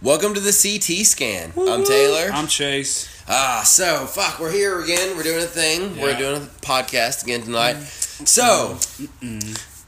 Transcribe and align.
Welcome 0.00 0.34
to 0.34 0.40
the 0.40 0.52
CT 0.52 1.04
scan. 1.04 1.52
I'm 1.58 1.84
Taylor. 1.84 2.30
I'm 2.32 2.46
Chase. 2.46 3.24
Ah, 3.28 3.62
so 3.64 4.06
fuck, 4.06 4.38
we're 4.38 4.52
here 4.52 4.80
again. 4.80 5.16
We're 5.16 5.24
doing 5.24 5.42
a 5.42 5.46
thing. 5.46 6.00
We're 6.00 6.16
doing 6.16 6.36
a 6.36 6.46
podcast 6.62 7.24
again 7.24 7.42
tonight. 7.42 7.74
So, 7.74 8.78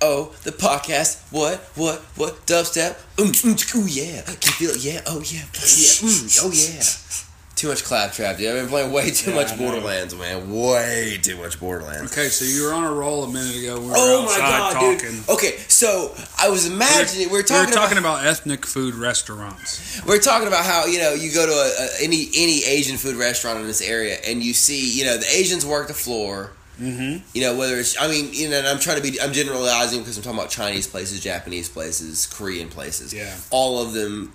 oh, 0.02 0.34
the 0.42 0.50
podcast. 0.50 1.22
What? 1.32 1.58
What? 1.76 2.00
What? 2.16 2.44
Dubstep. 2.46 2.96
Mm, 3.16 3.30
mm, 3.30 3.76
ooh 3.76 3.86
yeah. 3.86 4.22
Can 4.22 4.34
you 4.34 4.52
feel 4.52 4.70
it? 4.70 4.84
Yeah. 4.84 5.00
Oh 5.06 5.20
yeah. 5.20 5.42
Yeah. 5.54 5.94
Mm, 6.02 6.40
oh 6.42 6.50
yeah. 6.52 6.82
Too 7.60 7.68
much 7.68 7.84
claptrap, 7.84 8.38
dude. 8.38 8.48
I've 8.48 8.54
been 8.54 8.68
playing 8.68 8.90
way 8.90 9.10
too 9.10 9.32
Yeah, 9.32 9.36
much 9.36 9.58
Borderlands, 9.58 10.16
man. 10.16 10.50
Way 10.50 11.18
too 11.20 11.36
much 11.36 11.60
Borderlands. 11.60 12.10
Okay, 12.10 12.28
so 12.28 12.46
you 12.46 12.66
were 12.66 12.72
on 12.72 12.84
a 12.84 12.90
roll 12.90 13.22
a 13.24 13.28
minute 13.30 13.54
ago. 13.54 13.78
We 13.78 13.88
were 13.88 13.92
Oh 13.96 14.24
my 14.24 14.38
god, 14.38 14.72
talking. 14.72 14.96
dude. 14.98 15.28
Okay, 15.28 15.58
so 15.68 16.14
I 16.38 16.48
was 16.48 16.64
imagining 16.66 17.26
we 17.26 17.32
were 17.32 17.38
We 17.40 17.42
talking, 17.44 17.68
were 17.68 17.74
talking 17.76 17.98
about, 17.98 18.24
ethnic 18.24 18.64
food 18.64 18.94
restaurants. 18.94 20.00
We're 20.06 20.20
talking 20.20 20.48
about 20.48 20.64
how 20.64 20.86
you 20.86 21.00
know 21.00 21.12
you 21.12 21.30
go 21.34 21.44
to 21.44 21.52
a, 21.52 21.84
a, 21.84 22.02
any 22.04 22.28
any 22.34 22.64
Asian 22.64 22.96
food 22.96 23.16
restaurant 23.16 23.58
in 23.60 23.66
this 23.66 23.82
area 23.82 24.16
and 24.26 24.42
you 24.42 24.54
see 24.54 24.98
you 24.98 25.04
know 25.04 25.18
the 25.18 25.26
Asians 25.30 25.66
work 25.66 25.88
the 25.88 25.92
floor. 25.92 26.52
Mm-hmm. 26.80 27.18
You 27.34 27.42
know 27.42 27.58
whether 27.58 27.76
it's 27.76 28.00
I 28.00 28.08
mean 28.08 28.30
you 28.32 28.48
know 28.48 28.56
and 28.56 28.66
I'm 28.66 28.78
trying 28.78 28.96
to 28.96 29.02
be 29.02 29.20
I'm 29.20 29.34
generalizing 29.34 29.98
because 30.00 30.16
I'm 30.16 30.22
talking 30.22 30.38
about 30.38 30.48
Chinese 30.50 30.86
places, 30.86 31.20
Japanese 31.20 31.68
places, 31.68 32.26
Korean 32.26 32.70
places. 32.70 33.12
Yeah. 33.12 33.36
all 33.50 33.82
of 33.82 33.92
them. 33.92 34.32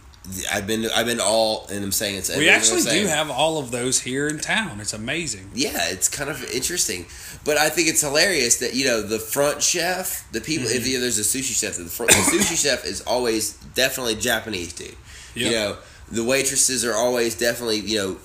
I've 0.52 0.68
been 0.68 0.88
I've 0.96 1.06
been 1.06 1.20
all 1.20 1.68
and 1.72 1.84
I'm 1.84 1.92
saying 1.92 2.16
it's 2.16 2.36
We 2.36 2.50
actually 2.50 2.82
do 2.84 3.08
have 3.08 3.30
all 3.30 3.60
of 3.60 3.72
those 3.72 4.02
here 4.02 4.28
in 4.28 4.40
town. 4.40 4.80
It's 4.80 4.94
amazing. 4.94 5.52
Yeah, 5.54 5.90
it's 5.90 6.10
kind 6.10 6.30
of 6.30 6.44
interesting, 6.52 7.06
but 7.44 7.58
I 7.58 7.70
think 7.70 7.90
it's 7.90 8.02
hilarious 8.02 8.58
that 8.58 8.74
you 8.74 8.86
know 8.86 9.02
the 9.02 9.20
front 9.20 9.62
chef, 9.62 10.28
the 10.32 10.42
people. 10.42 10.68
Mm-hmm. 10.68 10.78
If 10.78 10.88
you 10.88 10.96
know, 10.96 11.02
there's 11.02 11.20
a 11.20 11.22
sushi 11.22 11.60
chef, 11.60 11.78
the, 11.78 11.86
front, 11.86 12.12
the 12.12 12.18
sushi 12.18 12.62
chef 12.62 12.86
is 12.86 13.02
always 13.02 13.54
definitely 13.74 14.16
Japanese 14.16 14.74
dude. 14.74 14.96
You 15.36 15.52
know, 15.52 15.78
the 16.12 16.24
waitresses 16.24 16.86
are 16.86 16.94
always 16.94 17.36
definitely 17.38 17.80
you 17.80 17.98
know 17.98 18.18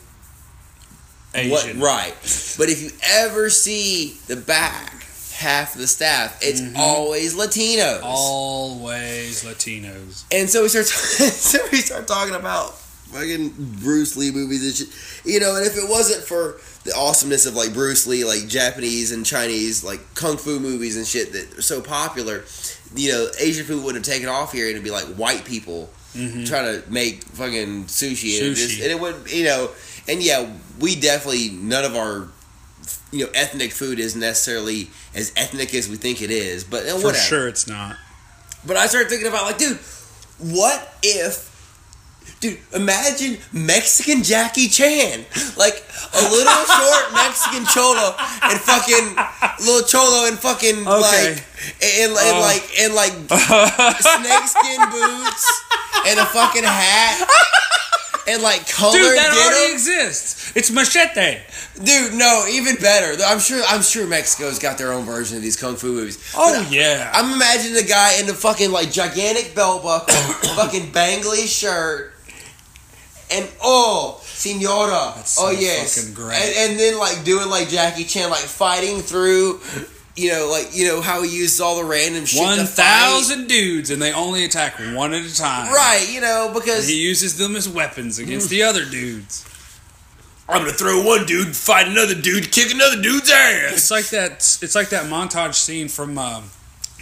Asian. 1.34 1.80
what 1.80 1.86
right. 1.86 2.14
But 2.56 2.68
if 2.68 2.82
you 2.82 2.90
ever 3.02 3.50
see 3.50 4.16
the 4.26 4.36
back 4.36 4.99
half 5.40 5.74
the 5.74 5.86
staff, 5.86 6.36
it's 6.40 6.60
Mhm. 6.60 6.76
always 6.76 7.34
Latinos. 7.34 8.00
Always 8.02 9.42
Latinos. 9.42 10.22
And 10.30 10.48
so 10.50 10.62
we 10.62 10.68
start, 10.68 10.86
so 10.88 11.58
we 11.72 11.80
start 11.80 12.06
talking 12.06 12.34
about 12.34 12.78
fucking 13.12 13.54
Bruce 13.82 14.16
Lee 14.16 14.30
movies 14.30 14.62
and 14.62 14.76
shit. 14.76 14.88
You 15.24 15.40
know, 15.40 15.56
and 15.56 15.66
if 15.66 15.76
it 15.76 15.88
wasn't 15.88 16.24
for 16.24 16.60
the 16.84 16.94
awesomeness 16.94 17.46
of 17.46 17.54
like 17.54 17.72
Bruce 17.74 18.06
Lee, 18.06 18.24
like 18.24 18.46
Japanese 18.48 19.10
and 19.12 19.24
Chinese 19.26 19.82
like 19.82 20.00
kung 20.14 20.36
fu 20.36 20.60
movies 20.60 20.96
and 20.96 21.06
shit 21.06 21.32
that 21.32 21.58
are 21.58 21.62
so 21.62 21.80
popular, 21.80 22.44
you 22.94 23.10
know, 23.12 23.28
Asian 23.38 23.64
food 23.66 23.82
wouldn't 23.82 24.04
have 24.06 24.14
taken 24.14 24.28
off 24.28 24.52
here 24.52 24.66
and 24.66 24.72
it'd 24.72 24.84
be 24.84 24.90
like 24.90 25.06
white 25.16 25.44
people 25.44 25.90
Mhm. 26.16 26.46
trying 26.46 26.64
to 26.82 26.90
make 26.90 27.22
fucking 27.34 27.84
sushi, 27.86 28.38
And, 28.38 28.48
it 28.48 28.54
just, 28.54 28.74
Sushi. 28.76 28.82
and 28.82 28.90
it 28.90 29.00
would, 29.00 29.16
you 29.30 29.44
know, 29.44 29.70
and 30.08 30.22
yeah, 30.22 30.46
we 30.78 30.94
definitely 30.96 31.50
none 31.50 31.84
of 31.84 31.96
our. 31.96 32.28
You 33.12 33.24
know, 33.26 33.30
ethnic 33.34 33.72
food 33.72 33.98
isn't 33.98 34.20
necessarily 34.20 34.88
as 35.14 35.32
ethnic 35.36 35.74
as 35.74 35.88
we 35.88 35.96
think 35.96 36.22
it 36.22 36.30
is, 36.30 36.62
but 36.64 36.84
uh, 36.86 36.90
For 36.98 37.06
whatever. 37.06 37.14
sure, 37.16 37.48
it's 37.48 37.66
not. 37.66 37.96
But 38.66 38.76
I 38.76 38.86
started 38.86 39.08
thinking 39.08 39.26
about 39.28 39.44
like, 39.46 39.58
dude, 39.58 39.78
what 40.38 40.94
if, 41.02 41.48
dude, 42.40 42.58
imagine 42.72 43.38
Mexican 43.52 44.22
Jackie 44.22 44.68
Chan, 44.68 45.24
like 45.56 45.82
a 46.14 46.22
little 46.30 46.64
short 46.78 47.12
Mexican 47.14 47.64
cholo 47.66 48.14
and 48.44 48.60
fucking 48.60 49.16
little 49.66 49.86
cholo 49.88 50.26
and 50.28 50.38
fucking 50.38 50.86
Okay. 50.86 51.34
like 51.34 51.44
and, 51.82 52.12
and 52.12 52.36
Uh. 52.36 52.40
like 52.40 52.64
and 52.80 52.94
like 52.94 53.12
snakeskin 54.00 54.80
boots 54.92 55.62
and 56.06 56.18
a 56.20 56.26
fucking 56.26 56.64
hat. 56.64 57.28
And 58.30 58.42
like 58.42 58.68
colored 58.68 58.96
Dude, 58.96 59.16
that 59.18 59.30
denim. 59.30 59.38
already 59.38 59.72
exists. 59.72 60.52
It's 60.56 60.70
machete. 60.70 61.38
Dude, 61.82 62.14
no, 62.14 62.44
even 62.48 62.76
better. 62.76 63.20
I'm 63.24 63.40
sure. 63.40 63.62
I'm 63.66 63.82
sure 63.82 64.06
Mexico's 64.06 64.58
got 64.60 64.78
their 64.78 64.92
own 64.92 65.04
version 65.04 65.36
of 65.36 65.42
these 65.42 65.56
kung 65.56 65.74
fu 65.74 65.92
movies. 65.92 66.32
Oh 66.36 66.52
But 66.52 66.66
uh, 66.66 66.70
yeah. 66.70 67.10
I'm 67.12 67.32
imagining 67.34 67.74
the 67.74 67.88
guy 67.88 68.20
in 68.20 68.26
the 68.26 68.34
fucking 68.34 68.70
like 68.70 68.92
gigantic 68.92 69.54
belt 69.54 69.82
buckle, 69.82 70.14
fucking 70.54 70.92
bangly 70.92 71.46
shirt, 71.48 72.14
and 73.32 73.48
oh, 73.62 74.20
senora, 74.24 75.12
That's 75.16 75.32
so 75.32 75.46
oh 75.46 75.50
yes, 75.50 75.98
fucking 75.98 76.14
great. 76.14 76.36
And, 76.36 76.70
and 76.70 76.80
then 76.80 76.98
like 76.98 77.24
doing 77.24 77.48
like 77.48 77.68
Jackie 77.68 78.04
Chan, 78.04 78.30
like 78.30 78.40
fighting 78.40 79.00
through, 79.00 79.60
you 80.20 80.30
know, 80.32 80.48
like 80.50 80.74
you 80.76 80.86
know 80.86 81.00
how 81.00 81.22
he 81.22 81.30
uses 81.36 81.60
all 81.60 81.76
the 81.76 81.84
random 81.84 82.24
shit. 82.24 82.38
to 82.40 82.44
One 82.44 82.58
fight. 82.58 82.68
thousand 82.68 83.48
dudes, 83.48 83.90
and 83.90 84.00
they 84.02 84.12
only 84.12 84.44
attack 84.44 84.74
one 84.94 85.12
at 85.14 85.24
a 85.24 85.34
time. 85.34 85.72
right? 85.72 86.06
You 86.10 86.20
know 86.20 86.46
And 86.46 86.54
because 86.54 86.86
he 86.88 86.98
uses 87.00 87.36
them 87.38 87.56
as 87.56 87.68
weapons 87.68 88.18
against 88.18 88.50
the 88.50 88.62
other 88.62 88.84
dudes. 88.84 89.44
I'm 90.48 90.62
gonna 90.62 90.72
throw 90.72 91.02
one 91.04 91.26
dude, 91.26 91.54
fight 91.54 91.86
another 91.86 92.14
dude, 92.14 92.50
kick 92.50 92.72
another 92.74 93.00
dude's 93.00 93.30
ass. 93.30 93.72
It's 93.74 93.90
like 93.90 94.08
that. 94.08 94.32
It's 94.62 94.74
like 94.74 94.88
that 94.90 95.06
montage 95.06 95.54
scene 95.54 95.86
from 95.88 96.18
um, 96.18 96.50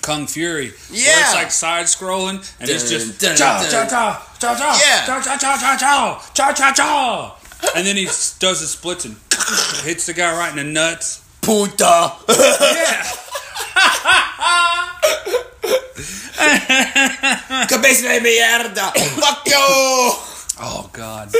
Kung 0.02 0.26
Fury. 0.26 0.68
where 0.70 0.76
Yeah. 0.90 1.20
it's 1.20 1.34
like 1.34 1.50
side 1.50 1.86
scrolling, 1.86 2.44
and 2.60 2.68
it's 2.68 2.90
just 2.90 3.18
dun, 3.20 3.36
cha 3.36 3.62
cha 3.70 3.86
cha 3.88 4.26
cha 4.38 4.54
cha 4.54 4.80
Yeah. 4.84 5.06
cha 5.06 5.20
cha 5.22 5.36
cha 5.38 5.56
cha 5.56 5.76
cha 5.78 6.30
cha 6.34 6.52
cha 6.52 6.72
cha, 6.72 7.36
and 7.74 7.86
then 7.86 7.96
he 7.96 8.04
does 8.04 8.60
the 8.60 8.66
splits 8.66 9.06
and 9.06 9.16
hits 9.82 10.04
the 10.06 10.12
guy 10.12 10.36
right 10.36 10.50
in 10.50 10.56
the 10.56 10.64
nuts. 10.70 11.22
Puta. 11.48 12.12
Cabeza 17.68 18.08
de 18.08 18.20
mierda. 18.20 18.92
Fuck 18.92 19.46
you. 19.46 19.54
Oh 20.60 20.90
God. 20.92 21.30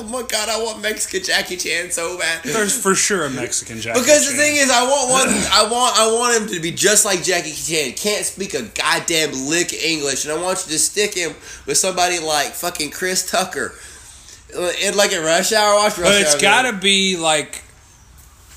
Oh 0.00 0.04
my 0.04 0.22
god, 0.22 0.48
I 0.48 0.62
want 0.62 0.80
Mexican 0.80 1.22
Jackie 1.24 1.56
Chan 1.56 1.90
so 1.90 2.16
bad. 2.18 2.42
There's 2.44 2.80
for 2.80 2.94
sure 2.94 3.24
a 3.26 3.30
Mexican 3.30 3.80
Jackie 3.80 3.98
Because 4.00 4.26
the 4.30 4.36
Chan. 4.36 4.40
thing 4.40 4.56
is, 4.56 4.70
I 4.70 4.84
want 4.84 5.10
one. 5.10 5.28
I 5.52 5.68
want. 5.70 5.98
I 5.98 6.12
want 6.12 6.40
him 6.42 6.48
to 6.54 6.60
be 6.60 6.70
just 6.70 7.04
like 7.04 7.24
Jackie 7.24 7.52
Chan. 7.52 7.94
Can't 7.94 8.24
speak 8.24 8.54
a 8.54 8.62
goddamn 8.62 9.32
lick 9.48 9.72
English, 9.72 10.24
and 10.24 10.32
I 10.32 10.40
want 10.40 10.64
you 10.66 10.72
to 10.72 10.78
stick 10.78 11.14
him 11.14 11.32
with 11.66 11.78
somebody 11.78 12.20
like 12.20 12.52
fucking 12.52 12.90
Chris 12.90 13.28
Tucker. 13.28 13.74
And 14.56 14.96
like 14.96 15.12
in 15.12 15.22
Rush 15.22 15.52
Hour, 15.52 15.74
watch 15.76 15.98
Rush 15.98 16.08
but 16.08 16.20
it's 16.22 16.40
got 16.40 16.62
to 16.62 16.72
be 16.76 17.16
like 17.16 17.62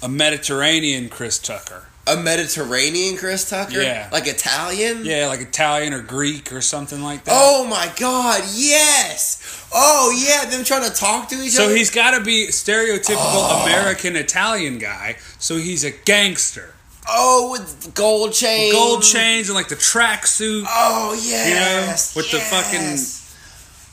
a 0.02 0.09
Mediterranean 0.09 1.09
Chris 1.09 1.38
Tucker. 1.38 1.88
a 2.07 2.18
Mediterranean 2.18 3.18
Chris 3.18 3.50
Tucker. 3.50 3.81
Yeah. 3.81 4.09
like 4.12 4.25
Italian. 4.25 5.06
Yeah, 5.06 5.28
like 5.28 5.41
Italian 5.41 5.94
or 5.94 6.01
Greek 6.01 6.51
or 6.53 6.62
something 6.62 7.01
like 7.03 7.25
that. 7.25 7.34
Oh 7.35 7.68
my 7.68 7.91
god, 7.97 8.41
yes. 8.56 9.68
Oh 9.74 10.12
yeah, 10.25 10.50
them 10.50 10.63
trying 10.63 10.90
to 10.90 10.96
talk 10.96 11.30
to 11.30 11.35
each 11.35 11.51
So 11.51 11.63
other. 11.66 11.74
So 11.74 11.78
he's 11.78 11.91
got 11.91 12.18
to 12.18 12.24
be 12.24 12.47
stereotypical 12.47 13.16
Oh. 13.18 13.63
American 13.66 14.16
Italian 14.16 14.80
guy. 14.80 15.18
So 15.40 15.57
he's 15.57 15.84
a 15.84 15.91
gangster, 15.91 16.74
oh 17.07 17.51
with 17.51 17.94
gold 17.94 18.34
chain, 18.34 18.72
gold 18.72 19.03
chains 19.03 19.50
and 19.50 19.56
like 19.56 19.68
the 19.69 19.75
tracksuit 19.75 20.63
Oh 20.68 21.13
yes, 21.22 22.16
with 22.16 22.31
the 22.31 22.40
fucking- 22.40 22.97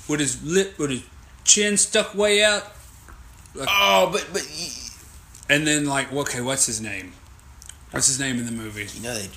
with 0.08 0.20
his 0.20 0.42
lip 0.42 0.78
with 0.78 0.90
his 0.90 1.02
chin 1.48 1.76
stuck 1.76 2.14
way 2.14 2.44
out, 2.44 2.62
Oh, 3.58 4.10
but 4.12 4.26
but 4.32 4.46
y- 4.56 4.70
and 5.50 5.66
then 5.66 5.86
like 5.86 6.12
okay, 6.12 6.40
what's 6.40 6.66
his 6.66 6.80
name? 6.80 7.12
What's 7.90 8.06
his 8.06 8.20
name 8.20 8.38
in 8.38 8.44
the 8.46 8.52
movie? 8.52 8.86
you 8.94 9.02
know 9.02 9.14
they, 9.14 9.28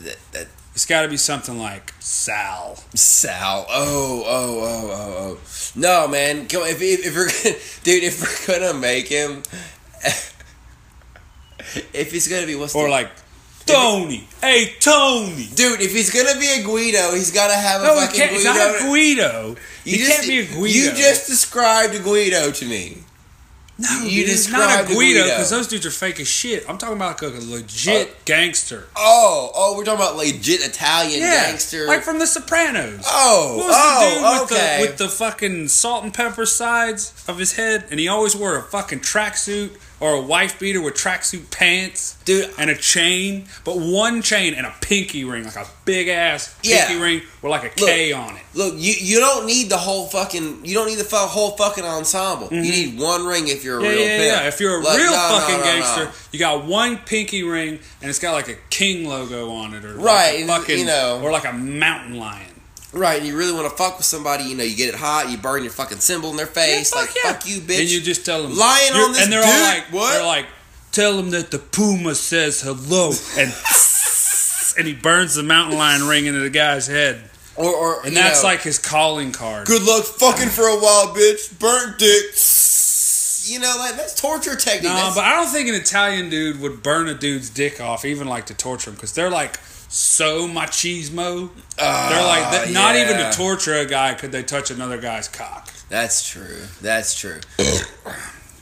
that 0.00 0.16
that 0.32 0.46
It's 0.74 0.84
got 0.86 1.02
to 1.02 1.08
be 1.08 1.16
something 1.16 1.58
like 1.58 1.92
Sal. 2.00 2.76
Sal. 2.94 3.64
Oh 3.68 4.22
oh 4.26 4.60
oh 4.60 4.90
oh 4.92 5.38
oh. 5.38 5.38
No 5.74 6.06
man, 6.06 6.46
come 6.46 6.62
on, 6.62 6.68
if 6.68 6.80
if, 6.82 7.06
if 7.06 7.14
we're 7.16 7.30
gonna, 7.30 7.56
dude, 7.82 8.04
if 8.04 8.20
we're 8.48 8.58
gonna 8.58 8.78
make 8.78 9.08
him, 9.08 9.42
if 11.92 12.12
he's 12.12 12.28
gonna 12.28 12.46
be 12.46 12.54
what's 12.54 12.74
Or 12.74 12.84
the, 12.84 12.90
like 12.90 13.10
Tony. 13.66 14.26
Hey 14.40 14.74
Tony. 14.80 15.48
dude, 15.54 15.80
if 15.80 15.92
he's 15.92 16.10
gonna 16.10 16.38
be 16.38 16.48
a 16.48 16.62
Guido, 16.62 17.12
he's 17.14 17.30
gotta 17.30 17.54
have 17.54 17.82
a 17.82 17.86
No, 17.86 17.94
fucking 18.00 18.16
can't, 18.20 18.32
Guido. 18.32 18.52
not 18.52 18.76
a 18.76 18.84
Guido. 18.84 19.56
You 19.84 19.92
he 19.92 19.98
just- 19.98 20.10
can't 20.12 20.26
be 20.26 20.38
a 20.40 20.44
Guido. 20.46 20.66
You 20.66 20.90
just 20.92 21.26
described 21.26 21.94
a 21.94 21.98
Guido 22.00 22.50
to 22.50 22.64
me. 22.66 22.98
no, 23.76 24.02
you 24.04 24.24
dude, 24.24 24.52
not 24.52 24.84
a 24.84 24.86
Guido 24.94 25.24
because 25.24 25.50
those 25.50 25.66
dudes 25.66 25.84
are 25.84 25.90
fake 25.90 26.20
as 26.20 26.28
shit. 26.28 26.64
I'm 26.68 26.78
talking 26.78 26.94
about 26.96 27.20
like 27.20 27.34
a 27.34 27.44
legit 27.44 28.08
uh, 28.08 28.12
gangster. 28.24 28.86
Oh, 28.94 29.50
oh, 29.54 29.76
we're 29.76 29.84
talking 29.84 30.00
about 30.00 30.16
legit 30.16 30.60
Italian 30.64 31.20
Yeah, 31.22 31.50
gangster. 31.50 31.86
like 31.86 32.02
from 32.04 32.18
The 32.20 32.26
Sopranos. 32.26 33.04
oh, 33.08 33.56
What 33.56 33.66
was 33.66 33.74
oh, 33.76 34.00
the 34.00 34.14
dude 34.14 34.22
with, 34.22 34.52
okay. 34.52 34.76
the, 34.76 34.86
with 34.88 34.98
the 34.98 35.08
fucking 35.08 35.68
salt 35.68 36.04
and 36.04 36.14
pepper 36.14 36.46
sides 36.46 37.12
of 37.26 37.38
his 37.38 37.54
head, 37.54 37.86
and 37.90 37.98
he 37.98 38.06
always 38.06 38.36
wore 38.36 38.56
a 38.56 38.62
fucking 38.62 39.00
tracksuit 39.00 39.70
or 40.00 40.14
a 40.14 40.20
wife 40.20 40.58
beater 40.58 40.80
with 40.82 40.94
tracksuit 40.94 41.50
pants, 41.50 42.16
Dude. 42.24 42.50
and 42.58 42.68
a 42.68 42.74
chain, 42.76 43.46
but 43.64 43.78
one 43.78 44.22
chain 44.22 44.54
and 44.54 44.66
a 44.66 44.74
pinky 44.80 45.24
ring, 45.24 45.44
like 45.44 45.56
a 45.56 45.66
big 45.84 46.08
ass 46.08 46.54
pinky 46.62 46.94
Yeah. 46.94 47.00
ring 47.02 47.22
with 47.42 47.50
like 47.50 47.64
a 47.64 47.68
K 47.70 48.12
on 48.12 48.36
it. 48.36 48.42
Look, 48.54 48.74
you 48.76 48.92
you 48.98 49.20
don't 49.20 49.46
need 49.46 49.68
the 49.70 49.78
whole 49.78 50.06
fucking 50.06 50.64
you 50.64 50.74
don't 50.74 50.86
need 50.88 50.98
the 50.98 51.04
fu- 51.04 51.16
whole 51.16 51.52
fucking 51.56 51.84
ensemble. 51.84 52.48
You 52.50 52.60
need 52.60 52.98
one 52.98 53.24
ring 53.26 53.48
if 53.48 53.64
you're 53.64 53.78
a 53.80 53.82
Mm-hmm. 53.82 53.90
Yeah, 53.90 53.90
real 53.98 54.00
yeah, 54.08 54.18
pimp. 54.18 54.42
yeah. 54.42 54.48
If 54.48 54.60
you're 54.60 54.80
a 54.80 54.82
Like, 54.84 54.98
real 54.98 55.10
no, 55.12 55.38
fucking 55.38 55.58
no, 55.58 55.64
gangster, 55.64 56.04
no. 56.06 56.10
you 56.32 56.38
got 56.38 56.64
one 56.64 56.98
pinky 56.98 57.42
ring, 57.42 57.78
and 58.00 58.10
it's 58.10 58.18
got 58.18 58.32
like 58.32 58.48
a 58.48 58.56
king 58.70 59.08
logo 59.08 59.50
on 59.52 59.74
it, 59.74 59.84
or 59.84 59.94
like 59.94 60.04
Right, 60.04 60.44
a 60.44 60.46
fucking, 60.46 60.78
you 60.78 60.84
know. 60.86 61.20
or 61.22 61.30
like 61.32 61.44
a 61.44 61.52
mountain 61.52 62.18
lion. 62.18 62.46
Right, 62.94 63.18
and 63.18 63.26
you 63.26 63.36
really 63.36 63.52
want 63.52 63.68
to 63.68 63.76
fuck 63.76 63.96
with 63.98 64.06
somebody, 64.06 64.44
you 64.44 64.56
know, 64.56 64.64
you 64.64 64.76
get 64.76 64.88
it 64.88 64.94
hot, 64.94 65.30
you 65.30 65.36
burn 65.36 65.62
your 65.62 65.72
fucking 65.72 65.98
symbol 65.98 66.30
in 66.30 66.36
their 66.36 66.46
face, 66.46 66.92
Yeah, 66.94 67.00
like 67.00 67.08
fuck 67.10 67.16
yeah. 67.24 67.32
fuck 67.32 67.46
you, 67.48 67.60
bitch. 67.60 67.80
And 67.80 67.88
you 67.90 68.00
just 68.00 68.24
tell 68.24 68.42
them 68.42 68.56
Lying 68.56 68.92
on 68.92 69.12
this 69.12 69.22
and 69.24 69.32
they're 69.32 69.42
dude, 69.42 69.50
all 69.50 69.62
like, 69.62 69.84
what? 69.92 70.12
They're 70.14 70.26
like, 70.26 70.46
tell 70.92 71.18
him 71.18 71.30
that 71.30 71.50
the 71.50 71.58
puma 71.58 72.14
says 72.14 72.60
hello, 72.62 73.10
and 73.38 73.52
and 74.76 74.86
he 74.88 74.94
burns 74.94 75.34
the 75.34 75.42
mountain 75.42 75.78
lion 75.78 76.06
ring 76.06 76.26
into 76.26 76.40
the 76.40 76.50
guy's 76.50 76.86
head, 76.86 77.30
or, 77.56 77.72
or 77.74 78.06
and 78.06 78.16
that's 78.16 78.42
know, 78.42 78.48
like 78.48 78.62
his 78.62 78.78
calling 78.78 79.30
card. 79.32 79.66
good 79.66 79.82
luck 79.82 80.04
fucking 80.04 80.48
for 80.48 80.64
a 80.64 80.76
while, 80.76 81.14
bitch. 81.14 81.56
Burnt 81.58 81.98
dick. 81.98 82.24
You 83.46 83.58
know, 83.60 83.74
like 83.78 83.96
that's 83.96 84.14
torture 84.18 84.56
technique. 84.56 84.84
No, 84.84 84.94
That's- 84.94 85.14
but 85.16 85.24
I 85.24 85.34
don't 85.34 85.48
think 85.48 85.68
an 85.68 85.74
Italian 85.74 86.30
dude 86.30 86.60
would 86.60 86.82
burn 86.82 87.08
a 87.08 87.14
dude's 87.14 87.50
dick 87.50 87.78
off, 87.80 88.04
even 88.06 88.26
like 88.26 88.46
to 88.46 88.54
torture 88.54 88.88
him, 88.90 88.94
because 88.94 89.12
they're 89.12 89.30
like 89.30 89.60
so 89.94 90.48
machismo. 90.48 91.50
they're 91.76 92.22
like 92.24 92.50
that, 92.52 92.70
not 92.72 92.96
even 92.96 93.16
to 93.16 93.30
torture 93.36 93.74
a 93.74 93.86
guy 93.86 94.14
could 94.14 94.32
they 94.32 94.42
touch 94.42 94.70
another 94.70 94.98
guy's 95.00 95.28
cock. 95.28 95.70
that's 95.88 96.28
true. 96.28 96.62
That's 96.82 97.14
true. 97.18 97.40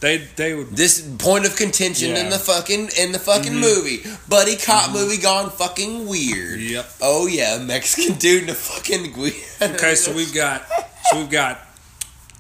They 0.00 0.18
they 0.36 0.52
would. 0.54 0.70
This 0.70 1.00
point 1.18 1.46
of 1.46 1.54
contention 1.56 2.10
in 2.10 2.16
Yeah. 2.16 2.22
Mm-hmm. 2.22 2.30
the 2.30 2.38
fucking 2.38 2.88
in 2.98 3.12
the 3.12 3.18
fucking 3.20 3.54
movie, 3.54 4.02
buddy 4.28 4.56
cop 4.56 4.90
movie 4.92 5.16
gone 5.16 5.48
fucking 5.50 6.08
weird. 6.08 6.60
Yep. 6.60 6.90
Oh 7.00 7.26
yeah, 7.28 7.58
Mexican 7.58 8.16
dude 8.18 8.42
in 8.44 8.50
a 8.50 8.54
fucking 8.54 9.16
weird. 9.16 9.34
Okay, 9.62 9.94
so 9.94 10.12
we've 10.12 10.34
got 10.34 10.66
so 11.04 11.18
we've 11.18 11.30
got 11.30 11.60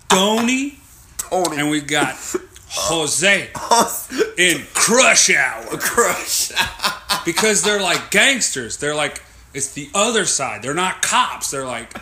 Tony 0.08 0.78
Tony 1.18 1.56
and 1.58 1.70
we've 1.70 1.86
got 1.86 2.16
Jose 2.74 3.50
in 4.38 4.62
Crush 4.72 5.30
Hour 5.30 5.76
crush. 5.78 6.50
because 7.24 7.62
they're 7.62 7.82
like 7.82 8.10
gangsters. 8.10 8.78
They're 8.78 8.94
like 8.94 9.22
it's 9.54 9.74
the 9.74 9.90
other 9.94 10.24
side. 10.24 10.62
They're 10.62 10.72
not 10.74 11.02
cops. 11.02 11.50
They're 11.50 11.66
like 11.66 11.92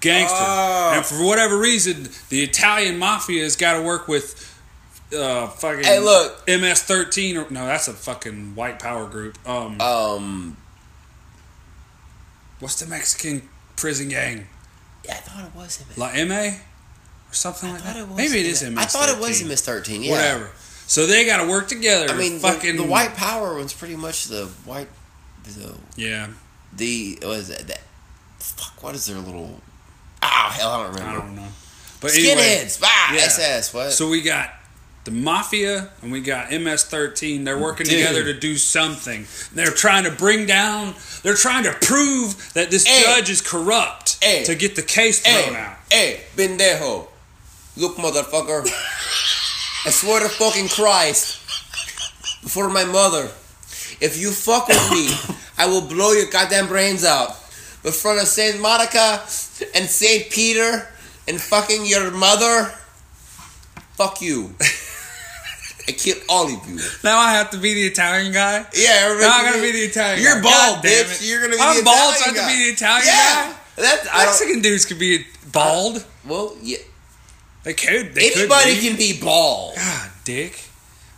gangsters. 0.00 0.38
Oh. 0.40 0.92
And 0.96 1.04
for 1.04 1.22
whatever 1.24 1.58
reason, 1.58 2.08
the 2.30 2.42
Italian 2.42 2.98
mafia 2.98 3.42
has 3.42 3.56
got 3.56 3.74
to 3.74 3.82
work 3.82 4.08
with 4.08 4.50
uh 5.14 5.48
fucking 5.48 5.84
Hey, 5.84 6.00
look. 6.00 6.46
MS13 6.46 7.36
or 7.46 7.52
no, 7.52 7.66
that's 7.66 7.88
a 7.88 7.92
fucking 7.92 8.54
white 8.54 8.78
power 8.78 9.06
group. 9.06 9.36
Um 9.46 9.78
um, 9.80 10.56
what's 12.60 12.80
the 12.80 12.86
Mexican 12.86 13.48
prison 13.76 14.08
gang? 14.08 14.46
yeah, 15.04 15.12
I 15.12 15.16
thought 15.16 15.44
it 15.44 15.54
was 15.54 15.76
him. 15.76 15.86
La 15.98 16.12
MA 16.24 16.56
or 17.34 17.36
something 17.36 17.68
I 17.70 17.72
like 17.72 17.82
that. 17.82 17.96
it 17.96 18.08
was. 18.08 18.16
Maybe 18.16 18.38
it 18.40 18.46
is. 18.46 18.62
MS13. 18.62 18.78
I 18.78 18.84
thought 18.84 19.08
it 19.08 19.18
was 19.18 19.42
MS 19.44 19.60
thirteen. 19.62 20.02
Yeah. 20.04 20.12
Whatever. 20.12 20.50
So 20.86 21.06
they 21.06 21.24
got 21.26 21.42
to 21.42 21.48
work 21.48 21.66
together. 21.68 22.04
I 22.04 22.08
to 22.08 22.14
mean, 22.14 22.38
fucking 22.38 22.76
the, 22.76 22.82
the 22.84 22.88
white 22.88 23.14
power 23.14 23.54
one's 23.56 23.72
pretty 23.72 23.96
much 23.96 24.26
the 24.26 24.46
white. 24.64 24.88
The 25.44 25.74
Yeah, 25.96 26.28
the 26.72 27.18
what 27.22 27.38
is 27.38 27.48
that? 27.48 27.66
that 27.66 27.80
fuck. 28.38 28.82
What 28.82 28.94
is 28.94 29.06
their 29.06 29.18
little? 29.18 29.60
Ah, 30.22 30.54
hell, 30.56 30.70
I 30.70 30.76
don't 30.84 30.86
I 30.86 30.98
remember. 31.00 31.20
don't 31.20 31.36
know. 31.36 31.48
But 32.00 32.14
anyway, 32.14 32.34
Skinheads. 32.64 32.80
Ah, 32.84 33.14
Yeah. 33.14 33.20
SS. 33.22 33.74
What? 33.74 33.92
so 33.92 34.08
we 34.08 34.20
got 34.22 34.50
the 35.04 35.10
mafia 35.10 35.90
and 36.02 36.12
we 36.12 36.20
got 36.20 36.48
MS13. 36.50 37.44
They're 37.44 37.58
working 37.58 37.84
Dude. 37.86 37.98
together 37.98 38.24
to 38.24 38.38
do 38.38 38.56
something. 38.56 39.26
They're 39.52 39.70
trying 39.70 40.04
to 40.04 40.10
bring 40.10 40.46
down. 40.46 40.94
They're 41.22 41.34
trying 41.34 41.64
to 41.64 41.72
prove 41.72 42.52
that 42.54 42.70
this 42.70 42.86
Hey. 42.86 43.02
judge 43.04 43.28
is 43.30 43.40
corrupt 43.42 44.16
Hey. 44.22 44.44
to 44.44 44.54
get 44.54 44.76
the 44.76 44.82
case 44.82 45.20
thrown 45.20 45.54
Hey, 45.54 45.56
out. 45.56 45.76
hey, 45.90 46.20
pendejo. 46.36 47.08
Look, 47.76 47.96
motherfucker. 47.96 48.66
I 49.86 49.90
swear 49.90 50.20
to 50.20 50.28
fucking 50.28 50.68
Christ. 50.68 51.40
Before 52.42 52.68
my 52.70 52.84
mother. 52.84 53.30
If 54.00 54.18
you 54.20 54.30
fuck 54.32 54.68
with 54.68 54.90
me, 54.90 55.08
I 55.58 55.66
will 55.66 55.80
blow 55.82 56.12
your 56.12 56.26
goddamn 56.30 56.68
brains 56.68 57.04
out. 57.04 57.30
In 57.84 57.92
front 57.92 58.20
of 58.20 58.26
Saint 58.26 58.60
Monica 58.60 59.20
and 59.74 59.88
Saint 59.88 60.30
Peter 60.30 60.88
and 61.28 61.40
fucking 61.40 61.84
your 61.86 62.10
mother. 62.10 62.72
Fuck 63.94 64.20
you. 64.22 64.54
I 65.86 65.92
kill 65.92 66.16
all 66.30 66.46
of 66.46 66.66
you. 66.68 66.78
Now 67.02 67.18
I 67.18 67.32
have 67.32 67.50
to 67.50 67.58
be 67.58 67.74
the 67.74 67.82
Italian 67.86 68.32
guy. 68.32 68.64
Yeah, 68.74 68.88
everybody. 69.04 69.26
Now 69.28 69.36
I'm 69.38 69.44
gonna 69.52 69.62
be 69.62 69.72
the 69.72 69.78
Italian. 69.84 70.22
You're 70.22 70.40
guy. 70.40 70.42
bald, 70.42 70.76
God 70.76 70.84
bitch. 70.84 71.20
it. 71.22 71.28
You're 71.28 71.40
gonna 71.40 71.50
be 71.52 71.56
the 71.58 71.62
Italian. 71.62 71.76
I'm 71.78 71.84
the 71.84 71.90
bald, 71.90 72.14
so 72.14 72.24
I 72.24 72.34
have 72.34 72.36
to 72.36 72.46
be 72.56 72.64
the 72.66 72.72
Italian 72.72 73.06
Yeah. 73.06 73.52
guy. 73.52 73.56
That's 73.76 74.08
I 74.10 74.24
Mexican 74.26 74.60
dudes 74.62 74.84
could 74.86 74.98
be 74.98 75.26
bald. 75.52 76.04
well, 76.24 76.56
yeah. 76.62 76.78
They 77.64 77.74
could. 77.74 78.14
They 78.14 78.30
Anybody 78.32 78.74
could 78.74 78.82
can 78.82 78.96
be 78.96 79.18
bald. 79.20 79.74
God, 79.76 80.10
dick. 80.24 80.62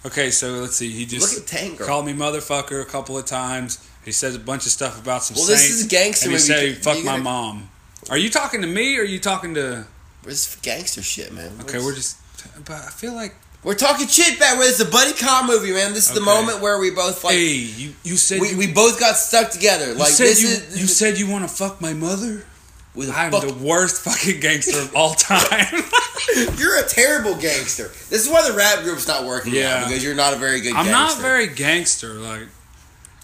Okay, 0.07 0.31
so 0.31 0.53
let's 0.53 0.77
see. 0.77 0.91
He 0.91 1.05
just 1.05 1.37
Look 1.37 1.53
at 1.53 1.79
called 1.81 2.07
me 2.07 2.13
motherfucker 2.13 2.81
a 2.81 2.85
couple 2.85 3.19
of 3.19 3.25
times. 3.27 3.87
He 4.05 4.13
says 4.13 4.37
a 4.37 4.39
bunch 4.39 4.65
of 4.67 4.73
stuff 4.73 5.01
about 5.03 5.25
some 5.25 5.37
Well, 5.37 5.47
this 5.47 5.69
is 5.69 5.87
gangster 5.89 6.27
and 6.27 6.31
he 6.31 6.37
movie. 6.37 6.47
said 6.47 6.63
he 6.63 6.69
You 6.69 6.75
fucked 6.77 7.01
my 7.05 7.13
gotta- 7.13 7.23
mom. 7.25 7.71
Are 8.09 8.17
you 8.17 8.31
talking 8.31 8.61
to 8.61 8.69
me 8.69 8.97
or 8.97 9.01
are 9.01 9.05
you 9.05 9.19
talking 9.19 9.55
to? 9.55 9.85
This 10.23 10.57
gangster 10.63 11.03
shit, 11.03 11.33
man. 11.33 11.51
Okay, 11.63 11.79
we're 11.79 11.95
just. 11.95 12.17
But 12.65 12.77
I 12.77 12.91
feel 12.91 13.15
like. 13.15 13.35
We're 13.65 13.75
talking 13.75 14.07
shit 14.07 14.39
back. 14.39 14.59
Where 14.59 14.69
It's 14.69 14.79
a 14.79 14.85
buddy 14.85 15.13
cop 15.13 15.47
movie, 15.47 15.73
man. 15.73 15.93
This 15.93 16.09
is 16.09 16.15
the 16.15 16.21
moment 16.21 16.61
where 16.61 16.79
we 16.79 16.91
both 16.93 17.25
like 17.25 17.35
hey, 17.35 17.55
you 17.55 17.95
you 18.05 18.17
said 18.17 18.41
we, 18.41 18.51
you, 18.51 18.59
we 18.59 18.73
both 18.73 19.01
got 19.01 19.17
stuck 19.17 19.51
together. 19.51 19.93
Like 19.95 20.15
this 20.17 20.41
you 20.41 20.49
is 20.49 20.81
you 20.81 20.87
said 20.87 21.19
you 21.19 21.29
want 21.29 21.49
to 21.49 21.53
fuck 21.53 21.81
my 21.81 21.93
mother. 21.93 22.45
I'm 22.99 23.31
fuck- 23.33 23.43
the 23.47 23.53
worst 23.55 24.03
fucking 24.05 24.41
gangster 24.41 24.79
of 24.81 24.95
all 24.97 25.15
time. 25.15 25.83
You're 26.59 26.79
a 26.79 26.87
terrible 26.89 27.35
gangster. 27.37 27.85
This 28.11 28.25
is 28.27 28.29
why 28.29 28.49
the 28.49 28.57
rap 28.57 28.83
group's 28.85 29.07
not 29.07 29.25
working 29.25 29.55
Yeah. 29.55 29.77
out 29.83 29.89
because 29.89 30.03
you're 30.05 30.15
not 30.15 30.33
a 30.33 30.37
very 30.37 30.61
good. 30.61 30.73
Gangster. 30.75 30.79
I'm 30.87 30.91
not 30.91 31.19
very 31.19 31.47
gangster. 31.47 32.15
Like, 32.15 32.43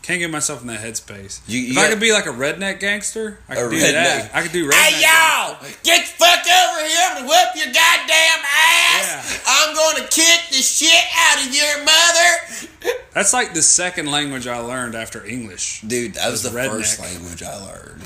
can't 0.02 0.18
get 0.18 0.30
myself 0.30 0.60
in 0.62 0.66
that 0.68 0.80
headspace. 0.80 1.40
You- 1.46 1.60
you 1.60 1.72
if 1.72 1.78
I 1.78 1.88
could 1.88 2.00
be 2.00 2.12
like 2.12 2.26
a 2.26 2.30
redneck 2.30 2.80
gangster, 2.80 3.38
I 3.48 3.54
could 3.54 3.66
A 3.66 3.70
do 3.70 3.76
redneck. 3.76 3.92
that. 3.92 4.30
I 4.34 4.42
could 4.42 4.52
do 4.52 4.68
redneck. 4.68 4.74
Hey 4.74 5.00
y'all, 5.02 5.56
get 5.84 6.02
the 6.06 6.12
fuck 6.18 6.40
over 6.46 6.86
here 6.88 7.08
and 7.16 7.26
whip 7.28 7.48
your 7.56 7.66
goddamn 7.72 8.40
ass. 8.44 9.42
Yeah. 9.44 9.48
I'm 9.48 9.74
going 9.74 9.96
to 9.96 10.08
kick 10.08 10.40
the 10.50 10.56
shit 10.62 11.04
out 11.16 11.46
of 11.46 11.54
your 11.54 11.84
mother. 11.84 12.94
That's 13.14 13.32
like 13.32 13.54
the 13.54 13.62
second 13.62 14.10
language 14.10 14.46
I 14.46 14.58
learned 14.58 14.94
after 14.94 15.24
English. 15.24 15.82
Dude, 15.82 16.14
that 16.14 16.30
was 16.30 16.42
the 16.42 16.48
Redneck. 16.50 16.70
first 16.70 17.00
language 17.00 17.42
I 17.42 17.56
learned. 17.56 18.02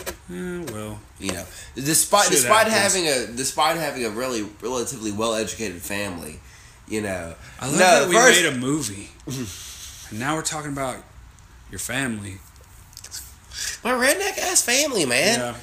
Eh, 0.69 0.73
well, 0.73 1.01
You 1.19 1.33
know, 1.33 1.45
despite 1.75 2.25
Shit 2.25 2.33
despite 2.33 2.67
happens. 2.67 2.95
having 2.95 3.09
a 3.09 3.37
despite 3.37 3.77
having 3.77 4.05
a 4.05 4.11
really 4.11 4.47
relatively 4.61 5.13
well 5.13 5.35
educated 5.35 5.81
family, 5.81 6.41
you 6.89 7.01
know. 7.01 7.35
I 7.59 7.67
love 7.67 7.79
no, 7.79 8.01
that 8.01 8.09
we 8.09 8.15
first, 8.15 8.43
made 8.43 8.53
a 8.53 8.57
movie, 8.59 9.09
and 10.11 10.21
now 10.21 10.35
we're 10.35 10.43
talking 10.43 10.73
about 10.73 10.97
your 11.71 11.79
family. 11.79 12.39
my 13.83 13.93
redneck 13.93 14.39
ass 14.39 14.63
family, 14.63 15.07
man. 15.07 15.39
Yeah, 15.39 15.57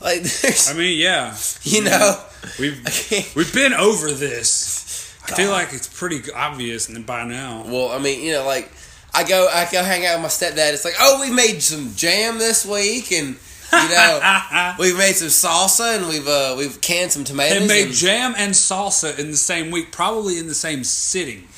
Like, 0.00 0.22
there's, 0.22 0.70
I 0.70 0.74
mean, 0.74 0.98
yeah, 0.98 1.28
you 1.62 1.82
mm-hmm. 1.82 1.84
know, 1.86 2.20
we've 2.58 3.34
we've 3.34 3.54
been 3.54 3.72
over 3.72 4.12
this. 4.12 5.16
I 5.24 5.34
feel 5.36 5.50
like 5.50 5.72
it's 5.72 5.88
pretty 5.88 6.30
obvious 6.32 6.88
by 6.88 7.24
now. 7.24 7.64
well, 7.66 7.92
I 7.92 7.98
mean, 7.98 8.22
you 8.22 8.32
know, 8.32 8.44
like 8.44 8.70
I 9.14 9.24
go, 9.24 9.48
I 9.48 9.66
go 9.70 9.82
hang 9.82 10.04
out 10.04 10.16
with 10.16 10.22
my 10.22 10.28
stepdad. 10.28 10.72
It's 10.72 10.84
like, 10.84 10.96
oh, 11.00 11.20
we 11.20 11.34
made 11.34 11.62
some 11.62 11.94
jam 11.94 12.38
this 12.38 12.66
week, 12.66 13.12
and 13.12 13.36
you 13.72 13.88
know, 13.88 14.74
we've 14.78 14.96
made 14.96 15.14
some 15.16 15.28
salsa, 15.28 15.96
and 15.98 16.08
we've 16.08 16.26
uh, 16.28 16.54
we've 16.58 16.80
canned 16.80 17.12
some 17.12 17.24
tomatoes. 17.24 17.60
They 17.60 17.66
made 17.66 17.86
and- 17.88 17.94
jam 17.94 18.34
and 18.36 18.52
salsa 18.52 19.18
in 19.18 19.30
the 19.30 19.36
same 19.36 19.70
week, 19.70 19.92
probably 19.92 20.38
in 20.38 20.46
the 20.46 20.54
same 20.54 20.84
sitting. 20.84 21.48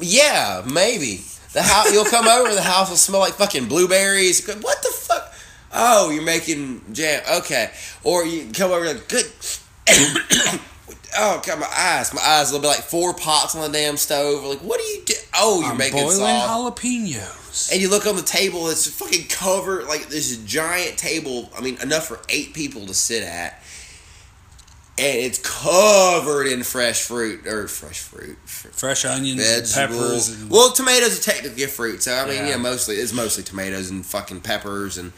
yeah, 0.00 0.62
maybe 0.70 1.22
the 1.52 1.62
house. 1.62 1.92
You'll 1.92 2.04
come 2.04 2.28
over, 2.28 2.54
the 2.54 2.62
house 2.62 2.90
will 2.90 2.96
smell 2.96 3.20
like 3.20 3.34
fucking 3.34 3.66
blueberries. 3.68 4.46
What 4.46 4.82
the 4.82 4.92
fuck? 4.92 5.32
Oh, 5.72 6.10
you're 6.10 6.22
making 6.24 6.82
jam. 6.92 7.22
Okay, 7.38 7.70
or 8.04 8.24
you 8.24 8.50
come 8.52 8.70
over 8.72 8.86
like 8.86 9.08
good. 9.08 9.26
Oh, 11.18 11.42
God, 11.44 11.58
my 11.58 11.66
eyes. 11.76 12.14
My 12.14 12.20
eyes 12.22 12.52
will 12.52 12.60
be 12.60 12.68
like 12.68 12.82
four 12.82 13.12
pots 13.12 13.56
on 13.56 13.62
the 13.62 13.68
damn 13.76 13.96
stove. 13.96 14.44
Like, 14.44 14.60
what 14.60 14.78
are 14.80 14.84
you 14.84 15.02
do? 15.04 15.14
Oh, 15.36 15.60
you're 15.60 15.72
I'm 15.72 15.76
making 15.76 15.98
boiling 15.98 16.18
sauce. 16.18 16.48
Jalapenos. 17.50 17.72
And 17.72 17.80
you 17.80 17.88
look 17.90 18.06
on 18.06 18.16
the 18.16 18.22
table, 18.22 18.68
it's 18.68 18.86
fucking 18.88 19.26
covered 19.28 19.86
like 19.86 20.08
this 20.08 20.36
giant 20.44 20.96
table. 20.98 21.50
I 21.56 21.60
mean, 21.60 21.80
enough 21.82 22.06
for 22.06 22.20
eight 22.28 22.54
people 22.54 22.86
to 22.86 22.94
sit 22.94 23.22
at. 23.22 23.62
And 24.98 25.16
it's 25.16 25.38
covered 25.38 26.46
in 26.46 26.62
fresh 26.62 27.02
fruit 27.02 27.46
or 27.46 27.68
fresh 27.68 28.00
fruit, 28.00 28.36
fr- 28.44 28.68
Fresh 28.68 29.06
onions, 29.06 29.40
and 29.40 29.66
peppers. 29.72 30.28
And, 30.28 30.50
well, 30.50 30.72
tomatoes 30.72 31.18
are 31.18 31.22
technically 31.32 31.62
a 31.62 31.68
fruit, 31.68 32.02
so 32.02 32.14
I 32.14 32.26
mean, 32.26 32.34
Yeah. 32.36 32.48
yeah, 32.50 32.56
mostly 32.58 32.96
it's 32.96 33.12
mostly 33.14 33.42
tomatoes 33.42 33.88
and 33.90 34.04
fucking 34.04 34.42
peppers 34.42 34.98
and. 34.98 35.12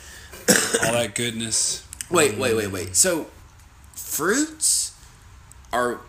all 0.85 0.93
that 0.93 1.15
goodness. 1.15 1.87
Wait, 2.11 2.37
wait, 2.37 2.51
um, 2.51 2.57
wait, 2.59 2.67
wait. 2.69 2.97
So, 2.97 3.27
fruits 3.95 4.93
are 5.73 6.01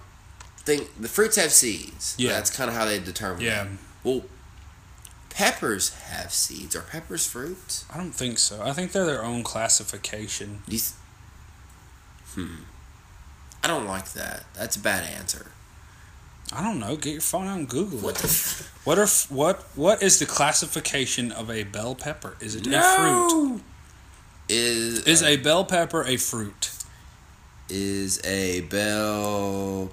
think 0.66 0.90
the 1.00 1.08
fruits 1.08 1.36
have 1.38 1.52
seeds. 1.52 2.16
Yeah. 2.18 2.32
that's 2.34 2.50
kind 2.56 2.70
of 2.70 2.76
how 2.76 2.86
they 2.86 3.00
determine. 3.00 3.42
Yeah, 3.42 3.64
that. 3.64 3.72
Well, 4.04 4.24
peppers 5.34 5.90
have 6.06 6.32
seeds. 6.32 6.76
Are 6.76 6.82
peppers 6.82 7.26
fruits? 7.28 7.86
I 7.94 7.98
don't 7.98 8.12
think 8.14 8.38
so. 8.40 8.62
I 8.62 8.72
think 8.74 8.92
they're 8.92 9.06
their 9.06 9.24
own 9.24 9.44
classification. 9.44 10.62
Do 10.68 10.76
you 10.76 10.82
th- 10.82 10.92
hmm. 12.36 12.64
I 13.64 13.68
don't 13.68 13.86
like 13.88 14.12
that. 14.14 14.44
That's 14.56 14.76
a 14.76 14.80
bad 14.80 15.04
answer. 15.10 15.48
I 16.52 16.62
don't 16.62 16.80
know. 16.80 16.96
Get 16.98 17.14
your 17.14 17.22
phone 17.22 17.48
out 17.48 17.58
and 17.58 17.68
Google 17.70 18.00
What 18.00 18.16
it. 18.18 18.22
the? 18.22 18.28
F- 18.28 18.70
What 18.84 19.00
are 19.00 19.04
f- 19.04 19.32
what 19.32 19.62
what 19.76 20.04
is 20.04 20.20
the 20.20 20.26
classification 20.26 21.32
of 21.32 21.50
a 21.50 21.64
bell 21.64 21.96
pepper? 21.96 22.36
Is 22.42 22.56
it 22.56 22.68
a 22.68 22.82
fruit? 22.82 23.62
Is 24.50 25.00
Is 25.06 25.24
uh, 25.24 25.28
a 25.28 25.38
bell 25.38 25.64
pepper 25.66 26.04
a 26.04 26.18
fruit? 26.18 26.70
is 27.70 28.20
a 28.26 28.62
bell 28.62 29.90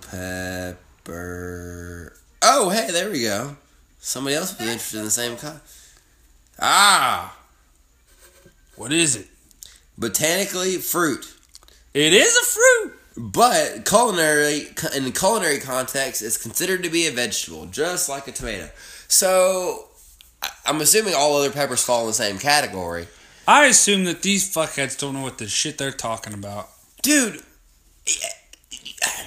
pepper. 1.04 2.12
Oh, 2.42 2.68
hey, 2.70 2.90
there 2.90 3.10
we 3.10 3.22
go. 3.22 3.56
Somebody 4.00 4.36
else 4.36 4.58
was 4.58 4.66
interested 4.68 4.98
in 4.98 5.04
the 5.04 5.10
same 5.10 5.36
kind. 5.36 5.60
Ah, 6.58 7.36
What 8.76 8.92
is 8.92 9.16
it? 9.16 9.26
botanically 9.98 10.76
fruit. 10.78 11.30
It 11.92 12.12
is 12.14 12.34
a 12.36 12.44
fruit. 12.44 12.94
But 13.16 13.84
culinary 13.84 14.68
in 14.96 15.04
the 15.04 15.10
culinary 15.10 15.58
context, 15.58 16.22
it's 16.22 16.38
considered 16.38 16.82
to 16.84 16.88
be 16.88 17.06
a 17.06 17.10
vegetable, 17.10 17.66
just 17.66 18.08
like 18.08 18.26
a 18.28 18.32
tomato. 18.32 18.70
So 19.08 19.88
I'm 20.64 20.80
assuming 20.80 21.14
all 21.14 21.36
other 21.36 21.50
peppers 21.50 21.82
fall 21.84 22.02
in 22.02 22.06
the 22.06 22.12
same 22.14 22.38
category, 22.38 23.08
I 23.46 23.66
assume 23.66 24.04
that 24.04 24.22
these 24.22 24.50
fuckheads 24.54 24.98
don't 24.98 25.12
know 25.14 25.22
what 25.22 25.36
the 25.38 25.48
shit 25.48 25.76
they're 25.76 25.90
talking 25.92 26.32
about. 26.32 26.70
dude. 27.02 27.42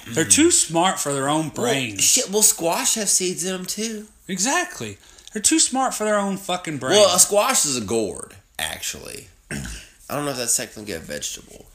They're 0.08 0.24
too 0.24 0.50
smart 0.50 0.98
for 0.98 1.12
their 1.12 1.28
own 1.28 1.46
Well, 1.54 1.64
brains. 1.66 2.02
shit, 2.04 2.30
well, 2.30 2.42
squash 2.42 2.94
have 2.94 3.08
seeds 3.08 3.44
in 3.44 3.52
them 3.52 3.64
too. 3.66 4.06
Exactly. 4.28 4.98
They're 5.32 5.42
too 5.42 5.58
smart 5.58 5.94
for 5.94 6.04
their 6.04 6.16
own 6.18 6.36
fucking 6.36 6.78
brains. 6.78 6.96
Well, 6.96 7.16
a 7.16 7.18
squash 7.18 7.64
is 7.64 7.76
a 7.76 7.80
gourd, 7.84 8.36
actually. 8.58 9.28
I 9.50 10.14
don't 10.14 10.24
know 10.24 10.30
if 10.30 10.36
that's 10.36 10.56
technically 10.56 10.92
a 10.94 10.98
vegetable. 11.00 11.66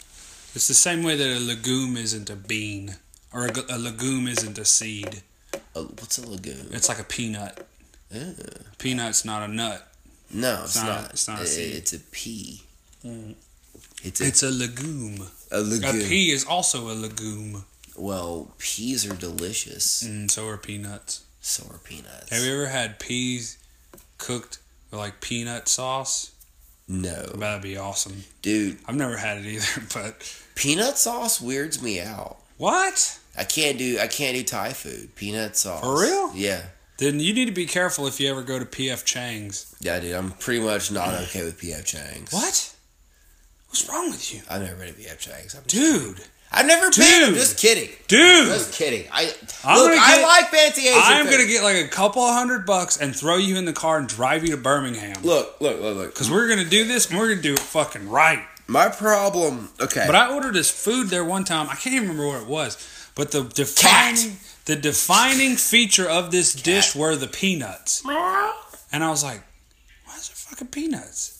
it's 0.56 0.68
the 0.68 0.74
same 0.74 1.03
way 1.03 1.15
that 1.18 1.38
a 1.38 1.39
legume 1.39 1.98
isn't 1.98 2.29
a 2.29 2.36
bean, 2.36 2.96
or 3.34 3.48
a, 3.48 3.51
a 3.70 3.77
legume 3.77 4.27
isn't 4.27 4.58
a 4.58 4.65
seed. 4.65 5.22
A, 5.75 5.82
what's 5.84 6.18
a 6.18 6.25
legume? 6.27 6.70
It's 6.72 6.89
like 6.89 7.00
a 7.00 7.03
peanut. 7.03 7.65
Peanut's 8.77 9.25
not 9.25 9.48
a 9.48 9.51
nut. 9.51 9.86
No, 10.32 10.62
it's, 10.63 10.75
not 10.75 10.86
not. 10.86 11.10
it's 11.12 11.27
not 11.27 11.41
a 11.41 11.46
seed. 11.48 11.75
It's 11.75 11.94
a 11.94 12.00
pea. 12.00 12.62
Mm. 13.06 13.36
It's 14.03 14.22
a, 14.22 14.25
It's 14.27 14.44
a 14.44 14.50
legume. 14.51 15.27
a 15.51 15.58
A 15.60 16.08
pea 16.08 16.32
is 16.32 16.46
also 16.46 16.89
a 16.89 16.94
legume, 16.94 17.65
Well, 17.98 18.51
peas 18.58 19.10
are 19.10 19.15
delicious. 19.15 20.01
and 20.01 20.29
so 20.32 20.48
are 20.48 20.58
peanuts. 20.58 21.24
So 21.41 21.65
are 21.74 21.77
peanuts. 21.79 22.29
Have 22.29 22.43
you 22.43 22.53
ever 22.53 22.67
had 22.67 23.00
peas 23.00 23.58
cooked 24.17 24.60
with 24.91 25.00
like 25.00 25.22
peanut 25.22 25.67
sauce? 25.67 26.31
No, 26.88 27.24
That'd 27.24 27.62
be 27.62 27.77
awesome. 27.77 28.24
dude. 28.41 28.77
I've 28.88 28.96
never 28.96 29.15
had 29.17 29.38
it 29.38 29.46
either, 29.46 29.84
but 29.93 30.36
Peanut 30.55 30.98
sauce 30.98 31.39
weirds 31.39 31.81
me 31.81 32.01
out. 32.01 32.38
what? 32.58 33.19
I 33.38 33.43
can't 33.46 33.77
do. 33.77 34.00
I 34.00 34.08
can't 34.08 34.36
do 34.36 34.43
Thai 34.43 34.74
food. 34.74 35.15
Peanut 35.15 35.55
sauce. 35.55 35.81
For 35.81 36.01
real? 36.01 36.31
Yeah. 36.36 36.63
Then 36.98 37.19
you 37.22 37.34
need 37.34 37.46
to 37.46 37.51
be 37.53 37.65
careful 37.67 38.08
if 38.08 38.19
you 38.19 38.29
ever 38.29 38.41
go 38.41 38.60
to 38.60 38.65
PF 38.65 39.05
Chang's. 39.05 39.74
Yeah, 39.79 40.00
dude. 40.01 40.15
I'm 40.15 40.31
pretty 40.31 40.60
much 40.62 40.91
not 40.91 41.13
okay 41.13 41.43
with 41.46 41.58
PF 41.62 41.86
Chang's. 41.86 42.34
What? 42.34 42.75
What's 43.67 43.88
wrong 43.88 44.10
with 44.10 44.34
you, 44.34 44.41
I've 44.50 44.62
never 44.63 44.75
been 44.75 44.93
to 44.93 45.00
PF 45.00 45.19
Chang's. 45.19 45.55
I'm 45.55 45.62
dude? 45.67 46.19
I've 46.51 46.65
never 46.65 46.89
been. 46.89 47.29
I'm 47.29 47.34
just 47.36 47.60
kidding. 47.60 47.89
Dude, 48.08 48.48
Just 48.48 48.74
kidding. 48.74 49.06
I 49.12 49.32
I'm 49.63 49.77
look. 49.77 49.89
gonna 49.91 50.01
I 50.01 50.22
like 50.24 50.48
fancy 50.50 50.88
Asian 50.88 51.00
I'm 51.03 51.25
food. 51.25 51.32
gonna 51.34 51.46
get 51.48 51.62
like 51.63 51.86
a 51.86 51.88
couple 51.88 52.25
hundred 52.25 52.65
bucks 52.65 52.98
and 52.98 53.15
throw 53.15 53.38
you 53.38 53.58
in 53.58 53.65
the 53.65 53.74
car 53.74 54.00
and 54.00 54.08
drive 54.08 54.44
you 54.44 54.51
to 54.51 54.58
Birmingham. 54.58 55.22
Look, 55.22 55.62
look, 55.62 55.79
look, 55.79 55.96
look. 55.98 56.13
Because 56.13 56.32
we're 56.32 56.48
gonna 56.50 56.65
do 56.65 56.86
this 56.86 57.10
and 57.10 57.20
we're 57.20 57.29
gonna 57.29 57.41
do 57.41 57.53
it 57.53 57.60
fucking 57.60 58.10
right. 58.10 58.44
My 58.65 58.89
problem. 58.89 59.70
Okay. 59.79 60.03
But 60.08 60.15
I 60.15 60.34
ordered 60.34 60.53
this 60.56 60.72
food 60.72 61.10
there 61.10 61.24
one 61.25 61.44
time. 61.44 61.68
I 61.70 61.75
can't 61.75 61.96
even 61.96 62.10
remember 62.10 62.27
what 62.27 62.41
it 62.41 62.48
was. 62.48 62.77
But 63.15 63.32
the 63.32 63.44
defining 63.44 64.38
the 64.65 64.75
defining 64.75 65.56
feature 65.56 66.08
of 66.10 66.32
this 66.32 66.53
dish 66.53 66.96
were 66.96 67.15
the 67.15 67.27
peanuts. 67.27 68.03
And 68.91 69.03
I 69.03 69.10
was 69.10 69.24
like, 69.24 69.41
why 70.06 70.15
is 70.15 70.27
there 70.29 70.36
fucking 70.36 70.68
peanuts? 70.68 71.38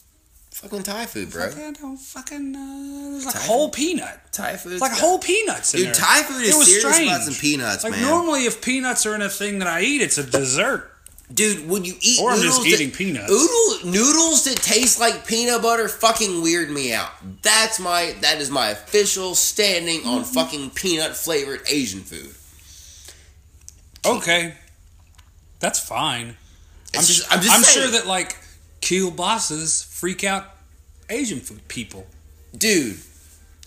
Fucking 0.62 0.84
Thai 0.84 1.06
food, 1.06 1.30
bro. 1.32 1.50
Fucking, 1.50 1.74
don't 1.74 1.98
fucking 1.98 2.56
uh, 2.56 3.10
there's 3.12 3.26
like 3.26 3.36
Thai 3.36 3.42
whole 3.42 3.70
peanut. 3.70 4.20
Thai 4.32 4.56
food. 4.58 4.74
It's 4.74 4.82
like 4.82 4.92
whole 4.92 5.20
peanuts 5.20 5.74
in 5.74 5.80
Dude, 5.80 5.88
there. 5.88 5.94
Thai 5.96 6.24
food 6.24 6.42
is 6.44 6.56
It 6.56 6.58
was 6.58 6.68
serious 6.82 7.00
about 7.02 7.22
some 7.22 7.34
peanuts, 7.36 7.84
Like 7.84 7.94
man. 7.94 8.02
normally, 8.04 8.46
if 8.46 8.62
peanuts 8.62 9.06
are 9.06 9.16
in 9.16 9.22
a 9.22 9.30
thing 9.30 9.60
that 9.60 9.68
I 9.68 9.82
eat, 9.82 10.02
it's 10.02 10.18
a 10.18 10.24
dessert. 10.24 10.92
Dude, 11.32 11.70
when 11.70 11.86
you 11.86 11.94
eat 12.02 12.20
Or 12.20 12.32
I'm 12.32 12.42
just 12.42 12.66
eating 12.66 12.90
that, 12.90 12.98
peanuts. 12.98 13.30
Noodle, 13.30 13.92
noodles 13.92 14.46
that 14.46 14.58
taste 14.58 15.00
like 15.00 15.28
peanut 15.28 15.62
butter 15.62 15.88
fucking 15.88 16.42
weird 16.42 16.72
me 16.72 16.92
out. 16.92 17.12
That's 17.44 17.80
my 17.80 18.16
that 18.22 18.40
is 18.42 18.50
my 18.50 18.70
official 18.70 19.36
standing 19.36 20.06
on 20.08 20.24
Mm-hmm. 20.24 20.34
fucking 20.34 20.70
peanut 20.72 21.16
flavored 21.16 21.62
Asian 21.70 22.00
food. 22.02 22.34
Okay, 24.06 24.56
that's 25.60 25.80
fine. 25.80 26.36
It's 26.94 26.98
I'm, 26.98 27.04
just, 27.06 27.32
I'm 27.34 27.42
just 27.42 27.54
I'm 27.56 27.64
saying, 27.64 27.90
sure 27.90 28.00
that 28.00 28.08
like 28.08 28.36
kielbasa's 28.90 29.84
freak 29.84 30.24
out 30.24 30.46
Asian 31.10 31.40
food 31.40 31.68
people 31.68 32.08
dude. 32.58 32.98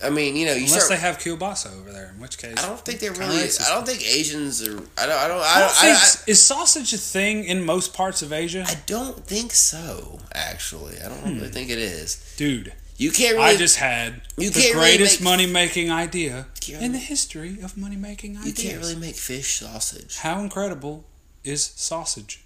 I 0.02 0.10
mean, 0.10 0.34
you 0.34 0.46
know, 0.46 0.52
you 0.54 0.64
unless 0.66 0.86
start. 0.86 0.88
they 1.00 1.06
have 1.06 1.18
kielbasa 1.18 1.78
over 1.78 1.92
there. 1.92 2.10
In 2.12 2.20
which 2.20 2.36
case, 2.36 2.54
I 2.58 2.66
don't 2.66 2.80
think 2.80 2.98
they're 2.98 3.12
really. 3.12 3.36
I 3.36 3.68
don't 3.72 3.86
think 3.86 4.02
Asians 4.04 4.60
are. 4.66 4.76
I 4.98 5.06
don't. 5.06 5.16
I 5.16 5.28
don't. 5.28 5.38
I 5.40 5.52
I 5.54 5.60
don't 5.60 5.68
don't, 5.68 5.76
think 5.76 6.26
I, 6.26 6.30
is 6.32 6.42
sausage 6.42 6.92
a 6.92 6.98
thing 6.98 7.44
in 7.44 7.64
most 7.64 7.94
parts 7.94 8.20
of 8.20 8.32
Asia, 8.32 8.64
I, 8.66 8.74
don't 8.86 9.24
think 9.24 9.52
so. 9.52 10.18
Actually, 10.34 11.00
I 11.00 11.08
don't 11.08 11.22
really 11.36 11.50
think 11.50 11.70
it 11.70 11.78
is. 11.78 12.34
dude. 12.36 12.72
You 12.96 13.12
can't 13.12 13.34
really. 13.36 13.50
Hmm. 13.50 13.54
I 13.54 13.56
just 13.56 13.76
had 13.76 14.22
you 14.36 14.50
the 14.50 14.58
really 14.60 14.72
greatest 14.72 15.20
make- 15.20 15.24
money 15.24 15.46
making 15.46 15.92
idea 15.92 16.46
in 16.80 16.90
the 16.90 16.98
history 16.98 17.58
of 17.62 17.76
money 17.76 17.96
making 17.96 18.34
you 18.34 18.40
ideas. 18.40 18.58
can't 18.60 18.78
really 18.80 18.96
make 18.96 19.14
fish 19.14 19.60
sausage, 19.60 20.16
How 20.18 20.40
incredible 20.40 21.04
is 21.44 21.62
sausage? 21.76 22.41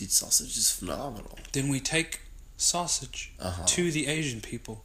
Dude. 0.00 0.10
Sausage 0.12 0.56
is 0.56 0.70
phenomenal. 0.70 1.38
Then 1.52 1.68
we 1.68 1.80
take 1.80 2.20
sausage 2.56 3.32
Uh-huh. 3.38 3.64
to 3.66 3.90
the 3.90 4.06
Asian 4.06 4.40
people. 4.40 4.84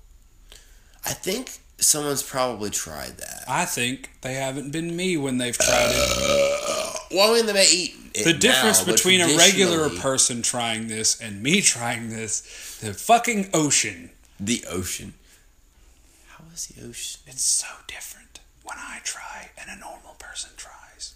I 1.06 1.14
think 1.14 1.60
someone's 1.80 2.24
probably 2.24 2.70
tried 2.70 3.18
that. 3.18 3.44
I 3.48 3.66
think 3.66 4.12
they 4.22 4.36
haven't 4.36 4.72
been 4.72 4.96
me 4.96 5.18
when 5.18 5.38
they've 5.38 5.58
tried 5.58 5.92
it. 5.92 6.62
Well, 7.12 7.32
I 7.32 7.38
mean, 7.38 7.46
they 7.46 7.54
may 7.54 7.70
eat 7.72 7.96
it 8.16 8.24
The 8.26 8.34
difference 8.34 8.86
now, 8.86 8.92
between 8.92 9.22
a 9.22 9.38
regular 9.38 9.90
person 9.90 10.42
trying 10.42 10.88
this 10.88 11.22
and 11.22 11.42
me 11.44 11.62
trying 11.62 12.10
this, 12.10 12.42
the 12.82 12.94
fucking 12.94 13.52
ocean. 13.54 14.10
the 14.40 14.66
ocean. 14.68 15.14
How 16.28 16.44
is 16.54 16.66
the 16.68 16.82
ocean? 16.86 17.22
It's 17.28 17.44
so 17.44 17.68
different 17.88 18.40
when 18.64 18.78
I 18.78 19.00
try 19.04 19.50
and 19.58 19.70
a 19.70 19.80
normal 19.80 20.16
person 20.20 20.50
tries. 20.58 21.14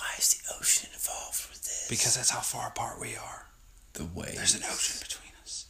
Why 0.00 0.14
is 0.18 0.34
the 0.34 0.54
ocean 0.58 0.88
involved 0.94 1.46
with 1.50 1.62
this? 1.62 1.86
Because 1.90 2.16
that's 2.16 2.30
how 2.30 2.40
far 2.40 2.68
apart 2.68 2.98
we 3.00 3.16
are. 3.16 3.46
the 3.92 4.04
way 4.04 4.32
There's 4.34 4.54
an 4.54 4.62
ocean 4.72 4.96
between 5.00 5.32
us. 5.42 5.66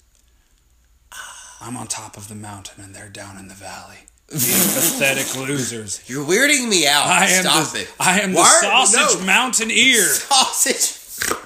Ah. 1.12 1.56
I'm 1.62 1.76
on 1.76 1.86
top 1.88 2.16
of 2.16 2.28
the 2.28 2.34
mountain 2.36 2.82
and 2.84 2.94
they're 2.94 3.08
down 3.08 3.36
in 3.38 3.48
the 3.48 3.54
valley. 3.54 3.98
These 4.30 4.74
pathetic 4.74 5.34
losers. 5.36 6.00
You're 6.08 6.24
weirding 6.24 6.68
me 6.68 6.86
out. 6.86 7.06
I 7.06 7.26
am 7.26 7.42
Stop 7.42 7.72
the, 7.72 7.80
it. 7.80 7.92
I 7.98 8.20
am 8.20 8.32
the 8.32 8.38
Why- 8.38 8.60
sausage 8.62 9.18
no. 9.20 9.26
mountaineer. 9.26 10.02
Sausage. 10.04 10.96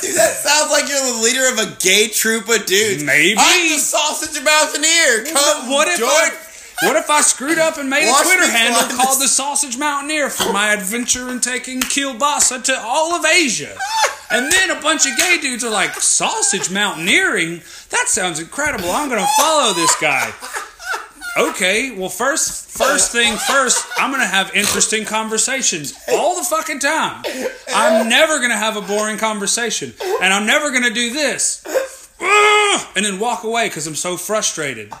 Dude, 0.00 0.16
that 0.16 0.32
sounds 0.40 0.70
like 0.70 0.87
you're 0.87 0.87
the 1.04 1.20
leader 1.22 1.48
of 1.48 1.58
a 1.58 1.76
gay 1.80 2.08
troop 2.08 2.48
of 2.48 2.66
dudes. 2.66 3.02
Maybe. 3.04 3.36
I'm 3.38 3.68
the 3.70 3.78
sausage 3.78 4.42
mountaineer. 4.42 5.24
Come, 5.32 5.70
What 5.70 5.88
if. 5.88 6.00
I, 6.02 6.30
what 6.86 6.94
if 6.96 7.10
I 7.10 7.22
screwed 7.22 7.58
up 7.58 7.76
and 7.78 7.90
made 7.90 8.08
a 8.08 8.22
Twitter 8.22 8.48
handle 8.48 8.96
called 8.96 9.20
the 9.20 9.26
Sausage 9.26 9.76
Mountaineer 9.76 10.30
for 10.30 10.52
my 10.52 10.72
adventure 10.72 11.28
in 11.28 11.40
taking 11.40 11.80
kielbasa 11.80 12.62
to 12.64 12.78
all 12.78 13.14
of 13.14 13.24
Asia? 13.24 13.76
And 14.30 14.52
then 14.52 14.70
a 14.70 14.80
bunch 14.80 15.04
of 15.04 15.16
gay 15.18 15.38
dudes 15.40 15.64
are 15.64 15.72
like, 15.72 15.94
sausage 15.94 16.70
mountaineering? 16.70 17.62
That 17.90 18.04
sounds 18.06 18.38
incredible. 18.38 18.90
I'm 18.92 19.08
going 19.08 19.20
to 19.20 19.26
follow 19.36 19.72
this 19.72 19.92
guy. 20.00 20.32
Okay, 21.38 21.92
well 21.92 22.08
first 22.08 22.68
first 22.68 23.12
thing 23.12 23.36
first, 23.36 23.86
I'm 23.96 24.10
to 24.22 24.26
have 24.26 24.52
interesting 24.56 25.04
conversations 25.04 25.96
all 26.12 26.34
the 26.34 26.42
fucking 26.42 26.80
time. 26.80 27.22
I'm 27.72 28.08
never 28.08 28.38
to 28.50 28.56
have 28.56 28.76
a 28.76 28.80
boring 28.80 29.18
conversation. 29.18 29.94
And 30.20 30.34
I'm 30.34 30.46
never 30.46 30.72
to 30.82 30.90
do 30.90 31.12
this. 31.12 31.64
And 32.96 33.06
then 33.06 33.20
walk 33.20 33.44
away 33.44 33.68
cuz 33.68 33.86
I'm 33.86 33.94
so 33.94 34.16
frustrated. 34.16 34.92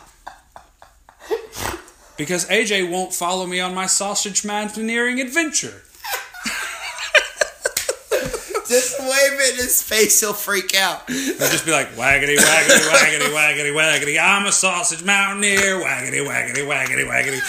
Because 2.16 2.46
AJ 2.46 2.88
won't 2.88 3.12
follow 3.12 3.44
me 3.44 3.58
on 3.58 3.74
my 3.74 3.86
sausage 3.86 4.44
mountaineering 4.44 5.20
adventure. 5.20 5.82
Just 8.68 9.00
wave 9.00 9.10
it 9.40 9.50
in 9.52 9.56
his 9.56 9.82
face, 9.82 10.20
he'll 10.20 10.32
freak 10.32 10.74
out. 10.76 11.08
He'll 11.10 11.36
just 11.38 11.64
be 11.64 11.72
like, 11.72 11.88
waggity, 11.94 12.36
waggity, 12.36 12.88
waggity, 12.90 13.32
waggity, 13.32 13.72
waggity. 13.74 14.20
I'm 14.22 14.46
a 14.46 14.52
sausage 14.52 15.02
mountaineer. 15.04 15.80
Waggity, 15.80 16.26
waggity, 16.26 16.66
waggity, 16.66 17.06
waggity. 17.08 17.40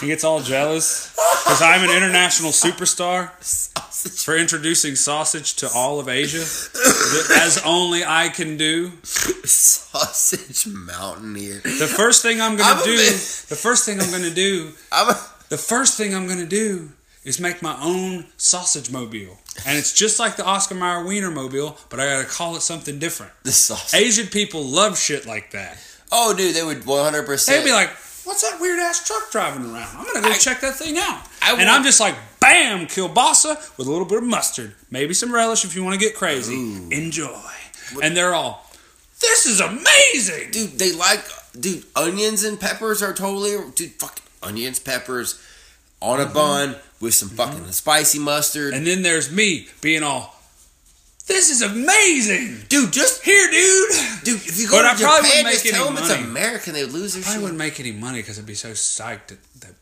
He 0.00 0.08
gets 0.08 0.24
all 0.24 0.40
jealous 0.40 1.12
because 1.44 1.62
I'm 1.62 1.84
an 1.88 1.94
international 1.96 2.50
superstar 2.50 3.30
Sausage, 3.40 4.24
for 4.24 4.36
introducing 4.36 4.96
sausage 4.96 5.54
to 5.56 5.68
all 5.72 6.00
of 6.00 6.08
Asia, 6.08 6.38
as 6.38 7.62
only 7.64 8.04
I 8.04 8.28
can 8.28 8.56
do. 8.56 8.90
sausage 9.44 10.66
mountaineer. 10.72 11.60
The 11.62 11.86
first 11.94 12.22
thing 12.22 12.40
I'm 12.40 12.56
gonna 12.56 12.78
I'm 12.80 12.84
do, 12.84 12.96
bit- 12.96 13.12
the 13.48 13.54
first 13.56 13.84
thing 13.84 14.00
I'm 14.00 14.10
gonna 14.10 14.30
do, 14.34 14.72
I'm 14.90 15.10
a, 15.10 15.20
the 15.50 15.58
first 15.58 15.96
thing 15.96 16.14
I'm 16.16 16.26
gonna 16.26 16.46
do 16.46 16.90
is 17.24 17.38
make 17.38 17.62
my 17.62 17.76
own 17.82 18.26
sausage 18.36 18.90
mobile. 18.90 19.38
And 19.66 19.78
it's 19.78 19.92
just 19.92 20.18
like 20.18 20.36
the 20.36 20.44
Oscar 20.44 20.74
Mayer 20.74 21.04
Wiener 21.04 21.30
mobile, 21.30 21.76
but 21.88 22.00
I 22.00 22.06
gotta 22.06 22.28
call 22.28 22.56
it 22.56 22.62
something 22.62 22.98
different. 22.98 23.32
The 23.44 23.52
sauce. 23.52 23.94
Asian 23.94 24.26
people 24.26 24.64
love 24.64 24.98
shit 24.98 25.26
like 25.26 25.52
that. 25.52 25.78
Oh, 26.10 26.34
dude, 26.34 26.54
they 26.54 26.64
would 26.64 26.82
100%. 26.82 27.46
They'd 27.46 27.64
be 27.64 27.72
like, 27.72 27.90
"What's 28.24 28.42
that 28.42 28.60
weird 28.60 28.78
ass 28.80 29.06
truck 29.06 29.30
driving 29.30 29.64
around? 29.72 29.96
I'm 29.96 30.04
gonna 30.06 30.20
go 30.20 30.30
I- 30.30 30.38
check 30.38 30.60
that 30.60 30.76
thing 30.76 30.98
out." 30.98 31.22
I 31.40 31.52
and 31.52 31.68
I'm 31.70 31.84
just 31.84 32.00
like, 32.00 32.14
"Bam, 32.40 32.86
kielbasa 32.86 33.76
with 33.78 33.86
a 33.86 33.90
little 33.90 34.04
bit 34.06 34.18
of 34.18 34.24
mustard, 34.24 34.74
maybe 34.90 35.14
some 35.14 35.32
relish 35.32 35.64
if 35.64 35.74
you 35.76 35.82
want 35.84 35.94
to 35.98 36.04
get 36.04 36.14
crazy. 36.16 36.54
Ooh. 36.54 36.88
Enjoy." 36.90 37.40
And 38.02 38.16
they're 38.16 38.34
all, 38.34 38.68
"This 39.20 39.46
is 39.46 39.60
amazing." 39.60 40.50
dude, 40.50 40.78
they 40.78 40.92
like, 40.92 41.24
dude, 41.58 41.84
onions 41.94 42.42
and 42.44 42.58
peppers 42.60 43.02
are 43.02 43.12
totally, 43.14 43.56
dude, 43.74 43.92
fucking 43.98 44.22
onions, 44.42 44.78
peppers 44.78 45.38
on 46.02 46.20
a 46.20 46.24
mm-hmm. 46.24 46.34
bun 46.34 46.76
with 47.00 47.14
some 47.14 47.28
mm-hmm. 47.30 47.36
fucking 47.36 47.72
spicy 47.72 48.18
mustard. 48.18 48.74
And 48.74 48.86
then 48.86 49.02
there's 49.02 49.30
me 49.30 49.68
being 49.80 50.02
all, 50.02 50.34
"This 51.26 51.50
is 51.50 51.62
amazing." 51.62 52.64
dude, 52.68 52.92
just 52.92 53.22
Here, 53.22 53.50
dude. 53.50 53.90
dude, 54.24 54.36
if 54.46 54.60
you 54.60 54.68
go 54.68 54.82
But 54.82 54.82
to 54.82 54.88
I 54.88 55.06
probably 55.06 55.30
Japan, 55.30 55.44
wouldn't 55.44 55.54
just 55.54 55.64
make 55.64 55.74
tell 55.74 55.86
any 55.86 55.94
them 55.94 56.04
it's 56.04 56.12
money. 56.12 56.24
American, 56.24 56.72
they 56.74 56.84
would 56.84 56.92
lose 56.92 57.14
their 57.14 57.22
shit. 57.22 57.30
I 57.30 57.34
shit. 57.34 57.42
wouldn't 57.42 57.58
make 57.58 57.80
any 57.80 57.92
money 57.92 58.18
because 58.18 58.38
I'd 58.38 58.46
be 58.46 58.54
so 58.54 58.70
psyched 58.72 59.28
that, 59.28 59.38
that 59.60 59.74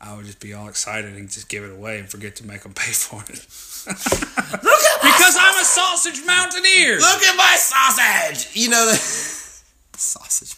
I 0.00 0.14
would 0.16 0.26
just 0.26 0.40
be 0.40 0.52
all 0.52 0.68
excited 0.68 1.14
and 1.14 1.30
just 1.30 1.48
give 1.48 1.64
it 1.64 1.70
away 1.72 1.98
and 2.00 2.08
forget 2.08 2.36
to 2.36 2.46
make 2.46 2.62
them 2.62 2.74
pay 2.74 2.92
for 2.92 3.22
it. 3.22 3.46
Look 3.86 4.82
at 4.82 5.02
my 5.02 5.10
because 5.10 5.36
I'm 5.38 5.60
a 5.60 5.64
sausage 5.64 6.20
mountaineer. 6.26 6.98
Look 6.98 7.22
at 7.22 7.36
my 7.36 7.56
sausage. 7.56 8.54
You 8.54 8.70
know 8.70 8.86
the 8.86 8.96
sausage. 9.96 10.54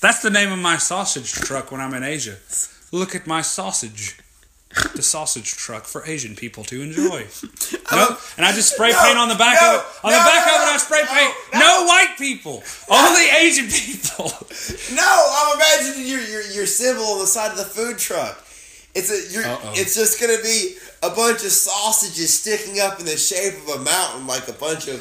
That's 0.00 0.22
the 0.22 0.30
name 0.30 0.52
of 0.52 0.58
my 0.58 0.76
sausage 0.76 1.32
truck 1.32 1.72
when 1.72 1.80
I'm 1.80 1.94
in 1.94 2.02
Asia. 2.02 2.36
Look 2.92 3.14
at 3.14 3.26
my 3.26 3.42
sausage. 3.42 4.18
The 4.94 5.02
sausage 5.02 5.52
truck 5.56 5.84
for 5.84 6.04
Asian 6.06 6.34
people 6.36 6.64
to 6.64 6.82
enjoy. 6.82 7.26
No, 7.92 8.16
and 8.38 8.44
I 8.46 8.50
just 8.52 8.74
spray 8.74 8.90
No, 8.90 8.98
paint 9.02 9.18
on 9.18 9.28
the 9.28 9.34
back 9.36 9.58
no, 9.60 9.76
of 9.76 9.80
it. 9.80 10.04
On 10.06 10.10
no, 10.10 10.18
the 10.18 10.24
back 10.24 10.46
of 10.48 10.62
it, 10.62 10.68
I 10.72 10.76
spray 10.78 11.04
paint. 11.06 11.34
no. 11.52 11.84
White 11.86 12.14
people, 12.18 12.62
only 12.90 13.26
Asian 13.30 13.68
people. 13.68 14.32
No, 14.94 15.04
I'm 15.04 15.56
imagining 15.56 16.06
your 16.08 16.20
your 16.22 16.42
your 16.50 16.66
symbol 16.66 17.04
on 17.04 17.18
the 17.20 17.26
side 17.26 17.50
of 17.52 17.58
the 17.58 17.64
food 17.64 17.98
truck. 17.98 18.42
It's 18.94 19.10
a 19.10 19.32
you're, 19.32 19.44
it's 19.74 19.94
just 19.94 20.20
gonna 20.20 20.40
be 20.42 20.76
a 21.02 21.10
bunch 21.10 21.44
of 21.44 21.50
sausages 21.52 22.32
sticking 22.32 22.80
up 22.80 22.98
in 22.98 23.06
the 23.06 23.16
shape 23.16 23.54
of 23.68 23.80
a 23.80 23.84
mountain, 23.84 24.26
like 24.26 24.48
a 24.48 24.52
bunch 24.54 24.88
of 24.88 24.98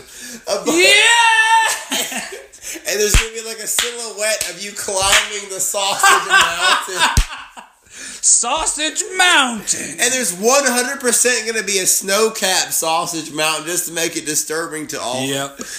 a 0.47 0.53
Yeah. 0.67 2.21
and 2.89 2.99
there's 2.99 3.15
gonna 3.15 3.33
be 3.33 3.41
like 3.45 3.59
a 3.59 3.67
silhouette 3.67 4.49
of 4.51 4.61
you 4.63 4.71
climbing 4.73 5.49
the 5.49 5.59
sausage 5.59 6.27
mountain. 6.27 7.01
Sausage 7.93 9.03
Mountain. 9.17 9.91
And 9.99 10.11
there's 10.13 10.33
100% 10.35 11.47
gonna 11.47 11.63
be 11.63 11.79
a 11.79 11.85
snow-capped 11.85 12.73
sausage 12.73 13.31
mountain 13.33 13.65
just 13.65 13.87
to 13.87 13.93
make 13.93 14.15
it 14.17 14.25
disturbing 14.25 14.87
to 14.87 14.99
all. 14.99 15.23
Yep. 15.25 15.59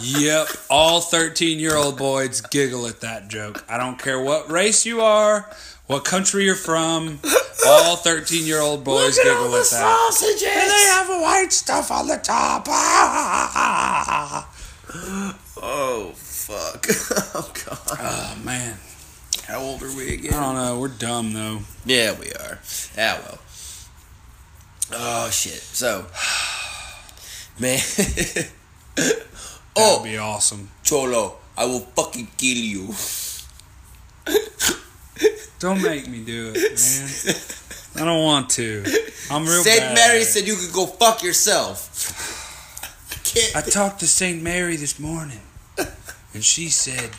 Yep. 0.00 0.48
All 0.70 1.00
13 1.02 1.60
year 1.60 1.76
old 1.76 1.96
boys 1.98 2.40
giggle 2.40 2.86
at 2.88 3.00
that 3.02 3.28
joke. 3.28 3.64
I 3.68 3.76
don't 3.78 3.96
care 3.98 4.18
what 4.20 4.50
race 4.50 4.84
you 4.84 5.02
are, 5.02 5.48
what 5.86 6.04
country 6.04 6.44
you're 6.46 6.56
from. 6.56 7.20
All 7.66 7.94
13 7.96 8.44
year 8.46 8.60
old 8.60 8.82
boys 8.82 9.16
Look 9.18 9.26
at 9.26 9.32
all 9.36 9.42
giggle 9.44 9.52
the 9.52 9.58
at 9.58 9.70
that. 9.70 10.10
sausages. 10.10 10.42
And 10.48 10.70
they 10.70 10.84
have 10.90 11.08
white 11.22 11.52
stuff 11.52 11.90
on 11.92 12.08
the 12.08 12.16
top. 12.16 12.66
Ah. 12.68 14.48
oh 15.62 16.12
fuck! 16.16 16.86
oh 17.34 17.52
god! 17.66 17.98
Oh, 18.00 18.36
man. 18.44 18.76
How 19.42 19.60
old 19.60 19.82
are 19.82 19.92
we 19.94 20.14
again? 20.14 20.34
I 20.34 20.40
don't 20.40 20.54
know. 20.54 20.80
We're 20.80 20.88
dumb, 20.88 21.32
though. 21.32 21.60
Yeah, 21.84 22.18
we 22.18 22.32
are. 22.32 22.58
Ah, 22.96 23.20
well. 23.22 23.38
Oh, 24.92 25.30
shit. 25.30 25.52
So, 25.52 26.06
man. 27.58 27.78
That'd 28.94 29.26
oh, 29.76 30.02
be 30.02 30.16
awesome. 30.16 30.70
Cholo, 30.82 31.36
I 31.56 31.64
will 31.66 31.80
fucking 31.80 32.28
kill 32.36 32.56
you. 32.56 32.94
Don't 35.58 35.82
make 35.82 36.08
me 36.08 36.24
do 36.24 36.52
it, 36.54 36.56
man. 36.56 38.02
I 38.02 38.04
don't 38.04 38.22
want 38.24 38.50
to. 38.50 38.84
I'm 39.30 39.44
real 39.44 39.62
Saint 39.62 39.80
bad 39.80 39.94
Mary 39.94 40.24
said 40.24 40.46
you 40.46 40.56
could 40.56 40.72
go 40.72 40.84
fuck 40.86 41.22
yourself. 41.22 41.90
I 43.12 43.16
can't. 43.22 43.56
I 43.56 43.60
talked 43.62 44.00
to 44.00 44.06
St. 44.08 44.42
Mary 44.42 44.76
this 44.76 44.98
morning, 44.98 45.40
and 46.34 46.44
she 46.44 46.68
said, 46.68 47.10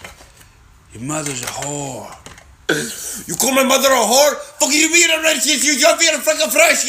Your 0.96 1.04
mother's 1.04 1.44
a 1.44 1.48
whore. 1.48 2.08
You 3.28 3.36
call 3.36 3.52
my 3.54 3.64
mother 3.64 3.90
a 3.90 3.96
whore? 3.96 4.36
Fuck 4.60 4.72
you 4.72 4.90
mean 4.90 5.10
I'm 5.12 5.22
not 5.24 5.46
you 5.46 5.74
you're 5.74 5.98
being 5.98 6.18
fucking 6.22 6.50
fresh. 6.52 6.86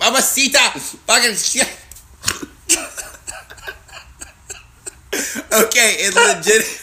Mamacita 0.00 0.58
fucking 1.06 1.36
shit. 1.36 1.68
okay, 5.52 5.94
it 6.00 6.14
legit 6.16 6.80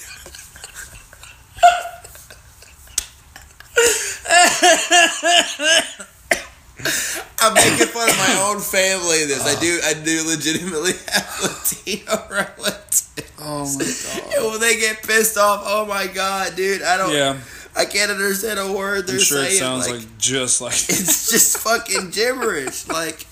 I'm 7.40 7.54
making 7.54 7.88
fun 7.88 8.10
of 8.10 8.18
my 8.18 8.50
own 8.50 8.60
family 8.60 9.22
in 9.22 9.28
this. 9.28 9.46
I 9.46 9.60
do 9.60 9.80
I 9.84 9.94
do 9.94 10.24
legitimately 10.28 10.94
have 11.12 11.40
Latino 11.44 12.24
relatives. 12.30 13.10
Oh 13.40 13.64
my 13.78 14.36
And 14.36 14.52
when 14.52 14.60
they 14.60 14.80
get 14.80 15.04
pissed 15.04 15.38
off, 15.38 15.64
oh 15.66 15.86
my 15.86 16.08
god, 16.08 16.56
dude, 16.56 16.82
I 16.82 16.98
don't 16.98 17.14
Yeah, 17.14 17.38
I 17.76 17.86
can't 17.86 18.10
understand 18.10 18.60
a 18.60 18.74
word 18.74 19.06
they're 19.06 19.18
I'm 19.18 19.22
sure 19.22 19.44
saying. 19.44 19.56
it 19.56 19.60
sounds 19.60 19.88
like, 19.88 20.00
like, 20.00 20.18
just 20.18 20.62
like. 20.62 20.74
it's 20.90 21.32
just 21.32 21.60
fucking 21.60 22.10
gibberish. 22.10 22.88
Like, 22.88 23.26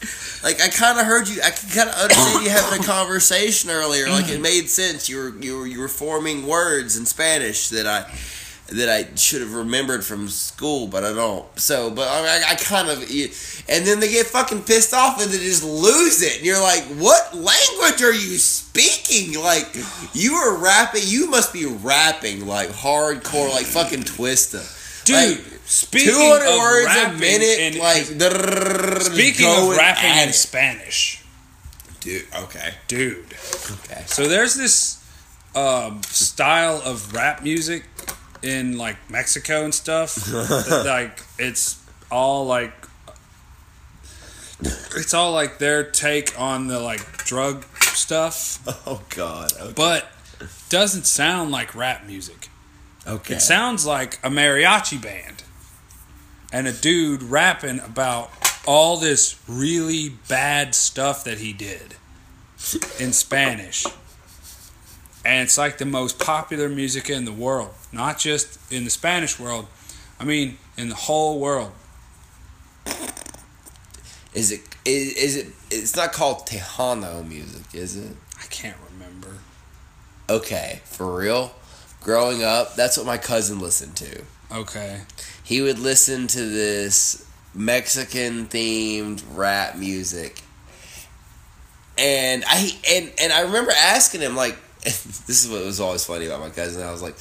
like 0.43 0.61
I 0.61 0.69
kind 0.69 0.99
of 0.99 1.05
heard 1.05 1.27
you. 1.27 1.41
I 1.43 1.49
can 1.49 1.69
kind 1.69 1.89
of 1.89 1.95
understand 1.95 2.43
you 2.43 2.51
having 2.51 2.79
a 2.79 2.83
conversation 2.85 3.71
earlier. 3.71 4.07
Like 4.09 4.29
it 4.29 4.39
mm. 4.39 4.43
made 4.43 4.69
sense. 4.69 5.09
You 5.09 5.17
were 5.17 5.29
you 5.39 5.57
were 5.59 5.67
you 5.67 5.79
were 5.79 5.87
forming 5.87 6.45
words 6.45 6.95
in 6.95 7.07
Spanish 7.07 7.69
that 7.69 7.87
I 7.87 8.03
that 8.67 8.89
I 8.89 9.15
should 9.15 9.41
have 9.41 9.53
remembered 9.53 10.03
from 10.03 10.27
school, 10.27 10.87
but 10.87 11.03
I 11.03 11.13
don't. 11.13 11.45
So, 11.59 11.91
but 11.91 12.07
I, 12.07 12.39
I, 12.39 12.51
I 12.51 12.55
kind 12.55 12.89
of. 12.89 12.99
And 13.03 13.85
then 13.85 13.99
they 13.99 14.09
get 14.09 14.25
fucking 14.27 14.63
pissed 14.63 14.93
off 14.93 15.21
and 15.21 15.31
they 15.31 15.37
just 15.37 15.63
lose 15.63 16.21
it. 16.23 16.37
And 16.37 16.45
you're 16.45 16.61
like, 16.61 16.83
what 16.97 17.35
language 17.35 18.01
are 18.01 18.13
you 18.13 18.37
speaking? 18.37 19.39
Like, 19.41 19.67
you 20.13 20.33
are 20.33 20.57
rapping. 20.57 21.03
You 21.05 21.29
must 21.29 21.53
be 21.53 21.65
rapping 21.65 22.47
like 22.47 22.69
hardcore, 22.69 23.51
like 23.51 23.65
fucking 23.65 24.01
Twista. 24.01 24.63
Dude, 25.05 25.15
Like, 25.37 25.59
speaking 25.65 26.13
200 26.13 26.45
of 26.47 26.59
words 26.59 26.85
a 26.85 26.89
rapping 26.89 27.19
minute, 27.19 27.59
and- 27.59 27.75
like 27.77 28.03
Speaking 29.03 29.45
of 29.47 29.77
rapping 29.77 30.09
in 30.23 30.29
it. 30.29 30.33
Spanish, 30.33 31.23
dude. 31.99 32.25
Okay, 32.35 32.73
dude. 32.87 33.25
okay. 33.83 34.03
So 34.07 34.27
there's 34.27 34.55
this 34.55 35.03
um, 35.55 36.01
style 36.03 36.81
of 36.83 37.13
rap 37.13 37.43
music 37.43 37.83
in 38.45 38.77
like 38.77 38.97
Mexico 39.09 39.63
and 39.63 39.73
stuff. 39.73 40.31
like 40.85 41.21
it's 41.39 41.83
all 42.11 42.45
like 42.45 42.73
it's 44.95 45.13
all 45.13 45.33
like 45.33 45.57
their 45.57 45.83
take 45.83 46.39
on 46.39 46.67
the 46.67 46.79
like 46.79 47.25
drug 47.25 47.65
stuff, 47.81 48.59
Oh 48.87 49.01
God. 49.09 49.51
Okay. 49.59 49.73
but 49.75 50.07
doesn't 50.69 51.05
sound 51.05 51.51
like 51.51 51.73
rap 51.75 52.05
music. 52.05 52.49
okay. 53.07 53.35
It 53.35 53.41
sounds 53.41 53.85
like 53.85 54.15
a 54.23 54.29
mariachi 54.29 55.01
band 55.01 55.43
and 56.51 56.67
a 56.67 56.71
dude 56.73 57.23
rapping 57.23 57.79
about 57.79 58.31
all 58.67 58.97
this 58.97 59.39
really 59.47 60.09
bad 60.27 60.73
stuff 60.75 61.23
that 61.23 61.39
he 61.39 61.53
did 61.53 61.95
in 62.99 63.13
Spanish. 63.13 63.85
And 65.25 65.41
it's 65.41 65.57
like 65.57 65.79
the 65.79 65.85
most 65.85 66.19
popular 66.19 66.69
music 66.69 67.09
in 67.09 67.25
the 67.25 67.31
world, 67.31 67.71
not 67.91 68.19
just 68.19 68.59
in 68.71 68.83
the 68.83 68.91
Spanish 68.91 69.39
world. 69.39 69.65
I 70.19 70.23
mean, 70.23 70.59
in 70.77 70.89
the 70.89 70.95
whole 70.95 71.39
world. 71.39 71.71
is 74.35 74.51
it? 74.51 74.61
Is, 74.85 75.13
is 75.13 75.35
it? 75.35 75.47
It's 75.71 75.95
not 75.95 76.13
called 76.13 76.45
Tejano 76.45 77.27
music, 77.27 77.63
is 77.73 77.97
it? 77.97 78.15
I 78.39 78.45
can't 78.45 78.77
remember. 78.91 79.39
Okay, 80.29 80.81
for 80.85 81.17
real. 81.17 81.55
Growing 82.01 82.43
up, 82.43 82.75
that's 82.75 82.95
what 82.95 83.07
my 83.07 83.17
cousin 83.17 83.59
listened 83.59 83.95
to. 83.95 84.21
Okay. 84.51 85.01
He 85.43 85.61
would 85.61 85.79
listen 85.79 86.27
to 86.27 86.39
this 86.39 87.27
Mexican 87.55 88.45
themed 88.45 89.23
rap 89.33 89.75
music. 89.75 90.39
And 91.97 92.43
I 92.45 92.77
and 92.91 93.11
and 93.19 93.33
I 93.33 93.41
remember 93.41 93.71
asking 93.71 94.21
him 94.21 94.35
like 94.35 94.57
this 95.27 95.43
is 95.45 95.49
what 95.51 95.65
was 95.65 95.79
always 95.79 96.05
funny 96.05 96.25
about 96.27 96.39
my 96.41 96.49
cousin. 96.49 96.81
I 96.83 96.91
was 96.91 97.01
like, 97.01 97.15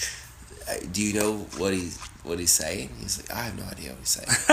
"Do 0.92 1.02
you 1.02 1.14
know 1.18 1.38
what 1.58 1.72
he's 1.72 1.98
what 2.22 2.38
he's 2.38 2.52
saying?" 2.52 2.90
He's 3.00 3.18
like, 3.20 3.30
"I 3.36 3.42
have 3.44 3.56
no 3.58 3.64
idea 3.64 3.90
what 3.90 3.98
he's 4.00 4.08
saying." 4.10 4.28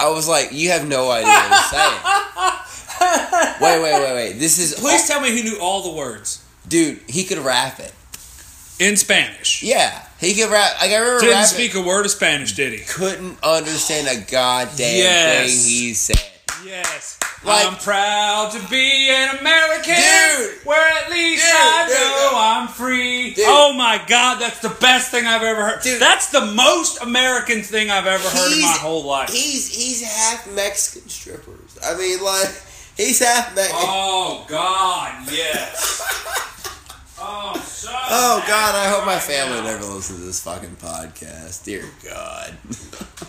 I 0.00 0.08
was 0.10 0.28
like, 0.28 0.50
"You 0.52 0.70
have 0.70 0.86
no 0.86 1.10
idea 1.10 1.32
what 1.32 1.52
he's 1.52 1.70
saying." 1.70 2.00
wait, 3.60 3.82
wait, 3.82 4.00
wait, 4.00 4.14
wait. 4.14 4.32
This 4.38 4.58
is 4.58 4.74
Please 4.78 5.06
tell 5.06 5.20
me 5.20 5.30
he 5.32 5.42
knew 5.42 5.58
all 5.60 5.82
the 5.82 5.96
words. 5.96 6.44
dude. 6.68 7.00
He 7.08 7.24
could 7.24 7.38
rap 7.38 7.80
it. 7.80 7.92
in 8.78 8.96
Spanish. 8.96 9.62
Yeah, 9.62 10.04
he 10.20 10.34
could 10.34 10.50
rap. 10.50 10.80
Like 10.80 10.90
I 10.92 10.96
remember 10.98 11.20
Didn't 11.20 11.34
rapping. 11.34 11.48
speak 11.54 11.74
a 11.74 11.82
word 11.82 12.04
of 12.06 12.12
Spanish, 12.12 12.52
did 12.52 12.72
he? 12.72 12.78
couldn't 12.84 13.42
understand 13.42 14.06
a 14.08 14.30
goddamn 14.30 14.96
Yes. 14.96 15.46
thing 15.64 15.70
he 15.70 15.94
said. 15.94 16.20
Yes. 16.64 17.17
Like- 17.44 17.66
I'm 17.66 17.76
proud 17.78 18.50
to 18.52 18.68
be 18.68 19.10
an 19.10 19.38
American. 19.38 19.94
Dude. 19.94 20.66
where 20.66 20.92
at 21.04 21.08
least 21.10 21.44
Dude, 21.44 21.54
I 21.54 21.86
dude, 21.86 21.96
know. 21.96 22.30
I'm 22.34 22.68
free. 22.68 23.34
Oh 23.40 23.72
my 23.72 24.02
God, 24.08 24.40
that's 24.40 24.58
the 24.58 24.68
best 24.80 25.10
thing 25.12 25.24
I've 25.26 25.42
ever 25.42 25.64
heard. 25.64 25.82
Dude. 25.82 26.00
That's 26.02 26.30
the 26.30 26.44
most 26.46 27.00
American 27.00 27.62
thing 27.62 27.90
I've 27.90 28.06
ever 28.06 28.28
heard 28.28 28.52
in 28.52 28.60
my 28.60 28.76
whole 28.80 29.04
life. 29.04 29.30
He's 29.30 29.68
he's 29.74 30.02
half 30.02 30.50
Mexican 30.52 31.08
strippers. 31.08 31.78
I 31.84 31.96
mean, 31.96 32.22
like 32.22 32.50
he's 32.96 33.20
half 33.20 33.54
Mexican. 33.54 33.80
Oh 33.84 34.44
God, 34.48 35.30
yes. 35.30 36.02
oh, 37.20 37.54
so 37.64 37.88
Oh 37.92 38.44
God, 38.48 38.74
I 38.74 38.88
hope 38.90 39.06
my 39.06 39.18
family 39.20 39.58
now. 39.60 39.64
never 39.64 39.84
listens 39.84 40.18
to 40.18 40.24
this 40.24 40.42
fucking 40.42 40.76
podcast. 40.76 41.62
Dear 41.64 41.84
God. 42.04 42.56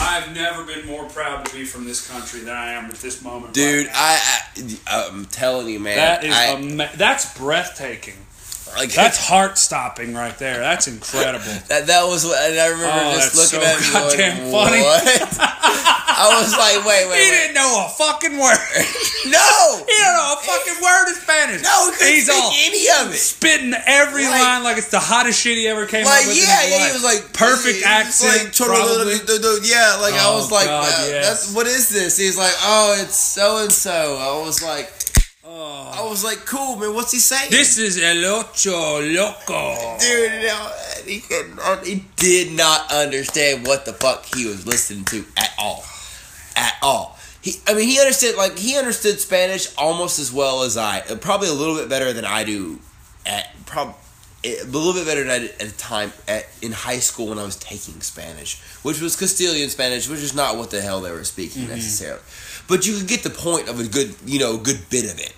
I've 0.00 0.34
never 0.34 0.64
been 0.64 0.86
more 0.86 1.04
proud 1.04 1.44
to 1.44 1.54
be 1.54 1.64
from 1.64 1.84
this 1.84 2.08
country 2.10 2.40
than 2.40 2.56
I 2.56 2.72
am 2.72 2.86
at 2.86 2.96
this 2.96 3.22
moment. 3.22 3.52
Dude, 3.54 3.86
right. 3.86 3.94
I, 3.94 4.78
I 4.86 5.08
I'm 5.08 5.26
telling 5.26 5.68
you, 5.68 5.78
man. 5.78 5.96
that 5.96 6.24
is 6.24 6.34
I, 6.34 6.46
ama- 6.46 6.90
that's 6.96 7.36
breathtaking. 7.38 8.14
Like 8.76 8.92
That's 8.92 9.18
heart 9.18 9.58
stopping 9.58 10.14
right 10.14 10.36
there. 10.38 10.58
That's 10.60 10.86
incredible. 10.88 11.44
that. 11.68 11.86
That 11.86 12.04
was 12.04 12.24
what, 12.24 12.38
and 12.50 12.58
I 12.58 12.66
remember 12.68 12.90
Oh, 12.92 13.14
just 13.16 13.34
looking 13.36 13.66
so 13.66 13.74
at 13.74 13.80
me 13.80 13.92
goddamn 13.92 14.36
going, 14.38 14.52
funny. 14.52 14.82
What? 14.82 15.38
I 16.20 16.36
was 16.42 16.52
like, 16.52 16.84
wait, 16.84 17.08
wait, 17.08 17.16
He 17.16 17.30
wait. 17.30 17.30
didn't 17.32 17.54
know 17.54 17.86
a 17.86 17.88
fucking 17.96 18.36
word. 18.38 18.58
No, 19.26 19.84
He 19.86 19.94
don't 20.00 20.16
know 20.16 20.32
a 20.32 20.40
fucking 20.42 20.82
word 20.82 21.10
of 21.12 21.16
Spanish. 21.22 21.62
no, 21.62 21.92
he 22.00 22.14
he's 22.14 22.24
speak 22.26 22.36
all 22.42 22.52
any 22.56 22.84
of 23.04 23.12
it. 23.14 23.18
spitting 23.18 23.74
every 23.86 24.24
Like- 24.24 24.40
line 24.40 24.62
like 24.64 24.78
it's 24.78 24.88
the 24.88 24.98
hottest 24.98 25.40
shit 25.40 25.56
he 25.58 25.68
ever 25.68 25.84
came 25.86 26.04
Like 26.06 26.22
up 26.22 26.28
with. 26.28 26.38
yeah, 26.38 26.64
yeah, 26.66 26.86
he 26.88 26.92
was 26.92 27.04
like 27.04 27.32
perfect 27.34 27.84
accent. 27.84 28.44
like, 28.44 28.56
probably. 28.56 29.14
yeah, 29.68 29.96
like 30.00 30.14
I 30.14 30.24
Oh, 30.28 30.36
was 30.36 30.50
like, 30.50 30.66
God, 30.66 30.88
yes. 31.08 31.26
that's 31.28 31.54
what 31.54 31.66
is 31.66 31.88
this? 31.90 32.16
He's 32.16 32.36
like, 32.38 32.54
oh, 32.62 32.96
it's 33.00 33.16
so 33.16 33.58
and 33.62 33.70
so. 33.72 34.16
I 34.18 34.42
was 34.44 34.62
like, 34.62 34.90
Oh. 35.52 35.90
I 35.92 36.08
was 36.08 36.22
like, 36.22 36.46
cool, 36.46 36.76
man. 36.76 36.94
What's 36.94 37.10
he 37.10 37.18
saying? 37.18 37.50
This 37.50 37.76
is 37.76 38.00
El 38.00 38.24
Ocho 38.24 39.00
Loco. 39.00 39.98
dude, 39.98 40.30
know, 40.42 40.72
he 41.04 41.18
couldn't, 41.18 41.58
uh, 41.58 41.82
he 41.82 42.04
did 42.14 42.52
not 42.52 42.92
understand 42.92 43.66
what 43.66 43.84
the 43.84 43.92
fuck 43.92 44.24
he 44.32 44.46
was 44.46 44.64
listening 44.64 45.04
to 45.06 45.24
at 45.36 45.50
all, 45.58 45.82
at 46.54 46.74
all. 46.82 47.18
He, 47.42 47.54
I 47.66 47.74
mean, 47.74 47.88
he 47.88 47.98
understood 47.98 48.36
like 48.36 48.58
he 48.58 48.78
understood 48.78 49.18
Spanish 49.18 49.76
almost 49.76 50.20
as 50.20 50.32
well 50.32 50.62
as 50.62 50.76
I, 50.76 51.00
uh, 51.00 51.16
probably 51.16 51.48
a 51.48 51.52
little 51.52 51.74
bit 51.74 51.88
better 51.88 52.12
than 52.12 52.24
I 52.24 52.44
do. 52.44 52.78
At 53.26 53.48
prob, 53.66 53.96
eh, 54.44 54.54
a 54.62 54.66
little 54.66 54.92
bit 54.92 55.04
better 55.04 55.24
than 55.24 55.32
I 55.32 55.38
did 55.40 55.50
at 55.60 55.66
a 55.66 55.76
time 55.76 56.12
at 56.28 56.46
in 56.62 56.70
high 56.70 57.00
school 57.00 57.26
when 57.26 57.40
I 57.40 57.42
was 57.42 57.56
taking 57.56 58.00
Spanish, 58.02 58.60
which 58.84 59.00
was 59.00 59.16
Castilian 59.16 59.68
Spanish, 59.68 60.08
which 60.08 60.20
is 60.20 60.32
not 60.32 60.58
what 60.58 60.70
the 60.70 60.80
hell 60.80 61.00
they 61.00 61.10
were 61.10 61.24
speaking 61.24 61.62
mm-hmm. 61.62 61.72
necessarily. 61.72 62.22
But 62.68 62.86
you 62.86 62.96
could 62.98 63.08
get 63.08 63.24
the 63.24 63.30
point 63.30 63.68
of 63.68 63.80
a 63.80 63.88
good, 63.88 64.14
you 64.24 64.38
know, 64.38 64.56
good 64.56 64.88
bit 64.90 65.10
of 65.10 65.18
it 65.18 65.34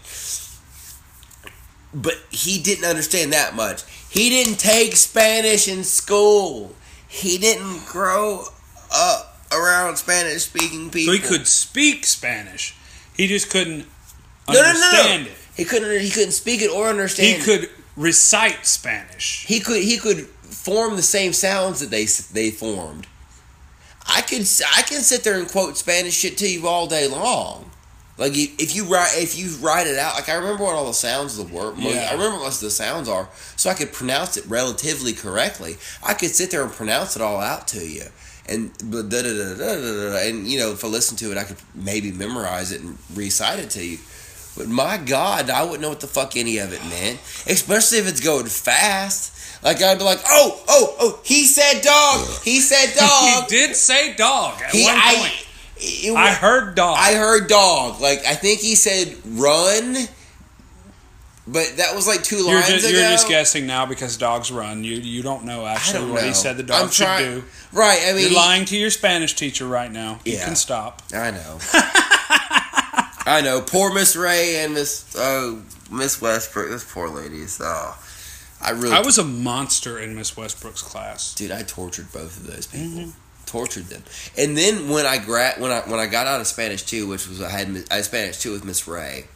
but 1.95 2.15
he 2.31 2.61
didn't 2.61 2.85
understand 2.85 3.33
that 3.33 3.55
much. 3.55 3.83
He 4.09 4.29
didn't 4.31 4.59
take 4.59 4.97
Spanish 4.97 5.69
in 5.69 5.85
school. 5.85 6.75
He 7.09 7.39
didn't 7.39 7.85
grow 7.87 8.45
up 8.93 9.37
around 9.53 9.97
Spanish 9.97 10.45
speaking 10.45 10.91
people. 10.91 11.15
So 11.15 11.21
he 11.21 11.27
could 11.27 11.47
speak 11.47 12.07
Spanish. 12.07 12.75
He 13.15 13.27
just 13.27 13.51
couldn't 13.51 13.87
no, 14.49 14.55
no, 14.55 14.61
no, 14.63 14.69
understand 14.69 15.25
no. 15.25 15.31
it. 15.31 15.37
He 15.57 15.65
couldn't. 15.65 16.01
He 16.01 16.11
couldn't 16.11 16.33
speak 16.33 16.63
it 16.63 16.71
or 16.71 16.89
understand. 16.89 17.29
It. 17.29 17.45
He 17.45 17.53
it. 17.53 17.61
could 17.61 17.71
recite 17.97 18.65
Spanish. 18.67 19.45
He 19.47 19.61
could. 19.61 19.83
He 19.83 19.99
could 19.99 20.27
form 20.27 20.97
the 20.97 21.03
same 21.03 21.33
sounds 21.33 21.81
that 21.81 21.91
they 21.91 22.07
they 22.33 22.51
formed. 22.51 23.07
I 24.07 24.23
could. 24.23 24.49
I 24.75 24.83
can 24.83 25.03
sit 25.03 25.25
there 25.25 25.39
and 25.39 25.49
quote 25.49 25.77
Spanish 25.77 26.15
shit 26.15 26.39
to 26.39 26.49
you 26.49 26.67
all 26.67 26.87
day 26.87 27.07
long. 27.07 27.72
Like 28.23 28.35
if 28.37 28.77
you 28.77 28.85
write 28.85 29.11
if 29.17 29.37
you 29.37 29.49
write 29.67 29.89
it 29.89 29.99
out, 29.99 30.15
like 30.15 30.29
I 30.29 30.35
remember 30.35 30.63
what 30.63 30.75
all 30.77 30.87
the 30.87 30.93
sounds 30.95 31.37
of 31.41 31.49
the 31.49 31.55
word. 31.57 31.75
Yeah. 31.79 32.07
I 32.09 32.13
remember 32.13 32.39
what 32.39 32.53
the 32.53 32.71
sounds 32.71 33.09
are, 33.09 33.29
so 33.57 33.69
I 33.69 33.75
could 33.75 33.93
pronounce 33.93 34.37
it 34.37 34.45
relatively 34.47 35.13
correctly. 35.13 35.75
I 36.07 36.15
could 36.15 36.31
sit 36.31 36.53
there 36.53 36.63
and 36.63 36.71
pronounce 36.71 37.17
it 37.17 37.23
all 37.23 37.41
out 37.41 37.67
to 37.75 37.85
you, 37.85 38.05
and 38.49 38.71
but 38.85 39.09
da 39.09 39.23
da 39.23 39.33
da 39.33 39.55
da 39.57 39.75
da 39.75 40.11
da, 40.13 40.29
and 40.29 40.47
you 40.47 40.61
know 40.61 40.71
if 40.71 40.85
I 40.85 40.87
listened 40.89 41.19
to 41.19 41.33
it, 41.33 41.37
I 41.37 41.43
could 41.43 41.57
maybe 41.75 42.13
memorize 42.13 42.71
it 42.71 42.81
and 42.83 42.97
recite 43.13 43.59
it 43.59 43.71
to 43.71 43.85
you. 43.85 43.99
But 44.57 44.69
my 44.69 44.99
God, 44.99 45.51
I 45.51 45.65
wouldn't 45.65 45.81
know 45.81 45.89
what 45.89 45.99
the 45.99 46.07
fuck 46.07 46.37
any 46.37 46.59
of 46.59 46.73
it 46.73 46.85
meant, 46.91 47.19
especially 47.49 47.99
if 47.99 48.07
it's 48.09 48.21
going 48.21 48.47
fast. 48.47 49.65
Like 49.65 49.83
I'd 49.83 49.99
be 49.99 50.05
like, 50.05 50.21
oh, 50.29 50.63
oh, 50.69 50.97
oh, 51.01 51.21
he 51.25 51.45
said 51.45 51.81
dog, 51.83 52.21
he 52.45 52.61
said 52.61 52.95
dog. 52.99 53.51
He 53.51 53.57
did 53.57 53.75
say 53.75 54.15
dog 54.15 54.63
at 54.63 54.71
He- 54.71 54.85
one 54.85 54.95
I- 54.97 55.15
point. 55.17 55.49
It 55.83 56.15
I, 56.17 56.33
heard 56.33 56.75
dog. 56.75 56.97
I 56.99 57.15
heard 57.15 57.49
dog. 57.49 58.01
Like 58.01 58.25
I 58.27 58.35
think 58.35 58.61
he 58.61 58.75
said 58.75 59.17
run, 59.27 59.97
but 61.47 61.77
that 61.79 61.95
was 61.95 62.07
like 62.07 62.23
two 62.23 62.37
you're 62.37 62.55
lines 62.55 62.69
just, 62.69 62.89
ago. 62.89 62.99
you're 62.99 63.11
just 63.11 63.29
guessing 63.29 63.67
now 63.67 63.85
because 63.87 64.17
dogs 64.17 64.51
run. 64.53 64.85
You 64.85 64.95
you 64.97 65.23
don't 65.23 65.45
know 65.45 65.67
actually 65.67 66.01
don't 66.01 66.11
what 66.13 66.21
know. 66.23 66.29
he 66.29 66.35
said 66.35 66.57
the 66.57 66.63
I'm 66.75 66.83
dog 66.83 66.93
should 66.93 67.05
trying- 67.05 67.25
do. 67.41 67.45
Right. 67.73 68.01
I 68.07 68.13
mean, 68.13 68.23
You're 68.31 68.37
lying 68.37 68.65
to 68.67 68.77
your 68.77 68.91
Spanish 68.91 69.35
teacher 69.35 69.67
right 69.67 69.91
now. 69.91 70.21
You 70.27 70.37
can 70.39 70.55
stop. 70.57 71.01
I 71.15 71.31
know. 71.31 71.59
I 73.25 73.41
know. 73.43 73.61
Poor 73.61 73.93
Miss 73.95 74.15
Ray 74.17 74.57
and 74.65 74.75
Miss 74.75 75.15
uh, 75.17 75.57
Miss 75.91 76.21
Westbrook. 76.21 76.69
Those 76.71 76.85
poor 76.85 77.09
ladies. 77.09 77.61
Oh, 77.63 77.97
I 78.61 78.71
really. 78.73 78.93
I 78.93 79.01
was 79.01 79.17
a 79.19 79.25
monster 79.25 79.99
in 79.99 80.15
Miss 80.15 80.37
Westbrook's 80.37 80.83
class. 80.83 81.35
dude. 81.35 81.51
I 81.51 81.63
tortured 81.63 82.13
both 82.13 82.37
of 82.39 82.47
those 82.47 82.67
people. 82.67 82.87
Mm-hmm. 83.05 83.11
Tortured 83.53 83.85
them. 83.85 84.03
And 84.39 84.57
then 84.57 84.89
when 84.89 85.05
I 85.05 85.19
gra- 85.19 85.57
when 85.59 85.71
I 85.71 85.81
when 85.81 86.01
I 86.01 86.07
got 86.07 86.27
out 86.27 86.41
of 86.41 86.47
Spanish 86.47 86.85
two, 86.85 87.07
which 87.07 87.29
was 87.29 87.43
I 87.43 87.51
had 87.51 87.69
I 87.91 87.97
had 87.97 88.05
Spanish 88.07 88.39
two 88.39 88.51
with 88.53 88.65
Miss 88.65 88.89
Ray. 88.89 89.27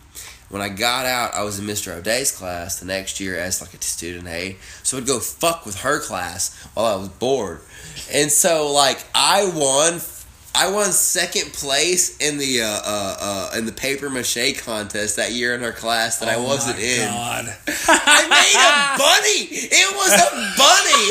When 0.49 0.63
I 0.63 0.71
got 0.71 1.05
out, 1.05 1.35
I 1.35 1.43
was 1.43 1.59
in 1.59 1.67
Mr. 1.67 1.95
O'Day's 1.95 2.33
class 2.33 2.81
the 2.81 2.87
next 2.87 3.21
year 3.21 3.37
as 3.37 3.61
like 3.61 3.75
a 3.75 3.83
student 3.83 4.27
aide. 4.27 4.57
So 4.85 4.97
I'd 4.97 5.07
go 5.07 5.19
fuck 5.19 5.67
with 5.67 5.81
her 5.81 6.01
class 6.01 6.57
while 6.73 6.87
I 6.87 6.97
was 6.97 7.11
bored. 7.11 7.61
And 8.11 8.33
so 8.33 8.73
like 8.73 9.05
I 9.15 9.53
won 9.55 10.01
I 10.57 10.71
won 10.71 10.91
second 10.93 11.53
place 11.53 12.17
in 12.19 12.39
the 12.39 12.63
uh, 12.63 12.67
uh, 12.67 13.17
uh, 13.53 13.59
in 13.59 13.67
the 13.67 13.73
paper 13.73 14.09
mache 14.09 14.59
contest 14.65 15.17
that 15.17 15.33
year 15.33 15.55
in 15.55 15.61
her 15.61 15.73
class 15.73 16.19
that 16.21 16.29
I 16.31 16.37
Oh 16.37 16.45
wasn't 16.45 16.79
my 16.79 16.83
in. 16.83 17.07
God. 17.09 17.57
I 17.69 18.23
made 18.27 18.57
a 18.57 18.97
bunny. 18.97 19.69
It 19.71 19.95
was 19.95 20.13
a 20.17 20.31
bunny. 20.57 21.07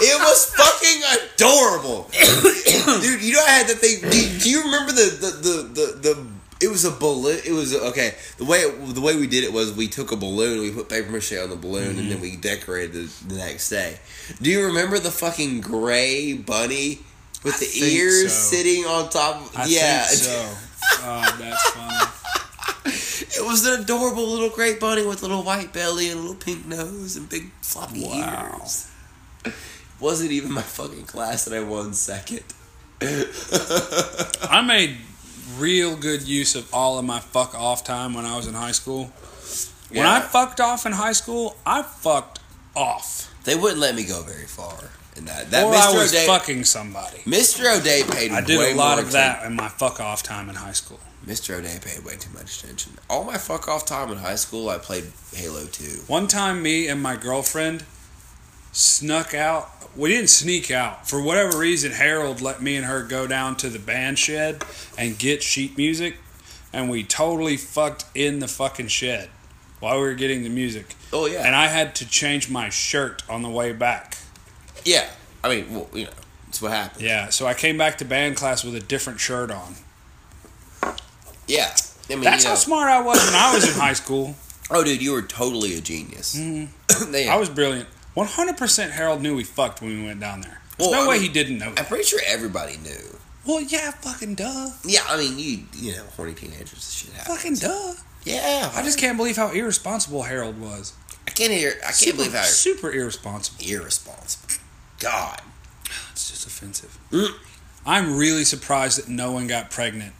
It 0.00 0.18
was 0.18 0.52
fucking 0.56 1.02
adorable, 1.34 2.10
dude. 3.00 3.22
You 3.22 3.34
know 3.34 3.44
I 3.46 3.50
had 3.50 3.68
the 3.68 3.74
thing. 3.76 4.00
Do, 4.10 4.38
do 4.40 4.50
you 4.50 4.62
remember 4.64 4.90
the 4.92 5.16
the, 5.20 5.30
the 5.30 5.62
the 6.02 6.14
the 6.14 6.26
It 6.60 6.68
was 6.68 6.84
a 6.84 6.90
balloon. 6.90 7.38
It 7.46 7.52
was 7.52 7.72
okay. 7.74 8.14
The 8.38 8.44
way 8.44 8.58
it, 8.62 8.94
the 8.94 9.00
way 9.00 9.16
we 9.16 9.28
did 9.28 9.44
it 9.44 9.52
was 9.52 9.72
we 9.72 9.86
took 9.86 10.10
a 10.10 10.16
balloon, 10.16 10.60
we 10.60 10.72
put 10.72 10.88
paper 10.88 11.10
mache 11.12 11.32
on 11.34 11.50
the 11.50 11.56
balloon, 11.56 11.98
and 12.00 12.10
then 12.10 12.20
we 12.20 12.34
decorated 12.36 12.96
it 12.96 13.10
the 13.28 13.36
next 13.36 13.68
day. 13.70 13.98
Do 14.42 14.50
you 14.50 14.66
remember 14.66 14.98
the 14.98 15.12
fucking 15.12 15.60
gray 15.60 16.32
bunny 16.32 16.98
with 17.44 17.54
I 17.54 17.58
the 17.58 17.94
ears 17.94 18.32
so. 18.32 18.56
sitting 18.56 18.84
on 18.86 19.08
top? 19.10 19.36
Of, 19.36 19.56
I 19.56 19.66
yeah, 19.66 20.02
so. 20.04 20.54
Oh, 21.06 21.36
that's 21.38 21.70
funny. 21.70 22.10
It 23.36 23.46
was 23.46 23.66
an 23.66 23.80
adorable 23.80 24.26
little 24.26 24.50
gray 24.50 24.74
bunny 24.74 25.04
with 25.06 25.20
a 25.22 25.26
little 25.26 25.42
white 25.42 25.72
belly 25.72 26.08
and 26.10 26.18
a 26.18 26.22
little 26.22 26.36
pink 26.36 26.66
nose 26.66 27.16
and 27.16 27.28
big 27.28 27.50
floppy 27.62 28.04
Wow. 28.06 28.60
ears. 28.60 28.90
Wasn't 30.00 30.30
even 30.30 30.52
my 30.52 30.62
fucking 30.62 31.04
class 31.06 31.44
that 31.46 31.54
I 31.56 31.62
won 31.62 31.94
second. 31.94 32.42
I 33.00 34.62
made 34.66 34.96
real 35.58 35.96
good 35.96 36.22
use 36.22 36.54
of 36.54 36.72
all 36.72 36.98
of 36.98 37.04
my 37.04 37.20
fuck 37.20 37.54
off 37.54 37.84
time 37.84 38.14
when 38.14 38.24
I 38.26 38.36
was 38.36 38.46
in 38.46 38.54
high 38.54 38.72
school. 38.72 39.12
When 39.90 40.06
I 40.06 40.20
fucked 40.20 40.60
off 40.60 40.84
in 40.86 40.92
high 40.92 41.12
school, 41.12 41.56
I 41.64 41.82
fucked 41.82 42.40
off. 42.76 43.32
They 43.44 43.54
wouldn't 43.54 43.80
let 43.80 43.94
me 43.94 44.04
go 44.04 44.22
very 44.22 44.46
far 44.46 44.74
in 45.16 45.24
that. 45.26 45.50
That 45.50 45.64
or 45.64 45.72
Mr. 45.72 45.76
I 45.76 45.92
was 45.92 46.12
O'Day, 46.12 46.26
fucking 46.26 46.64
somebody. 46.64 47.18
Mr. 47.18 47.78
O'Day 47.78 48.02
paid 48.08 48.30
I 48.32 48.40
did 48.40 48.60
a 48.60 48.76
lot 48.76 48.98
of 48.98 49.12
that 49.12 49.44
in 49.44 49.54
my 49.54 49.68
fuck 49.68 50.00
off 50.00 50.22
time 50.22 50.48
in 50.48 50.56
high 50.56 50.72
school. 50.72 51.00
Mr. 51.26 51.58
O'Day 51.58 51.78
paid 51.80 52.04
way 52.04 52.16
too 52.16 52.30
much 52.34 52.62
attention. 52.62 52.92
All 53.08 53.24
my 53.24 53.38
fuck 53.38 53.66
off 53.66 53.86
time 53.86 54.12
in 54.12 54.18
high 54.18 54.34
school, 54.34 54.68
I 54.68 54.78
played 54.78 55.04
Halo 55.32 55.64
2. 55.64 56.02
One 56.06 56.26
time, 56.26 56.62
me 56.62 56.86
and 56.88 57.02
my 57.02 57.16
girlfriend 57.16 57.84
snuck 58.72 59.32
out. 59.32 59.70
We 59.96 60.10
didn't 60.10 60.30
sneak 60.30 60.70
out. 60.70 61.08
For 61.08 61.22
whatever 61.22 61.58
reason, 61.58 61.92
Harold 61.92 62.40
let 62.40 62.60
me 62.60 62.76
and 62.76 62.84
her 62.84 63.02
go 63.02 63.26
down 63.26 63.56
to 63.56 63.70
the 63.70 63.78
band 63.78 64.18
shed 64.18 64.64
and 64.98 65.18
get 65.18 65.42
sheet 65.42 65.78
music, 65.78 66.16
and 66.72 66.90
we 66.90 67.04
totally 67.04 67.56
fucked 67.56 68.04
in 68.14 68.40
the 68.40 68.48
fucking 68.48 68.88
shed 68.88 69.30
while 69.80 69.96
we 69.96 70.02
were 70.02 70.14
getting 70.14 70.42
the 70.42 70.48
music. 70.48 70.94
Oh, 71.12 71.26
yeah. 71.26 71.46
And 71.46 71.54
I 71.54 71.68
had 71.68 71.94
to 71.96 72.08
change 72.08 72.50
my 72.50 72.68
shirt 72.68 73.22
on 73.28 73.42
the 73.42 73.50
way 73.50 73.72
back. 73.72 74.18
Yeah. 74.84 75.08
I 75.42 75.48
mean, 75.48 75.72
well, 75.74 75.88
you 75.92 76.04
know, 76.04 76.10
that's 76.46 76.62
what 76.62 76.72
happened. 76.72 77.02
Yeah, 77.04 77.28
so 77.28 77.46
I 77.46 77.54
came 77.54 77.76
back 77.76 77.98
to 77.98 78.04
band 78.04 78.36
class 78.36 78.64
with 78.64 78.74
a 78.74 78.80
different 78.80 79.20
shirt 79.20 79.50
on. 79.50 79.74
Yeah. 81.46 81.74
I 82.10 82.14
mean, 82.14 82.24
That's 82.24 82.44
you 82.44 82.50
how 82.50 82.56
smart 82.56 82.88
I 82.90 83.00
was 83.00 83.18
when 83.24 83.34
I 83.34 83.54
was 83.54 83.64
in 83.74 83.80
high 83.80 83.92
school. 83.94 84.34
Oh, 84.70 84.82
dude, 84.82 85.02
you 85.02 85.12
were 85.12 85.20
totally 85.20 85.76
a 85.76 85.80
genius. 85.82 86.34
Mm-hmm. 86.34 87.12
They- 87.12 87.28
I 87.28 87.36
was 87.36 87.50
brilliant. 87.50 87.86
100% 88.16 88.90
Harold 88.92 89.20
knew 89.20 89.36
we 89.36 89.44
fucked 89.44 89.82
when 89.82 89.90
we 90.00 90.06
went 90.06 90.20
down 90.20 90.40
there. 90.40 90.58
There's 90.78 90.88
Well, 90.90 91.02
no 91.02 91.04
I 91.04 91.08
way 91.08 91.14
mean- 91.16 91.22
he 91.24 91.28
didn't 91.28 91.58
know. 91.58 91.74
I'm 91.76 91.84
pretty 91.84 92.04
sure 92.04 92.20
everybody 92.24 92.78
knew. 92.78 93.18
Well, 93.46 93.60
yeah, 93.60 93.90
fucking 93.90 94.36
duh. 94.36 94.70
Yeah, 94.86 95.00
I 95.06 95.18
mean, 95.18 95.38
you 95.38 95.64
you 95.74 95.92
know, 95.96 96.04
horny 96.16 96.32
teenagers, 96.32 96.94
shit 96.94 97.12
happens. 97.12 97.36
Fucking 97.36 97.54
duh. 97.56 97.92
Yeah, 98.24 98.72
I 98.74 98.82
just 98.82 98.98
can't 98.98 99.18
believe 99.18 99.36
how 99.36 99.50
irresponsible 99.52 100.22
Harold 100.22 100.58
was. 100.58 100.94
I 101.28 101.30
can't 101.32 101.52
hear. 101.52 101.74
I 101.80 101.84
can't 101.88 101.94
super, 101.96 102.16
believe 102.16 102.32
how 102.32 102.42
super 102.44 102.90
irresponsible. 102.90 103.62
irresponsible. 103.70 104.63
God, 105.00 105.40
It's 106.12 106.30
just 106.30 106.46
offensive. 106.46 106.96
Mm. 107.10 107.28
I'm 107.86 108.16
really 108.16 108.44
surprised 108.44 108.98
that 108.98 109.08
no 109.08 109.32
one 109.32 109.46
got 109.46 109.70
pregnant 109.70 110.12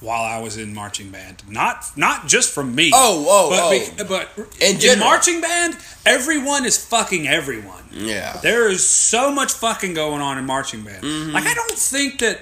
while 0.00 0.22
I 0.22 0.38
was 0.40 0.56
in 0.56 0.74
marching 0.74 1.10
band. 1.10 1.42
Not 1.48 1.84
not 1.96 2.26
just 2.28 2.52
from 2.54 2.74
me. 2.74 2.90
Oh, 2.94 3.24
oh, 3.28 3.50
but 3.50 3.60
oh. 3.62 3.96
be- 3.96 4.04
but 4.36 4.52
In 4.62 4.80
in, 4.92 4.98
marching 5.00 5.40
band, 5.40 5.76
everyone 6.04 6.64
is 6.66 6.76
fucking 6.84 7.26
everyone. 7.26 7.84
yeah. 7.92 8.38
There 8.42 8.68
is 8.68 8.86
so 8.86 9.32
much 9.32 9.52
fucking 9.52 9.94
going 9.94 10.20
on 10.20 10.38
in 10.38 10.44
marching 10.44 10.82
band. 10.84 11.02
Mm-hmm. 11.02 11.32
Like 11.32 11.46
I 11.46 11.54
don't 11.54 11.70
think 11.72 12.20
that 12.20 12.40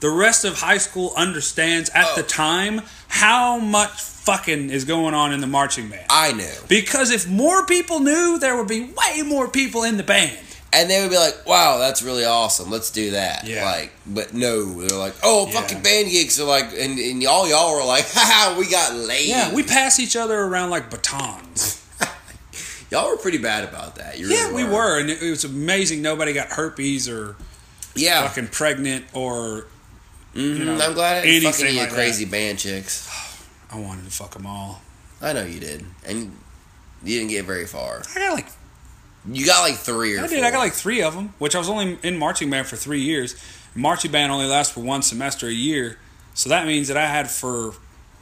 the 0.00 0.10
rest 0.10 0.44
of 0.44 0.58
high 0.60 0.78
school 0.78 1.12
understands 1.16 1.90
at 1.90 2.06
Oh. 2.06 2.16
the 2.16 2.22
time 2.22 2.82
how 3.08 3.58
much 3.58 4.00
fucking 4.00 4.70
is 4.70 4.84
going 4.84 5.12
on 5.14 5.32
in 5.32 5.40
the 5.40 5.46
marching 5.46 5.88
band. 5.90 6.06
I 6.08 6.32
knew, 6.32 6.48
Because 6.68 7.10
if 7.10 7.28
more 7.28 7.66
people 7.66 8.00
knew, 8.00 8.38
there 8.38 8.56
would 8.56 8.68
be 8.68 8.84
way 8.84 9.22
more 9.22 9.48
people 9.48 9.82
in 9.82 9.96
the 9.98 10.02
band. 10.04 10.38
And 10.72 10.88
they 10.90 11.00
would 11.02 11.10
be 11.10 11.18
like, 11.18 11.46
"Wow, 11.46 11.78
that's 11.78 12.02
really 12.02 12.24
awesome. 12.24 12.70
Let's 12.70 12.90
do 12.90 13.10
that." 13.12 13.46
Yeah. 13.46 13.64
Like, 13.64 13.92
but 14.06 14.32
no, 14.34 14.80
they're 14.86 14.98
like, 14.98 15.14
"Oh, 15.22 15.46
Yeah. 15.46 15.60
fucking 15.60 15.82
band 15.82 16.08
geeks 16.10 16.38
are 16.40 16.44
like, 16.44 16.72
and, 16.78 16.98
and 16.98 17.26
all 17.26 17.48
y'all 17.48 17.74
were 17.74 17.84
like, 17.84 18.06
"Ha 18.12 18.56
we 18.58 18.68
got 18.70 18.94
laid." 18.94 19.28
Yeah, 19.28 19.52
we 19.54 19.62
pass 19.62 19.98
each 20.00 20.16
other 20.16 20.38
around 20.38 20.70
like 20.70 20.90
batons. 20.90 21.78
y'all 22.90 23.08
were 23.10 23.16
pretty 23.16 23.38
bad 23.38 23.64
about 23.64 23.96
that. 23.96 24.18
You 24.18 24.28
Yeah, 24.28 24.48
really 24.48 24.64
we 24.64 24.70
were, 24.70 25.00
and 25.00 25.10
it, 25.10 25.22
it 25.22 25.30
was 25.30 25.44
amazing. 25.44 26.02
Nobody 26.02 26.32
got 26.32 26.48
herpes 26.48 27.08
or 27.08 27.36
Yeah, 27.94 28.26
fucking 28.26 28.48
pregnant 28.48 29.04
or 29.12 29.66
Mhm, 30.34 30.58
you 30.58 30.64
know, 30.64 30.78
I'm 30.78 30.94
glad 30.94 31.18
I 31.18 31.26
didn't 31.26 31.42
fuck 31.52 31.60
anything 31.60 31.76
any 31.78 31.86
like 31.86 31.92
crazy 31.94 32.24
band 32.24 32.58
chicks. 32.58 33.06
I 33.70 33.78
wanted 33.78 34.04
to 34.06 34.10
fuck 34.10 34.30
them 34.32 34.46
all. 34.46 34.80
I 35.20 35.32
know 35.34 35.44
you 35.44 35.60
did, 35.60 35.84
and 36.06 36.36
you 37.04 37.18
didn't 37.18 37.28
get 37.30 37.44
very 37.44 37.66
far. 37.66 38.02
I 38.16 38.18
got 38.18 38.32
like 38.34 38.46
You 39.30 39.46
got 39.46 39.62
like 39.62 39.76
three 39.76 40.16
or 40.16 40.18
I 40.18 40.26
four. 40.26 40.36
did. 40.36 40.44
I 40.44 40.50
got 40.50 40.58
like 40.58 40.72
three 40.72 41.02
of 41.02 41.14
them, 41.14 41.34
which 41.38 41.54
I 41.54 41.58
was 41.58 41.68
only 41.68 41.98
in 42.02 42.18
marching 42.18 42.50
band 42.50 42.66
for 42.66 42.76
three 42.76 43.00
years. 43.00 43.36
Marching 43.74 44.10
band 44.10 44.32
only 44.32 44.46
lasts 44.46 44.72
for 44.74 44.80
one 44.80 45.02
semester 45.02 45.46
a 45.46 45.52
year, 45.52 45.98
so 46.34 46.48
that 46.50 46.66
means 46.66 46.88
that 46.88 46.96
I 46.96 47.06
had 47.06 47.30
for 47.30 47.72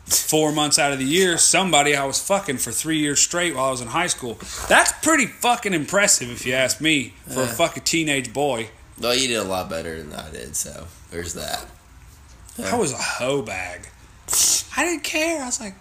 four 0.06 0.52
months 0.52 0.78
out 0.78 0.92
of 0.92 0.98
the 0.98 1.04
year 1.04 1.38
somebody 1.38 1.94
I 1.94 2.04
was 2.04 2.20
fucking 2.20 2.58
for 2.58 2.72
three 2.72 2.98
years 2.98 3.20
straight 3.20 3.54
while 3.54 3.66
I 3.66 3.70
was 3.70 3.80
in 3.80 3.88
high 3.88 4.08
school. 4.08 4.38
That's 4.68 4.92
pretty 5.02 5.26
fucking 5.26 5.72
impressive, 5.74 6.30
if 6.30 6.44
you 6.46 6.52
ask 6.52 6.80
me, 6.80 7.14
for 7.32 7.42
a 7.42 7.46
fucking 7.46 7.84
teenage 7.84 8.32
boy. 8.32 8.70
Well, 9.00 9.14
you 9.14 9.28
did 9.28 9.36
a 9.38 9.44
lot 9.44 9.70
better 9.70 10.02
than 10.02 10.12
I 10.12 10.30
did, 10.30 10.54
so 10.56 10.86
there's 11.10 11.34
that. 11.34 11.66
I 12.62 12.76
was 12.76 12.92
a 12.92 12.96
hoe 12.98 13.42
bag. 13.42 13.88
I 14.76 14.84
didn't 14.84 15.04
care. 15.04 15.42
I 15.42 15.46
was 15.46 15.60
like, 15.60 15.74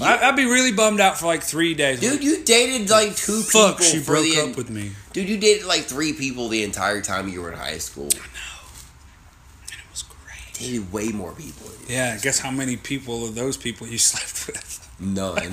I, 0.00 0.28
I'd 0.28 0.36
be 0.36 0.46
really 0.46 0.72
bummed 0.72 1.00
out 1.00 1.18
for 1.18 1.26
like 1.26 1.42
three 1.42 1.74
days. 1.74 2.00
Dude, 2.00 2.12
Like, 2.12 2.22
you 2.22 2.44
dated 2.44 2.88
like 2.88 3.14
two 3.14 3.42
fuck, 3.42 3.78
people 3.78 3.84
she 3.84 4.00
broke 4.02 4.24
the 4.24 4.40
up 4.50 4.56
with 4.56 4.70
me. 4.70 4.92
Dude, 5.12 5.28
you 5.28 5.36
dated 5.36 5.66
like 5.66 5.82
three 5.82 6.12
people 6.14 6.48
the 6.48 6.62
entire 6.62 7.02
time 7.02 7.28
you 7.28 7.42
were 7.42 7.52
in 7.52 7.58
high 7.58 7.78
school. 7.78 8.08
I 8.14 8.16
know. 8.16 8.62
And 9.64 9.72
it 9.72 9.90
was 9.90 10.02
great. 10.02 10.54
Dated 10.54 10.92
way 10.92 11.08
more 11.08 11.32
people. 11.32 11.68
Yeah, 11.88 12.16
guess 12.18 12.38
how 12.38 12.50
many 12.50 12.76
people 12.76 13.26
of 13.26 13.34
those 13.34 13.56
people 13.58 13.86
you 13.86 13.98
slept 13.98 14.46
with? 14.46 14.90
None. 14.98 15.52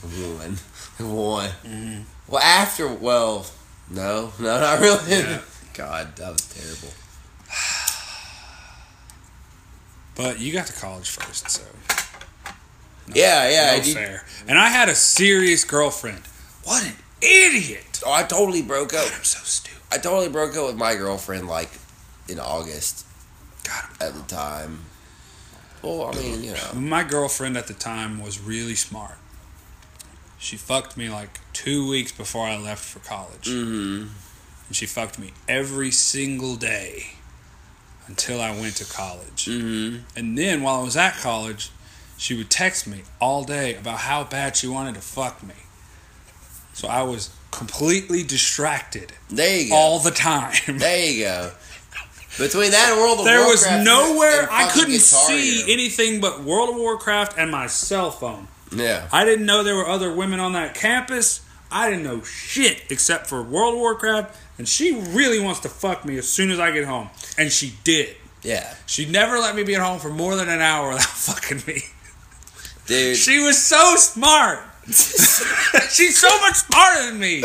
One. 0.00 0.58
One. 0.98 1.50
Mm-hmm. 1.64 2.02
Well, 2.26 2.42
after, 2.42 2.88
well, 2.88 3.46
no, 3.90 4.32
no, 4.40 4.60
not 4.60 4.80
really. 4.80 5.10
Yeah. 5.10 5.40
God, 5.74 6.16
that 6.16 6.32
was 6.32 6.48
terrible. 6.48 6.92
But 10.16 10.40
you 10.40 10.52
got 10.52 10.66
to 10.66 10.72
college 10.72 11.08
first, 11.08 11.48
so 11.48 11.62
yeah, 13.14 13.48
yeah. 13.48 13.78
no 13.78 13.84
you- 13.84 13.94
fair. 13.94 14.24
And 14.46 14.58
I 14.58 14.68
had 14.68 14.88
a 14.88 14.94
serious 14.94 15.64
girlfriend. 15.64 16.22
What 16.64 16.84
an 16.84 16.94
idiot! 17.20 18.02
oh, 18.04 18.12
I 18.12 18.22
totally 18.22 18.62
broke 18.62 18.94
up. 18.94 19.06
I'm 19.14 19.24
so 19.24 19.40
stupid. 19.42 19.82
I 19.90 19.98
totally 19.98 20.28
broke 20.28 20.56
up 20.56 20.66
with 20.66 20.76
my 20.76 20.94
girlfriend 20.94 21.48
like 21.48 21.70
in 22.28 22.38
August 22.38 23.06
God, 23.64 23.84
at 24.00 24.14
the 24.14 24.22
time. 24.22 24.80
Well, 25.82 26.10
I 26.12 26.14
mean, 26.18 26.42
you 26.42 26.52
know. 26.52 26.72
my 26.74 27.04
girlfriend 27.04 27.56
at 27.56 27.66
the 27.66 27.74
time 27.74 28.20
was 28.20 28.40
really 28.40 28.74
smart. 28.74 29.16
She 30.38 30.56
fucked 30.56 30.96
me 30.96 31.08
like 31.08 31.40
two 31.52 31.88
weeks 31.88 32.12
before 32.12 32.46
I 32.46 32.56
left 32.56 32.84
for 32.84 32.98
college. 33.00 33.48
Mm-hmm. 33.48 34.08
And 34.68 34.76
she 34.76 34.86
fucked 34.86 35.18
me 35.18 35.32
every 35.48 35.90
single 35.90 36.56
day 36.56 37.14
until 38.06 38.40
I 38.40 38.50
went 38.50 38.76
to 38.76 38.84
college. 38.84 39.46
Mm-hmm. 39.46 40.04
And 40.16 40.38
then 40.38 40.62
while 40.62 40.80
I 40.80 40.84
was 40.84 40.96
at 40.96 41.16
college, 41.16 41.70
she 42.18 42.34
would 42.36 42.50
text 42.50 42.86
me 42.86 43.02
all 43.20 43.44
day 43.44 43.74
about 43.76 44.00
how 44.00 44.24
bad 44.24 44.56
she 44.56 44.66
wanted 44.68 44.94
to 44.96 45.00
fuck 45.00 45.42
me. 45.42 45.54
So 46.74 46.86
I 46.88 47.02
was 47.02 47.30
completely 47.50 48.22
distracted 48.22 49.12
There 49.30 49.58
you 49.60 49.70
go. 49.70 49.74
all 49.76 49.98
the 50.00 50.10
time. 50.10 50.52
There 50.78 51.04
you 51.10 51.24
go. 51.24 51.52
Between 52.36 52.70
that 52.70 52.90
and 52.92 53.00
World 53.00 53.18
of 53.20 53.24
Warcraft. 53.24 53.24
there 53.24 53.46
was 53.80 53.84
nowhere 53.84 54.42
and 54.42 54.50
I 54.50 54.68
couldn't 54.70 55.00
see 55.00 55.72
anything 55.72 56.20
but 56.20 56.42
World 56.44 56.68
of 56.70 56.76
Warcraft 56.76 57.36
and 57.38 57.50
my 57.50 57.66
cell 57.66 58.10
phone. 58.12 58.46
Yeah. 58.70 59.08
I 59.12 59.24
didn't 59.24 59.46
know 59.46 59.62
there 59.64 59.74
were 59.74 59.88
other 59.88 60.12
women 60.14 60.38
on 60.38 60.52
that 60.52 60.74
campus. 60.74 61.40
I 61.72 61.90
didn't 61.90 62.04
know 62.04 62.22
shit 62.22 62.82
except 62.90 63.26
for 63.26 63.42
World 63.42 63.74
of 63.74 63.80
Warcraft, 63.80 64.36
and 64.56 64.68
she 64.68 64.94
really 64.94 65.40
wants 65.40 65.60
to 65.60 65.68
fuck 65.68 66.04
me 66.04 66.16
as 66.16 66.28
soon 66.28 66.50
as 66.50 66.60
I 66.60 66.70
get 66.70 66.84
home. 66.84 67.08
And 67.36 67.50
she 67.50 67.74
did. 67.82 68.14
Yeah. 68.42 68.74
She 68.86 69.04
never 69.04 69.38
let 69.38 69.56
me 69.56 69.64
be 69.64 69.74
at 69.74 69.80
home 69.82 69.98
for 69.98 70.08
more 70.10 70.36
than 70.36 70.48
an 70.48 70.60
hour 70.60 70.90
without 70.90 71.02
fucking 71.08 71.62
me. 71.66 71.82
Dude. 72.88 73.16
She 73.16 73.38
was 73.38 73.62
so 73.62 73.94
smart. 73.96 74.60
She's 74.86 76.18
so 76.18 76.40
much 76.40 76.54
smarter 76.56 77.10
than 77.10 77.20
me. 77.20 77.42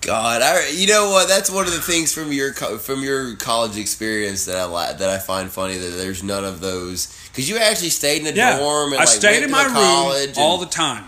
God, 0.00 0.42
I 0.42 0.68
you 0.70 0.88
know 0.88 1.10
what? 1.10 1.28
That's 1.28 1.48
one 1.50 1.66
of 1.66 1.72
the 1.72 1.80
things 1.80 2.12
from 2.12 2.32
your 2.32 2.52
from 2.54 3.02
your 3.02 3.36
college 3.36 3.76
experience 3.76 4.46
that 4.46 4.56
I 4.56 4.92
that 4.94 5.08
I 5.08 5.18
find 5.18 5.48
funny 5.50 5.76
that 5.76 5.90
there's 5.90 6.24
none 6.24 6.44
of 6.44 6.60
those 6.60 7.06
because 7.28 7.48
you 7.48 7.58
actually 7.58 7.90
stayed 7.90 8.22
in 8.22 8.26
a 8.26 8.30
Yeah, 8.36 8.58
dorm 8.58 8.92
and 8.92 8.96
I 8.96 9.04
like, 9.04 9.08
stayed 9.08 9.42
in 9.44 9.50
my 9.50 9.64
room 9.64 10.34
all 10.38 10.58
the 10.58 10.66
time. 10.66 11.04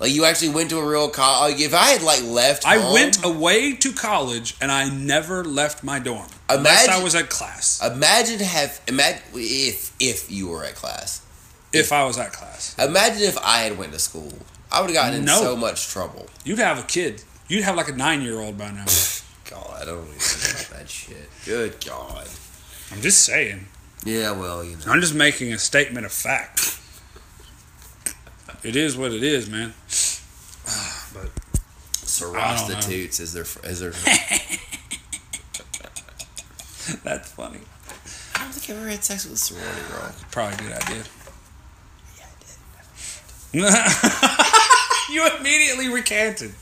like 0.00 0.12
you 0.12 0.24
actually 0.24 0.50
went 0.50 0.70
to 0.70 0.78
a 0.78 0.86
real 0.86 1.10
college. 1.10 1.54
Like, 1.54 1.60
if 1.62 1.74
I 1.74 1.86
had 1.88 2.02
like 2.02 2.22
left, 2.22 2.64
I 2.66 2.78
home, 2.78 2.94
went 2.94 3.22
away 3.24 3.74
to 3.74 3.92
college 3.92 4.56
and 4.60 4.72
I 4.72 4.88
never 4.88 5.44
left 5.44 5.82
my 5.84 5.98
dorm 5.98 6.28
unless 6.48 6.88
I 6.88 7.02
was 7.02 7.14
at 7.14 7.30
class. 7.30 7.80
Imagine 7.84 8.40
have 8.40 8.80
imagine 8.88 9.22
if 9.34 9.94
if 10.00 10.30
you 10.30 10.48
were 10.48 10.64
at 10.64 10.74
class. 10.74 11.20
If 11.72 11.92
I 11.92 12.04
was 12.04 12.18
at 12.18 12.32
class, 12.32 12.76
Imagine 12.78 13.22
if 13.22 13.36
I 13.38 13.58
had 13.58 13.76
went 13.76 13.92
to 13.92 13.98
school. 13.98 14.32
I 14.70 14.80
would 14.80 14.90
have 14.90 14.94
gotten 14.94 15.20
in 15.20 15.26
so 15.26 15.56
much 15.56 15.88
trouble. 15.88 16.26
you'd 16.44 16.58
have 16.58 16.78
a 16.78 16.82
kid. 16.82 17.22
You'd 17.48 17.64
have 17.64 17.76
like 17.76 17.88
a 17.88 17.92
nine-year-old 17.92 18.56
by 18.56 18.70
now. 18.70 18.86
God, 19.50 19.82
I 19.82 19.84
don't 19.84 20.04
even 20.04 20.18
think 20.18 20.66
about 20.68 20.78
that 20.78 20.88
shit. 20.88 21.28
Good 21.44 21.84
God. 21.84 22.26
I'm 22.90 23.00
just 23.00 23.24
saying. 23.24 23.66
Yeah, 24.04 24.32
well, 24.32 24.64
you 24.64 24.76
know. 24.76 24.92
I'm 24.92 25.00
just 25.00 25.14
making 25.14 25.52
a 25.52 25.58
statement 25.58 26.06
of 26.06 26.12
fact. 26.12 26.78
It 28.62 28.76
is 28.76 28.96
what 28.96 29.12
it 29.12 29.22
is, 29.22 29.48
man. 29.48 29.74
But 31.12 31.30
Prostitutes 32.32 33.20
is 33.20 33.32
their 33.32 33.46
is 33.70 33.80
their. 33.80 33.92
that's 37.04 37.30
funny. 37.32 37.60
I 38.34 38.44
don't 38.44 38.52
think 38.52 38.76
I 38.76 38.80
ever 38.80 38.90
had 38.90 39.04
sex 39.04 39.24
with 39.24 39.34
a 39.34 39.36
sorority 39.36 39.80
girl. 39.88 40.12
Probably 40.30 40.54
a 40.54 40.58
good 40.58 40.82
idea. 40.82 41.04
Yeah, 42.18 42.26
I 43.54 43.88
did. 45.08 45.14
you 45.14 45.28
immediately 45.38 45.88
recanted. 45.88 46.52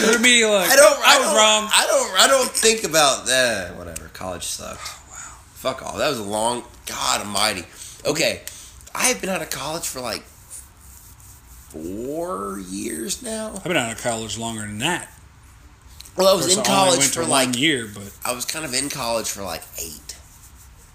You 0.00 0.14
immediately 0.14 0.56
like, 0.56 0.70
I 0.70 0.76
don't. 0.76 0.98
I, 1.00 1.16
I 1.16 1.18
was 1.18 1.28
don't, 1.28 1.36
wrong. 1.36 1.70
I 1.72 1.86
don't. 1.86 2.20
I 2.20 2.26
don't 2.28 2.50
think 2.50 2.84
about 2.84 3.26
that. 3.26 3.76
Whatever. 3.76 4.08
College 4.08 4.44
sucked. 4.44 4.80
Oh, 4.82 5.02
wow. 5.10 5.16
Fuck 5.54 5.82
all. 5.82 5.98
That 5.98 6.08
was 6.08 6.18
a 6.18 6.24
long. 6.24 6.62
God 6.86 7.20
Almighty. 7.20 7.64
Okay, 8.06 8.42
I 8.94 9.06
have 9.08 9.20
been 9.20 9.30
out 9.30 9.42
of 9.42 9.50
college 9.50 9.86
for 9.86 10.00
like 10.00 10.22
four 11.68 12.58
years 12.68 13.22
now. 13.22 13.52
I've 13.56 13.64
been 13.64 13.76
out 13.76 13.92
of 13.92 14.02
college 14.02 14.38
longer 14.38 14.62
than 14.62 14.78
that. 14.78 15.12
Well, 16.18 16.28
I 16.28 16.34
was 16.36 16.56
in 16.56 16.64
college 16.64 17.06
for 17.08 17.24
like. 17.24 17.48
one 17.48 17.54
year, 17.54 17.88
but 17.92 18.12
I 18.24 18.32
was 18.34 18.44
kind 18.44 18.64
of 18.64 18.74
in 18.74 18.88
college 18.90 19.30
for 19.30 19.42
like 19.42 19.62
eight. 19.78 20.16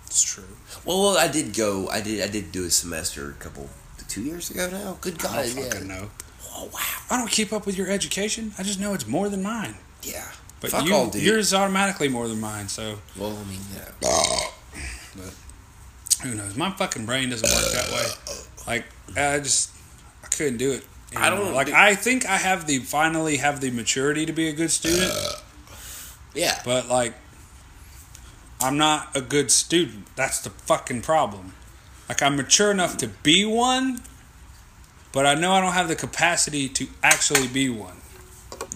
it's 0.05 0.21
true. 0.23 0.43
Well, 0.85 1.01
well, 1.01 1.17
I 1.17 1.27
did 1.27 1.53
go. 1.55 1.87
I 1.89 2.01
did. 2.01 2.21
I 2.21 2.27
did 2.27 2.51
do 2.51 2.65
a 2.65 2.69
semester 2.69 3.29
a 3.29 3.43
couple 3.43 3.69
two 4.09 4.21
years 4.21 4.51
ago 4.51 4.69
now. 4.69 4.97
Good 5.01 5.15
I 5.19 5.23
God, 5.23 5.45
don't 5.45 5.57
yeah. 5.57 5.69
fucking 5.69 5.87
know. 5.87 6.09
Oh 6.55 6.65
wow, 6.73 6.79
I 7.09 7.17
don't 7.17 7.31
keep 7.31 7.51
up 7.53 7.65
with 7.65 7.77
your 7.77 7.89
education. 7.89 8.51
I 8.59 8.63
just 8.63 8.79
know 8.79 8.93
it's 8.93 9.07
more 9.07 9.29
than 9.29 9.41
mine. 9.41 9.75
yeah. 10.03 10.27
But 10.61 10.71
Fuck 10.71 10.85
you, 10.85 10.95
all, 10.95 11.09
yours 11.13 11.47
is 11.47 11.53
automatically 11.53 12.07
more 12.07 12.27
than 12.29 12.39
mine. 12.39 12.69
So 12.69 12.99
Well, 13.17 13.31
I 13.35 13.43
mean, 13.49 13.59
yeah. 13.75 13.89
But 15.15 15.33
who 16.23 16.35
knows? 16.35 16.55
My 16.55 16.71
fucking 16.71 17.05
brain 17.05 17.29
doesn't 17.29 17.49
work 17.49 17.73
that 17.73 17.91
way. 17.91 18.05
Like 18.65 18.85
I 19.17 19.39
just 19.39 19.71
I 20.23 20.27
couldn't 20.27 20.57
do 20.57 20.71
it. 20.71 20.85
I 21.15 21.29
don't- 21.29 21.53
like. 21.53 21.69
I 21.69 21.95
think 21.95 22.25
I 22.25 22.37
have 22.37 22.67
the 22.67 22.79
finally 22.79 23.37
have 23.37 23.61
the 23.61 23.71
maturity 23.71 24.25
to 24.25 24.33
be 24.33 24.47
a 24.47 24.53
good 24.53 24.71
student, 24.71 25.13
Yeah. 26.33 26.59
but 26.65 26.87
like 26.89 27.13
I'm 28.61 28.77
not 28.77 29.09
a 29.15 29.21
good 29.21 29.51
student. 29.51 30.07
That's 30.15 30.39
the 30.39 30.49
fucking 30.49 31.01
problem. 31.01 31.53
Like 32.07 32.21
I'm 32.21 32.35
mature 32.35 32.71
enough 32.71 32.97
to 32.97 33.07
be 33.07 33.45
one, 33.45 34.01
but 35.11 35.25
I 35.25 35.33
know 35.35 35.51
I 35.53 35.61
don't 35.61 35.73
have 35.73 35.87
the 35.87 35.95
capacity 35.95 36.69
to 36.69 36.87
actually 37.03 37.47
be 37.47 37.69
one. 37.69 37.97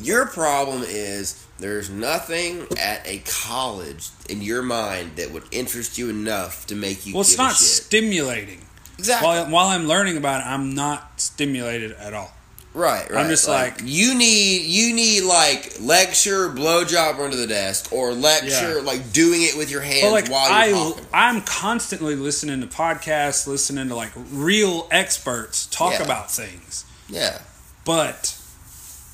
Your 0.01 0.25
problem 0.27 0.83
is 0.85 1.43
there's 1.59 1.89
nothing 1.89 2.67
at 2.77 3.01
a 3.07 3.19
college 3.25 4.09
in 4.29 4.41
your 4.41 4.61
mind 4.61 5.15
that 5.15 5.31
would 5.31 5.43
interest 5.51 5.97
you 5.97 6.09
enough 6.09 6.67
to 6.67 6.75
make 6.75 7.05
you 7.05 7.13
Well, 7.13 7.21
it's 7.21 7.37
not 7.37 7.55
stimulating. 7.55 8.66
Exactly 8.97 9.27
While, 9.27 9.45
while 9.49 9.67
I'm 9.67 9.87
learning 9.87 10.17
about 10.17 10.41
it, 10.41 10.47
I'm 10.47 10.73
not 10.75 11.19
stimulated 11.21 11.91
at 11.93 12.13
all. 12.13 12.33
right, 12.73 13.09
right. 13.09 13.23
I'm 13.23 13.29
just 13.29 13.47
like- 13.47 13.81
you 13.83 14.13
need 14.15 14.65
you 14.65 14.93
need 14.93 15.21
like 15.23 15.77
lecture, 15.79 16.49
blowjob 16.49 17.19
under 17.19 17.35
the 17.35 17.47
desk, 17.47 17.91
or 17.91 18.13
lecture 18.13 18.75
Yeah. 18.77 18.81
like 18.83 19.11
doing 19.11 19.41
it 19.43 19.57
with 19.57 19.71
your 19.71 19.81
hands 19.81 20.11
like 20.11 20.27
while 20.29 20.51
I, 20.51 20.65
you're 20.67 20.77
talking. 20.91 21.05
I'm 21.13 21.41
constantly 21.41 22.15
listening 22.15 22.61
to 22.61 22.67
podcasts, 22.67 23.47
listening 23.47 23.87
to 23.89 23.95
like 23.95 24.11
real 24.31 24.87
experts 24.91 25.65
talk 25.67 25.93
Yeah. 25.93 26.03
about 26.03 26.31
things. 26.31 26.85
Yeah, 27.09 27.39
But, 27.85 28.35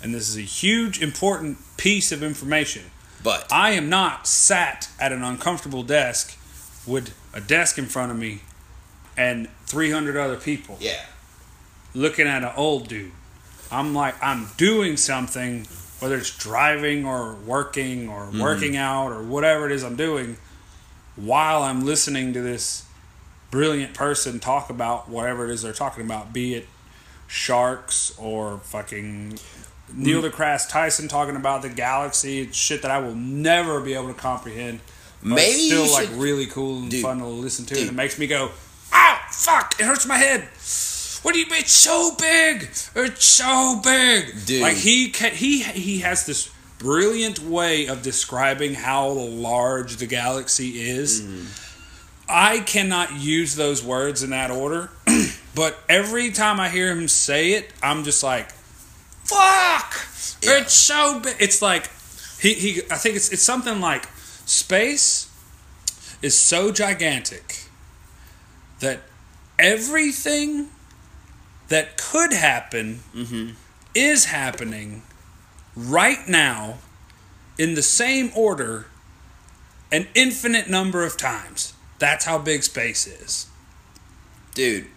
and 0.02 0.14
this 0.16 0.28
is 0.28 0.36
a 0.36 0.42
huge 0.42 1.00
important 1.02 1.58
piece 1.78 2.12
of 2.12 2.24
information. 2.24 2.84
but 3.24 3.48
I 3.54 3.70
am 3.72 3.88
not 3.88 4.28
sat 4.28 4.90
at 5.00 5.14
an 5.14 5.24
uncomfortable 5.24 5.84
desk 5.84 6.36
with 6.86 7.14
a 7.34 7.40
desk 7.40 7.78
in 7.78 7.86
front 7.86 8.12
of 8.12 8.18
me 8.18 8.42
and 9.16 9.48
300 9.78 10.16
other 10.16 10.36
people 10.38 10.78
yeah, 10.80 11.02
looking 11.96 12.28
at 12.28 12.44
an 12.44 12.52
old 12.56 12.88
dude. 12.88 13.12
I'm 13.72 13.96
like, 13.96 14.14
I'm 14.24 14.50
doing 14.56 14.98
something, 14.98 15.66
whether 16.00 16.16
it's 16.16 16.30
driving 16.38 17.06
or 17.08 17.34
working 17.34 18.08
or 18.08 18.26
Mm-hmm. 18.28 18.40
working 18.42 18.78
out 18.78 19.12
or 19.12 19.24
whatever 19.24 19.66
it 19.66 19.72
is 19.72 19.84
I'm 19.84 19.96
doing, 19.96 20.38
while 21.16 21.64
I'm 21.64 21.84
listening 21.86 22.34
to 22.34 22.42
this 22.42 22.86
brilliant 23.50 23.96
person 23.96 24.40
talk 24.40 24.70
about 24.70 25.10
whatever 25.10 25.46
it 25.50 25.52
is 25.52 25.64
they're 25.64 25.74
talking 25.74 26.06
about, 26.06 26.32
be 26.34 26.54
it 26.54 26.68
sharks 27.28 28.16
or 28.20 28.60
fucking 28.60 29.40
Neil 29.96 30.22
Mm. 30.22 30.32
deGrasse 30.32 30.70
Tyson 30.70 31.08
talking 31.08 31.36
about 31.36 31.62
the 31.64 31.70
galaxy, 31.70 32.48
shit 32.52 32.82
that 32.84 32.92
I 32.92 33.00
will 33.00 33.16
never 33.16 33.80
be 33.82 33.94
able 33.96 34.08
to 34.10 34.14
comprehend. 34.14 34.80
But 35.22 35.30
Maybe 35.36 35.52
it's 35.54 35.66
still 35.68 35.92
like 35.92 36.08
should- 36.10 36.18
really 36.18 36.46
cool 36.48 36.80
and 36.80 36.92
Dude. 36.92 37.02
fun 37.02 37.20
to 37.20 37.26
listen 37.26 37.66
to. 37.66 37.74
Dude. 37.74 37.84
And 37.84 37.92
it 37.92 37.96
makes 37.96 38.20
me 38.20 38.28
go, 38.28 38.52
ow, 38.94 39.20
fuck, 39.30 39.76
it 39.80 39.86
hurts 39.86 40.06
my 40.06 40.18
head. 40.18 40.48
What 41.24 41.34
do 41.34 41.40
you 41.40 41.46
mean? 41.46 41.62
It's 41.62 41.72
so 41.72 42.16
big. 42.20 42.64
It's 42.96 43.26
so 43.26 43.80
big. 43.82 44.46
Dude. 44.46 44.62
Like 44.62 44.76
he 44.76 45.08
he 45.08 45.64
he 45.64 46.00
has 46.00 46.26
this 46.26 46.52
brilliant 46.80 47.40
way 47.40 47.88
of 47.88 48.02
describing 48.02 48.74
how 48.74 49.10
large 49.10 49.98
the 49.98 50.06
galaxy 50.06 50.82
is. 50.82 51.22
Mm-hmm. 51.22 51.46
I 52.28 52.60
cannot 52.60 53.14
use 53.14 53.56
those 53.56 53.84
words 53.84 54.22
in 54.22 54.32
that 54.32 54.52
order, 54.52 54.90
but 55.56 55.78
every 55.88 56.32
time 56.32 56.60
I 56.60 56.70
hear 56.70 56.92
him 56.92 57.08
say 57.08 57.54
it, 57.54 57.72
I'm 57.82 58.04
just 58.04 58.22
like, 58.22 58.52
"Fuck! 59.24 59.96
Yeah. 60.42 60.60
It's 60.60 60.74
so 60.74 61.22
big." 61.22 61.36
It's 61.40 61.62
like 61.62 61.90
he 62.40 62.54
he. 62.54 62.82
I 62.92 62.98
think 62.98 63.16
it's 63.16 63.30
it's 63.30 63.44
something 63.44 63.80
like 63.80 64.08
space 64.46 65.30
is 66.22 66.38
so 66.38 66.72
gigantic 66.72 67.63
that 68.84 69.00
everything 69.58 70.68
that 71.70 71.98
could 71.98 72.34
happen 72.34 73.00
mm-hmm. 73.16 73.52
is 73.96 74.26
happening 74.26 75.04
right 75.76 76.28
now 76.28 76.78
in 77.58 77.74
the 77.76 77.82
same 77.82 78.32
order 78.36 78.86
an 79.92 80.08
infinite 80.16 80.70
number 80.70 81.06
of 81.06 81.18
times. 81.18 81.74
That's 82.00 82.26
how 82.26 82.38
big 82.40 82.64
space 82.64 83.08
is. 83.08 83.48
dude. 84.54 84.88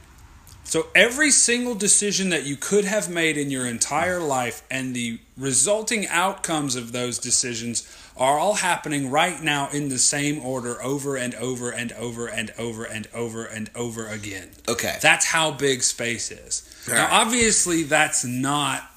So 0.64 0.88
every 0.96 1.30
single 1.30 1.76
decision 1.76 2.30
that 2.30 2.44
you 2.44 2.56
could 2.56 2.84
have 2.84 3.08
made 3.08 3.38
in 3.38 3.50
your 3.50 3.66
entire 3.66 4.18
life 4.18 4.64
and 4.68 4.96
the 4.96 5.20
resulting 5.36 6.08
outcomes 6.08 6.74
of 6.74 6.90
those 6.90 7.18
decisions 7.20 7.86
are 8.18 8.38
all 8.38 8.54
happening 8.54 9.10
right 9.10 9.42
now 9.42 9.68
in 9.70 9.88
the 9.88 9.98
same 9.98 10.40
order 10.44 10.82
over 10.82 11.16
and 11.16 11.34
over 11.34 11.70
and 11.70 11.92
over 11.92 12.26
and 12.28 12.52
over 12.58 12.84
and 12.84 13.06
over 13.14 13.44
and 13.44 13.70
over 13.74 14.06
again. 14.08 14.50
Okay, 14.68 14.96
That's 15.02 15.26
how 15.26 15.50
big 15.50 15.82
space 15.82 16.30
is. 16.30 16.62
Now, 16.88 17.04
Right. 17.04 17.12
obviously, 17.12 17.82
that's 17.82 18.24
not 18.24 18.90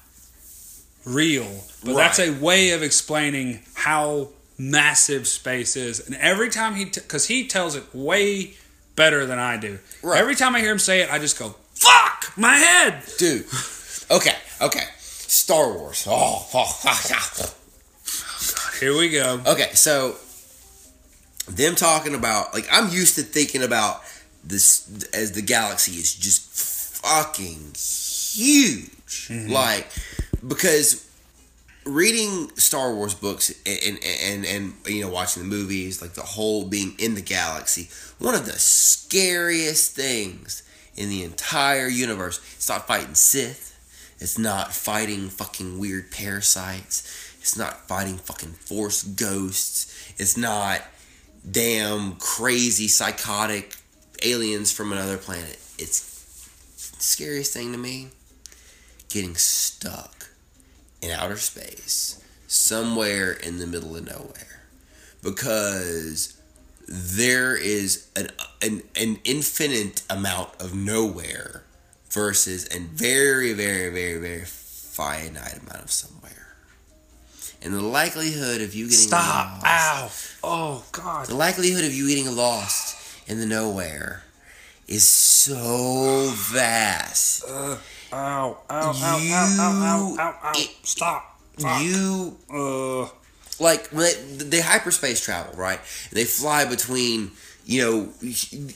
real, 1.04 1.64
but 1.84 1.94
that's 1.94 2.18
a 2.18 2.30
way 2.30 2.70
of 2.70 2.82
explaining 2.82 3.60
how 3.74 4.28
massive 4.58 5.26
space 5.26 5.76
is. 5.76 6.00
And 6.00 6.14
every 6.16 6.50
time 6.50 6.74
he, 6.74 6.84
because 6.84 7.26
he 7.26 7.46
tells 7.46 7.74
it 7.76 7.84
way 7.94 8.54
better 8.96 9.24
than 9.26 9.38
I 9.38 9.56
do. 9.56 9.78
Right. 10.02 10.20
Every 10.20 10.34
time 10.34 10.54
I 10.54 10.60
hear 10.60 10.72
him 10.72 10.78
say 10.78 11.00
it, 11.00 11.10
I 11.10 11.18
just 11.18 11.38
go, 11.38 11.54
"Fuck 11.74 12.32
my 12.36 12.56
head." 12.56 13.02
dude. 13.18 13.46
Okay, 14.10 14.34
okay. 14.60 14.84
Star 14.98 15.72
Wars. 15.72 16.04
Oh, 16.08 16.46
oh, 16.54 16.80
oh, 16.84 17.30
oh. 17.40 17.54
Here 18.80 18.96
we 18.96 19.10
go. 19.10 19.40
Okay, 19.46 19.70
so 19.74 20.16
them 21.46 21.74
talking 21.74 22.14
about 22.14 22.54
like 22.54 22.66
I'm 22.72 22.88
used 22.88 23.16
to 23.16 23.22
thinking 23.22 23.62
about 23.62 24.02
this 24.42 24.88
as 25.12 25.32
the 25.32 25.42
galaxy 25.42 25.92
is 25.92 26.14
just 26.14 26.48
fucking 27.02 27.74
huge. 27.74 29.28
Mm-hmm. 29.28 29.52
Like 29.52 29.88
because 30.46 31.06
reading 31.84 32.50
Star 32.56 32.94
Wars 32.94 33.14
books 33.14 33.50
and, 33.66 33.98
and 34.02 34.44
and 34.46 34.46
and 34.46 34.74
you 34.86 35.02
know 35.02 35.10
watching 35.10 35.42
the 35.42 35.48
movies, 35.48 36.00
like 36.00 36.14
the 36.14 36.22
whole 36.22 36.64
being 36.64 36.94
in 36.98 37.14
the 37.14 37.22
galaxy, 37.22 37.88
one 38.18 38.34
of 38.34 38.46
the 38.46 38.52
scariest 38.52 39.94
things 39.94 40.62
in 40.96 41.08
the 41.08 41.22
entire 41.22 41.88
universe. 41.88 42.40
It's 42.56 42.68
not 42.68 42.86
fighting 42.86 43.14
Sith. 43.14 43.66
It's 44.20 44.38
not 44.38 44.72
fighting 44.74 45.30
fucking 45.30 45.78
weird 45.78 46.10
parasites. 46.10 47.29
It's 47.40 47.56
not 47.56 47.88
fighting 47.88 48.18
fucking 48.18 48.52
force 48.52 49.02
ghosts. 49.02 50.14
It's 50.18 50.36
not 50.36 50.82
damn 51.50 52.16
crazy 52.16 52.86
psychotic 52.88 53.74
aliens 54.22 54.70
from 54.70 54.92
another 54.92 55.16
planet. 55.16 55.58
It's 55.78 56.96
the 56.96 57.02
scariest 57.02 57.52
thing 57.52 57.72
to 57.72 57.78
me 57.78 58.08
getting 59.08 59.34
stuck 59.36 60.28
in 61.02 61.10
outer 61.10 61.36
space 61.36 62.22
somewhere 62.46 63.32
in 63.32 63.58
the 63.58 63.66
middle 63.66 63.96
of 63.96 64.06
nowhere 64.06 64.66
because 65.22 66.40
there 66.88 67.56
is 67.56 68.08
an, 68.16 68.28
an, 68.62 68.82
an 68.96 69.18
infinite 69.24 70.02
amount 70.10 70.50
of 70.60 70.74
nowhere 70.74 71.64
versus 72.10 72.66
a 72.74 72.80
very 72.80 73.52
very 73.52 73.88
very 73.90 74.18
very 74.18 74.44
finite 74.44 75.58
amount 75.58 75.84
of 75.84 75.90
somewhere 75.90 76.39
and 77.62 77.74
the 77.74 77.82
likelihood 77.82 78.60
of 78.60 78.74
you 78.74 78.84
getting 78.84 78.98
stop. 78.98 79.62
Lost, 79.62 79.66
Ow! 79.66 80.10
Oh 80.42 80.84
God! 80.92 81.26
The 81.26 81.34
likelihood 81.34 81.84
of 81.84 81.92
you 81.92 82.08
getting 82.08 82.34
lost 82.34 82.96
in 83.28 83.38
the 83.38 83.46
nowhere 83.46 84.24
is 84.88 85.06
so 85.06 86.32
vast. 86.34 87.44
Uh, 87.48 87.76
ow! 88.12 88.58
Ow! 88.58 88.58
Ow! 88.70 88.92
Ow! 88.92 88.94
Ow! 88.94 89.60
Ow! 89.60 90.16
Ow! 90.18 90.38
ow. 90.42 90.52
It, 90.54 90.70
stop! 90.82 91.40
Fuck. 91.58 91.82
You. 91.82 92.36
Uh. 92.52 93.08
Like 93.62 93.88
when 93.88 94.38
they, 94.38 94.44
they 94.44 94.60
hyperspace 94.60 95.22
travel, 95.22 95.54
right? 95.54 95.80
They 96.12 96.24
fly 96.24 96.64
between 96.64 97.32
you 97.70 97.82
know, 97.82 98.08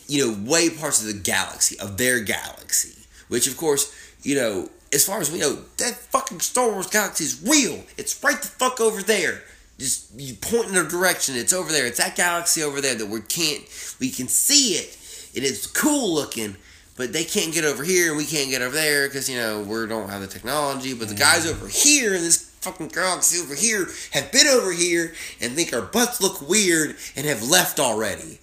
you 0.06 0.26
know, 0.26 0.50
way 0.50 0.70
parts 0.70 1.00
of 1.00 1.08
the 1.08 1.20
galaxy 1.20 1.78
of 1.80 1.96
their 1.96 2.20
galaxy, 2.20 3.06
which 3.28 3.48
of 3.48 3.56
course, 3.56 3.92
you 4.22 4.36
know, 4.36 4.68
as 4.94 5.04
far 5.04 5.20
as 5.20 5.30
we 5.30 5.40
know 5.40 5.58
that 5.78 5.94
fucking 5.94 6.40
Star 6.40 6.70
Wars 6.70 6.86
galaxy 6.86 7.24
is 7.24 7.42
real. 7.42 7.84
It's 7.96 8.22
right 8.22 8.40
the 8.40 8.48
fuck 8.48 8.80
over 8.80 9.02
there. 9.02 9.42
Just 9.78 10.14
you 10.18 10.34
point 10.34 10.68
in 10.68 10.76
a 10.76 10.88
direction, 10.88 11.34
it's 11.34 11.52
over 11.52 11.72
there. 11.72 11.84
It's 11.86 11.98
that 11.98 12.14
galaxy 12.14 12.62
over 12.62 12.80
there 12.80 12.94
that 12.94 13.08
we 13.08 13.20
can't 13.20 13.64
we 14.00 14.10
can 14.10 14.28
see 14.28 14.74
it. 14.74 14.96
It 15.34 15.42
is 15.42 15.66
cool 15.66 16.14
looking. 16.14 16.56
But 16.96 17.12
they 17.12 17.24
can't 17.24 17.52
get 17.52 17.64
over 17.64 17.82
here, 17.82 18.10
and 18.10 18.16
we 18.16 18.24
can't 18.24 18.50
get 18.50 18.62
over 18.62 18.76
there 18.76 19.08
because 19.08 19.28
you 19.28 19.36
know 19.36 19.62
we 19.62 19.84
don't 19.88 20.08
have 20.08 20.20
the 20.20 20.28
technology. 20.28 20.94
But 20.94 21.08
the 21.08 21.16
guys 21.16 21.44
over 21.44 21.66
here 21.66 22.14
in 22.14 22.22
this 22.22 22.54
fucking 22.60 22.88
galaxy 22.88 23.40
over 23.40 23.54
here 23.56 23.88
have 24.12 24.30
been 24.30 24.46
over 24.46 24.72
here 24.72 25.12
and 25.40 25.54
think 25.54 25.72
our 25.72 25.82
butts 25.82 26.22
look 26.22 26.48
weird 26.48 26.96
and 27.16 27.26
have 27.26 27.42
left 27.42 27.80
already. 27.80 28.38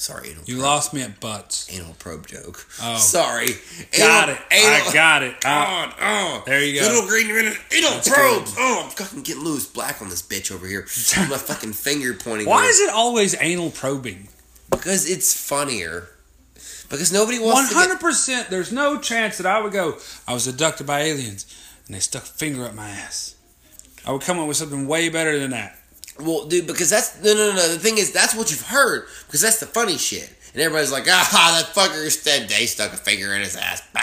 Sorry, 0.00 0.30
anal 0.30 0.44
You 0.46 0.54
probe, 0.54 0.64
lost 0.64 0.94
me 0.94 1.02
at 1.02 1.20
butts. 1.20 1.66
anal 1.70 1.94
probe 1.98 2.26
joke. 2.26 2.66
Oh. 2.82 2.96
Sorry, 2.96 3.48
Got 3.96 4.30
Anal- 4.30 4.34
it. 4.36 4.40
Anal, 4.50 4.88
I 4.88 4.90
got 4.94 5.22
it. 5.22 5.40
God, 5.42 5.94
oh, 6.00 6.42
There 6.46 6.64
you 6.64 6.80
go. 6.80 6.86
Little 6.86 7.06
green 7.06 7.26
minute, 7.28 7.58
anal 7.70 7.90
That's 7.90 8.08
probes. 8.08 8.52
good. 8.54 8.60
Oh, 8.62 8.82
I'm 8.84 8.90
fucking 8.90 9.22
getting 9.22 9.44
loose 9.44 9.66
black 9.66 10.00
on 10.00 10.08
this 10.08 10.22
bitch 10.22 10.50
over 10.50 10.66
here. 10.66 10.82
My 11.28 11.36
fucking 11.36 11.74
finger 11.74 12.14
pointing. 12.14 12.48
why 12.48 12.64
is 12.64 12.80
it 12.80 12.90
always 12.94 13.36
anal 13.40 13.70
probing? 13.70 14.28
because 14.70 15.08
it's 15.10 15.34
funnier. 15.34 16.08
Because 16.88 17.12
nobody 17.12 17.38
wants 17.38 17.72
hundred 17.72 18.00
percent. 18.00 18.48
There's 18.50 18.72
no 18.72 18.98
chance 18.98 19.36
that 19.36 19.46
I 19.46 19.60
would 19.60 19.72
go. 19.72 19.98
I 20.26 20.32
was 20.32 20.48
abducted 20.48 20.86
by 20.86 21.00
aliens, 21.02 21.44
and 21.86 21.94
they 21.94 22.00
stuck 22.00 22.22
a 22.22 22.26
finger 22.26 22.64
up 22.64 22.74
my 22.74 22.88
ass. 22.88 23.36
I 24.06 24.12
would 24.12 24.22
come 24.22 24.38
up 24.40 24.48
with 24.48 24.56
something 24.56 24.86
way 24.88 25.08
better 25.10 25.38
than 25.38 25.50
that. 25.50 25.78
Well, 26.22 26.46
dude, 26.46 26.66
because 26.66 26.90
that's 26.90 27.22
no, 27.22 27.34
no, 27.34 27.52
no. 27.54 27.68
The 27.68 27.78
thing 27.78 27.98
is, 27.98 28.12
that's 28.12 28.34
what 28.34 28.50
you've 28.50 28.66
heard 28.66 29.06
because 29.26 29.40
that's 29.40 29.60
the 29.60 29.66
funny 29.66 29.96
shit. 29.98 30.28
And 30.52 30.62
everybody's 30.62 30.90
like, 30.92 31.04
ah, 31.08 31.62
that 31.74 31.74
fucker 31.74 32.04
instead 32.04 32.48
they 32.48 32.66
stuck 32.66 32.92
a 32.92 32.96
finger 32.96 33.34
in 33.34 33.42
his 33.42 33.56
ass. 33.56 33.82
Bah. 33.92 34.00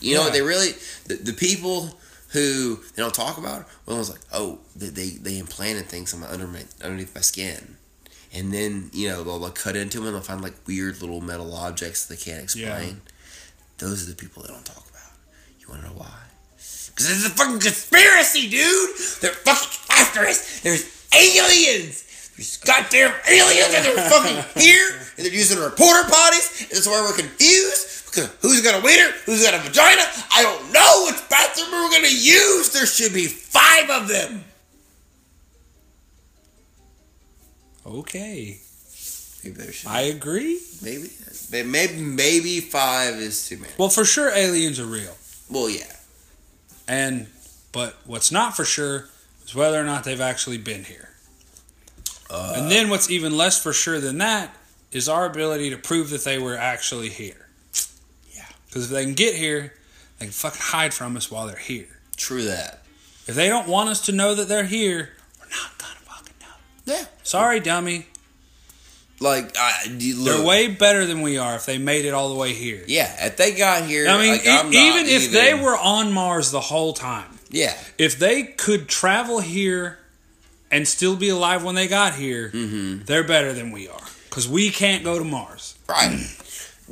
You 0.00 0.14
know 0.14 0.20
Yeah. 0.20 0.24
what? 0.26 0.32
They 0.32 0.42
really 0.42 0.72
the, 1.06 1.14
the 1.16 1.32
people 1.32 1.98
who 2.30 2.76
they 2.94 3.02
don't 3.02 3.14
talk 3.14 3.38
about 3.38 3.62
it. 3.62 3.66
Well, 3.86 3.96
I 3.96 3.98
was 3.98 4.10
like, 4.10 4.20
oh, 4.32 4.58
they 4.76 4.88
they, 4.88 5.08
they 5.10 5.38
implanted 5.38 5.86
things 5.86 6.12
on 6.14 6.20
my 6.20 6.28
under 6.30 6.46
my, 6.46 6.62
underneath 6.82 7.14
my 7.14 7.20
skin, 7.20 7.76
and 8.32 8.52
then 8.52 8.90
you 8.92 9.08
know 9.08 9.24
they'll, 9.24 9.38
they'll 9.38 9.50
cut 9.50 9.74
into 9.76 9.98
them 9.98 10.06
and 10.06 10.14
they'll 10.16 10.22
find 10.22 10.42
like 10.42 10.54
weird 10.66 11.00
little 11.00 11.20
metal 11.20 11.54
objects 11.54 12.06
they 12.06 12.16
can't 12.16 12.42
explain. 12.42 13.00
Yeah. 13.04 13.12
Those 13.78 14.04
are 14.06 14.10
the 14.10 14.16
people 14.16 14.42
they 14.42 14.48
don't 14.52 14.64
talk 14.64 14.88
about. 14.88 15.12
You 15.60 15.68
want 15.68 15.82
to 15.82 15.88
know 15.88 15.94
why? 15.96 16.12
Because 16.56 17.10
it's 17.10 17.26
a 17.26 17.30
fucking 17.30 17.60
conspiracy, 17.60 18.48
dude. 18.48 18.90
They're 19.20 19.32
fucking 19.32 19.80
after 19.90 20.20
us. 20.20 20.60
There's 20.60 20.82
aliens. 21.16 22.02
There's 22.36 22.58
goddamn 22.58 23.14
aliens, 23.28 23.74
and 23.74 23.84
they're 23.84 24.10
fucking 24.10 24.62
here, 24.62 24.88
and 25.16 25.24
they're 25.24 25.32
using 25.32 25.58
reporter 25.58 26.02
porter 26.02 26.10
potties. 26.12 26.60
And 26.62 26.70
that's 26.70 26.86
why 26.86 27.00
we're 27.00 27.16
confused. 27.16 28.06
Because 28.06 28.30
who's 28.42 28.60
got 28.62 28.80
a 28.80 28.84
wiener? 28.84 29.10
Who's 29.24 29.42
got 29.42 29.54
a 29.54 29.58
vagina? 29.58 30.02
I 30.34 30.42
don't 30.42 30.72
know 30.72 31.04
which 31.06 31.28
bathroom 31.30 31.70
we're 31.72 31.90
gonna 31.90 32.08
use. 32.08 32.70
There 32.72 32.86
should 32.86 33.14
be 33.14 33.26
five 33.26 33.88
of 33.90 34.08
them. 34.08 34.44
Okay, 37.86 38.58
Maybe 39.44 39.56
there 39.56 39.72
should. 39.72 39.88
I 39.88 40.00
agree. 40.02 40.60
Maybe, 40.82 41.08
maybe, 41.64 41.94
maybe 42.02 42.60
five 42.60 43.14
is 43.14 43.48
too 43.48 43.58
many. 43.58 43.72
Well, 43.78 43.88
for 43.90 44.04
sure, 44.04 44.30
aliens 44.30 44.80
are 44.80 44.86
real, 44.86 45.16
Well, 45.48 45.70
yeah. 45.70 45.84
and 46.88 47.28
but 47.70 47.94
what's 48.04 48.32
not 48.32 48.56
for 48.56 48.64
sure 48.64 49.08
is 49.46 49.54
whether 49.54 49.80
or 49.80 49.84
not 49.84 50.04
they've 50.04 50.20
actually 50.20 50.58
been 50.58 50.84
here. 50.84 51.10
Uh, 52.28 52.54
and 52.56 52.70
then 52.70 52.90
what's 52.90 53.08
even 53.10 53.36
less 53.36 53.62
for 53.62 53.72
sure 53.72 54.00
than 54.00 54.18
that 54.18 54.54
is 54.92 55.08
our 55.08 55.26
ability 55.26 55.70
to 55.70 55.76
prove 55.76 56.10
that 56.10 56.24
they 56.24 56.38
were 56.38 56.56
actually 56.56 57.08
here. 57.08 57.48
Yeah. 58.34 58.44
Because 58.66 58.86
if 58.86 58.90
they 58.90 59.04
can 59.04 59.14
get 59.14 59.34
here, 59.34 59.74
they 60.18 60.26
can 60.26 60.32
fucking 60.32 60.60
hide 60.60 60.92
from 60.92 61.16
us 61.16 61.30
while 61.30 61.46
they're 61.46 61.56
here. 61.56 62.00
True 62.16 62.44
that. 62.44 62.82
If 63.26 63.34
they 63.34 63.48
don't 63.48 63.68
want 63.68 63.88
us 63.90 64.02
to 64.06 64.12
know 64.12 64.34
that 64.34 64.48
they're 64.48 64.64
here, 64.64 65.10
we're 65.40 65.48
not 65.48 65.78
gonna 65.78 65.94
fucking 66.00 66.34
know. 66.40 66.94
Yeah. 66.94 67.04
Sorry, 67.22 67.60
dummy. 67.60 68.06
Like, 69.18 69.56
I, 69.58 69.84
you 69.98 70.16
look, 70.16 70.36
They're 70.36 70.46
way 70.46 70.68
better 70.68 71.06
than 71.06 71.22
we 71.22 71.38
are 71.38 71.56
if 71.56 71.64
they 71.64 71.78
made 71.78 72.04
it 72.04 72.12
all 72.12 72.28
the 72.28 72.34
way 72.34 72.52
here. 72.52 72.84
Yeah, 72.86 73.26
if 73.26 73.36
they 73.38 73.54
got 73.54 73.84
here, 73.84 74.06
I 74.08 74.18
mean, 74.20 74.32
like, 74.32 74.44
e- 74.44 74.50
I'm 74.50 74.66
not 74.70 74.74
even 74.74 75.06
if 75.06 75.30
they 75.32 75.54
were 75.54 75.76
on 75.76 76.12
Mars 76.12 76.50
the 76.50 76.60
whole 76.60 76.92
time, 76.92 77.35
yeah, 77.50 77.76
if 77.98 78.18
they 78.18 78.42
could 78.44 78.88
travel 78.88 79.40
here 79.40 79.98
and 80.70 80.86
still 80.86 81.16
be 81.16 81.28
alive 81.28 81.62
when 81.64 81.74
they 81.74 81.86
got 81.88 82.14
here, 82.14 82.50
Mm-hmm. 82.50 83.04
they're 83.04 83.24
better 83.24 83.52
than 83.52 83.70
we 83.72 83.88
are. 83.88 84.00
Because 84.28 84.48
we 84.48 84.70
can't 84.70 85.02
go 85.04 85.18
to 85.18 85.24
Mars. 85.24 85.78
right, 85.88 86.18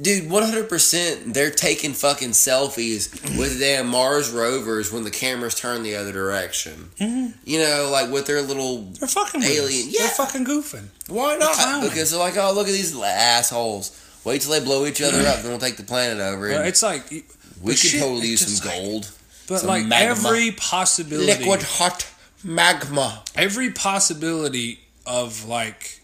dude, 0.00 0.30
one 0.30 0.42
hundred 0.44 0.68
percent. 0.68 1.34
They're 1.34 1.50
taking 1.50 1.92
fucking 1.92 2.30
selfies 2.30 3.10
with 3.38 3.58
damn 3.60 3.88
Mars 3.88 4.30
rovers 4.30 4.90
when 4.90 5.04
the 5.04 5.10
cameras 5.10 5.54
turn 5.54 5.82
the 5.82 5.96
other 5.96 6.10
direction. 6.12 6.88
You 6.98 7.58
know, 7.58 7.90
like 7.92 8.10
with 8.10 8.26
their 8.26 8.40
little. 8.40 8.82
They're 8.82 9.08
fucking 9.08 9.42
Alien, 9.42 9.88
yeah. 9.90 10.00
They're 10.02 10.08
fucking 10.10 10.46
goofing. 10.46 10.86
Why 11.08 11.36
not? 11.36 11.82
Because 11.82 12.10
they're 12.12 12.20
like, 12.20 12.36
oh, 12.38 12.52
look 12.54 12.66
at 12.66 12.72
these 12.72 12.98
assholes. 12.98 14.00
Wait 14.24 14.40
till 14.40 14.52
they 14.52 14.60
blow 14.64 14.86
each 14.86 15.02
other 15.02 15.18
up, 15.28 15.40
then 15.42 15.50
we'll 15.50 15.58
take 15.60 15.76
the 15.76 15.82
planet 15.82 16.18
over. 16.18 16.48
It's 16.48 16.82
like, 16.82 17.10
we 17.10 17.72
could 17.72 17.76
shit, 17.76 18.00
totally 18.00 18.28
use 18.28 18.40
some 18.58 18.66
like- 18.70 18.78
gold, 18.80 19.10
but 19.48 19.58
some 19.58 19.68
like 19.68 19.86
magma. 19.86 20.10
every 20.28 20.50
possibility, 20.52 21.26
liquid 21.26 21.62
hot 21.62 22.06
magma, 22.42 23.22
every 23.34 23.70
possibility 23.70 24.80
of 25.06 25.46
like 25.46 26.00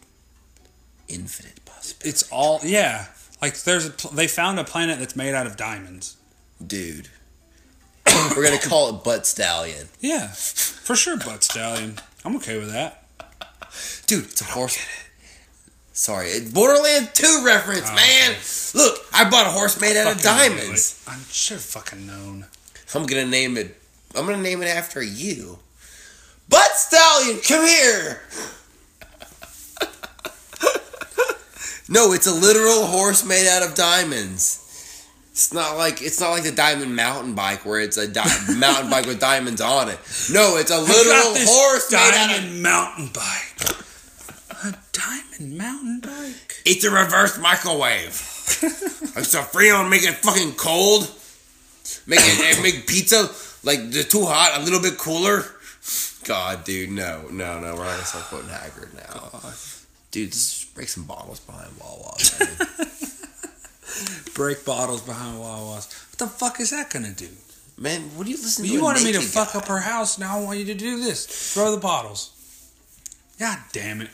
infinite 1.09 1.65
possibility. 1.65 2.09
it's 2.09 2.29
all 2.31 2.61
yeah. 2.63 3.07
Like 3.43 3.57
there's 3.63 3.87
a 3.87 4.15
they 4.15 4.27
found 4.29 4.59
a 4.59 4.65
planet 4.65 4.99
that's 4.99 5.17
made 5.17 5.35
out 5.35 5.47
of 5.47 5.57
diamonds. 5.57 6.17
Dude, 6.65 7.09
we're 8.37 8.45
gonna 8.45 8.59
call 8.61 8.91
it 8.91 9.03
Butt 9.05 9.27
Stallion. 9.27 9.89
Yeah, 10.01 10.29
for 10.29 10.95
sure, 10.95 11.17
butt 11.17 11.43
stallion. 11.45 11.99
I'm 12.25 12.37
okay 12.37 12.59
with 12.59 12.71
that. 12.73 13.05
Dude, 14.07 14.25
it's 14.25 14.41
a 14.43 14.45
horse. 14.45 14.79
Sorry, 15.93 16.29
it's 16.29 16.51
Borderland 16.51 17.11
2 17.15 17.43
reference, 17.45 17.89
Oh, 17.91 17.95
man. 17.95 18.37
Look, 18.75 18.99
I 19.13 19.29
bought 19.29 19.47
a 19.47 19.51
horse 19.51 19.81
made 19.81 19.97
out 19.97 20.13
of 20.13 20.21
Fucking 20.21 20.57
diamonds. 20.57 21.05
I'm 21.07 21.21
sure 21.31 21.59
fucking 21.59 22.07
known. 22.07 22.47
I'm 22.95 23.07
gonna 23.07 23.27
name 23.27 23.57
it. 23.57 23.77
I'm 24.15 24.27
gonna 24.27 24.43
name 24.43 24.63
it 24.63 24.67
after 24.67 25.03
you. 25.03 25.59
Butt 26.49 26.73
Stallion, 26.73 27.39
come 27.47 27.65
here. 27.67 28.21
no, 31.89 32.13
it's 32.13 32.27
a 32.27 32.35
literal 32.35 32.87
horse 32.87 33.25
made 33.25 33.49
out 33.49 33.63
of 33.63 33.75
diamonds. 33.77 34.57
It's 35.31 35.53
not 35.55 35.77
like 35.77 36.03
it's 36.03 36.21
not 36.21 36.31
like 36.31 36.43
the 36.43 36.51
diamond 36.53 36.97
mountain 36.97 37.35
bike 37.35 37.65
where 37.65 37.79
it's 37.81 37.97
a 37.97 38.09
di- 38.09 38.25
mountain 38.57 38.91
bike 38.91 39.07
with 39.07 39.21
diamonds 39.21 39.61
on 39.61 39.89
it. 39.89 39.99
No, 40.33 40.57
it's 40.57 40.73
a 40.73 40.81
literal 40.81 41.35
horse 41.47 41.91
made 41.93 41.99
out 41.99 42.31
of 42.31 42.37
diamond 42.37 42.63
mountain 42.63 43.07
bike. 43.15 43.77
A 44.65 44.75
diamond 44.93 45.57
mountain 45.57 46.01
bike. 46.01 46.57
It's 46.67 46.85
a 46.85 46.91
reverse 46.91 47.39
microwave. 47.39 48.09
it's 49.17 49.35
a 49.35 49.43
freon, 49.43 49.89
make 49.89 50.03
it 50.03 50.17
fucking 50.17 50.53
cold. 50.57 51.09
Make 52.07 52.21
it 52.23 52.59
eh, 52.59 52.63
make 52.63 52.87
pizza 52.87 53.31
like 53.63 53.91
the 53.91 54.03
too 54.05 54.25
hot, 54.25 54.61
a 54.61 54.65
little 54.65 54.81
bit 54.81 54.99
cooler. 54.99 55.45
God, 56.25 56.65
dude, 56.65 56.91
no, 56.91 57.27
no, 57.31 57.61
no. 57.61 57.75
We're 57.75 57.85
not 57.85 57.93
gonna 57.93 58.05
start 58.05 58.25
quoting 58.27 58.49
Haggard 58.51 58.95
now, 58.95 59.31
God. 59.33 59.55
dude. 60.11 60.33
Just 60.33 60.75
break 60.75 60.89
some 60.89 61.05
bottles 61.05 61.41
behind 61.41 61.71
Wawa's. 61.79 62.39
man. 62.39 62.89
Break 64.35 64.65
bottles 64.65 65.03
behind 65.03 65.39
Wawa's. 65.39 65.87
What 66.11 66.19
the 66.19 66.27
fuck 66.27 66.61
is 66.61 66.71
that 66.71 66.91
gonna 66.91 67.13
do? 67.13 67.29
Man, 67.77 68.03
what 68.15 68.25
do 68.27 68.31
you 68.31 68.37
listen 68.37 68.65
to? 68.65 68.71
You 68.71 68.83
wanted 68.83 69.03
me 69.05 69.13
to 69.13 69.19
naked 69.19 69.33
fuck 69.33 69.55
up 69.55 69.67
her 69.69 69.79
house. 69.81 70.19
Now 70.19 70.39
I 70.39 70.45
want 70.45 70.59
you 70.59 70.67
to 70.67 70.75
do 70.75 71.01
this. 71.03 71.27
Throw 71.55 71.71
the 71.71 71.81
bottles. 71.81 72.31
God 73.39 73.59
damn 73.73 74.03
it. 74.03 74.11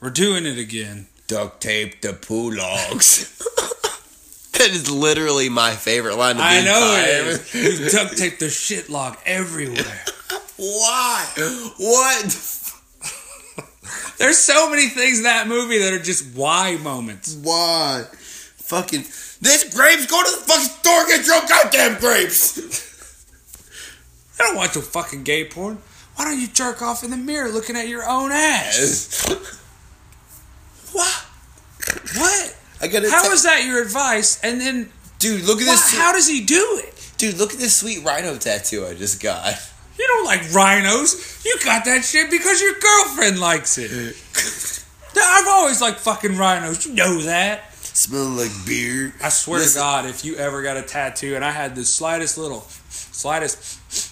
We're 0.00 0.10
doing 0.10 0.44
it 0.44 0.58
again. 0.58 1.06
Duct 1.26 1.62
tape 1.62 2.02
the 2.02 2.12
poo 2.12 2.50
logs. 2.50 3.42
that 4.58 4.70
is 4.70 4.90
literally 4.90 5.48
my 5.48 5.72
favorite 5.72 6.16
line. 6.16 6.36
Of 6.36 6.42
I 6.42 6.60
the 6.60 6.64
know 6.64 6.96
entire- 6.96 7.30
it 7.30 7.54
is. 7.54 7.54
You 7.84 7.90
duct 7.90 8.16
tape 8.16 8.38
the 8.38 8.48
shit 8.50 8.88
log 8.88 9.16
everywhere. 9.26 10.04
Why? 10.56 11.24
What? 11.78 12.60
There's 14.18 14.38
so 14.38 14.70
many 14.70 14.88
things 14.88 15.18
in 15.18 15.24
that 15.24 15.48
movie 15.48 15.78
that 15.78 15.92
are 15.92 15.98
just 15.98 16.34
why 16.36 16.76
moments. 16.76 17.34
Why? 17.42 18.04
Fucking 18.56 19.00
this 19.40 19.74
grapes. 19.74 20.06
Go 20.06 20.22
to 20.22 20.30
the 20.30 20.36
fucking 20.46 20.64
store 20.64 21.04
get 21.06 21.26
your 21.26 21.40
goddamn 21.48 21.98
grapes. 22.00 22.56
I 24.38 24.44
don't 24.44 24.56
want 24.56 24.74
your 24.74 24.84
fucking 24.84 25.24
gay 25.24 25.44
porn. 25.44 25.78
Why 26.14 26.24
don't 26.26 26.40
you 26.40 26.46
jerk 26.46 26.80
off 26.80 27.02
in 27.04 27.10
the 27.10 27.16
mirror 27.16 27.48
looking 27.50 27.76
at 27.76 27.88
your 27.88 28.08
own 28.08 28.30
ass? 28.32 29.26
What? 32.16 32.56
Gotta. 32.94 33.10
How 33.10 33.22
tell- 33.22 33.32
is 33.32 33.42
that 33.44 33.64
your 33.64 33.82
advice? 33.82 34.40
And 34.42 34.60
then, 34.60 34.90
dude? 35.18 35.44
Look 35.44 35.60
at 35.60 35.66
why, 35.66 35.72
this. 35.72 35.96
how 35.96 36.12
does 36.12 36.28
he 36.28 36.40
do 36.44 36.80
it? 36.84 36.90
dude, 37.18 37.38
look 37.38 37.52
at 37.52 37.58
this 37.58 37.76
sweet 37.76 38.04
rhino 38.04 38.36
tattoo 38.36 38.86
I 38.86 38.94
just 38.94 39.22
got. 39.22 39.54
You 39.98 40.06
don't 40.06 40.24
like 40.24 40.52
rhinos. 40.52 41.40
You 41.44 41.56
got 41.64 41.84
that 41.84 42.04
shit 42.04 42.30
because 42.30 42.60
your 42.60 42.74
girlfriend 42.80 43.38
likes 43.38 43.78
it. 43.78 43.90
I've 45.16 45.46
always 45.46 45.80
liked 45.80 46.00
fucking 46.00 46.36
rhinos. 46.36 46.84
You 46.84 46.94
know 46.94 47.22
that. 47.22 47.72
Smelling 47.74 48.36
like 48.36 48.50
beer. 48.66 49.14
I 49.22 49.28
swear 49.28 49.60
Listen- 49.60 49.80
to 49.80 49.84
God, 49.84 50.06
if 50.06 50.24
you 50.24 50.36
ever 50.36 50.62
got 50.62 50.76
a 50.76 50.82
tattoo 50.82 51.36
and 51.36 51.44
I 51.44 51.52
had 51.52 51.76
the 51.76 51.84
slightest 51.84 52.36
little, 52.36 52.66
slightest 52.90 54.03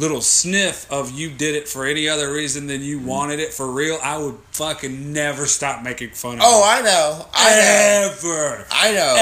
little 0.00 0.22
sniff 0.22 0.90
of 0.90 1.10
you 1.12 1.28
did 1.30 1.54
it 1.54 1.68
for 1.68 1.84
any 1.84 2.08
other 2.08 2.32
reason 2.32 2.66
than 2.66 2.80
you 2.80 2.98
wanted 2.98 3.38
it 3.38 3.52
for 3.52 3.70
real, 3.70 3.98
I 4.02 4.16
would 4.16 4.38
fucking 4.52 5.12
never 5.12 5.44
stop 5.44 5.82
making 5.82 6.10
fun 6.10 6.36
of 6.38 6.40
Oh, 6.42 6.58
you. 6.58 6.64
I 6.64 6.80
know. 6.82 7.26
I 7.34 7.50
know. 7.50 8.10
Ever. 8.10 8.66
I 8.70 8.92
know. 8.94 9.16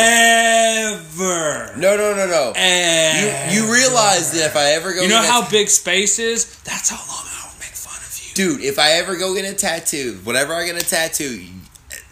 Ever. 0.92 1.76
No, 1.78 1.96
no, 1.96 2.14
no, 2.14 2.26
no. 2.26 2.52
Ever. 2.56 3.52
You, 3.54 3.62
you 3.66 3.72
realize 3.72 4.32
that 4.32 4.46
if 4.46 4.56
I 4.56 4.72
ever 4.72 4.94
go, 4.94 5.02
You 5.02 5.08
know 5.08 5.22
how 5.22 5.48
big 5.50 5.68
space 5.68 6.18
is? 6.18 6.58
That's 6.62 6.90
how 6.90 6.96
long 6.96 7.26
I 7.26 7.48
would 7.50 7.58
make 7.60 7.74
fun 7.74 7.96
of 7.96 8.28
you. 8.28 8.34
dude? 8.34 8.60
If 8.64 8.78
I 8.78 8.92
ever 8.92 9.16
go 9.16 9.34
get 9.34 9.44
a 9.50 9.54
tattoo, 9.54 10.20
whatever 10.24 10.54
I 10.54 10.64
get 10.66 10.80
a 10.80 10.86
tattoo, 10.86 11.44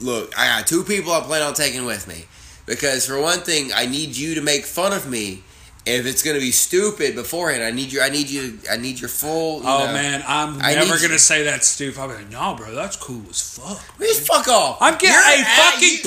look, 0.01 0.37
I 0.39 0.47
got 0.59 0.67
two 0.67 0.83
people 0.83 1.13
I 1.13 1.21
plan 1.21 1.43
on 1.43 1.55
taking 1.55 1.85
with 1.85 2.09
me, 2.09 2.25
because 2.67 3.07
for 3.07 3.21
one 3.21 3.41
thing, 3.41 3.71
I 3.75 3.87
need 3.87 4.17
you 4.17 4.35
to 4.35 4.41
make 4.43 4.65
fun 4.65 4.93
of 4.93 5.09
me, 5.09 5.43
if 5.87 6.05
it's 6.05 6.23
gonna 6.23 6.41
be 6.41 6.51
stupid 6.51 7.15
beforehand, 7.15 7.63
I 7.63 7.71
need 7.71 7.93
you. 7.93 8.01
I 8.03 8.09
need 8.11 8.29
you. 8.29 8.59
I 8.71 8.77
need 8.77 8.99
your 9.01 9.09
full. 9.09 9.59
You 9.63 9.69
Oh 9.69 9.87
know, 9.87 9.93
man, 9.93 10.25
I'm 10.27 10.61
I 10.61 10.75
never 10.75 10.97
gonna 10.99 11.13
you- 11.15 11.19
say 11.19 11.45
that 11.45 11.65
stupid. 11.65 11.99
I'm 12.01 12.09
like, 12.11 12.31
no, 12.31 12.55
bro, 12.55 12.75
that's 12.75 12.97
cool 12.97 13.23
as 13.31 13.41
fuck. 13.59 13.81
Just 14.01 14.27
fuck 14.27 14.49
off. 14.49 14.79
I'm 14.81 14.95
getting 14.99 15.11
You're 15.11 15.43
a 15.43 15.45
fucking 15.45 15.89
you- 15.89 15.99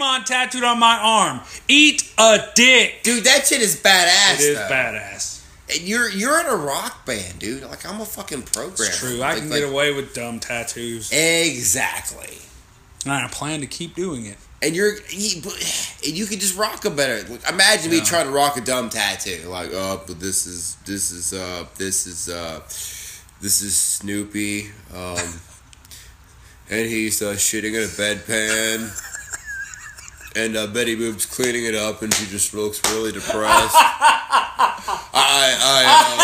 Pokemon 0.00 0.24
tattooed 0.24 0.64
on 0.64 0.78
my 0.78 0.98
arm. 1.00 1.40
Eat 1.68 2.10
a 2.18 2.38
dick. 2.54 3.02
dude. 3.02 3.24
That 3.24 3.46
shit 3.46 3.60
is 3.60 3.76
badass. 3.76 4.34
It 4.34 4.40
is 4.40 4.56
though. 4.56 4.68
badass. 4.68 5.32
And 5.68 5.80
you're 5.80 6.08
you're 6.10 6.40
in 6.40 6.46
a 6.46 6.56
rock 6.56 7.04
band, 7.04 7.38
dude. 7.38 7.62
Like 7.64 7.84
I'm 7.84 8.00
a 8.00 8.04
fucking 8.06 8.42
programmer. 8.44 8.84
It's 8.90 8.98
true. 8.98 9.16
I 9.16 9.32
Like- 9.32 9.38
can 9.38 9.50
like- 9.50 9.60
get 9.60 9.68
away 9.68 9.92
with 9.92 10.14
dumb 10.14 10.40
tattoos. 10.40 11.10
Exactly. 11.12 12.38
And 13.04 13.12
I 13.12 13.28
plan 13.28 13.60
to 13.60 13.66
keep 13.66 13.94
doing 13.94 14.26
it. 14.26 14.36
And 14.62 14.74
you're 14.74 14.98
he, 15.00 15.42
and 16.06 16.16
you 16.16 16.26
can 16.26 16.38
just 16.38 16.56
rock 16.56 16.84
a 16.84 16.90
better. 16.90 17.28
Like, 17.28 17.48
imagine 17.48 17.90
me 17.90 18.00
trying 18.00 18.26
to 18.26 18.32
rock 18.32 18.56
a 18.56 18.62
dumb 18.62 18.88
tattoo. 18.88 19.48
Like, 19.48 19.70
oh, 19.72 20.02
but 20.06 20.18
this 20.18 20.46
is 20.46 20.76
this 20.86 21.10
is 21.10 21.32
uh 21.34 21.66
this 21.76 22.06
is 22.06 22.28
uh 22.28 22.60
this 23.40 23.60
is 23.62 23.76
Snoopy. 23.76 24.70
Um, 24.94 25.18
and 26.70 26.88
he's 26.88 27.20
uh, 27.22 27.34
shitting 27.34 27.74
in 27.74 27.82
a 27.82 27.86
bedpan. 27.86 29.02
And 30.36 30.54
uh, 30.54 30.66
Betty 30.66 30.94
Boop's 30.94 31.24
cleaning 31.24 31.64
it 31.64 31.74
up, 31.74 32.02
and 32.02 32.12
she 32.12 32.26
just 32.26 32.52
looks 32.52 32.78
really 32.92 33.10
depressed. 33.10 33.74
I, 33.74 35.56
I, 35.64 35.84
uh, 35.88 36.20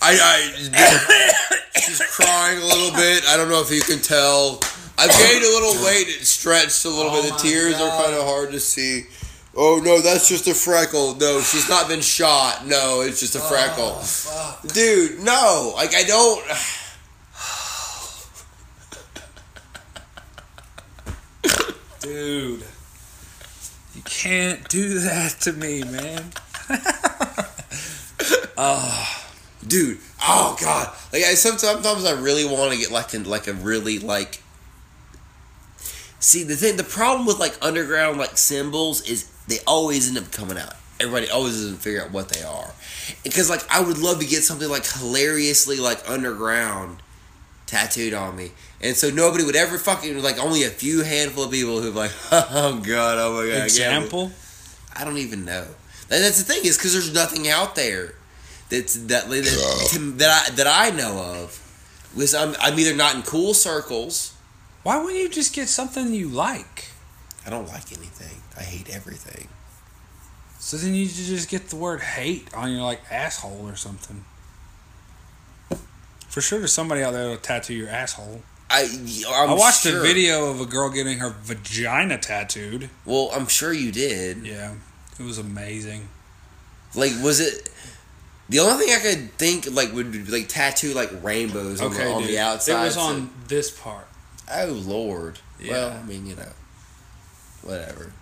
I, 0.00 0.16
I, 0.22 1.80
she's 1.80 2.00
crying 2.00 2.62
a 2.62 2.64
little 2.64 2.92
bit. 2.92 3.24
I 3.28 3.36
don't 3.36 3.50
know 3.50 3.60
if 3.60 3.70
you 3.70 3.82
can 3.82 3.98
tell. 3.98 4.60
I've 5.02 5.10
gained 5.18 5.42
a 5.42 5.48
little 5.48 5.74
weight. 5.84 6.06
It 6.08 6.24
stretched 6.24 6.84
a 6.84 6.88
little 6.88 7.10
Oh 7.10 7.20
bit. 7.22 7.30
The 7.30 7.34
oh 7.34 7.38
tears 7.38 7.78
God. 7.78 7.82
are 7.82 7.90
kind 8.04 8.14
of 8.14 8.24
hard 8.24 8.52
to 8.52 8.60
see. 8.60 9.06
Oh 9.56 9.80
no, 9.84 10.00
that's 10.00 10.28
just 10.28 10.46
a 10.46 10.54
freckle. 10.54 11.16
No, 11.16 11.40
she's 11.40 11.68
not 11.68 11.88
been 11.88 12.00
shot. 12.00 12.64
No, 12.66 13.00
it's 13.00 13.18
just 13.20 13.34
a 13.34 13.40
oh, 13.40 13.42
freckle. 13.42 14.00
Dude, 14.72 15.20
no. 15.24 15.72
Like 15.74 15.94
I 15.94 16.04
don't. 16.04 16.40
Dude. 22.00 22.62
You 23.94 24.02
can't 24.04 24.68
do 24.68 25.00
that 25.00 25.32
to 25.40 25.52
me, 25.52 25.82
man. 25.82 26.30
oh, 28.56 29.24
dude. 29.66 29.98
Oh 30.22 30.56
god, 30.60 30.94
like 31.12 31.24
I 31.24 31.34
sometimes, 31.34 31.60
sometimes 31.60 32.04
I 32.04 32.12
really 32.12 32.44
want 32.44 32.72
to 32.72 32.78
get 32.78 32.90
like 32.90 33.12
a 33.14 33.18
like 33.18 33.48
a 33.48 33.52
really 33.52 33.98
like. 33.98 34.40
See 36.22 36.44
the 36.44 36.54
thing, 36.54 36.76
the 36.76 36.84
problem 36.84 37.26
with 37.26 37.40
like 37.40 37.58
underground 37.60 38.16
like 38.16 38.38
symbols 38.38 39.00
is 39.08 39.28
they 39.48 39.58
always 39.66 40.08
end 40.08 40.16
up 40.18 40.30
coming 40.30 40.56
out. 40.56 40.74
Everybody 41.00 41.28
always 41.28 41.54
doesn't 41.54 41.78
figure 41.78 42.00
out 42.00 42.12
what 42.12 42.28
they 42.28 42.44
are, 42.44 42.70
because 43.24 43.50
like 43.50 43.68
I 43.68 43.80
would 43.80 43.98
love 43.98 44.20
to 44.20 44.26
get 44.26 44.44
something 44.44 44.68
like 44.68 44.86
hilariously 44.86 45.80
like 45.80 46.08
underground 46.08 46.98
tattooed 47.66 48.14
on 48.14 48.36
me, 48.36 48.52
and 48.80 48.94
so 48.96 49.10
nobody 49.10 49.42
would 49.42 49.56
ever 49.56 49.78
fucking 49.78 50.22
like 50.22 50.38
only 50.38 50.62
a 50.62 50.70
few 50.70 51.02
handful 51.02 51.42
of 51.42 51.50
people 51.50 51.82
who've 51.82 51.96
like, 51.96 52.12
oh 52.30 52.80
god, 52.86 53.18
oh 53.18 53.42
my 53.42 53.52
god, 53.52 53.64
Example? 53.64 54.30
I 54.94 55.04
don't 55.04 55.18
even 55.18 55.44
know. 55.44 55.66
And 56.08 56.22
that's 56.22 56.40
the 56.40 56.52
thing 56.52 56.64
is 56.64 56.76
because 56.76 56.92
there's 56.92 57.12
nothing 57.12 57.48
out 57.48 57.74
there 57.74 58.14
that's 58.68 58.94
that 59.06 59.28
that, 59.28 60.14
that 60.18 60.48
I 60.48 60.54
that 60.54 60.66
I 60.68 60.96
know 60.96 61.42
of. 61.42 61.58
Because 62.14 62.32
I'm 62.32 62.54
I'm 62.60 62.78
either 62.78 62.94
not 62.94 63.16
in 63.16 63.22
cool 63.22 63.54
circles. 63.54 64.31
Why 64.82 64.98
wouldn't 64.98 65.20
you 65.20 65.28
just 65.28 65.54
get 65.54 65.68
something 65.68 66.12
you 66.12 66.28
like? 66.28 66.88
I 67.46 67.50
don't 67.50 67.68
like 67.68 67.92
anything. 67.96 68.42
I 68.56 68.62
hate 68.62 68.94
everything. 68.94 69.48
So 70.58 70.76
then 70.76 70.94
you 70.94 71.06
just 71.06 71.48
get 71.48 71.68
the 71.68 71.76
word 71.76 72.00
hate 72.00 72.52
on 72.54 72.70
your 72.70 72.82
like 72.82 73.00
asshole 73.10 73.68
or 73.68 73.76
something. 73.76 74.24
For 76.28 76.40
sure, 76.40 76.60
there's 76.60 76.72
somebody 76.72 77.02
out 77.02 77.12
there 77.12 77.24
that'll 77.24 77.38
tattoo 77.38 77.74
your 77.74 77.88
asshole. 77.88 78.42
I 78.70 78.88
I'm 79.28 79.50
i 79.50 79.54
watched 79.54 79.82
sure, 79.82 79.98
a 79.98 80.02
video 80.02 80.50
of 80.50 80.60
a 80.60 80.64
girl 80.64 80.88
getting 80.88 81.18
her 81.18 81.34
vagina 81.42 82.16
tattooed. 82.16 82.88
Well, 83.04 83.30
I'm 83.34 83.48
sure 83.48 83.72
you 83.72 83.92
did. 83.92 84.46
Yeah, 84.46 84.74
it 85.18 85.22
was 85.22 85.38
amazing. 85.38 86.08
Like, 86.94 87.12
was 87.22 87.40
it? 87.40 87.68
The 88.48 88.60
only 88.60 88.86
thing 88.86 88.94
I 88.94 89.00
could 89.00 89.32
think 89.32 89.70
like 89.70 89.92
would 89.92 90.12
be 90.12 90.24
like 90.24 90.48
tattoo 90.48 90.94
like 90.94 91.10
rainbows 91.22 91.80
on, 91.80 91.92
the, 91.92 92.10
on 92.10 92.22
the 92.22 92.38
outside. 92.38 92.80
It 92.80 92.84
was 92.84 92.94
so- 92.94 93.00
on 93.00 93.30
this 93.48 93.70
part. 93.70 94.06
Oh 94.54 94.66
lord. 94.72 95.38
Well, 95.68 95.90
I 95.92 96.02
mean, 96.06 96.26
you 96.26 96.36
know, 96.36 96.52
whatever. 97.62 98.12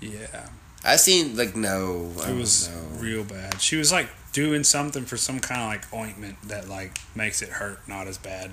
Yeah, 0.00 0.48
I 0.84 0.96
seen 0.96 1.36
like 1.36 1.54
no. 1.54 2.10
I 2.24 2.30
it 2.30 2.36
was 2.36 2.68
know. 2.68 2.82
real 2.98 3.24
bad. 3.24 3.60
She 3.60 3.76
was 3.76 3.92
like 3.92 4.08
doing 4.32 4.64
something 4.64 5.04
for 5.04 5.16
some 5.16 5.40
kind 5.40 5.60
of 5.60 5.66
like 5.68 5.92
ointment 5.92 6.36
that 6.48 6.68
like 6.68 6.98
makes 7.14 7.42
it 7.42 7.48
hurt 7.50 7.86
not 7.88 8.06
as 8.06 8.16
bad. 8.18 8.52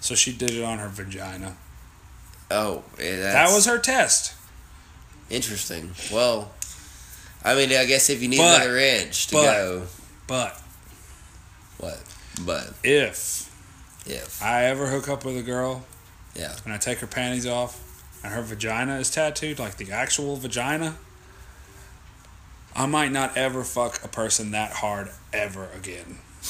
So 0.00 0.14
she 0.14 0.32
did 0.32 0.52
it 0.52 0.62
on 0.62 0.78
her 0.78 0.88
vagina. 0.88 1.56
Oh, 2.50 2.84
yeah, 2.98 3.16
That 3.32 3.52
was 3.52 3.66
her 3.66 3.78
test. 3.78 4.32
Interesting. 5.28 5.90
Well, 6.12 6.52
I 7.44 7.54
mean, 7.54 7.70
I 7.72 7.84
guess 7.84 8.08
if 8.08 8.22
you 8.22 8.28
need 8.28 8.38
But- 8.38 8.62
another 8.62 8.78
edge 8.78 9.26
to 9.26 9.34
but- 9.34 9.42
go, 9.42 9.86
But 10.28 10.60
what? 11.78 12.00
But 12.46 12.72
if 12.84 13.50
if 14.06 14.40
I 14.42 14.66
ever 14.66 14.86
hook 14.88 15.08
up 15.08 15.24
with 15.24 15.36
a 15.36 15.42
girl 15.42 15.84
yeah, 16.38 16.54
and 16.64 16.72
I 16.72 16.78
take 16.78 16.98
her 17.00 17.06
panties 17.06 17.46
off 17.46 17.84
and 18.24 18.32
her 18.32 18.42
vagina 18.42 18.96
is 18.98 19.10
tattooed, 19.10 19.58
like 19.58 19.76
the 19.76 19.92
actual 19.92 20.36
vagina, 20.36 20.96
I 22.74 22.86
might 22.86 23.12
not 23.12 23.36
ever 23.36 23.64
fuck 23.64 24.02
a 24.04 24.08
person 24.08 24.52
that 24.52 24.72
hard 24.72 25.10
ever 25.32 25.68
again. 25.76 26.18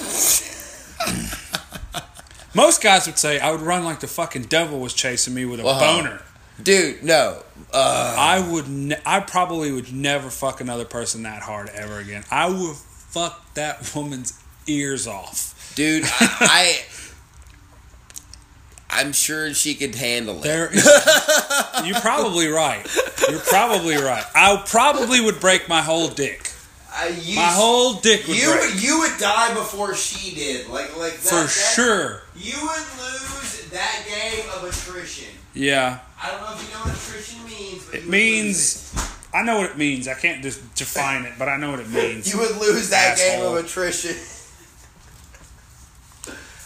Most 2.54 2.82
guys 2.82 3.06
would 3.06 3.18
say 3.18 3.38
I 3.38 3.50
would 3.52 3.60
run 3.60 3.84
like 3.84 4.00
the 4.00 4.06
fucking 4.06 4.44
devil 4.44 4.80
was 4.80 4.94
chasing 4.94 5.34
me 5.34 5.44
with 5.44 5.60
a 5.60 5.66
Uh-huh. 5.66 5.78
boner. 6.02 6.22
dude, 6.62 7.02
no. 7.04 7.42
Uh, 7.72 8.14
I 8.18 8.40
would. 8.40 8.68
Ne- 8.68 8.98
I 9.04 9.20
probably 9.20 9.70
would 9.70 9.92
never 9.92 10.30
fuck 10.30 10.60
another 10.60 10.84
person 10.86 11.22
that 11.24 11.42
hard 11.42 11.68
ever 11.70 11.98
again. 11.98 12.24
I 12.30 12.48
would 12.48 12.76
fuck 12.76 13.52
that 13.54 13.94
woman's 13.94 14.32
ears 14.66 15.06
off. 15.06 15.72
dude, 15.76 16.04
I, 16.10 16.80
I 18.90 19.02
am 19.02 19.12
sure 19.12 19.52
she 19.54 19.74
could 19.74 19.94
handle 19.94 20.38
it. 20.38 20.42
There 20.42 20.70
is, 20.72 20.84
you're 21.84 22.00
probably 22.00 22.48
right. 22.48 22.86
You're 23.30 23.40
probably 23.40 23.96
right. 23.96 24.24
I 24.34 24.62
probably 24.66 25.20
would 25.20 25.40
break 25.40 25.68
my 25.68 25.82
whole 25.82 26.08
dick. 26.08 26.50
I, 26.90 27.08
you, 27.22 27.36
My 27.36 27.42
whole 27.52 27.94
dick 27.94 28.26
would 28.26 28.36
you 28.40 28.50
break. 28.50 28.82
you 28.82 28.98
would 29.00 29.18
die 29.18 29.52
before 29.54 29.94
she 29.94 30.34
did. 30.34 30.68
Like 30.68 30.96
like 30.96 31.12
that, 31.12 31.20
For 31.28 31.34
that- 31.34 31.48
sure. 31.74 32.22
You 32.34 32.54
would 32.62 32.86
lose 32.98 33.68
that 33.70 34.04
game 34.08 34.44
of 34.56 34.64
attrition. 34.64 35.28
Yeah. 35.54 35.98
I 36.20 36.30
don't 36.30 36.40
know 36.40 36.54
if 36.54 36.62
you 36.66 36.74
know 36.74 36.80
what 36.84 36.94
attrition 36.94 37.44
means. 37.44 37.84
But 37.84 37.94
It 38.00 38.06
means- 38.08 38.92
lose 38.94 39.14
I 39.34 39.42
know 39.42 39.58
what 39.58 39.70
it 39.70 39.76
means. 39.76 40.08
I 40.08 40.14
can't 40.14 40.42
just 40.42 40.74
define 40.74 41.24
it, 41.26 41.34
but 41.38 41.50
I 41.50 41.58
know 41.58 41.70
what 41.72 41.80
it 41.80 41.86
it. 41.86 41.92
means. 42.14 42.32
You 42.32 42.38
would 42.40 42.56
lose 42.56 42.88
that 42.90 43.18
game 43.18 43.44
of 43.44 43.56
attrition. 43.56 44.16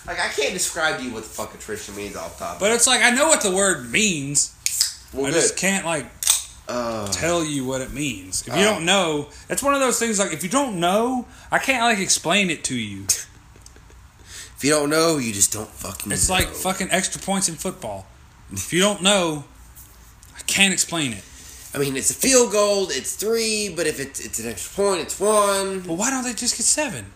Like 0.06 0.18
I 0.18 0.28
can't 0.28 0.52
describe 0.52 0.98
to 0.98 1.04
you 1.04 1.10
what 1.12 1.22
the 1.22 1.28
fuck 1.28 1.54
attrition 1.54 1.94
means 1.96 2.16
off 2.16 2.38
top. 2.38 2.58
But 2.60 2.72
it's 2.72 2.86
like 2.86 3.02
I 3.02 3.10
know 3.10 3.28
what 3.28 3.42
the 3.42 3.50
word 3.54 3.90
means. 3.90 4.54
well, 5.12 5.26
I 5.26 5.30
good. 5.30 5.34
just 5.40 5.56
can't 5.56 5.84
like 5.84 6.06
Uh, 6.68 7.06
tell 7.12 7.44
you 7.44 7.64
what 7.64 7.80
it 7.80 7.92
means. 7.92 8.42
If 8.42 8.48
you 8.54 8.62
Oh. 8.62 8.64
don't 8.74 8.84
know, 8.84 9.28
it's 9.48 9.62
one 9.62 9.74
of 9.74 9.80
those 9.80 9.98
things 9.98 10.18
like 10.18 10.32
if 10.32 10.42
you 10.42 10.48
don't 10.48 10.78
know, 10.80 11.26
I 11.50 11.58
can't 11.58 11.82
like 11.82 11.98
explain 11.98 12.50
it 12.50 12.64
to 12.64 12.74
you. 12.74 13.04
if 14.56 14.58
you 14.62 14.70
don't 14.70 14.90
know, 14.90 15.18
you 15.18 15.32
just 15.32 15.52
don't 15.52 15.68
fucking. 15.70 16.12
It's 16.12 16.28
know. 16.28 16.34
like 16.36 16.48
fucking 16.48 16.88
extra 16.90 17.20
points 17.20 17.48
in 17.48 17.56
football. 17.56 18.06
If 18.52 18.72
you 18.72 18.80
don't 18.80 19.02
know, 19.02 19.44
I 20.36 20.40
can't 20.46 20.72
explain 20.72 21.12
it. 21.12 21.24
I 21.74 21.78
mean, 21.78 21.96
it's 21.96 22.10
a 22.10 22.14
field 22.14 22.52
goal. 22.52 22.88
It's 22.90 23.14
three, 23.16 23.72
but 23.74 23.86
if 23.86 23.98
it's 23.98 24.20
it's 24.20 24.38
an 24.38 24.48
extra 24.48 24.84
point, 24.84 25.00
it's 25.00 25.18
one. 25.18 25.84
Well, 25.86 25.96
why 25.96 26.10
don't 26.10 26.22
they 26.22 26.32
just 26.34 26.56
get 26.56 26.64
seven? 26.66 27.12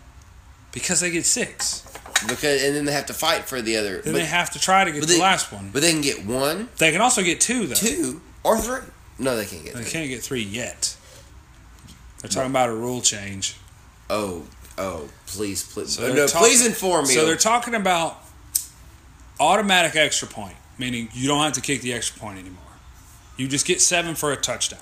Because 0.71 0.99
they 0.99 1.11
get 1.11 1.25
six. 1.25 1.83
Because 2.27 2.63
and 2.63 2.75
then 2.75 2.85
they 2.85 2.93
have 2.93 3.05
to 3.07 3.13
fight 3.13 3.45
for 3.45 3.61
the 3.61 3.77
other. 3.77 4.01
Then 4.01 4.13
but, 4.13 4.19
they 4.19 4.25
have 4.25 4.49
to 4.51 4.59
try 4.59 4.83
to 4.83 4.91
get 4.91 5.01
the 5.01 5.07
they- 5.07 5.19
last 5.21 5.51
one. 5.51 5.69
but 5.71 5.81
they 5.81 5.91
can 5.91 6.01
get 6.01 6.25
one, 6.25 6.69
They 6.77 6.91
can 6.91 7.01
also 7.01 7.21
get 7.21 7.39
two 7.39 7.67
though. 7.67 7.75
two, 7.75 8.21
or 8.43 8.57
three. 8.59 8.79
No, 9.19 9.35
they 9.35 9.45
can't 9.45 9.63
get. 9.63 9.73
They 9.75 9.81
Three. 9.83 9.91
can't 9.91 10.09
get 10.09 10.23
three 10.23 10.41
yet. 10.43 10.95
They're 12.21 12.29
talking 12.29 12.51
about 12.51 12.69
a 12.69 12.73
rule 12.73 13.01
change. 13.01 13.55
Oh, 14.09 14.43
oh, 14.77 15.09
please, 15.27 15.63
please, 15.63 15.93
So 15.95 16.13
no, 16.13 16.27
talk- 16.27 16.41
please 16.41 16.65
inform 16.65 17.07
me. 17.07 17.13
So 17.13 17.25
they're 17.25 17.35
talking 17.35 17.73
about 17.75 18.21
automatic 19.39 19.95
extra 19.95 20.27
point, 20.27 20.55
meaning 20.77 21.09
you 21.13 21.27
don't 21.27 21.43
have 21.43 21.53
to 21.53 21.61
kick 21.61 21.81
the 21.81 21.93
extra 21.93 22.19
point 22.19 22.39
anymore. 22.39 22.61
You 23.37 23.47
just 23.47 23.65
get 23.65 23.81
seven 23.81 24.15
for 24.15 24.31
a 24.31 24.35
touchdown. 24.37 24.79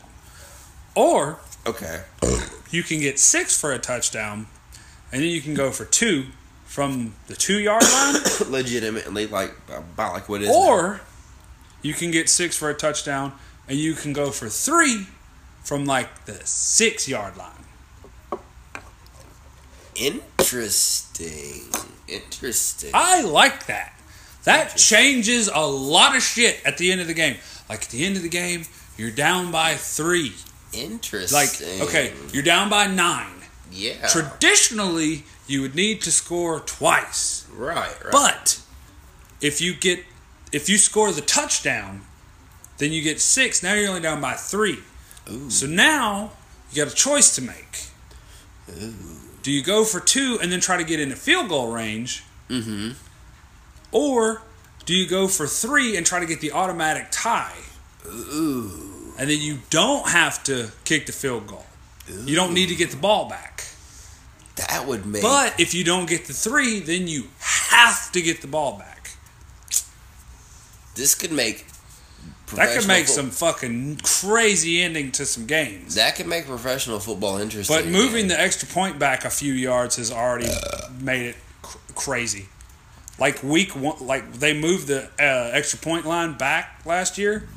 Or 0.96 1.40
okay. 1.66 2.04
you 2.72 2.84
can 2.84 3.00
get 3.00 3.20
six 3.20 3.60
for 3.60 3.74
a 3.74 3.80
touchdown, 3.80 4.48
and 5.12 5.22
then 5.22 5.30
you 5.30 5.42
can 5.42 5.54
go 5.54 5.72
for 5.72 5.84
two 5.86 6.28
from 6.76 7.14
the 7.28 7.36
two 7.36 7.58
yard 7.58 7.82
line, 7.84 8.16
Legitimately, 8.52 9.28
like 9.28 9.56
about 9.70 10.12
like 10.12 10.28
what 10.28 10.42
it 10.42 10.50
is. 10.50 10.50
now. 10.50 10.68
or 10.68 11.02
you 11.82 11.94
can 11.94 12.12
get 12.12 12.28
six 12.28 12.58
for 12.58 12.70
a 12.70 12.74
touchdown, 12.74 13.32
and 13.70 13.78
you 13.80 13.94
can 13.94 14.12
go 14.12 14.30
for 14.30 14.50
three 14.50 15.08
from 15.64 15.86
like 15.86 16.26
the 16.26 16.34
six 16.46 17.08
yard 17.08 17.38
line. 17.38 17.52
Interesting. 19.96 21.62
Interesting. 22.10 22.92
I 22.94 23.22
like 23.22 23.68
that. 23.68 23.94
That 24.44 24.76
changes 24.76 25.48
a 25.48 25.66
lot 25.66 26.14
of 26.16 26.22
shit 26.22 26.62
at 26.66 26.78
the 26.78 26.92
end 26.92 27.00
of 27.00 27.08
the 27.08 27.14
game. 27.14 27.38
Like 27.70 27.84
at 27.84 27.90
the 27.90 28.06
end 28.06 28.18
of 28.18 28.22
the 28.22 28.30
game, 28.30 28.66
you're 28.98 29.12
down 29.12 29.50
by 29.50 29.76
three. 29.76 30.34
Interesting. 30.74 31.80
Like, 31.80 31.88
okay, 31.88 32.12
you're 32.34 32.44
down 32.44 32.70
by 32.70 32.88
nine. 32.88 33.32
Yeah. 33.72 34.08
Traditionally, 34.08 35.24
you 35.48 35.62
would 35.62 35.76
need 35.76 36.02
to 36.02 36.12
score 36.12 36.60
twice. 36.60 37.46
right. 37.56 37.96
Right. 38.04 38.12
But 38.12 38.62
if 39.42 39.62
you 39.62 39.74
get 39.76 40.00
if 40.52 40.70
you 40.70 40.78
score 40.78 41.12
the 41.12 41.22
touchdown, 41.22 42.02
then 42.78 42.92
you 42.92 43.02
get 43.02 43.20
six. 43.22 43.62
Now 43.64 43.74
you're 43.74 43.90
only 43.90 44.02
down 44.02 44.22
by 44.22 44.34
three. 44.34 44.80
Ooh. 45.30 45.50
So 45.50 45.66
now 45.68 46.32
you 46.72 46.84
got 46.84 46.92
a 46.92 46.96
choice 46.96 47.36
to 47.36 47.42
make. 47.42 47.84
Do 49.44 49.52
you 49.52 49.64
go 49.64 49.84
for 49.84 50.00
two 50.00 50.40
and 50.42 50.52
then 50.52 50.60
try 50.60 50.78
to 50.78 50.84
get 50.84 51.00
into 51.00 51.16
field 51.16 51.50
goal 51.50 51.72
range, 51.72 52.24
Mm-hmm. 52.50 52.92
or 53.92 54.42
do 54.86 54.94
you 54.96 55.08
go 55.08 55.28
for 55.28 55.48
three 55.48 55.98
and 55.98 56.06
try 56.06 56.20
to 56.20 56.26
get 56.28 56.42
the 56.42 56.52
automatic 56.52 57.08
tie, 57.12 57.58
Ooh. 58.08 59.14
and 59.18 59.30
then 59.30 59.40
you 59.40 59.60
don't 59.70 60.10
have 60.10 60.44
to 60.46 60.72
kick 60.84 61.06
the 61.08 61.12
field 61.12 61.48
goal? 61.48 61.66
You 62.24 62.36
don't 62.36 62.54
need 62.54 62.70
to 62.70 62.76
get 62.76 62.92
the 62.92 62.98
ball 62.98 63.28
back. 63.30 63.64
That 64.56 64.86
would 64.88 65.06
make. 65.06 65.22
But 65.22 65.60
if 65.60 65.74
you 65.74 65.84
don't 65.84 66.08
get 66.08 66.26
the 66.26 66.34
three, 66.34 66.80
then 66.80 67.08
you 67.08 67.26
have 67.40 68.12
to 68.14 68.22
get 68.22 68.42
the 68.42 68.48
ball 68.48 68.78
back. 68.78 69.10
this 70.96 71.16
could 71.16 71.32
make. 71.32 71.66
That 72.54 72.78
could 72.78 72.88
make 72.88 73.08
fo- 73.08 73.14
some 73.14 73.32
fucking 73.32 74.00
crazy 74.04 74.82
ending 74.82 75.12
to 75.14 75.26
some 75.26 75.46
games. 75.48 75.96
That 75.96 76.16
could 76.16 76.28
make 76.28 76.46
professional 76.46 77.00
football 77.00 77.38
interesting. 77.38 77.76
But 77.76 77.88
moving 77.88 78.28
the 78.28 78.40
extra 78.40 78.68
point 78.68 79.00
back 79.00 79.26
a 79.26 79.30
few 79.32 79.52
yards 79.52 79.96
has 79.96 80.12
already 80.12 80.50
made 81.02 81.26
it 81.30 81.36
cr- 81.64 81.78
crazy. 81.96 82.46
Like 83.20 83.42
week 83.44 83.76
one, 83.76 84.06
like 84.06 84.34
they 84.34 84.54
moved 84.54 84.88
the 84.88 85.06
uh, 85.20 85.50
extra 85.54 85.80
point 85.80 86.06
line 86.06 86.38
back 86.38 86.82
last 86.86 87.18
year. 87.18 87.48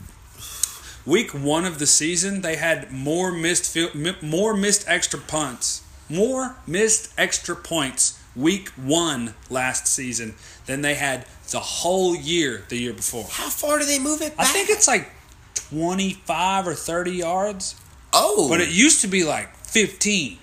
Week 1.04 1.30
one 1.32 1.64
of 1.64 1.78
the 1.78 1.86
season, 1.86 2.40
they 2.40 2.56
had 2.56 2.90
more 2.90 3.30
missed 3.30 3.70
field, 3.72 3.92
more 4.22 4.54
missed 4.56 4.84
extra 4.88 5.18
punts, 5.18 5.82
more 6.08 6.56
missed 6.66 7.12
extra 7.18 7.54
points. 7.56 8.18
Week 8.36 8.68
one 8.76 9.34
last 9.50 9.88
season 9.88 10.34
than 10.66 10.82
they 10.82 10.94
had 10.94 11.26
the 11.50 11.58
whole 11.58 12.14
year 12.14 12.62
the 12.68 12.76
year 12.76 12.92
before. 12.92 13.24
How 13.24 13.48
far 13.48 13.78
do 13.80 13.84
they 13.84 13.98
move 13.98 14.22
it 14.22 14.32
I 14.38 14.44
think 14.44 14.70
it's 14.70 14.86
like 14.86 15.10
twenty 15.54 16.12
five 16.12 16.68
or 16.68 16.74
thirty 16.74 17.12
yards, 17.12 17.74
Oh. 18.12 18.48
but 18.48 18.60
it 18.60 18.68
used 18.68 19.00
to 19.00 19.08
be 19.08 19.24
like 19.24 19.54
fifteen. 19.56 20.38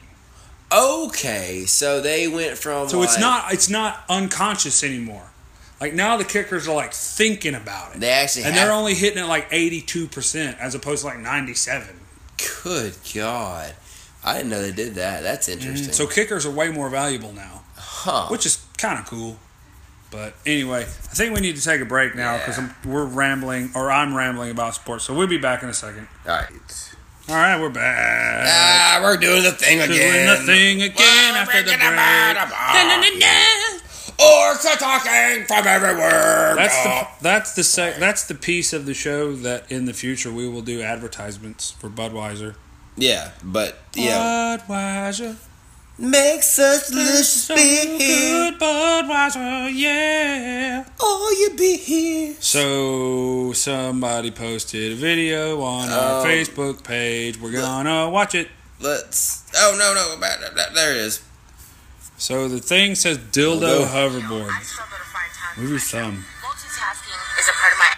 okay. 0.72 1.64
So 1.66 2.02
they 2.02 2.28
went 2.28 2.58
from. 2.58 2.90
So 2.90 3.02
it's 3.04 3.20
not 3.20 3.54
it's 3.54 3.70
not 3.70 4.04
unconscious 4.10 4.84
anymore. 4.84 5.30
Like 5.80 5.94
now 5.94 6.18
the 6.18 6.24
kickers 6.26 6.68
are 6.68 6.76
like 6.76 6.94
thinking 6.94 7.54
about 7.56 7.96
it. 7.96 8.00
They 8.02 8.10
actually 8.10 8.46
and 8.46 8.56
they're 8.56 8.72
only 8.72 8.94
hitting 8.94 9.24
it 9.24 9.28
like 9.28 9.50
82% 9.52 10.58
as 10.58 10.74
opposed 10.74 11.02
to 11.02 11.08
like 11.08 11.20
97. 11.20 12.00
Good 12.64 12.96
God. 13.14 13.74
I 14.26 14.36
didn't 14.38 14.50
know 14.50 14.62
they 14.62 14.72
did 14.72 14.96
that. 14.96 15.22
That's 15.24 15.48
interesting. 15.48 15.94
So 15.94 16.08
kickers 16.08 16.46
are 16.46 16.52
way 16.52 16.70
more 16.72 16.90
valuable 16.90 17.32
now, 17.32 17.62
huh. 17.76 18.28
which 18.30 18.46
is 18.46 18.58
kind 18.78 18.98
of 19.00 19.06
cool. 19.06 19.38
But 20.12 20.34
anyway, 20.46 20.82
I 20.82 21.14
think 21.16 21.34
we 21.36 21.42
need 21.42 21.56
to 21.58 21.62
take 21.64 21.82
a 21.82 21.86
break 21.86 22.16
now 22.16 22.38
because 22.38 22.58
Yeah. 22.58 22.70
we're 22.86 23.06
rambling 23.06 23.72
or 23.76 23.92
I'm 23.92 24.16
rambling 24.16 24.50
about 24.52 24.74
sports. 24.76 25.04
So 25.06 25.14
we'll 25.14 25.28
be 25.28 25.38
back 25.38 25.62
in 25.64 25.70
a 25.70 25.74
second. 25.74 26.08
All 26.28 26.32
right. 26.36 26.92
All 27.28 27.36
right, 27.36 27.60
we're 27.60 27.70
back. 27.70 28.46
Ah, 28.48 29.00
we're 29.04 29.18
doing 29.18 29.44
the 29.44 29.52
thing 29.52 29.82
again. 29.82 29.90
Doing 29.90 30.26
the 30.28 30.46
thing 30.46 30.82
again 30.84 30.96
We're 31.34 31.40
after 31.40 31.58
the 31.64 31.70
break. 31.70 31.78
about 31.82 32.48
a 32.48 32.50
bar. 32.50 33.76
Orcs 34.18 34.66
are 34.66 34.78
talking 34.78 35.46
from 35.46 35.68
everywhere. 35.68 36.56
That's 36.56 36.84
the 36.84 36.90
Oh. 36.90 37.08
that's 37.22 37.54
the 37.54 37.64
sec, 37.64 37.98
that's 37.98 38.24
the 38.24 38.36
piece 38.36 38.72
of 38.74 38.86
the 38.86 38.94
show 38.94 39.34
that 39.38 39.70
in 39.70 39.86
the 39.86 39.94
future 39.94 40.32
we 40.32 40.48
will 40.48 40.62
do 40.62 40.82
advertisements 40.82 41.72
for 41.80 41.90
Budweiser. 41.90 42.56
Yeah, 42.98 43.32
but 43.44 43.78
yeah, 43.94 44.58
Budweiser, 44.68 45.36
makes 45.98 46.58
us 46.60 46.90
delicious 46.90 47.46
so 47.46 47.56
beer. 47.56 47.98
good, 47.98 48.60
Budweiser, 48.60 49.72
yeah. 49.74 50.86
Oh, 51.00 51.36
you 51.40 51.56
be 51.58 51.78
here. 51.78 52.36
So 52.40 53.54
somebody 53.54 54.32
posted 54.32 54.94
a 54.94 54.96
video 54.96 55.62
on 55.62 55.90
our 55.90 56.22
Um, 56.22 56.26
Facebook 56.28 56.84
page. 56.84 57.40
We're 57.40 57.52
gonna 57.52 58.10
watch 58.10 58.36
it. 58.36 58.50
Let's. 58.80 59.44
Oh 59.56 59.76
no 59.78 59.94
no! 59.94 60.20
bad- 60.20 60.54
bad- 60.56 60.76
There 60.76 60.92
it 60.92 60.98
is. 60.98 61.22
So 62.18 62.48
the 62.48 62.60
thing 62.60 62.96
says 62.96 63.18
dildo 63.18 63.60
Dildo. 63.60 63.88
hoverboard. 63.88 64.50
I 64.50 64.60
to 64.60 65.06
find 65.12 65.32
time. 65.34 65.62
Move 65.62 65.70
your 65.72 65.80
thumb. 65.80 66.26
Multitasking 66.44 67.40
is 67.40 67.48
a 67.48 67.52
part 67.52 67.74
of 67.74 67.80
my 67.80 67.92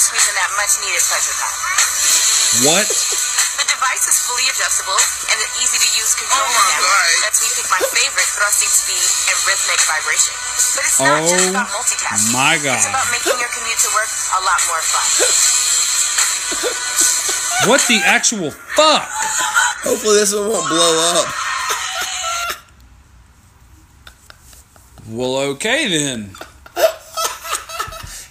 allows 0.00 0.16
me 0.16 0.16
to 0.16 0.16
squeeze 0.16 0.28
in 0.32 0.36
that 0.40 0.52
much 0.56 0.72
needed 0.80 1.02
pleasure 1.04 1.36
time. 1.36 1.60
What? 2.64 2.88
The 3.60 3.66
device 3.68 4.04
is 4.08 4.16
fully 4.24 4.48
adjustable 4.48 4.96
and 4.96 5.36
the 5.36 5.48
easy 5.60 5.76
to 5.76 5.88
use 6.00 6.16
control 6.16 6.40
Oh 6.40 6.56
my 6.56 6.64
panel 6.72 6.88
God. 6.88 7.28
lets 7.28 7.38
me 7.44 7.48
pick 7.52 7.68
my 7.68 7.82
favorite 7.92 8.30
thrusting 8.32 8.72
speed 8.72 9.04
and 9.28 9.36
rhythmic 9.44 9.80
vibration. 9.84 10.32
But 10.72 10.82
it's 10.88 11.00
not 11.00 11.20
just 11.28 11.44
Oh 11.44 11.52
about 11.52 11.68
multitasking. 11.68 12.32
my 12.32 12.56
God. 12.64 12.80
It's 12.80 12.88
about 12.88 13.08
making 13.12 13.36
your 13.36 13.52
commute 13.52 13.80
to 13.84 13.90
work 13.92 14.08
a 14.08 14.40
lot 14.40 14.60
more 14.72 14.80
fun. 14.80 15.08
What 17.68 17.80
the 17.92 18.00
actual 18.08 18.50
fuck? 18.50 19.04
Hopefully 19.84 20.16
this 20.16 20.32
one 20.32 20.48
won't 20.48 20.64
blow 20.72 20.92
up. 21.20 21.28
Well, 25.12 25.36
okay 25.60 25.88
then. 25.92 26.32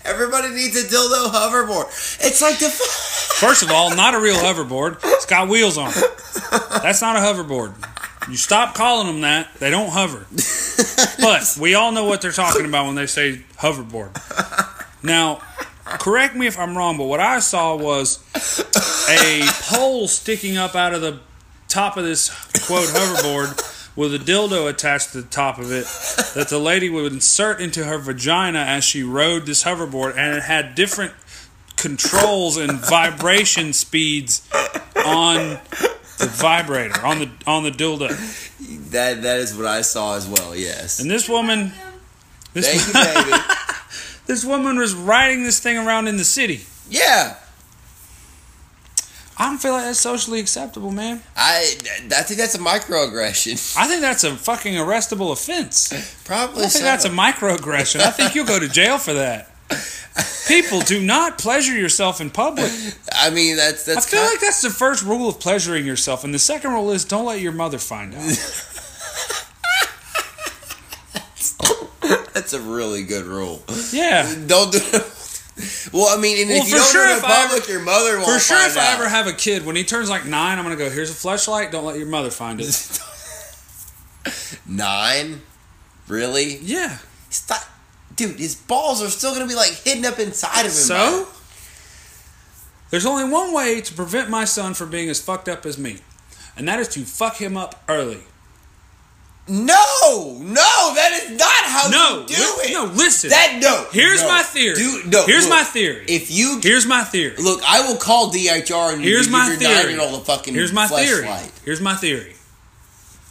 Everybody 0.10 0.50
needs 0.50 0.76
a 0.76 0.88
dildo 0.88 1.28
hoverboard. 1.28 1.86
It's 2.20 2.42
like 2.42 2.58
the. 2.58 2.70
First 3.40 3.62
of 3.62 3.72
all, 3.72 3.96
not 3.96 4.16
a 4.16 4.20
real 4.20 4.36
hoverboard. 4.36 4.98
It's 5.04 5.28
got 5.28 5.48
wheels 5.48 5.78
on 5.78 5.92
it. 5.92 6.22
That's 6.82 7.02
not 7.02 7.16
a 7.16 7.20
hoverboard. 7.20 7.76
You 8.28 8.36
stop 8.36 8.74
calling 8.74 9.08
them 9.08 9.22
that. 9.22 9.54
They 9.60 9.70
don't 9.70 9.90
hover. 9.90 10.26
But 11.22 11.58
we 11.62 11.76
all 11.76 11.92
know 11.92 12.06
what 12.06 12.22
they're 12.22 12.32
talking 12.32 12.66
about 12.66 12.88
when 12.88 12.96
they 12.96 13.06
say 13.06 13.42
hoverboard. 13.58 14.12
Now, 15.04 15.42
correct 15.86 16.36
me 16.36 16.48
if 16.48 16.58
I'm 16.58 16.76
wrong, 16.76 16.98
but 16.98 17.06
what 17.06 17.20
I 17.20 17.40
saw 17.40 17.76
was 17.76 18.20
a 19.10 19.44
pole 19.64 20.08
sticking 20.08 20.58
up 20.58 20.76
out 20.76 20.94
of 20.94 21.02
the 21.02 21.20
top 21.68 21.98
of 21.98 22.04
this 22.04 22.30
quote 22.66 22.88
hoverboard 22.88 23.69
with 24.00 24.16
a 24.16 24.18
dildo 24.18 24.70
attached 24.70 25.12
to 25.12 25.22
the 25.22 25.28
top 25.28 25.58
of 25.58 25.74
it 25.74 25.84
that 26.34 26.48
the 26.50 26.58
lady 26.58 26.90
would 26.90 27.12
insert 27.12 27.60
into 27.60 27.84
her 27.84 27.98
vagina 27.98 28.60
as 28.60 28.82
she 28.82 29.04
rode 29.04 29.46
this 29.46 29.66
hoverboard 29.66 30.12
and 30.16 30.38
it 30.38 30.44
had 30.44 30.74
different 30.74 31.12
controls 31.76 32.56
and 32.56 32.80
vibration 32.80 33.74
speeds 33.74 34.48
on 35.06 35.60
the 36.18 36.28
vibrator 36.32 37.06
on 37.06 37.20
the 37.20 37.30
on 37.46 37.64
the 37.64 37.72
dildo 37.72 38.08
That 38.92 39.22
that 39.22 39.40
is 39.40 39.54
what 39.54 39.66
I 39.66 39.82
saw 39.82 40.16
as 40.16 40.26
well. 40.26 40.56
Yes. 40.56 41.02
and 41.02 41.12
this 41.12 41.28
woman 41.28 41.74
this, 42.54 42.68
Thank 42.68 42.88
you, 42.88 43.32
baby. 43.32 43.44
this 44.28 44.46
woman 44.46 44.78
was 44.78 44.94
riding 44.96 45.44
this 45.44 45.60
thing 45.60 45.78
around 45.78 46.08
in 46.08 46.16
the 46.16 46.24
city 46.24 46.62
yeah. 46.90 47.36
I 49.40 49.46
don't 49.46 49.58
feel 49.58 49.72
like 49.72 49.86
that's 49.86 50.02
socially 50.02 50.42
acceptable, 50.42 50.92
man. 50.92 51.22
I 51.38 51.76
I 52.12 52.24
think 52.24 52.38
that's 52.38 52.56
a 52.56 52.60
microaggression. 52.60 53.78
I 53.82 53.88
think 53.88 54.02
that's 54.02 54.26
a 54.26 54.36
fucking 54.36 54.74
arrestable 54.74 55.32
offense. 55.32 55.94
Probably 56.26 56.66
I 56.66 56.68
think 56.68 56.72
so. 56.72 56.84
that's 56.84 57.06
a 57.06 57.10
microaggression. 57.10 58.02
I 58.02 58.12
think 58.12 58.36
you'll 58.36 58.46
go 58.46 58.60
to 58.60 58.68
jail 58.68 58.98
for 58.98 59.14
that. 59.14 59.50
People, 60.48 60.82
do 60.82 61.02
not 61.02 61.38
pleasure 61.38 61.78
yourself 61.78 62.20
in 62.20 62.30
public. 62.30 62.70
I 63.14 63.30
mean, 63.30 63.56
that's 63.56 63.86
that's. 63.86 64.08
I 64.08 64.18
feel 64.18 64.26
like 64.26 64.42
that's 64.42 64.62
the 64.62 64.70
first 64.70 65.06
rule 65.06 65.30
of 65.30 65.40
pleasuring 65.40 65.86
yourself, 65.86 66.26
and 66.26 66.34
the 66.34 66.40
second 66.40 66.72
rule 66.72 66.92
is 66.92 67.06
don't 67.06 67.26
let 67.26 67.40
your 67.40 67.54
mother 67.54 67.78
find 67.78 68.14
out. 68.14 68.22
that's 72.34 72.52
a 72.52 72.60
really 72.60 73.04
good 73.04 73.26
rule. 73.26 73.64
Yeah. 73.94 74.36
Don't 74.48 74.74
do. 74.74 74.80
Well, 75.92 76.08
I 76.18 76.22
mean, 76.22 76.40
and 76.42 76.50
Well, 76.50 76.62
if 76.62 76.70
you 76.70 76.76
don't 76.76 76.92
sure 76.92 77.06
do 77.06 77.12
it 77.12 77.18
in 77.18 77.18
if 77.18 77.24
public, 77.24 77.68
your 77.68 77.82
mother 77.82 78.18
won't 78.18 78.32
For 78.32 78.40
sure, 78.40 78.66
if 78.66 78.78
I 78.78 78.94
ever 78.94 79.10
have 79.10 79.28
a 79.28 79.34
kid, 79.34 79.66
when 79.66 79.76
he 79.76 79.84
turns 79.84 80.10
like 80.10 80.26
nine, 80.26 80.58
I'm 80.58 80.64
gonna 80.64 80.76
go. 80.76 80.90
Here's 80.90 81.12
a 81.12 81.14
fleshlight. 81.14 81.72
Don't 81.72 81.86
let 81.86 81.98
your 81.98 82.08
mother 82.08 82.30
find 82.30 82.62
it. 82.62 83.00
Nine, 84.68 85.42
really? 86.08 86.58
Yeah. 86.58 86.98
Stop, 87.30 87.62
dude. 88.16 88.38
His 88.38 88.56
balls 88.56 89.02
are 89.02 89.10
still 89.10 89.34
gonna 89.34 89.48
be 89.48 89.56
like 89.56 89.72
hidden 89.72 90.06
up 90.06 90.20
inside 90.20 90.62
of 90.62 90.68
him. 90.68 90.72
So, 90.72 91.28
there's 92.90 93.06
only 93.06 93.30
one 93.30 93.54
way 93.54 93.82
to 93.82 93.94
prevent 93.94 94.30
my 94.30 94.46
son 94.46 94.74
from 94.74 94.90
being 94.90 95.10
as 95.10 95.20
fucked 95.20 95.50
up 95.50 95.66
as 95.66 95.78
me, 95.78 96.00
and 96.56 96.68
that 96.68 96.80
is 96.80 96.88
to 96.90 97.02
fuck 97.02 97.38
him 97.38 97.58
up 97.58 97.84
early. 97.88 98.22
No, 99.50 100.38
no, 100.40 100.94
that 100.96 101.20
is 101.24 101.32
not 101.38 101.64
how 101.66 101.90
no, 101.90 102.22
you 102.22 102.28
do 102.28 102.34
li- 102.36 102.70
it. 102.70 102.74
No, 102.74 102.86
listen. 102.86 103.32
That 103.32 103.58
no. 103.62 103.88
Here's 103.92 104.22
no. 104.22 104.28
my 104.28 104.44
theory. 104.44 104.76
Dude, 104.76 105.12
no. 105.12 105.26
Here's 105.26 105.46
look, 105.46 105.54
my 105.58 105.64
theory. 105.64 106.06
If 106.08 106.30
you 106.30 106.60
Here's 106.62 106.86
my 106.86 107.04
theory. 107.04 107.36
look, 107.38 107.62
I 107.66 107.82
will 107.88 107.98
call 107.98 108.32
DHR 108.32 108.94
and 108.94 109.02
Here's 109.04 109.28
my 109.30 109.56
theory. 109.56 109.96
nine-year-old 109.96 110.26
fucking 110.26 110.54
Here's 110.54 110.72
my 110.72 110.86
theory. 110.88 111.26
fleshlight. 111.26 111.64
Here's 111.66 111.82
my 111.82 111.96
theory. 111.96 112.36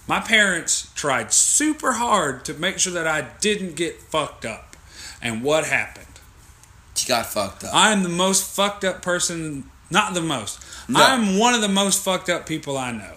My 0.09 0.21
parents 0.21 0.91
tried 0.95 1.33
super 1.33 1.93
hard 1.93 2.45
to 2.47 2.55
make 2.55 2.79
sure 2.79 2.95
that 2.95 3.07
I 3.07 3.29
didn't 3.41 3.77
get 3.77 4.01
fucked 4.01 4.45
up. 4.45 4.77
And 5.23 5.43
what 5.43 5.67
happened? 5.67 6.07
You 6.99 7.07
got 7.07 7.27
fucked 7.27 7.63
up. 7.65 7.75
I 7.75 7.93
am 7.93 8.03
the 8.03 8.09
most 8.09 8.57
fucked 8.57 8.85
up 8.85 9.03
person, 9.03 9.71
not 9.91 10.15
the 10.15 10.21
most. 10.23 10.59
No. 10.89 10.99
I'm 11.01 11.39
one 11.39 11.55
of 11.55 11.61
the 11.61 11.69
most 11.69 12.03
fucked 12.03 12.29
up 12.29 12.47
people 12.47 12.77
I 12.77 12.91
know. 12.93 13.15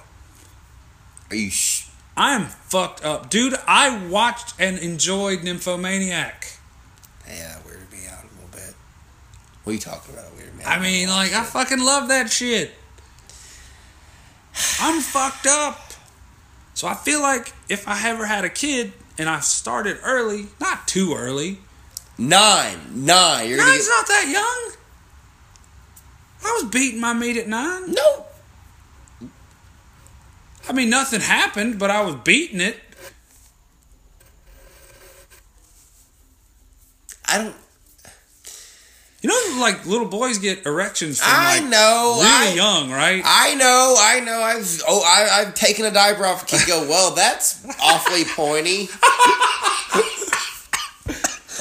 Are 1.32 1.36
you? 1.36 1.50
Sh- 1.50 1.81
I 2.16 2.34
am 2.34 2.46
fucked 2.46 3.04
up. 3.04 3.30
Dude, 3.30 3.56
I 3.68 4.06
watched 4.08 4.56
and 4.60 4.78
enjoyed 4.78 5.44
Nymphomaniac. 5.44 6.48
yeah, 7.28 7.58
weirded 7.66 7.92
me 7.92 8.08
out 8.10 8.24
a 8.24 8.28
little 8.36 8.50
bit. 8.52 8.76
What 9.64 9.72
are 9.72 9.74
you 9.74 9.80
talking 9.80 10.14
about, 10.14 10.36
weird 10.36 10.56
man? 10.56 10.68
I 10.68 10.80
mean, 10.80 11.10
like, 11.10 11.34
I 11.34 11.44
fucking 11.44 11.80
love 11.80 12.10
that 12.10 12.30
shit. 12.30 12.72
I'm 14.80 15.02
fucked 15.02 15.48
up. 15.48 15.80
So 16.74 16.88
I 16.88 16.96
feel 16.96 17.22
like 17.22 17.54
if 17.70 17.88
I 17.88 18.10
ever 18.10 18.26
had 18.26 18.44
a 18.44 18.50
kid 18.50 18.94
and 19.18 19.30
I 19.30 19.40
started 19.40 19.98
early, 20.04 20.48
not 20.60 20.88
too 20.88 21.14
early, 21.16 21.60
nine, 22.18 23.06
nine. 23.06 23.48
You're 23.48 23.58
nine's 23.58 23.88
not 23.88 24.08
that 24.08 24.28
young. 24.28 24.78
I 26.44 26.60
was 26.62 26.72
beating 26.72 27.00
my 27.00 27.14
meat 27.14 27.38
at 27.38 27.48
nine. 27.48 27.88
get 27.88 27.96
no. 27.96 28.26
I 30.68 30.74
mean, 30.74 30.90
nothing 30.90 31.22
happened, 31.22 31.80
but 31.80 31.90
I 31.90 32.02
was 32.02 32.16
beating 32.16 32.62
it. 32.62 32.80
I 37.28 37.38
don't. 37.38 37.56
You 39.22 39.30
know, 39.30 39.62
like 39.62 39.86
little 39.86 40.08
boys 40.08 40.40
get 40.40 40.66
erections 40.66 41.20
from 41.20 41.30
I 41.32 41.60
like 41.60 41.70
know. 41.70 42.18
really 42.18 42.52
I, 42.52 42.54
young, 42.56 42.90
right? 42.92 43.22
I 43.24 43.54
know. 43.56 43.96
I 44.00 44.20
know. 44.20 44.42
I've 44.42 44.82
oh, 44.88 45.04
I, 45.06 45.42
I've 45.42 45.54
taken 45.54 45.86
a 45.86 45.92
diaper 45.92 46.26
off. 46.26 46.44
A 46.44 46.46
kid 46.46 46.68
go. 46.68 46.88
Well, 46.90 47.14
that's 47.14 47.64
awfully 47.80 48.26
pointy. 48.26 48.88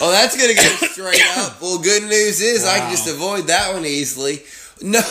oh, 0.00 0.10
that's 0.10 0.36
gonna 0.36 0.54
get 0.54 0.90
straight 0.90 1.22
up. 1.36 1.60
Well, 1.60 1.78
good 1.78 2.04
news 2.04 2.40
is 2.40 2.64
I 2.64 2.78
can 2.78 2.90
just 2.90 3.06
avoid 3.08 3.48
that 3.48 3.74
one 3.74 3.84
easily. 3.84 4.42
No. 4.80 5.02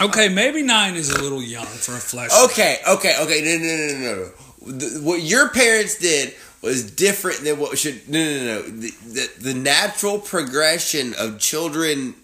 Okay, 0.00 0.28
maybe 0.28 0.62
nine 0.62 0.94
is 0.94 1.10
a 1.10 1.20
little 1.20 1.42
young 1.42 1.66
for 1.66 1.94
a 1.94 1.98
flesh. 1.98 2.30
Okay, 2.46 2.78
okay, 2.88 3.14
okay. 3.20 3.40
No, 3.42 3.58
no, 3.58 3.76
no, 3.76 4.14
no, 4.14 4.22
no. 4.22 4.78
The, 4.78 5.00
what 5.02 5.22
your 5.22 5.48
parents 5.48 5.98
did 5.98 6.34
was 6.62 6.90
different 6.90 7.40
than 7.44 7.58
what 7.58 7.78
should. 7.78 8.08
No, 8.08 8.18
no, 8.18 8.44
no. 8.44 8.62
The, 8.62 8.90
the, 8.90 9.52
the 9.52 9.54
natural 9.54 10.18
progression 10.18 11.14
of 11.18 11.38
children 11.38 12.14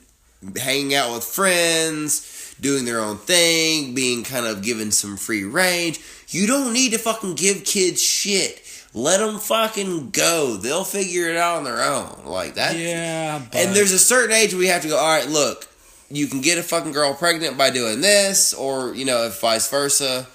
hanging 0.57 0.95
out 0.95 1.15
with 1.15 1.25
friends, 1.25 2.55
doing 2.61 2.85
their 2.85 3.01
own 3.01 3.17
thing, 3.17 3.95
being 3.95 4.25
kind 4.25 4.47
of 4.47 4.63
given 4.63 4.91
some 4.91 5.17
free 5.17 5.45
range. 5.45 6.01
You 6.29 6.47
don't 6.47 6.73
need 6.73 6.93
to 6.93 6.99
fucking 6.99 7.35
give 7.35 7.65
kids 7.65 8.03
shit. 8.03 8.63
Let 8.95 9.19
them 9.21 9.39
fucking 9.39 10.11
go. 10.11 10.57
They'll 10.57 10.85
figure 10.85 11.29
it 11.29 11.37
out 11.37 11.59
on 11.59 11.65
their 11.65 11.83
own. 11.83 12.23
Like 12.25 12.55
that. 12.55 12.77
Yeah, 12.77 13.43
but 13.51 13.57
And 13.57 13.77
there's 13.77 13.93
a 13.93 13.99
certain 13.99 14.35
age 14.35 14.55
we 14.55 14.69
have 14.69 14.83
to 14.83 14.89
go, 14.89 14.97
all 14.97 15.07
right, 15.07 15.29
look, 15.29 15.69
you 16.11 16.27
can 16.29 16.41
get 16.41 16.59
a 16.59 16.63
fucking 16.63 16.93
girl 16.93 17.15
pregnant 17.15 17.59
by 17.59 17.71
doing 17.71 18.01
this, 18.01 18.55
or, 18.55 18.95
you 18.95 19.05
know, 19.05 19.25
if 19.25 19.41
vice 19.41 19.69
versa, 19.71 20.27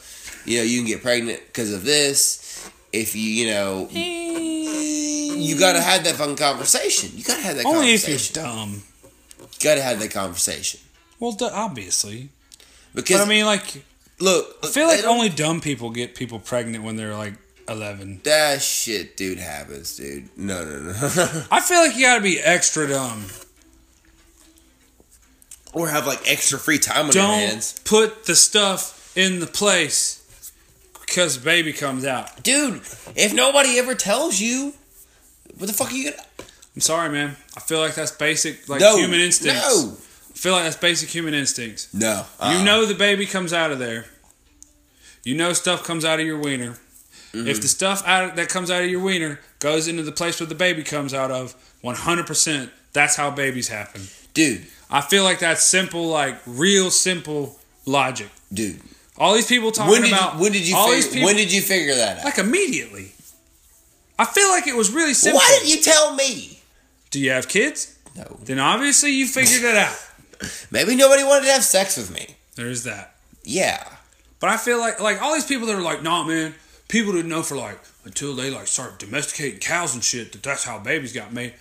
you 0.45 0.57
know, 0.57 0.63
you 0.63 0.80
can 0.80 0.88
get 0.88 1.01
pregnant 1.01 1.41
because 1.47 1.72
of 1.74 1.84
this. 1.86 2.69
If 2.91 3.15
you, 3.15 3.22
you 3.22 3.47
know, 3.51 3.88
you 3.89 5.57
gotta 5.57 5.82
have 5.82 6.03
that 6.03 6.15
fucking 6.15 6.36
conversation. 6.36 7.11
You 7.15 7.24
gotta 7.24 7.41
have 7.41 7.55
that 7.57 7.65
only 7.65 7.93
if 7.93 8.03
conversation. 8.05 8.36
you're 8.36 8.45
dumb. 8.45 8.84
You 9.39 9.47
gotta 9.63 9.82
have 9.82 9.99
that 9.99 10.11
conversation. 10.11 10.80
Well, 11.19 11.38
obviously, 11.53 12.30
Because, 12.93 13.19
but 13.19 13.26
I 13.26 13.30
mean, 13.30 13.45
like, 13.45 13.84
look, 14.19 14.57
I 14.63 14.67
feel 14.67 14.88
like 14.88 15.03
only 15.05 15.30
dumb 15.30 15.61
people 15.61 15.89
get 15.91 16.15
people 16.15 16.39
pregnant 16.39 16.84
when 16.84 16.95
they're 16.97 17.15
like 17.15 17.36
eleven. 17.69 18.19
That 18.24 18.61
shit, 18.61 19.15
dude, 19.15 19.38
happens, 19.38 19.95
dude. 19.95 20.36
No, 20.38 20.65
no, 20.65 20.80
no. 20.80 20.93
I 21.51 21.61
feel 21.61 21.80
like 21.80 21.95
you 21.95 22.05
gotta 22.05 22.22
be 22.22 22.39
extra 22.39 22.88
dumb. 22.88 23.26
Or 25.74 25.89
have, 25.89 26.07
like, 26.07 26.22
extra 26.30 26.59
free 26.59 26.80
time 26.80 27.07
on 27.07 27.11
your 27.11 27.24
Don't 27.24 27.34
hands. 27.34 27.80
put 27.86 28.26
the 28.26 28.36
stuff 28.36 29.15
in 29.15 29.39
the 29.39 29.47
place 29.47 30.22
because 31.01 31.38
baby 31.38 31.74
comes 31.74 32.05
out. 32.05 32.43
Dude, 32.43 32.82
if 33.15 33.34
nobody 33.34 33.78
ever 33.78 33.95
tells 33.95 34.39
you, 34.39 34.74
what 35.57 35.67
the 35.67 35.74
fuck 35.74 35.91
are 35.91 35.95
you 35.95 36.11
gonna. 36.11 36.24
I'm 36.76 36.82
sorry, 36.82 37.09
man. 37.09 37.36
I 37.55 37.59
feel 37.59 37.80
like 37.80 37.95
that's 37.95 38.11
basic, 38.11 38.69
like 38.69 38.80
no. 38.80 38.97
human 38.97 39.19
instincts. 39.19 39.84
No. 39.84 39.91
I 39.91 40.38
feel 40.38 40.53
like 40.53 40.63
that's 40.63 40.78
basic 40.78 41.09
human 41.09 41.34
instincts. 41.34 41.93
No. 41.93 42.26
You 42.41 42.47
uh-uh. 42.47 42.63
know 42.63 42.86
the 42.86 42.95
baby 42.95 43.26
comes 43.26 43.51
out 43.51 43.72
of 43.72 43.80
there. 43.80 44.05
You 45.24 45.36
know 45.36 45.53
stuff 45.53 45.84
comes 45.84 46.05
out 46.05 46.19
of 46.19 46.26
your 46.26 46.39
wiener. 46.39 46.78
Mm-hmm. 47.34 47.47
If 47.47 47.61
the 47.61 47.67
stuff 47.67 48.05
out 48.07 48.36
that 48.38 48.49
comes 48.49 48.72
out 48.72 48.84
of 48.84 48.89
your 48.89 49.01
wiener 49.01 49.39
goes 49.59 49.88
into 49.88 50.03
the 50.03 50.11
place 50.11 50.39
where 50.39 50.47
the 50.47 50.55
baby 50.55 50.84
comes 50.84 51.13
out 51.13 51.32
of, 51.32 51.55
100%, 51.84 52.69
that's 52.93 53.15
how 53.15 53.32
babies 53.32 53.67
happen. 53.67 54.01
Dude, 54.34 54.65
I 54.92 55.02
feel 55.02 55.24
like 55.24 55.39
that's 55.39 55.64
simple, 55.64 56.08
like 56.08 56.38
real 56.46 56.92
simple 56.92 57.58
logic. 57.86 58.30
dude. 58.54 58.82
All 59.18 59.34
these 59.36 59.48
people 59.48 59.72
talking 59.72 59.92
When 59.92 60.02
did 60.02 60.14
about 60.14 60.36
you, 60.36 60.42
when 60.42 60.52
did 60.52 60.68
you 60.68 60.76
all 60.76 60.88
figure, 60.88 61.02
these 61.02 61.14
people 61.14 61.26
when 61.28 61.36
did 61.36 61.54
you 61.54 61.62
figure 61.62 61.96
that 61.96 62.20
out? 62.20 62.26
like 62.26 62.38
immediately. 62.39 63.12
I 64.18 64.26
feel 64.26 64.50
like 64.50 64.68
it 64.68 64.76
was 64.76 64.92
really 64.92 65.14
simple. 65.14 65.39
Why 65.39 65.58
didn't 65.60 65.70
you 65.76 65.82
tell 65.84 66.16
me? 66.16 66.60
Do 67.12 67.20
you 67.20 67.32
have 67.32 67.48
kids? 67.48 67.98
No. 68.16 68.38
Then 68.44 68.60
obviously 68.60 69.12
you 69.12 69.28
figured 69.28 69.64
it 69.64 69.78
out. 69.78 69.96
Maybe 70.72 70.96
nobody 70.96 71.24
wanted 71.24 71.46
to 71.46 71.52
have 71.54 71.64
sex 71.64 71.98
with 71.98 72.12
me. 72.14 72.36
There's 72.56 72.84
that. 72.84 73.16
Yeah. 73.44 73.84
But 74.39 74.50
I 74.50 74.58
feel 74.58 74.80
like 74.80 75.00
like 75.00 75.22
all 75.22 75.34
these 75.34 75.46
people 75.46 75.68
that 75.68 75.76
are 75.76 75.82
like, 75.82 76.02
nah, 76.04 76.24
man, 76.24 76.56
people 76.88 77.14
didn't 77.14 77.30
know 77.30 77.44
for 77.44 77.56
like 77.56 77.80
until 78.06 78.34
they 78.36 78.50
like 78.50 78.68
started 78.68 78.98
domesticating 78.98 79.60
cows 79.60 79.94
and 79.94 80.04
shit 80.04 80.32
that 80.32 80.42
that's 80.44 80.64
how 80.64 80.80
babies 80.80 81.14
got 81.14 81.32
made. 81.32 81.54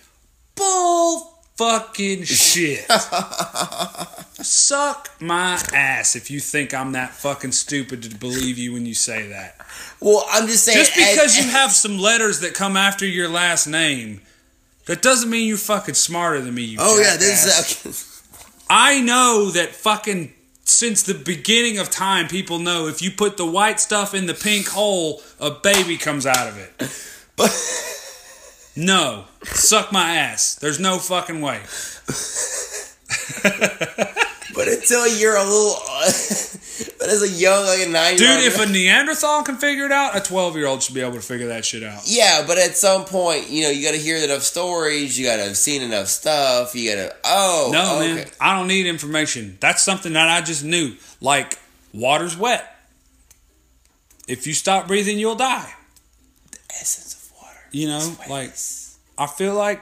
Bull 0.55 1.37
fucking 1.61 2.23
shit. 2.23 2.89
Suck 4.43 5.11
my 5.19 5.61
ass 5.73 6.15
if 6.15 6.31
you 6.31 6.39
think 6.39 6.73
I'm 6.73 6.93
that 6.93 7.11
fucking 7.11 7.51
stupid 7.51 8.01
to 8.03 8.15
believe 8.15 8.57
you 8.57 8.73
when 8.73 8.85
you 8.87 8.95
say 8.95 9.27
that. 9.27 9.55
Well, 9.99 10.25
I'm 10.31 10.47
just 10.47 10.65
saying. 10.65 10.77
Just 10.79 10.95
because 10.95 11.37
as- 11.37 11.45
you 11.45 11.51
have 11.51 11.71
some 11.71 11.99
letters 11.99 12.39
that 12.39 12.53
come 12.55 12.75
after 12.75 13.05
your 13.05 13.29
last 13.29 13.67
name, 13.67 14.21
that 14.87 15.01
doesn't 15.03 15.29
mean 15.29 15.47
you're 15.47 15.57
fucking 15.57 15.93
smarter 15.93 16.41
than 16.41 16.55
me. 16.55 16.63
You 16.63 16.77
Oh 16.81 16.99
yeah, 16.99 17.17
this 17.17 17.85
is. 17.85 18.23
I 18.69 19.01
know 19.01 19.51
that 19.51 19.75
fucking 19.75 20.33
since 20.63 21.03
the 21.03 21.13
beginning 21.13 21.77
of 21.77 21.89
time, 21.91 22.27
people 22.27 22.57
know 22.57 22.87
if 22.87 23.01
you 23.01 23.11
put 23.11 23.37
the 23.37 23.45
white 23.45 23.79
stuff 23.79 24.15
in 24.15 24.25
the 24.25 24.33
pink 24.33 24.69
hole, 24.69 25.21
a 25.39 25.51
baby 25.51 25.97
comes 25.97 26.25
out 26.25 26.47
of 26.47 26.57
it. 26.57 26.71
but 27.35 27.51
No, 28.75 29.25
suck 29.43 29.91
my 29.91 30.15
ass. 30.15 30.55
There's 30.55 30.79
no 30.79 30.97
fucking 30.97 31.41
way. 31.41 31.59
but 34.53 34.67
until 34.67 35.07
you're 35.17 35.35
a 35.35 35.43
little, 35.43 35.75
but 36.99 37.09
as 37.09 37.21
a 37.23 37.29
young 37.29 37.65
like 37.65 37.85
a 37.85 37.89
nine 37.89 38.11
Dude, 38.17 38.21
year 38.21 38.31
old, 38.37 38.43
if 38.45 38.59
a 38.59 38.65
Neanderthal 38.71 39.43
can 39.43 39.57
figure 39.57 39.85
it 39.85 39.91
out, 39.91 40.15
a 40.15 40.21
12 40.21 40.55
year 40.55 40.67
old 40.67 40.81
should 40.83 40.95
be 40.95 41.01
able 41.01 41.13
to 41.13 41.21
figure 41.21 41.47
that 41.47 41.65
shit 41.65 41.83
out. 41.83 42.03
yeah, 42.05 42.43
but 42.47 42.57
at 42.57 42.75
some 42.77 43.05
point, 43.05 43.49
you 43.49 43.63
know, 43.63 43.69
you 43.69 43.83
got 43.85 43.91
to 43.91 43.99
hear 43.99 44.17
enough 44.17 44.41
stories. 44.43 45.17
You 45.19 45.25
got 45.25 45.37
to 45.37 45.43
have 45.43 45.57
seen 45.57 45.81
enough 45.81 46.07
stuff. 46.07 46.73
You 46.75 46.89
got 46.95 47.09
to. 47.09 47.15
Oh 47.25 47.69
No, 47.73 47.97
okay. 47.99 48.15
man, 48.15 48.27
I 48.39 48.57
don't 48.57 48.67
need 48.67 48.85
information. 48.87 49.57
That's 49.59 49.83
something 49.83 50.13
that 50.13 50.29
I 50.29 50.41
just 50.41 50.63
knew. 50.63 50.95
Like, 51.19 51.57
water's 51.93 52.37
wet. 52.37 52.67
If 54.27 54.47
you 54.47 54.53
stop 54.53 54.87
breathing, 54.87 55.17
you'll 55.19 55.35
die. 55.35 55.73
Essence 56.69 57.10
of 57.10 57.10
water. 57.10 57.10
You 57.71 57.87
know, 57.87 58.15
like, 58.29 58.53
I 59.17 59.27
feel 59.27 59.55
like 59.55 59.81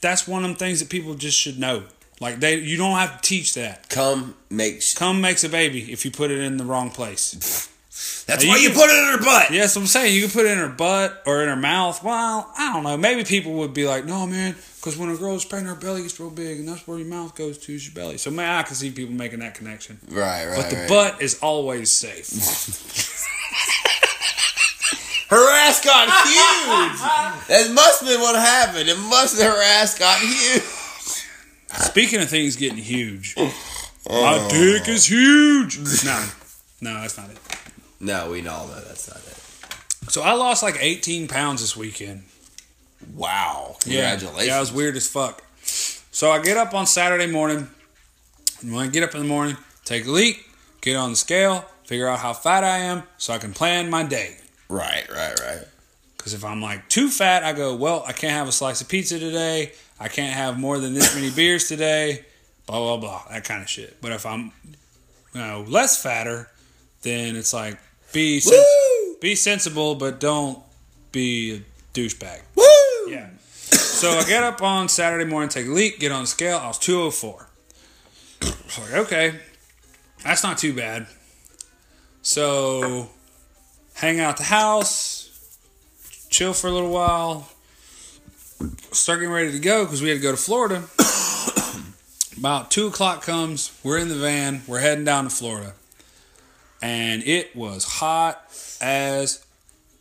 that's 0.00 0.26
one 0.26 0.42
of 0.44 0.48
them 0.50 0.56
things 0.56 0.80
that 0.80 0.88
people 0.88 1.14
just 1.14 1.38
should 1.38 1.58
know. 1.58 1.84
Like, 2.20 2.40
they, 2.40 2.56
you 2.58 2.78
don't 2.78 2.96
have 2.96 3.20
to 3.20 3.28
teach 3.28 3.54
that. 3.54 3.88
Come 3.90 4.34
makes. 4.48 4.94
come 4.94 5.20
makes 5.20 5.44
a 5.44 5.48
baby 5.50 5.92
if 5.92 6.04
you 6.06 6.10
put 6.10 6.30
it 6.30 6.38
in 6.40 6.56
the 6.56 6.64
wrong 6.64 6.90
place. 6.90 7.68
That's 8.26 8.42
Now, 8.44 8.50
why 8.50 8.56
you 8.56 8.62
you 8.64 8.68
can- 8.70 8.78
put 8.78 8.90
it 8.90 8.96
in 8.98 9.18
her 9.18 9.24
butt. 9.24 9.50
Yes, 9.52 9.76
I'm 9.76 9.86
saying. 9.86 10.14
You 10.14 10.22
can 10.22 10.30
put 10.30 10.46
it 10.46 10.52
in 10.52 10.58
her 10.58 10.68
butt 10.68 11.22
or 11.26 11.42
in 11.42 11.48
her 11.48 11.56
mouth. 11.56 12.02
Well, 12.02 12.50
I 12.58 12.72
don't 12.72 12.82
know. 12.84 12.96
Maybe 12.96 13.22
people 13.24 13.52
would 13.54 13.72
be 13.74 13.86
like, 13.86 14.04
no, 14.06 14.26
man, 14.26 14.54
because 14.76 14.96
when 14.98 15.10
a 15.10 15.16
girl 15.16 15.34
is 15.34 15.44
pregnant, 15.44 15.76
her 15.76 15.80
belly 15.80 16.02
gets 16.02 16.18
real 16.18 16.30
big, 16.30 16.58
and 16.58 16.68
that's 16.68 16.86
where 16.86 16.98
your 16.98 17.06
mouth 17.06 17.34
goes 17.34 17.56
to, 17.58 17.74
is 17.74 17.86
your 17.86 17.94
belly. 17.94 18.18
So, 18.18 18.30
man, 18.30 18.58
I 18.58 18.62
can 18.62 18.74
see 18.74 18.90
people 18.90 19.14
making 19.14 19.38
that 19.40 19.54
connection. 19.54 19.98
Right, 20.10 20.46
right. 20.46 20.56
But 20.56 20.70
the 20.70 20.76
right. 20.76 20.88
butt 20.88 21.22
is 21.22 21.38
always 21.40 21.90
safe. 21.90 22.28
Her 25.28 25.50
ass 25.66 25.84
got 25.84 26.04
huge. 26.26 27.48
that 27.48 27.72
must 27.74 28.00
have 28.00 28.08
been 28.08 28.20
what 28.20 28.36
happened. 28.36 28.88
It 28.88 28.98
must 28.98 29.40
have 29.40 29.52
her 29.52 29.62
ass 29.62 29.98
got 29.98 30.20
huge. 30.20 30.62
Speaking 31.82 32.20
of 32.20 32.28
things 32.28 32.56
getting 32.56 32.78
huge, 32.78 33.34
oh. 33.36 33.52
my 34.08 34.46
dick 34.50 34.88
is 34.88 35.06
huge. 35.06 35.78
No, 36.04 36.26
no, 36.80 37.00
that's 37.00 37.18
not 37.18 37.30
it. 37.30 37.38
No, 37.98 38.30
we 38.30 38.40
know 38.40 38.68
that. 38.68 38.86
That's 38.86 39.08
not 39.08 39.18
it. 39.18 40.10
So 40.10 40.22
I 40.22 40.32
lost 40.34 40.62
like 40.62 40.76
18 40.78 41.28
pounds 41.28 41.60
this 41.60 41.76
weekend. 41.76 42.22
Wow. 43.14 43.76
Congratulations. 43.80 44.46
Yeah, 44.46 44.56
it 44.56 44.60
was 44.60 44.72
weird 44.72 44.96
as 44.96 45.08
fuck. 45.08 45.42
So 45.62 46.30
I 46.30 46.40
get 46.40 46.56
up 46.56 46.72
on 46.74 46.86
Saturday 46.86 47.26
morning. 47.26 47.68
And 48.62 48.72
when 48.72 48.86
I 48.86 48.90
get 48.90 49.02
up 49.02 49.14
in 49.14 49.20
the 49.20 49.26
morning, 49.26 49.56
take 49.84 50.06
a 50.06 50.10
leak, 50.10 50.48
get 50.80 50.96
on 50.96 51.10
the 51.10 51.16
scale, 51.16 51.66
figure 51.84 52.08
out 52.08 52.20
how 52.20 52.32
fat 52.32 52.64
I 52.64 52.78
am, 52.78 53.02
so 53.18 53.34
I 53.34 53.38
can 53.38 53.52
plan 53.52 53.90
my 53.90 54.02
day. 54.02 54.38
Right, 54.68 55.04
right, 55.10 55.38
right. 55.40 55.64
Because 56.16 56.34
if 56.34 56.44
I'm 56.44 56.60
like 56.60 56.88
too 56.88 57.08
fat, 57.08 57.44
I 57.44 57.52
go, 57.52 57.74
well, 57.76 58.04
I 58.06 58.12
can't 58.12 58.32
have 58.32 58.48
a 58.48 58.52
slice 58.52 58.80
of 58.80 58.88
pizza 58.88 59.18
today. 59.18 59.72
I 60.00 60.08
can't 60.08 60.34
have 60.34 60.58
more 60.58 60.78
than 60.78 60.94
this 60.94 61.14
many 61.14 61.30
beers 61.30 61.68
today. 61.68 62.24
Blah 62.66 62.78
blah 62.78 62.96
blah, 62.96 63.22
that 63.30 63.44
kind 63.44 63.62
of 63.62 63.68
shit. 63.68 64.00
But 64.02 64.12
if 64.12 64.26
I'm, 64.26 64.50
you 65.32 65.40
know, 65.40 65.64
less 65.68 66.02
fatter, 66.02 66.50
then 67.02 67.36
it's 67.36 67.52
like 67.52 67.78
be 68.12 68.42
be 69.20 69.36
sensible, 69.36 69.94
but 69.94 70.18
don't 70.18 70.58
be 71.12 71.56
a 71.56 71.60
douchebag. 71.94 72.40
Woo! 72.56 72.64
Yeah. 73.12 73.28
So 73.50 74.10
I 74.10 74.24
get 74.24 74.42
up 74.42 74.62
on 74.62 74.88
Saturday 74.88 75.24
morning, 75.24 75.48
take 75.48 75.66
a 75.66 75.70
leak, 75.70 76.00
get 76.00 76.12
on 76.12 76.22
the 76.22 76.26
scale. 76.26 76.58
I 76.58 76.66
was 76.66 76.78
204. 76.78 77.48
I 78.42 78.46
was 78.46 78.78
like, 78.78 78.92
okay, 79.06 79.40
that's 80.22 80.42
not 80.42 80.58
too 80.58 80.74
bad. 80.74 81.06
So 82.22 83.08
hang 83.96 84.20
out 84.20 84.36
the 84.36 84.44
house, 84.44 85.58
chill 86.28 86.52
for 86.52 86.68
a 86.68 86.70
little 86.70 86.90
while, 86.90 87.48
start 88.92 89.20
getting 89.20 89.32
ready 89.32 89.52
to 89.52 89.58
go 89.58 89.84
because 89.84 90.02
we 90.02 90.08
had 90.08 90.16
to 90.16 90.22
go 90.22 90.30
to 90.30 90.36
Florida. 90.36 90.84
About 92.38 92.70
two 92.70 92.86
o'clock 92.86 93.22
comes, 93.22 93.78
we're 93.82 93.96
in 93.96 94.10
the 94.10 94.14
van, 94.14 94.62
we're 94.66 94.80
heading 94.80 95.04
down 95.04 95.24
to 95.24 95.30
Florida. 95.30 95.72
And 96.82 97.22
it 97.24 97.56
was 97.56 97.84
hot 97.84 98.42
as 98.82 99.42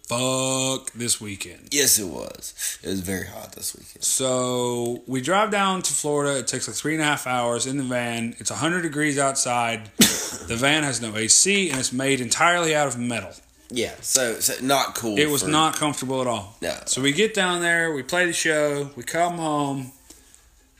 fuck 0.09 0.91
this 0.91 1.21
weekend. 1.21 1.69
Yes, 1.71 1.97
it 1.97 2.07
was. 2.07 2.79
It 2.83 2.89
was 2.89 2.99
very 2.99 3.25
hot 3.25 3.53
this 3.53 3.73
weekend. 3.73 4.03
So 4.03 5.03
we 5.07 5.21
drive 5.21 5.51
down 5.51 5.81
to 5.83 5.93
Florida. 5.93 6.37
It 6.39 6.47
takes 6.47 6.67
like 6.67 6.75
three 6.75 6.93
and 6.93 7.01
a 7.01 7.05
half 7.05 7.25
hours 7.25 7.65
in 7.65 7.77
the 7.77 7.83
van. 7.83 8.35
It's 8.39 8.51
100 8.51 8.81
degrees 8.81 9.17
outside. 9.17 9.89
the 9.97 10.57
van 10.57 10.83
has 10.83 11.01
no 11.01 11.15
AC 11.15 11.69
and 11.69 11.79
it's 11.79 11.93
made 11.93 12.19
entirely 12.19 12.75
out 12.75 12.87
of 12.87 12.99
metal. 12.99 13.31
Yeah, 13.69 13.93
so, 14.01 14.39
so 14.39 14.53
not 14.63 14.95
cool. 14.95 15.17
It 15.17 15.29
was 15.29 15.41
for- 15.43 15.49
not 15.49 15.75
comfortable 15.75 16.21
at 16.21 16.27
all. 16.27 16.55
No. 16.61 16.75
So 16.85 17.01
we 17.01 17.11
get 17.11 17.33
down 17.33 17.61
there, 17.61 17.93
we 17.93 18.03
play 18.03 18.25
the 18.25 18.33
show, 18.33 18.91
we 18.95 19.03
come 19.03 19.37
home. 19.37 19.91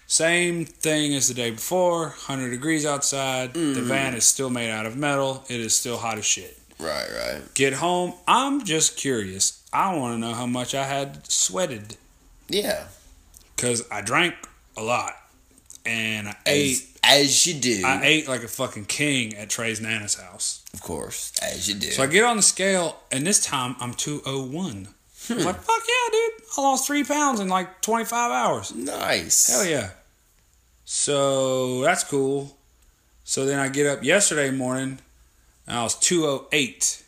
Same 0.07 0.65
thing 0.65 1.15
as 1.15 1.27
the 1.27 1.33
day 1.33 1.49
before 1.51 2.09
100 2.09 2.51
degrees 2.51 2.85
outside. 2.85 3.53
The 3.53 3.59
Mm-hmm. 3.59 3.87
van 3.87 4.13
is 4.13 4.25
still 4.25 4.49
made 4.51 4.69
out 4.69 4.85
of 4.85 4.95
metal. 4.95 5.43
It 5.49 5.59
is 5.59 5.75
still 5.75 5.97
hot 5.97 6.17
as 6.19 6.25
shit. 6.25 6.57
Right, 6.79 7.07
right. 7.11 7.41
Get 7.55 7.73
home. 7.73 8.13
I'm 8.27 8.63
just 8.65 8.97
curious. 8.97 9.63
I 9.73 9.95
want 9.95 10.13
to 10.13 10.19
know 10.19 10.33
how 10.35 10.45
much 10.45 10.75
I 10.75 10.83
had 10.85 11.25
sweated. 11.29 11.97
Yeah. 12.47 12.85
because 13.55 13.83
I 13.89 14.01
drank 14.01 14.35
a 14.77 14.83
lot 14.83 15.13
and 15.85 16.27
I 16.27 16.35
ate. 16.45 16.94
As, 17.07 17.45
you 17.47 17.53
do. 17.53 17.83
I 17.85 18.01
ate 18.03 18.27
like 18.27 18.43
a 18.43 18.47
fucking 18.47 18.85
king 18.85 19.35
at 19.35 19.49
Trey's 19.49 19.79
Nana's 19.81 20.15
house. 20.15 20.63
of 20.73 20.81
course. 20.81 21.31
As 21.41 21.67
you 21.67 21.75
do. 21.75 21.91
So 21.91 22.03
I 22.03 22.07
get 22.07 22.23
on 22.23 22.37
the 22.37 22.43
scale, 22.43 22.97
and 23.11 23.25
this 23.25 23.43
time 23.43 23.75
I'm 23.79 23.93
201. 23.93 24.87
I 25.29 25.33
was 25.33 25.45
like, 25.45 25.55
fuck 25.61 25.81
yeah, 25.87 26.11
dude. 26.11 26.31
I 26.57 26.61
lost 26.61 26.87
three 26.87 27.03
pounds 27.03 27.39
in 27.39 27.47
like 27.47 27.81
25 27.81 28.31
hours. 28.31 28.73
nice. 28.75 29.47
Hell 29.49 29.65
yeah. 29.65 29.89
So 30.85 31.81
that's 31.81 32.03
cool. 32.03 32.55
So 33.23 33.45
then 33.45 33.59
I 33.59 33.69
get 33.69 33.87
up 33.87 34.03
yesterday 34.03 34.51
morning, 34.51 34.99
and 35.67 35.77
I 35.77 35.83
was 35.83 35.95
208. 35.95 37.03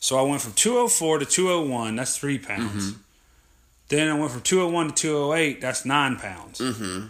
So 0.00 0.18
I 0.18 0.22
went 0.22 0.42
from 0.42 0.52
204 0.52 1.18
to 1.20 1.24
201. 1.24 1.96
That's 1.96 2.16
three 2.16 2.38
pounds. 2.38 2.94
Then 3.88 4.08
I 4.08 4.18
went 4.18 4.30
from 4.30 4.42
201 4.42 4.88
to 4.88 4.94
208. 4.94 5.60
That's 5.60 5.84
nine 5.84 6.16
pounds. 6.16 6.58
Mm-hmm. 6.60 7.06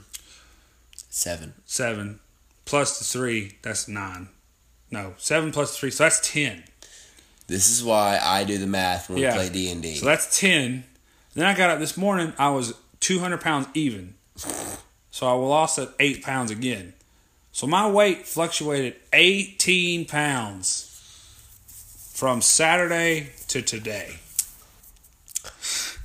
Seven. 1.10 1.54
Seven 1.74 2.20
plus 2.66 2.98
the 3.00 3.04
three, 3.04 3.56
that's 3.62 3.88
nine. 3.88 4.28
No, 4.92 5.14
seven 5.18 5.50
plus 5.50 5.76
three, 5.76 5.90
so 5.90 6.04
that's 6.04 6.20
ten. 6.20 6.62
This 7.48 7.68
is 7.68 7.82
why 7.82 8.18
I 8.22 8.44
do 8.44 8.58
the 8.58 8.66
math 8.66 9.10
when 9.10 9.18
Yeah. 9.18 9.32
we 9.32 9.38
play 9.38 9.48
D 9.50 9.70
and 9.70 9.82
D. 9.82 9.96
So 9.96 10.06
that's 10.06 10.38
ten. 10.38 10.84
Then 11.34 11.46
I 11.46 11.54
got 11.56 11.70
up 11.70 11.80
this 11.80 11.96
morning, 11.96 12.32
I 12.38 12.50
was 12.50 12.74
two 13.00 13.18
hundred 13.18 13.40
pounds 13.40 13.66
even. 13.74 14.14
So 15.10 15.26
I 15.26 15.32
lost 15.32 15.78
at 15.78 15.88
eight 15.98 16.22
pounds 16.22 16.50
again. 16.52 16.94
So 17.50 17.66
my 17.66 17.90
weight 17.90 18.26
fluctuated 18.26 18.94
eighteen 19.12 20.06
pounds 20.06 20.90
from 22.14 22.40
Saturday 22.40 23.30
to 23.48 23.62
today. 23.62 24.18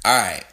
All 0.04 0.18
right. 0.18 0.44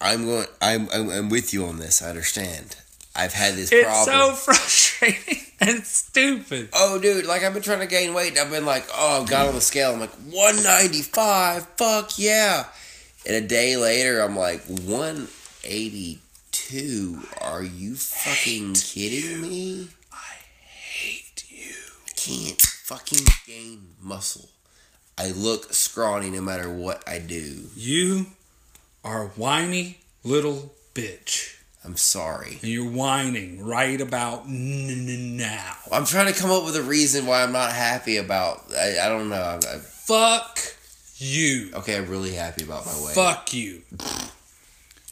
I'm 0.00 0.24
going. 0.24 0.46
I'm, 0.62 0.88
I'm. 0.92 1.10
I'm 1.10 1.28
with 1.28 1.52
you 1.52 1.66
on 1.66 1.78
this. 1.78 2.00
I 2.02 2.08
understand. 2.10 2.76
I've 3.18 3.32
had 3.32 3.54
this 3.54 3.70
problem. 3.70 3.90
It's 3.90 4.04
problem. 4.06 4.30
so 4.30 4.36
frustrating 4.36 5.42
and 5.60 5.84
stupid. 5.84 6.68
Oh, 6.72 7.00
dude, 7.00 7.26
like 7.26 7.42
I've 7.42 7.52
been 7.52 7.62
trying 7.62 7.80
to 7.80 7.86
gain 7.86 8.14
weight. 8.14 8.38
I've 8.38 8.50
been 8.50 8.64
like, 8.64 8.86
oh, 8.94 9.20
I've 9.20 9.28
got 9.28 9.48
on 9.48 9.56
the 9.56 9.60
scale. 9.60 9.92
I'm 9.92 9.98
like 9.98 10.14
195. 10.30 11.66
Fuck 11.76 12.16
yeah. 12.16 12.66
And 13.26 13.34
a 13.34 13.40
day 13.40 13.76
later, 13.76 14.20
I'm 14.20 14.36
like 14.36 14.62
182. 14.66 17.22
Are 17.40 17.64
you 17.64 17.96
fucking 17.96 18.74
kidding 18.74 19.40
me? 19.42 19.88
I 20.12 20.36
hate 20.62 21.44
you. 21.48 21.74
Can't 22.14 22.62
fucking 22.62 23.26
gain 23.46 23.96
muscle. 24.00 24.48
I 25.18 25.32
look 25.32 25.72
scrawny 25.72 26.30
no 26.30 26.40
matter 26.40 26.72
what 26.72 27.02
I 27.08 27.18
do. 27.18 27.64
You 27.74 28.26
are 29.02 29.24
a 29.24 29.28
whiny 29.30 29.98
little 30.22 30.72
bitch. 30.94 31.57
I'm 31.88 31.96
sorry. 31.96 32.58
And 32.60 32.70
you're 32.70 32.90
whining 32.90 33.64
right 33.64 33.98
about 33.98 34.44
n- 34.44 35.06
n- 35.08 35.36
now. 35.38 35.74
I'm 35.90 36.04
trying 36.04 36.30
to 36.32 36.38
come 36.38 36.50
up 36.50 36.66
with 36.66 36.76
a 36.76 36.82
reason 36.82 37.24
why 37.24 37.42
I'm 37.42 37.50
not 37.52 37.72
happy 37.72 38.18
about. 38.18 38.64
I, 38.76 38.98
I 39.02 39.08
don't 39.08 39.30
know. 39.30 39.40
I'm, 39.42 39.60
I'm, 39.72 39.80
Fuck 39.80 40.58
you. 41.16 41.70
okay, 41.76 41.96
I'm 41.96 42.06
really 42.10 42.34
happy 42.34 42.62
about 42.64 42.84
my 42.84 42.92
weight. 43.02 43.14
Fuck 43.14 43.54
you. 43.54 43.80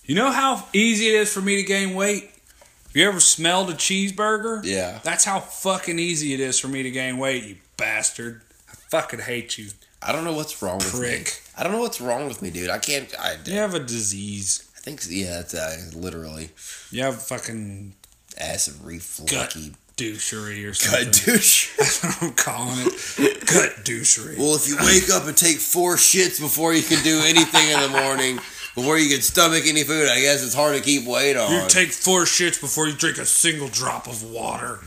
You 0.05 0.15
know 0.17 0.31
how 0.31 0.65
easy 0.75 1.09
it 1.09 1.15
is 1.15 1.33
for 1.33 1.41
me 1.41 1.57
to 1.57 1.63
gain 1.63 1.95
weight? 1.95 2.25
Have 2.25 2.95
you 2.95 3.09
ever 3.09 3.21
smelled 3.21 3.71
a 3.71 3.75
cheeseburger? 3.75 4.61
Yeah. 4.63 5.01
That's 5.03 5.25
how 5.25 5.41
fucking 5.41 5.99
easy 5.99 6.35
it 6.35 6.41
is 6.41 6.61
for 6.61 6.69
me 6.69 6.83
to 6.83 6.91
gain 6.91 7.17
weight, 7.17 7.45
you 7.45 7.57
bastard. 7.79 8.43
I 8.71 8.75
fucking 8.91 9.21
hate 9.21 9.57
you. 9.57 9.69
I 10.03 10.13
don't 10.13 10.25
know 10.25 10.35
what's 10.35 10.63
wrong 10.63 10.77
with 10.77 11.01
me. 11.01 11.25
I 11.59 11.63
don't 11.63 11.73
know 11.73 11.81
what's 11.81 12.03
wrong 12.03 12.29
with 12.29 12.43
me, 12.43 12.51
dude. 12.51 12.69
I 12.69 12.79
can't. 12.79 13.13
I, 13.19 13.37
You 13.47 13.55
have 13.55 13.73
a 13.75 13.81
disease. 13.81 14.63
I 14.87 14.91
think 14.91 15.03
yeah, 15.11 15.41
it's 15.41 15.53
uh, 15.53 15.77
literally 15.99 16.51
You 16.93 17.03
have 17.03 17.21
fucking 17.21 17.95
acid 18.39 18.75
refluxy 18.75 19.75
douchery 19.97 20.69
or 20.69 20.75
something. 20.75 21.07
gut 21.07 21.13
douche. 21.25 21.77
That's 21.79 22.05
what 22.05 22.23
I'm 22.23 22.33
calling 22.35 22.79
it. 22.87 23.41
Gut 23.47 23.85
douchery. 23.85 24.39
well, 24.39 24.55
if 24.55 24.69
you 24.69 24.77
wake 24.77 25.11
up 25.11 25.27
and 25.27 25.37
take 25.37 25.57
four 25.57 25.97
shits 25.97 26.41
before 26.41 26.73
you 26.73 26.83
can 26.83 27.03
do 27.03 27.21
anything 27.25 27.69
in 27.71 27.81
the 27.81 27.89
morning, 28.01 28.37
before 28.77 28.99
you 28.99 29.09
can 29.09 29.23
stomach 29.23 29.65
any 29.67 29.83
food, 29.83 30.09
I 30.09 30.21
guess 30.21 30.45
it's 30.45 30.55
hard 30.55 30.77
to 30.77 30.83
keep 30.83 31.05
weight 31.07 31.37
on. 31.37 31.51
You 31.51 31.67
take 31.69 31.91
four 31.93 32.23
shits 32.23 32.61
before 32.61 32.87
you 32.87 32.95
drink 32.95 33.19
a 33.19 33.27
single 33.27 33.69
drop 33.69 34.07
of 34.07 34.23
water. 34.23 34.79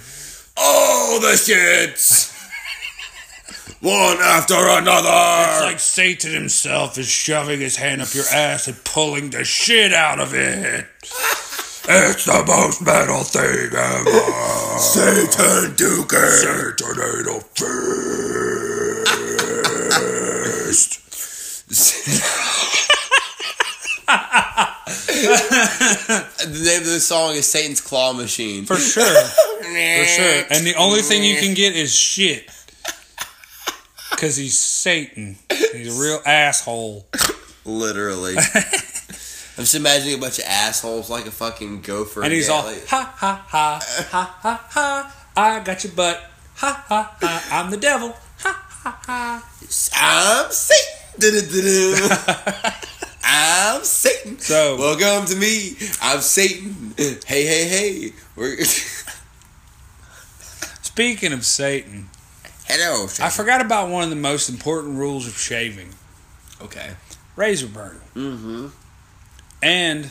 all 0.55 1.19
the 1.19 1.33
shits, 1.35 2.31
one 3.81 4.17
after 4.21 4.55
another. 4.55 5.51
It's 5.51 5.61
like 5.61 5.79
Satan 5.79 6.33
himself 6.33 6.97
is 6.97 7.07
shoving 7.07 7.59
his 7.59 7.77
hand 7.77 8.01
up 8.01 8.13
your 8.13 8.25
ass 8.25 8.67
and 8.67 8.83
pulling 8.83 9.29
the 9.29 9.43
shit 9.43 9.93
out 9.93 10.19
of 10.19 10.33
it. 10.33 10.87
It's 11.91 12.25
the 12.25 12.43
most 12.45 12.83
metal 12.83 13.23
thing 13.23 13.73
ever. 13.73 14.11
Satan 14.77 15.73
Duker. 15.75 16.29
Satan 16.29 17.01
anal 17.01 17.39
fist. 17.39 17.65
the 26.45 26.61
name 26.63 26.81
of 26.81 26.85
the 26.85 26.99
song 26.99 27.33
is 27.33 27.47
Satan's 27.47 27.81
Claw 27.81 28.13
Machine. 28.13 28.65
For 28.65 28.77
sure. 28.77 29.03
For 29.03 29.63
sure. 29.63 30.43
And 30.51 30.67
the 30.67 30.75
only 30.77 31.01
thing 31.01 31.23
you 31.23 31.37
can 31.37 31.55
get 31.55 31.75
is 31.75 31.91
shit. 31.95 32.51
Because 34.19 34.35
he's 34.35 34.59
Satan. 34.59 35.37
He's 35.71 35.97
a 35.97 36.01
real 36.01 36.19
asshole. 36.25 37.07
Literally. 37.63 38.35
I'm 38.37 39.63
just 39.63 39.75
imagining 39.75 40.15
a 40.15 40.17
bunch 40.17 40.39
of 40.39 40.45
assholes 40.45 41.09
like 41.09 41.25
a 41.25 41.31
fucking 41.31 41.79
gopher. 41.83 42.21
And 42.25 42.33
he's 42.33 42.49
all, 42.49 42.65
like- 42.65 42.85
ha 42.85 43.13
ha 43.15 43.45
ha, 43.47 43.79
ha 44.11 44.37
ha 44.41 44.67
ha, 44.71 45.25
I 45.37 45.61
got 45.61 45.85
your 45.85 45.93
butt. 45.93 46.21
Ha 46.55 46.83
ha 46.89 47.15
ha, 47.21 47.47
I'm 47.49 47.71
the 47.71 47.77
devil. 47.77 48.09
Ha 48.39 48.67
ha 48.67 48.99
ha. 49.05 49.49
I'm 49.95 50.51
Satan. 50.51 50.95
Du-du-du-du. 51.17 51.95
I'm 53.23 53.85
Satan. 53.85 54.37
So- 54.39 54.75
welcome 54.75 55.27
to 55.29 55.35
me. 55.37 55.77
I'm 56.01 56.19
Satan. 56.19 56.93
Hey, 56.97 57.45
hey, 57.45 57.69
hey. 57.69 58.13
We're 58.35 58.57
Speaking 60.81 61.31
of 61.31 61.45
Satan, 61.45 62.09
hello. 62.69 63.05
I 63.21 63.29
forgot 63.29 63.61
about 63.61 63.89
one 63.89 64.03
of 64.03 64.09
the 64.09 64.15
most 64.15 64.49
important 64.49 64.97
rules 64.97 65.27
of 65.27 65.37
shaving 65.37 65.89
okay. 66.61 66.91
razor 67.35 67.67
burn. 67.67 67.99
Mm-hmm. 68.15 68.67
and 69.61 70.09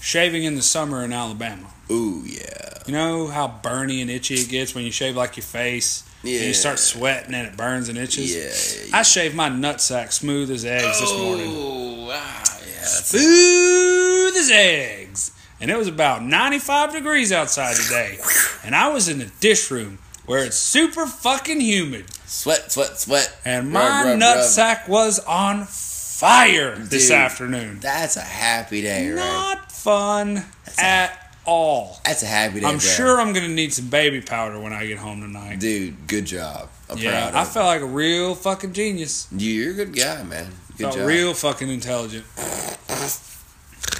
shaving 0.00 0.44
in 0.44 0.54
the 0.54 0.62
summer 0.62 1.02
in 1.04 1.12
Alabama. 1.12 1.68
Ooh 1.90 2.22
yeah. 2.26 2.44
You 2.86 2.92
know 2.92 3.26
how 3.28 3.48
burny 3.62 4.00
and 4.00 4.10
itchy 4.10 4.34
it 4.34 4.48
gets 4.48 4.74
when 4.74 4.84
you 4.84 4.90
shave 4.90 5.16
like 5.16 5.36
your 5.36 5.44
face 5.44 6.04
and 6.22 6.32
Yeah. 6.32 6.40
you 6.42 6.54
start 6.54 6.78
sweating 6.78 7.34
and 7.34 7.46
it 7.48 7.56
burns 7.56 7.88
and 7.88 7.98
itches. 7.98 8.34
Yeah. 8.34 8.88
yeah, 8.90 8.98
I 8.98 9.02
shaved 9.02 9.34
my 9.34 9.48
nutsack 9.50 10.12
smooth 10.12 10.50
as 10.50 10.64
eggs 10.64 11.00
this 11.00 11.12
morning. 11.16 11.46
Oh, 11.50 12.10
ah, 12.12 12.58
yeah. 12.66 12.82
Smooth 12.84 14.36
as 14.36 14.50
eggs. 14.50 15.32
And 15.60 15.70
it 15.70 15.76
was 15.76 15.88
about 15.88 16.22
95 16.22 16.92
degrees 16.92 17.32
outside 17.32 17.74
today. 17.76 18.18
And 18.64 18.74
I 18.76 18.88
was 18.88 19.08
in 19.08 19.18
the 19.18 19.30
dish 19.40 19.70
room 19.70 19.98
where 20.28 20.44
it's 20.44 20.56
super 20.56 21.06
fucking 21.06 21.60
humid. 21.60 22.06
sweat, 22.26 22.70
sweat, 22.70 22.98
sweat. 22.98 23.36
And 23.44 23.70
my 23.70 23.80
rub, 23.80 24.06
rub. 24.06 24.20
nutsack 24.20 24.88
was 24.88 25.18
on 25.20 25.64
fire 25.64 26.76
this 26.76 27.08
Dude. 27.08 27.16
afternoon. 27.16 27.80
That's 27.80 28.16
a 28.16 28.20
happy 28.22 28.82
day, 28.82 29.08
right? 29.10 29.16
Not 29.16 29.72
fun 29.72 30.44
a- 30.76 30.80
at 30.80 31.34
all. 31.44 32.00
That's 32.04 32.22
a 32.22 32.26
happy 32.26 32.60
day. 32.60 32.66
I'm 32.66 32.72
bro. 32.74 32.78
sure 32.80 33.20
I'm 33.20 33.32
going 33.32 33.46
to 33.46 33.52
need 33.54 33.72
some 33.72 33.88
baby 33.88 34.20
powder 34.20 34.60
when 34.60 34.72
I 34.72 34.86
get 34.86 34.98
home 34.98 35.20
tonight. 35.22 35.58
Dude, 35.60 36.06
good 36.06 36.26
job. 36.26 36.68
I'm 36.90 36.98
Yeah, 36.98 37.30
I 37.34 37.44
felt 37.44 37.66
like 37.66 37.80
a 37.82 37.86
real 37.86 38.34
fucking 38.34 38.72
genius. 38.72 39.28
you. 39.32 39.50
You're 39.52 39.70
a 39.72 39.74
good 39.74 39.94
guy, 39.96 40.22
man. 40.24 40.46
Good 40.76 40.84
Felt 40.84 40.96
job. 40.96 41.06
real 41.06 41.34
fucking 41.34 41.68
intelligent. 41.68 42.24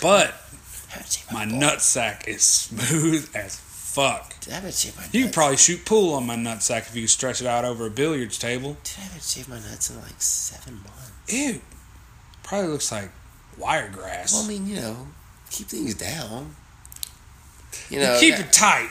But 0.01 0.35
my 1.33 1.45
balls. 1.47 1.63
nutsack 1.63 2.27
is 2.29 2.43
smooth 2.45 3.31
as 3.35 3.57
fuck. 3.89 4.35
I 4.53 4.71
shaved 4.71 4.97
my 4.97 5.03
nuts. 5.03 5.15
You 5.15 5.25
could 5.25 5.33
probably 5.33 5.57
shoot 5.57 5.85
pool 5.85 6.15
on 6.15 6.27
my 6.27 6.37
nutsack 6.37 6.89
if 6.89 6.95
you 6.97 7.07
stretch 7.07 7.41
it 7.41 7.47
out 7.47 7.65
over 7.65 7.87
a 7.87 7.91
billiards 7.91 8.39
table. 8.39 8.77
Dude, 8.85 8.95
I 8.99 9.01
haven't 9.03 9.23
shaved 9.23 9.49
my 9.49 9.57
nuts 9.57 9.91
in 9.91 10.01
like 10.01 10.21
seven 10.21 10.75
months. 10.75 11.13
Ew. 11.33 11.61
Probably 12.43 12.69
looks 12.69 12.93
like 12.93 13.11
wiregrass. 13.59 14.33
Well, 14.35 14.45
I 14.45 14.49
mean, 14.49 14.67
you 14.67 14.77
know, 14.77 15.09
keep 15.51 15.69
things 15.69 15.95
down. 15.95 16.55
You 17.91 17.99
You 17.99 18.05
know, 18.07 18.17
keep 18.21 18.35
I, 18.35 18.39
it 18.41 18.53
tight. 18.53 18.91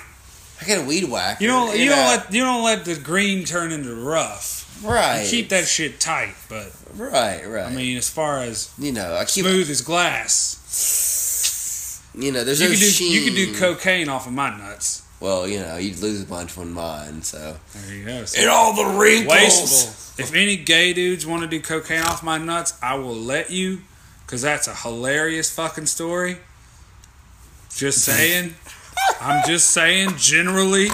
I 0.62 0.66
got 0.68 0.80
a 0.80 0.88
weed 0.88 1.04
whacker. 1.10 1.44
You 1.44 1.50
don't. 1.50 1.78
You, 1.78 1.86
know, 1.90 1.96
don't 1.96 2.06
let. 2.08 2.34
You 2.34 2.42
don't 2.44 2.64
let 2.64 2.86
the 2.86 2.96
green 2.96 3.46
turn 3.46 3.72
into 3.72 3.94
rough. 3.96 4.82
right. 4.84 5.22
You 5.24 5.30
keep 5.30 5.50
that 5.50 5.66
shit 5.68 6.00
tight. 6.00 6.34
But 6.50 6.72
right, 6.96 7.48
right. 7.48 7.66
I 7.66 7.70
mean, 7.70 7.98
as 7.98 8.10
far 8.10 8.40
as 8.40 8.74
you 8.78 8.92
know, 8.92 9.16
I 9.16 9.26
keep. 9.26 9.46
smooth 9.46 9.70
as 9.70 9.82
glass, 9.82 10.60
You 12.18 12.32
know, 12.32 12.44
there's 12.44 12.60
you 12.60 12.68
no 12.68 12.74
could 12.74 12.80
do. 12.80 12.86
sheen. 12.86 13.12
You 13.14 13.24
could 13.24 13.36
do 13.36 13.54
cocaine 13.60 14.10
off 14.10 14.26
of 14.28 14.34
my 14.34 14.50
nuts. 14.58 15.04
Well, 15.20 15.48
you 15.48 15.60
know, 15.60 15.78
you'd 15.78 16.00
lose 16.00 16.22
a 16.22 16.26
bunch 16.26 16.52
from 16.52 16.74
mine, 16.74 17.22
so. 17.24 17.58
There 17.74 17.96
you 17.96 18.06
go. 18.06 18.26
So 18.26 18.40
And 18.40 18.50
all 18.50 18.76
the 18.76 18.98
wrinkles. 18.98 19.28
wasteful. 19.34 20.24
If 20.24 20.34
any 20.34 20.58
gay 20.58 20.94
dudes 20.94 21.26
want 21.26 21.42
to 21.44 21.48
do 21.48 21.60
cocaine 21.62 22.02
off 22.02 22.24
my 22.24 22.38
nuts, 22.38 22.74
I 22.82 22.96
will 22.96 23.16
let 23.16 23.50
you, 23.52 23.82
because 24.26 24.42
that's 24.42 24.68
a 24.68 24.74
hilarious 24.76 25.54
fucking 25.54 25.86
story. 25.88 26.38
Just 27.76 28.00
saying. 28.06 28.56
I'm 29.22 29.44
just 29.48 29.72
saying. 29.72 30.18
Generally, 30.18 30.90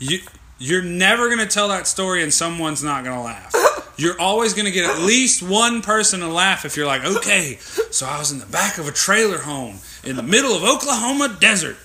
you 0.00 0.18
you're 0.58 0.82
never 0.82 1.28
gonna 1.28 1.46
tell 1.46 1.68
that 1.68 1.86
story 1.86 2.22
and 2.22 2.32
someone's 2.32 2.82
not 2.82 3.04
gonna 3.04 3.22
laugh. 3.22 3.52
You're 3.96 4.20
always 4.20 4.54
gonna 4.54 4.70
get 4.72 4.88
at 4.88 5.00
least 5.02 5.42
one 5.42 5.82
person 5.82 6.20
to 6.20 6.28
laugh 6.28 6.64
if 6.64 6.76
you're 6.76 6.86
like, 6.86 7.04
okay, 7.04 7.56
so 7.90 8.06
I 8.06 8.18
was 8.18 8.32
in 8.32 8.38
the 8.40 8.46
back 8.46 8.78
of 8.78 8.88
a 8.88 8.92
trailer 8.92 9.38
home 9.38 9.78
in 10.06 10.16
the 10.16 10.22
middle 10.22 10.52
of 10.52 10.62
Oklahoma 10.62 11.36
desert, 11.40 11.76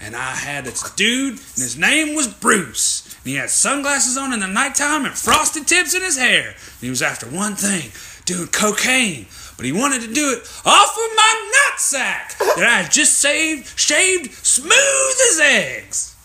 and 0.00 0.14
I 0.14 0.32
had 0.32 0.64
this 0.64 0.90
dude, 0.92 1.32
and 1.32 1.62
his 1.62 1.78
name 1.78 2.14
was 2.14 2.26
Bruce. 2.28 3.16
And 3.24 3.30
he 3.30 3.36
had 3.36 3.48
sunglasses 3.48 4.18
on 4.18 4.32
in 4.32 4.40
the 4.40 4.46
nighttime 4.46 5.06
and 5.06 5.14
frosted 5.14 5.66
tips 5.66 5.94
in 5.94 6.02
his 6.02 6.18
hair. 6.18 6.48
And 6.48 6.80
he 6.80 6.90
was 6.90 7.00
after 7.00 7.26
one 7.26 7.54
thing, 7.54 7.90
doing 8.26 8.48
cocaine. 8.48 9.26
But 9.56 9.64
he 9.64 9.72
wanted 9.72 10.02
to 10.02 10.12
do 10.12 10.32
it 10.32 10.40
off 10.66 10.90
of 10.90 11.16
my 11.16 11.50
nutsack 11.54 12.38
that 12.56 12.66
I 12.68 12.82
had 12.82 12.92
just 12.92 13.14
saved, 13.14 13.78
shaved 13.78 14.32
smooth 14.44 15.16
as 15.30 15.40
eggs. 15.40 16.16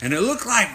And 0.00 0.12
it 0.12 0.20
looked 0.20 0.46
like 0.46 0.68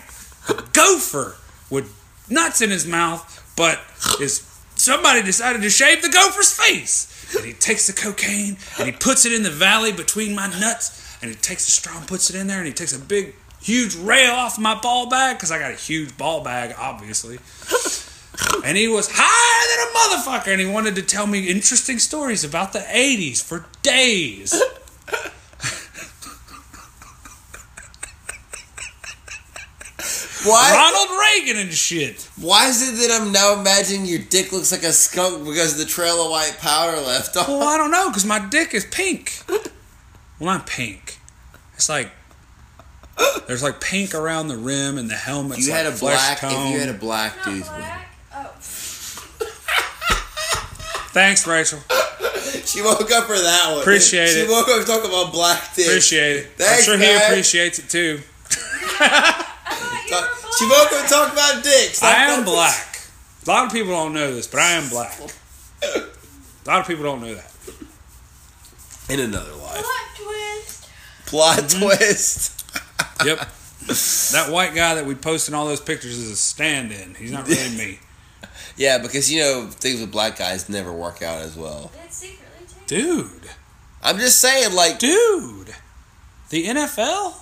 a 0.49 0.62
gopher 0.74 1.38
with 1.70 1.93
nuts 2.30 2.62
in 2.62 2.70
his 2.70 2.88
mouth, 2.88 3.53
but 3.55 3.80
his 4.18 4.47
somebody 4.76 5.22
decided 5.22 5.62
to 5.62 5.70
shave 5.70 6.01
the 6.01 6.09
gopher's 6.09 6.51
face. 6.51 7.07
And 7.36 7.45
he 7.45 7.53
takes 7.53 7.88
the 7.88 7.93
cocaine 7.93 8.57
and 8.77 8.86
he 8.88 8.91
puts 8.91 9.25
it 9.25 9.34
in 9.34 9.43
the 9.43 9.49
valley 9.49 9.91
between 9.91 10.36
my 10.36 10.47
nuts, 10.47 11.17
and 11.21 11.29
he 11.29 11.36
takes 11.38 11.65
the 11.65 11.71
straw 11.71 11.97
and 11.97 12.07
puts 12.07 12.29
it 12.29 12.36
in 12.36 12.47
there, 12.47 12.57
and 12.57 12.67
he 12.67 12.73
takes 12.73 12.93
a 12.93 12.99
big, 12.99 13.36
huge 13.61 13.95
rail 13.95 14.32
off 14.32 14.57
my 14.59 14.75
ball 14.75 15.09
bag 15.09 15.38
because 15.38 15.51
I 15.51 15.59
got 15.59 15.71
a 15.71 15.75
huge 15.75 16.17
ball 16.17 16.43
bag, 16.43 16.75
obviously. 16.77 17.39
And 18.65 18.77
he 18.77 18.88
was 18.88 19.09
higher 19.11 19.67
than 19.69 19.79
a 19.88 19.91
motherfucker, 19.97 20.51
and 20.51 20.61
he 20.61 20.67
wanted 20.67 20.95
to 20.95 21.01
tell 21.01 21.27
me 21.27 21.47
interesting 21.47 21.99
stories 21.99 22.43
about 22.43 22.73
the 22.73 22.79
'80s 22.79 23.43
for 23.43 23.65
days. 23.84 24.53
Why? 30.44 30.72
Ronald 30.74 31.20
Reagan 31.20 31.58
and 31.62 31.72
shit. 31.72 32.28
Why 32.39 32.68
is 32.68 32.82
it 32.82 33.08
that 33.08 33.22
I'm 33.22 33.32
now 33.32 33.60
imagining 33.60 34.06
your 34.06 34.20
dick 34.20 34.52
looks 34.52 34.72
like 34.72 34.84
a 34.84 34.92
skunk 34.92 35.46
because 35.46 35.74
of 35.74 35.78
the 35.78 35.86
trail 35.86 36.24
of 36.24 36.32
white 36.32 36.58
powder 36.60 36.98
left 37.00 37.38
on? 37.38 37.46
Well, 37.48 37.68
I 37.68 37.78
don't 37.78 37.92
know, 37.92 38.10
because 38.10 38.26
my 38.26 38.39
dick 38.50 38.74
is 38.74 38.86
pink. 38.86 39.44
Well, 39.48 39.60
not 40.39 40.66
pink. 40.66 41.20
It's 41.76 41.89
like 41.89 42.12
there's 43.48 43.62
like 43.62 43.80
pink 43.80 44.16
around 44.16 44.48
the 44.48 44.58
rim, 44.58 44.98
and 44.98 45.10
the 45.10 45.16
helmet. 45.16 45.60
If 45.60 45.66
you 45.66 45.72
like 45.72 45.84
had 45.84 45.94
a 45.94 45.96
flesh 45.96 46.39
black, 46.39 46.39
tone. 46.39 46.68
if 46.68 46.74
you 46.74 46.80
had 46.80 46.89
a 46.89 46.94
black 46.98 47.36
Not 47.38 47.46
tooth, 47.46 47.68
black. 47.68 48.08
Oh. 48.34 48.54
Thanks, 51.14 51.46
Rachel. 51.46 51.80
she 52.66 52.82
woke 52.82 53.12
up 53.12 53.26
for 53.26 53.38
that 53.38 53.68
one. 53.72 53.82
Appreciate 53.82 54.30
she 54.30 54.39
it. 54.39 54.46
She 54.48 54.52
woke 54.52 54.70
up 54.70 54.86
talking 54.86 55.10
about 55.10 55.32
black 55.34 55.76
dick. 55.76 55.88
Appreciate 55.88 56.38
it. 56.38 56.46
Thanks, 56.56 56.88
I'm 56.88 56.98
sure 57.00 57.08
he 57.08 57.16
appreciates 57.16 57.80
it 57.80 57.89
too. 57.89 58.22
I 60.14 60.22
thought 60.22 60.30
you 60.30 60.41
Talk- 60.41 60.43
were 60.43 60.51
She 60.57 60.66
black. 60.68 60.91
woke 60.91 61.01
up 61.01 61.09
talking 61.09 61.34
about 61.34 61.64
dicks. 61.64 61.97
Stop 61.97 62.18
I 62.18 62.24
am 62.26 62.39
that. 62.39 62.45
black. 62.45 62.88
A 63.45 63.49
lot 63.49 63.66
of 63.66 63.72
people 63.72 63.91
don't 63.91 64.14
know 64.14 64.34
this, 64.36 64.47
but 64.47 64.59
I 64.59 64.72
am 64.72 64.89
black. 64.89 65.20
A 65.84 66.70
lot 66.70 66.82
of 66.82 66.88
people 66.88 67.03
don't 67.03 67.22
know 67.22 67.34
that. 67.34 67.51
In 69.09 69.20
another 69.20 69.51
life. 69.53 69.84
Plot 69.84 70.16
twist. 70.16 70.89
Plot 71.26 71.57
Mm-hmm. 71.59 71.82
twist. 71.84 72.57
Yep. 73.26 73.38
that 74.32 74.47
white 74.51 74.74
guy 74.74 74.95
that 74.95 75.05
we 75.05 75.14
posted 75.16 75.53
all 75.53 75.66
those 75.68 75.82
pictures 75.82 76.18
is 76.18 76.32
a 76.32 76.36
stand-in. 76.36 77.14
He's 77.16 77.32
not 77.32 77.47
really 77.47 77.78
me. 77.78 77.99
Yeah, 78.78 78.97
because 78.99 79.32
you 79.32 79.41
know 79.41 79.68
things 79.70 80.01
with 80.01 80.12
black 80.12 80.38
guys 80.39 80.70
never 80.70 80.91
work 80.91 81.22
out 81.22 81.39
as 81.41 81.55
well. 81.55 81.91
It's 82.05 82.16
secretly 82.18 82.66
taken. 82.88 83.18
Dude. 83.18 83.49
I'm 84.01 84.18
just 84.18 84.39
saying, 84.39 84.74
like, 84.74 84.97
Dude. 84.97 85.74
The 86.49 86.66
NFL? 86.66 87.36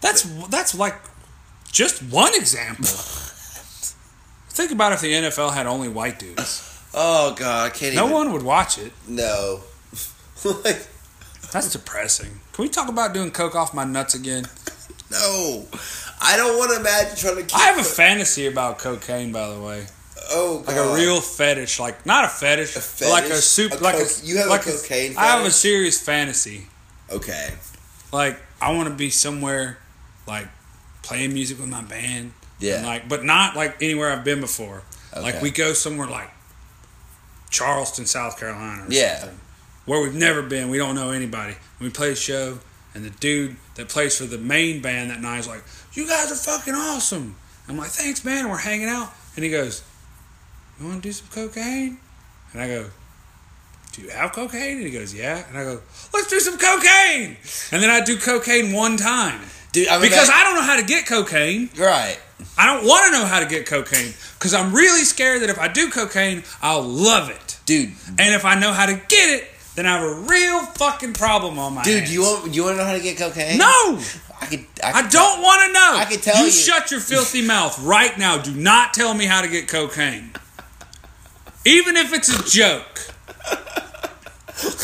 That's 0.00 0.22
that's 0.48 0.74
like 0.74 0.94
just 1.72 2.02
one 2.02 2.34
example. 2.34 2.84
Think 4.48 4.72
about 4.72 4.92
if 4.92 5.00
the 5.02 5.12
NFL 5.12 5.52
had 5.52 5.66
only 5.66 5.88
white 5.88 6.18
dudes. 6.18 6.62
oh 6.94 7.34
god, 7.34 7.66
I 7.66 7.70
can't 7.70 7.94
No 7.94 8.04
even. 8.04 8.14
one 8.14 8.32
would 8.32 8.42
watch 8.42 8.78
it. 8.78 8.92
No. 9.06 9.60
like, 10.44 10.86
That's 11.52 11.70
depressing. 11.72 12.40
Can 12.52 12.62
we 12.62 12.68
talk 12.68 12.88
about 12.88 13.12
doing 13.12 13.30
coke 13.30 13.54
off 13.54 13.74
my 13.74 13.84
nuts 13.84 14.14
again? 14.14 14.46
no. 15.10 15.66
I 16.22 16.36
don't 16.38 16.56
want 16.58 16.70
to 16.72 16.80
imagine 16.80 17.16
trying 17.16 17.36
to. 17.36 17.42
Keep 17.42 17.56
I 17.58 17.64
have 17.66 17.78
a 17.78 17.84
fantasy 17.84 18.46
about 18.46 18.78
cocaine, 18.78 19.30
by 19.32 19.48
the 19.52 19.60
way. 19.60 19.86
oh 20.30 20.60
god. 20.60 20.68
Like 20.68 20.76
a 20.78 20.94
real 20.94 21.20
fetish, 21.20 21.78
like 21.78 22.06
not 22.06 22.24
a 22.24 22.28
fetish, 22.28 22.74
A 22.76 22.80
but 23.04 23.10
like 23.10 23.24
a 23.24 23.28
fetish? 23.28 23.44
soup, 23.44 23.72
A 23.72 23.76
like 23.76 23.96
a 23.96 24.06
you 24.24 24.38
have 24.38 24.46
a 24.46 24.50
like 24.50 24.62
cocaine 24.62 25.14
I 25.18 25.26
have 25.36 25.44
a 25.44 25.50
serious 25.50 26.00
fantasy. 26.00 26.68
Okay. 27.10 27.50
Like 28.12 28.40
I 28.62 28.72
want 28.72 28.88
to 28.88 28.94
be 28.94 29.10
somewhere, 29.10 29.78
like 30.26 30.48
playing 31.02 31.32
music 31.34 31.58
with 31.58 31.68
my 31.68 31.82
band. 31.82 32.32
Yeah. 32.58 32.76
And 32.78 32.86
like, 32.86 33.08
but 33.08 33.24
not 33.24 33.54
like 33.56 33.80
anywhere 33.82 34.10
I've 34.10 34.24
been 34.24 34.40
before. 34.40 34.82
Like 35.14 35.40
we 35.40 35.50
go 35.50 35.72
somewhere 35.72 36.06
like 36.08 36.30
Charleston, 37.50 38.06
South 38.06 38.38
Carolina, 38.38 38.84
or 38.84 38.86
Yeah. 38.92 39.20
something, 39.20 39.40
where 39.84 40.00
we've 40.00 40.14
never 40.14 40.42
been. 40.42 40.68
We 40.68 40.78
don't 40.78 40.94
know 40.94 41.10
anybody. 41.10 41.56
We 41.80 41.90
play 41.90 42.10
a 42.12 42.16
show, 42.16 42.58
and 42.94 43.04
the 43.04 43.10
dude 43.10 43.56
that 43.76 43.88
plays 43.88 44.18
for 44.18 44.24
the 44.24 44.38
main 44.38 44.82
band 44.82 45.10
that 45.10 45.20
night 45.20 45.38
is 45.40 45.46
like, 45.48 45.62
"You 45.92 46.06
guys 46.06 46.30
are 46.32 46.34
fucking 46.36 46.74
awesome." 46.74 47.36
I'm 47.68 47.76
like, 47.78 47.90
"Thanks, 47.90 48.24
man." 48.24 48.38
And 48.40 48.50
we're 48.50 48.58
hanging 48.58 48.88
out, 48.88 49.12
and 49.36 49.44
he 49.44 49.50
goes, 49.50 49.82
"You 50.78 50.86
want 50.86 51.02
to 51.02 51.08
do 51.08 51.12
some 51.12 51.28
cocaine?" 51.28 51.98
And 52.52 52.60
I 52.62 52.66
go, 52.68 52.90
"Do 53.92 54.02
you 54.02 54.10
have 54.10 54.32
cocaine?" 54.32 54.78
And 54.78 54.86
he 54.86 54.90
goes, 54.92 55.14
"Yeah." 55.14 55.44
And 55.48 55.56
I 55.56 55.62
go, 55.64 55.80
"Let's 56.12 56.28
do 56.28 56.40
some 56.40 56.58
cocaine." 56.58 57.36
And 57.72 57.82
then 57.82 57.90
I 57.90 58.00
do 58.02 58.18
cocaine 58.18 58.72
one 58.72 58.96
time 58.98 59.40
Dude, 59.76 59.88
I 59.88 59.92
mean, 59.98 60.08
because 60.08 60.28
that- 60.28 60.36
I 60.40 60.44
don't 60.44 60.54
know 60.54 60.62
how 60.62 60.76
to 60.76 60.82
get 60.82 61.04
cocaine. 61.06 61.68
right. 61.78 62.18
I 62.56 62.64
don't 62.66 62.86
want 62.86 63.04
to 63.06 63.12
know 63.12 63.26
how 63.26 63.40
to 63.40 63.46
get 63.46 63.66
cocaine 63.66 64.14
because 64.38 64.54
I'm 64.54 64.72
really 64.74 65.04
scared 65.04 65.42
that 65.42 65.50
if 65.50 65.58
I 65.58 65.68
do 65.68 65.90
cocaine, 65.90 66.44
I'll 66.62 66.82
love 66.82 67.28
it. 67.28 67.56
Dude, 67.66 67.92
And 68.18 68.34
if 68.34 68.46
I 68.46 68.54
know 68.58 68.72
how 68.72 68.86
to 68.86 68.94
get 68.94 69.28
it, 69.28 69.48
then 69.74 69.84
I 69.86 69.98
have 69.98 70.02
a 70.02 70.14
real 70.14 70.60
fucking 70.64 71.12
problem 71.12 71.58
on 71.58 71.74
my 71.74 71.82
dude, 71.82 71.98
hands. 72.00 72.14
you 72.14 72.22
want 72.22 72.54
you 72.54 72.64
want 72.64 72.74
to 72.76 72.78
know 72.78 72.86
how 72.86 72.94
to 72.94 73.00
get 73.00 73.18
cocaine? 73.18 73.58
No, 73.58 74.00
I 74.40 74.46
could. 74.46 74.64
I, 74.82 74.92
I 74.92 75.02
don't 75.08 75.42
want 75.42 75.66
to 75.66 75.72
know. 75.74 75.92
I 75.96 76.06
can 76.06 76.20
tell 76.20 76.38
you. 76.38 76.46
you. 76.46 76.50
shut 76.50 76.90
your 76.90 77.00
filthy 77.00 77.42
mouth 77.46 77.78
right 77.82 78.16
now. 78.18 78.38
Do 78.38 78.52
not 78.54 78.94
tell 78.94 79.12
me 79.12 79.26
how 79.26 79.42
to 79.42 79.48
get 79.48 79.68
cocaine, 79.68 80.30
even 81.66 81.96
if 81.98 82.14
it's 82.14 82.28
a 82.30 82.42
joke. 82.48 83.00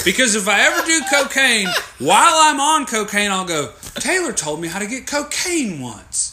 Because 0.04 0.34
if 0.34 0.48
I 0.48 0.60
ever 0.66 0.84
do 0.86 1.00
cocaine, 1.10 1.68
while 1.98 2.34
I'm 2.34 2.60
on 2.60 2.84
cocaine, 2.86 3.30
I'll 3.30 3.46
go, 3.46 3.70
Taylor 3.96 4.32
told 4.32 4.60
me 4.60 4.68
how 4.68 4.78
to 4.78 4.86
get 4.86 5.06
cocaine 5.06 5.80
once. 5.80 6.30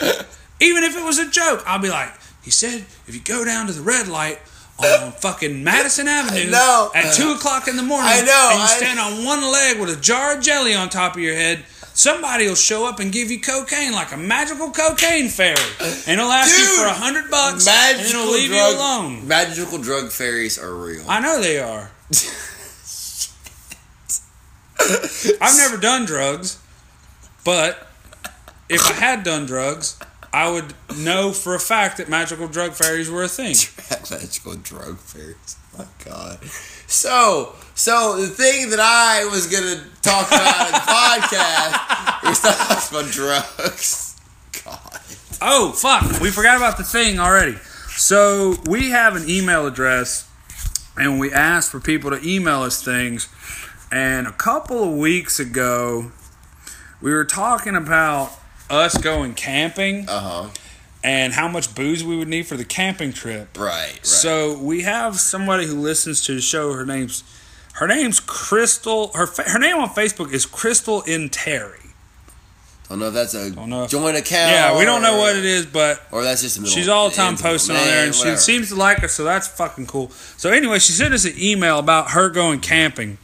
Even 0.62 0.84
if 0.84 0.98
it 0.98 1.04
was 1.04 1.20
a 1.20 1.30
joke, 1.30 1.64
I'll 1.66 1.80
be 1.80 1.90
like, 1.90 2.12
he 2.44 2.52
said, 2.52 2.86
if 3.08 3.14
you 3.14 3.22
go 3.22 3.46
down 3.46 3.68
to 3.68 3.74
the 3.74 3.82
red 3.82 4.08
light 4.08 4.40
on 4.78 5.12
fucking 5.12 5.64
Madison 5.64 6.08
Avenue 6.08 6.50
at 6.96 7.14
2 7.14 7.32
o'clock 7.34 7.68
in 7.68 7.76
the 7.76 7.84
morning, 7.84 8.10
I 8.12 8.22
know, 8.22 8.50
and 8.52 8.60
you 8.60 8.66
I- 8.66 8.78
stand 8.78 9.00
on 9.00 9.26
one 9.26 9.42
leg 9.52 9.80
with 9.80 9.90
a 9.90 10.00
jar 10.02 10.38
of 10.38 10.44
jelly 10.44 10.74
on 10.74 10.90
top 10.90 11.16
of 11.16 11.22
your 11.22 11.36
head, 11.36 11.66
somebody 11.94 12.48
will 12.48 12.56
show 12.56 12.88
up 12.88 13.00
and 13.00 13.12
give 13.12 13.30
you 13.30 13.42
cocaine 13.42 13.92
like 13.92 14.14
a 14.14 14.18
magical 14.18 14.72
cocaine 14.72 15.28
fairy. 15.28 15.58
And 16.08 16.20
it'll 16.20 16.32
ask 16.32 16.58
you 16.58 16.66
for 16.82 16.88
a 16.88 16.94
hundred 16.94 17.30
bucks 17.30 17.68
and 17.68 18.00
it'll 18.00 18.32
leave 18.32 18.50
drug, 18.52 18.72
you 18.72 18.78
alone. 18.78 19.28
Magical 19.28 19.78
drug 19.80 20.12
fairies 20.12 20.58
are 20.58 20.74
real. 20.74 21.04
I 21.10 21.20
know 21.20 21.42
they 21.42 21.60
are. 21.60 21.92
I've 25.42 25.58
never 25.58 25.78
done 25.78 26.06
drugs, 26.06 26.58
but 27.44 27.88
if 28.70 28.86
I 28.88 28.94
had 28.94 29.24
done 29.24 29.46
drugs, 29.46 30.00
I 30.32 30.52
would 30.52 30.74
know 30.98 31.32
for 31.32 31.56
a 31.56 31.60
fact 31.60 31.98
that 31.98 32.08
magical 32.08 32.48
drug 32.48 32.74
fairies 32.74 33.10
were 33.10 33.24
a 33.24 33.28
thing. 33.28 33.56
magical 34.12 34.56
drug 34.56 35.00
fairies. 35.00 35.56
Oh 35.74 35.80
My 35.80 35.86
God. 36.06 36.44
So, 36.88 37.56
so 37.74 38.18
the 38.22 38.28
thing 38.28 38.70
that 38.70 38.80
I 38.80 39.26
was 39.26 39.48
gonna 39.48 39.84
talk 40.02 40.28
about 40.28 40.68
in 40.68 40.74
the 40.74 40.80
podcast 40.80 42.32
is 42.32 42.40
talking 42.40 43.00
about 43.00 43.12
drugs. 43.12 44.16
God. 44.66 45.00
Oh, 45.42 45.72
fuck. 45.72 46.20
We 46.20 46.32
forgot 46.32 46.58
about 46.58 46.78
the 46.78 46.84
thing 46.84 47.20
already. 47.20 47.56
So 47.90 48.56
we 48.68 48.90
have 48.90 49.16
an 49.16 49.30
email 49.30 49.66
address 49.66 50.30
and 50.98 51.20
we 51.20 51.32
asked 51.32 51.72
for 51.72 51.80
people 51.80 52.12
to 52.12 52.20
email 52.28 52.62
us 52.62 52.84
things. 52.84 53.30
And 53.92 54.28
a 54.28 54.32
couple 54.32 54.84
of 54.84 54.98
weeks 54.98 55.40
ago, 55.40 56.12
we 57.02 57.12
were 57.14 57.26
talking 57.26 57.76
about 57.76 58.32
us 58.70 58.98
going 58.98 59.34
camping 59.34 60.08
Uh 60.08 60.20
huh. 60.20 60.50
and 61.04 61.34
how 61.34 61.48
much 61.48 61.74
booze 61.76 62.04
we 62.04 62.16
would 62.18 62.28
need 62.28 62.46
for 62.48 62.56
the 62.58 62.66
camping 62.66 63.14
trip. 63.14 63.58
Right. 63.58 63.66
Right. 63.94 64.06
So 64.06 64.58
we 64.58 64.82
have 64.84 65.20
somebody 65.20 65.66
who 65.66 65.76
listens 65.80 66.22
to 66.26 66.36
the 66.36 66.42
show. 66.42 66.74
Her 66.74 66.86
name's 66.86 67.24
her 67.74 67.88
name's 67.88 68.20
Crystal. 68.20 69.12
Her 69.14 69.26
fa- 69.28 69.50
her 69.50 69.60
name 69.60 69.78
on 69.78 69.90
Facebook 69.90 70.34
is 70.34 70.46
Crystal 70.46 71.02
in 71.04 71.30
Terry. 71.30 71.78
I 72.86 72.94
don't 72.94 73.00
know 73.00 73.08
if 73.10 73.14
that's 73.14 73.34
a 73.36 73.52
Don't 73.52 73.70
know 73.70 73.84
if- 73.84 73.92
joint 73.92 74.18
account. 74.18 74.52
Yeah, 74.52 74.78
we 74.78 74.84
don't 74.84 75.02
know 75.04 75.16
or- 75.16 75.20
what 75.20 75.36
it 75.36 75.46
is, 75.46 75.66
but 75.68 76.02
Or 76.12 76.24
that's 76.24 76.42
just 76.42 76.58
a 76.58 76.62
middle. 76.62 76.76
She's 76.76 76.88
all 76.88 77.10
the 77.10 77.16
time 77.16 77.30
ends 77.30 77.42
of 77.42 77.46
a 77.46 77.50
posting 77.50 77.76
on 77.76 77.86
there, 77.86 78.06
and 78.06 78.16
she 78.16 78.36
seems 78.36 78.70
to 78.70 78.76
like 78.76 79.04
us, 79.04 79.14
so 79.14 79.24
that's 79.24 79.48
fucking 79.48 79.86
cool. 79.86 80.12
So 80.38 80.50
anyway, 80.50 80.80
she 80.80 80.92
sent 80.94 81.14
us 81.14 81.24
an 81.24 81.34
email 81.38 81.78
about 81.80 82.12
her 82.12 82.30
going 82.30 82.60
camping. 82.62 83.20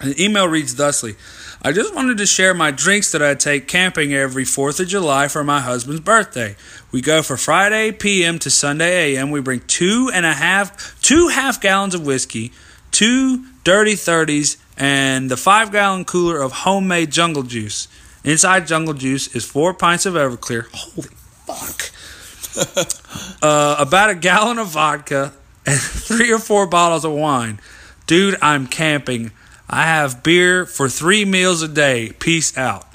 The 0.00 0.14
email 0.22 0.46
reads 0.46 0.76
thusly: 0.76 1.16
I 1.62 1.72
just 1.72 1.94
wanted 1.94 2.18
to 2.18 2.26
share 2.26 2.54
my 2.54 2.70
drinks 2.70 3.12
that 3.12 3.22
I 3.22 3.34
take 3.34 3.66
camping 3.66 4.12
every 4.12 4.44
Fourth 4.44 4.78
of 4.78 4.88
July 4.88 5.28
for 5.28 5.42
my 5.42 5.60
husband's 5.60 6.00
birthday. 6.00 6.54
We 6.92 7.00
go 7.00 7.22
for 7.22 7.36
Friday 7.36 7.92
p.m. 7.92 8.38
to 8.40 8.50
Sunday 8.50 9.14
a.m. 9.16 9.30
We 9.30 9.40
bring 9.40 9.60
two 9.60 10.10
and 10.12 10.26
a 10.26 10.32
half, 10.34 11.00
two 11.00 11.28
half 11.28 11.60
gallons 11.60 11.94
of 11.94 12.04
whiskey, 12.04 12.52
two 12.90 13.46
dirty 13.64 13.96
thirties, 13.96 14.58
and 14.76 15.30
the 15.30 15.36
five 15.36 15.72
gallon 15.72 16.04
cooler 16.04 16.40
of 16.40 16.52
homemade 16.52 17.10
jungle 17.10 17.42
juice. 17.42 17.88
Inside 18.22 18.66
jungle 18.66 18.94
juice 18.94 19.34
is 19.34 19.44
four 19.44 19.72
pints 19.72 20.04
of 20.04 20.14
Everclear. 20.14 20.66
Holy 20.72 21.08
fuck 21.46 21.90
uh, 23.42 23.76
about 23.78 24.10
a 24.10 24.14
gallon 24.14 24.58
of 24.58 24.68
vodka 24.68 25.32
and 25.64 25.80
three 25.80 26.32
or 26.32 26.38
four 26.38 26.66
bottles 26.66 27.04
of 27.04 27.12
wine. 27.12 27.60
Dude, 28.06 28.36
I'm 28.42 28.66
camping. 28.66 29.32
I 29.68 29.82
have 29.84 30.22
beer 30.22 30.64
for 30.66 30.88
three 30.88 31.24
meals 31.24 31.62
a 31.62 31.68
day. 31.68 32.12
Peace 32.18 32.56
out. 32.56 32.86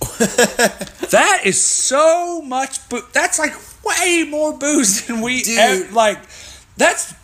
that 0.18 1.40
is 1.44 1.62
so 1.62 2.42
much 2.42 2.88
booze. 2.88 3.04
That's 3.12 3.38
like 3.38 3.52
way 3.84 4.24
more 4.28 4.56
booze 4.56 5.06
than 5.06 5.20
we 5.20 5.42
Dude. 5.42 5.58
ev- 5.58 5.92
like. 5.92 6.18
That's 6.76 7.14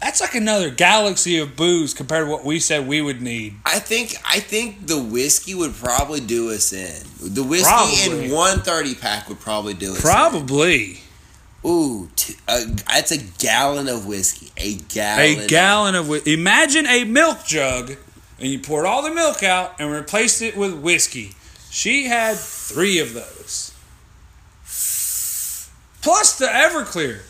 that's 0.00 0.20
like 0.20 0.34
another 0.34 0.70
galaxy 0.70 1.38
of 1.38 1.56
booze 1.56 1.94
compared 1.94 2.26
to 2.26 2.30
what 2.30 2.44
we 2.44 2.58
said 2.60 2.86
we 2.86 3.00
would 3.00 3.22
need. 3.22 3.54
I 3.64 3.78
think 3.78 4.16
I 4.24 4.40
think 4.40 4.86
the 4.86 5.00
whiskey 5.02 5.54
would 5.54 5.74
probably 5.74 6.20
do 6.20 6.50
us 6.50 6.72
in. 6.72 7.02
The 7.20 7.42
whiskey 7.42 7.68
Probably. 7.70 8.26
in 8.26 8.32
one 8.32 8.60
thirty 8.60 8.94
pack 8.94 9.28
would 9.28 9.40
probably 9.40 9.74
do 9.74 9.92
us. 9.92 10.00
Probably 10.00 10.90
In. 10.92 10.98
Ooh, 11.66 12.10
t- 12.14 12.36
uh, 12.46 12.64
that's 12.86 13.10
a 13.10 13.18
gallon 13.38 13.88
of 13.88 14.06
whiskey. 14.06 14.50
A 14.58 14.74
gallon. 14.74 15.40
a 15.40 15.46
gallon 15.46 15.94
of 15.94 16.08
whiskey. 16.08 16.34
Imagine 16.34 16.86
a 16.86 17.04
milk 17.04 17.44
jug, 17.46 17.96
and 18.38 18.48
you 18.48 18.58
poured 18.58 18.84
all 18.84 19.02
the 19.02 19.10
milk 19.14 19.42
out 19.42 19.74
and 19.80 19.90
replaced 19.90 20.42
it 20.42 20.56
with 20.56 20.74
whiskey. 20.74 21.32
She 21.70 22.04
had 22.06 22.36
three 22.36 22.98
of 22.98 23.14
those, 23.14 23.72
plus 26.02 26.38
the 26.38 26.46
Everclear. 26.46 27.20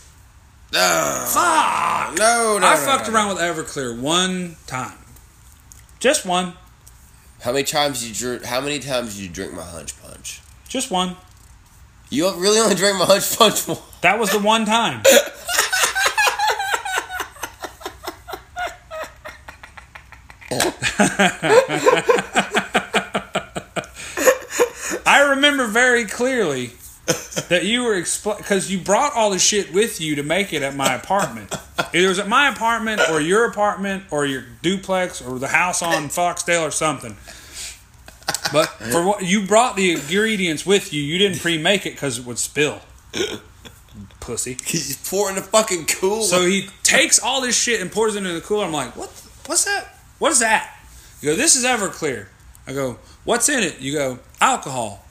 Ugh. 0.76 1.28
Fuck! 1.28 2.18
no, 2.18 2.58
no. 2.58 2.66
I 2.66 2.74
no, 2.74 2.80
fucked 2.80 3.06
no, 3.06 3.12
no. 3.12 3.16
around 3.16 3.28
with 3.28 3.38
Everclear 3.38 3.98
one 3.98 4.56
time, 4.66 4.98
just 6.00 6.26
one, 6.26 6.54
How 7.42 7.52
many 7.52 7.64
times 7.64 8.00
did 8.00 8.08
you 8.08 8.14
drink? 8.14 8.44
How 8.44 8.60
many 8.60 8.80
times 8.80 9.14
did 9.14 9.22
you 9.22 9.28
drink 9.28 9.52
my 9.54 9.62
hunch 9.62 10.00
punch? 10.02 10.40
just 10.68 10.90
one. 10.90 11.16
You 12.14 12.32
really 12.36 12.60
only 12.60 12.76
drank 12.76 12.96
my 12.96 13.06
hunch 13.06 13.36
punch. 13.36 13.66
That 14.02 14.20
was 14.20 14.30
the 14.30 14.38
one 14.38 14.64
time. 14.66 15.02
I 25.04 25.26
remember 25.30 25.66
very 25.66 26.04
clearly 26.04 26.70
that 27.48 27.64
you 27.64 27.82
were 27.82 27.96
because 27.98 28.70
you 28.70 28.78
brought 28.78 29.12
all 29.14 29.30
the 29.30 29.40
shit 29.40 29.74
with 29.74 30.00
you 30.00 30.14
to 30.14 30.22
make 30.22 30.52
it 30.52 30.62
at 30.62 30.76
my 30.76 30.94
apartment. 30.94 31.52
Either 31.78 32.06
it 32.06 32.08
was 32.08 32.20
at 32.20 32.28
my 32.28 32.48
apartment 32.48 33.00
or 33.10 33.20
your 33.20 33.44
apartment 33.46 34.04
or 34.12 34.24
your 34.24 34.44
duplex 34.62 35.20
or 35.20 35.40
the 35.40 35.48
house 35.48 35.82
on 35.82 36.10
Foxdale 36.10 36.62
or 36.62 36.70
something. 36.70 37.16
But 38.52 38.66
for 38.66 39.04
what 39.04 39.22
you 39.24 39.46
brought 39.46 39.76
the 39.76 39.92
ingredients 39.92 40.64
with 40.64 40.92
you, 40.92 41.02
you 41.02 41.18
didn't 41.18 41.40
pre-make 41.40 41.86
it 41.86 41.92
because 41.94 42.18
it 42.18 42.24
would 42.24 42.38
spill. 42.38 42.80
Pussy. 44.20 44.56
He's 44.64 44.96
pouring 45.08 45.36
the 45.36 45.42
fucking 45.42 45.86
cooler. 45.86 46.22
So 46.22 46.46
he 46.46 46.68
takes 46.82 47.18
all 47.18 47.40
this 47.40 47.60
shit 47.60 47.80
and 47.80 47.90
pours 47.92 48.14
it 48.14 48.18
into 48.18 48.32
the 48.32 48.40
cooler. 48.40 48.64
I'm 48.64 48.72
like, 48.72 48.96
what? 48.96 49.10
What's 49.46 49.64
that? 49.64 49.98
What 50.18 50.32
is 50.32 50.40
that? 50.40 50.78
You 51.20 51.30
go, 51.30 51.36
this 51.36 51.56
is 51.56 51.64
Everclear. 51.64 52.26
I 52.66 52.72
go, 52.72 52.98
what's 53.24 53.48
in 53.48 53.62
it? 53.62 53.80
You 53.80 53.92
go, 53.92 54.18
alcohol. 54.40 55.04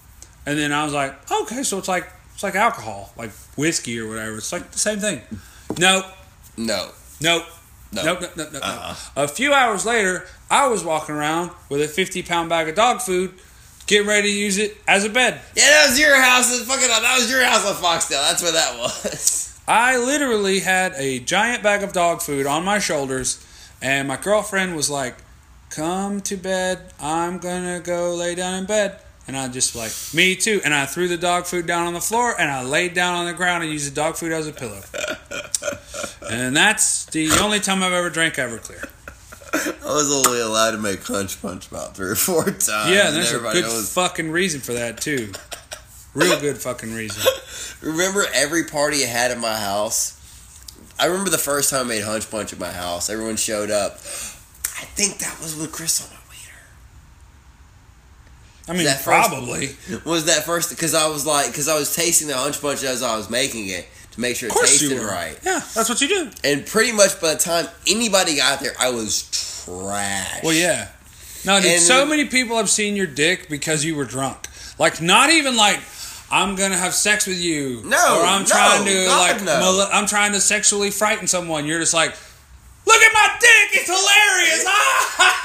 And 0.46 0.58
then 0.58 0.74
I 0.74 0.84
was 0.84 0.94
like, 0.94 1.32
okay, 1.32 1.64
so 1.64 1.78
it's 1.78 1.88
like 1.88 2.10
it's 2.34 2.44
like 2.44 2.56
alcohol, 2.56 3.14
like 3.18 3.32
whiskey 3.56 4.00
or 4.00 4.10
whatever. 4.10 4.38
It's 4.38 4.52
like 4.52 4.72
the 4.72 4.80
same 4.80 5.00
thing. 5.00 5.22
Nope, 5.78 6.06
no, 6.58 6.90
nope. 7.22 7.46
No, 7.94 8.04
Nope, 8.04 8.22
nope, 8.22 8.32
nope, 8.36 8.50
nope. 8.54 8.62
Uh-uh. 8.64 8.96
A 9.16 9.28
few 9.28 9.54
hours 9.54 9.86
later, 9.86 10.26
I 10.50 10.68
was 10.68 10.84
walking 10.84 11.16
around 11.16 11.52
with 11.70 11.82
a 11.82 11.88
50 11.88 12.24
pound 12.24 12.50
bag 12.50 12.68
of 12.70 12.76
dog 12.76 13.02
food, 13.02 13.34
getting 13.88 14.08
ready 14.08 14.32
to 14.32 14.38
use 14.38 14.58
it 14.58 14.78
as 14.88 15.06
a 15.06 15.10
bed. 15.10 15.40
Yeah, 15.56 15.64
that 15.70 15.88
was 15.90 16.00
your 16.00 16.20
house. 16.22 16.60
Fucking. 16.64 16.88
That 16.88 17.16
was 17.18 17.30
your 17.32 17.44
house 17.44 17.66
on 17.66 17.76
Foxdale. 17.76 18.28
That's 18.30 18.42
where 18.42 18.52
that 18.52 18.78
was. 18.80 19.50
I 19.68 19.98
literally 19.98 20.60
had 20.60 20.94
a 20.98 21.20
giant 21.20 21.64
bag 21.64 21.84
of 21.84 21.94
dog 21.94 22.22
food 22.22 22.46
on 22.46 22.66
my 22.66 22.80
shoulders, 22.80 23.46
and 23.82 24.08
my 24.08 24.18
girlfriend 24.18 24.76
was 24.76 24.90
like, 24.90 25.16
Come 25.70 26.22
to 26.22 26.36
bed. 26.38 26.94
I'm 27.00 27.40
gonna 27.40 27.80
go 27.80 28.14
lay 28.16 28.36
down 28.36 28.60
in 28.60 28.66
bed. 28.66 29.00
And 29.28 29.38
I 29.38 29.48
just 29.48 29.76
like, 29.76 29.92
Me 30.14 30.36
too. 30.36 30.62
And 30.66 30.74
I 30.74 30.86
threw 30.86 31.08
the 31.08 31.18
dog 31.18 31.46
food 31.46 31.66
down 31.66 31.88
on 31.88 31.94
the 31.94 32.02
floor, 32.02 32.40
and 32.40 32.52
I 32.52 32.64
laid 32.64 32.94
down 32.94 33.16
on 33.16 33.26
the 33.26 33.34
ground 33.34 33.64
and 33.64 33.72
used 33.72 33.90
the 33.90 33.96
dog 33.96 34.16
food 34.16 34.32
as 34.32 34.48
a 34.48 34.52
pillow. 34.52 34.82
and 36.30 36.56
that's 36.56 37.06
the 37.06 37.30
only 37.42 37.60
time 37.60 37.84
I've 37.84 37.94
ever 37.94 38.10
drank 38.10 38.36
Everclear. 38.36 38.90
I 39.54 39.94
was 39.94 40.12
only 40.12 40.42
allowed 40.42 40.72
to 40.72 40.78
make 40.78 41.04
hunch 41.06 41.42
punch 41.42 41.68
about 41.70 41.96
three 41.96 42.10
or 42.10 42.16
four 42.16 42.44
times. 42.44 42.64
Yeah, 42.66 43.08
and 43.08 43.16
there's 43.16 43.32
a 43.32 43.40
good 43.40 43.62
knows. 43.62 43.94
fucking 43.94 44.32
reason 44.32 44.62
for 44.62 44.74
that, 44.74 45.00
too. 45.00 45.32
Real 46.14 46.40
good 46.40 46.58
fucking 46.58 46.94
reason. 46.94 47.24
Remember 47.82 48.26
every 48.34 48.66
party 48.66 49.04
I 49.04 49.08
had 49.08 49.32
at 49.32 49.40
my 49.40 49.56
house? 49.56 50.20
I 51.00 51.06
remember 51.06 51.30
the 51.30 51.38
first 51.38 51.70
time 51.70 51.88
I 51.88 51.90
made 51.90 52.04
hunch 52.04 52.30
punch 52.30 52.54
at 52.54 52.60
my 52.60 52.72
house. 52.72 53.10
Everyone 53.10 53.36
showed 53.36 53.72
up. 53.72 53.94
I 53.94 54.86
think 54.96 55.18
that 55.20 55.40
was 55.42 55.56
with 55.56 55.72
Chris 55.72 56.02
on 56.02 56.18
I 58.68 58.74
mean, 58.74 58.86
That 58.86 59.04
probably. 59.04 59.76
waiter. 59.90 60.02
Was 60.06 60.26
that 60.26 60.44
first? 60.46 60.70
Because 60.70 60.94
I 60.94 61.08
was 61.08 61.26
like, 61.26 61.48
because 61.48 61.68
I 61.68 61.78
was 61.78 61.94
tasting 61.96 62.28
the 62.30 62.38
hunch 62.38 62.62
punch 62.62 62.84
as 62.84 63.04
I 63.04 63.18
was 63.18 63.30
making 63.30 63.68
it 63.68 63.86
to 64.12 64.22
make 64.22 64.36
sure 64.38 64.50
Of 64.50 64.56
it 64.58 64.62
tasted 64.68 65.00
right. 65.02 65.38
Yeah, 65.44 65.60
that's 65.76 65.90
what 65.90 66.00
you 66.02 66.08
do. 66.08 66.30
And 66.44 66.66
pretty 66.66 66.92
much 66.94 67.20
by 67.20 67.34
the 67.34 67.40
time 67.40 67.68
anybody 67.88 68.38
got 68.38 68.60
there, 68.62 68.74
I 68.80 68.90
was 68.92 69.24
trash. 69.66 70.44
Well, 70.44 70.54
yeah. 70.54 70.90
No, 71.46 71.60
dude, 71.62 71.72
And 71.72 71.82
so 71.82 72.00
then- 72.00 72.10
many 72.10 72.26
people 72.26 72.56
have 72.58 72.70
seen 72.70 72.96
your 72.96 73.08
dick 73.08 73.50
because 73.50 73.84
you 73.84 73.96
were 73.96 74.06
drunk. 74.06 74.48
Like, 74.80 75.02
not 75.02 75.30
even 75.30 75.58
like, 75.58 75.80
I'm 76.32 76.56
gonna 76.56 76.78
have 76.78 76.94
sex 76.94 77.28
with 77.28 77.40
you. 77.40 77.82
No, 77.86 77.98
or 78.22 78.26
I'm 78.26 78.42
no, 78.44 78.48
trying 78.48 78.86
to 78.86 79.06
God, 79.06 79.36
like, 79.36 79.44
no. 79.44 79.60
mole- 79.60 79.88
I'm 79.92 80.08
trying 80.08 80.32
to 80.34 80.40
sexually 80.42 80.90
frighten 80.90 81.28
someone. 81.28 81.66
You're 81.66 81.80
just 81.80 81.94
like, 81.94 82.16
Look 82.86 83.02
at 83.02 83.14
my 83.14 83.28
dick. 83.40 83.80
It's 83.82 83.88
hilarious. 83.90 84.66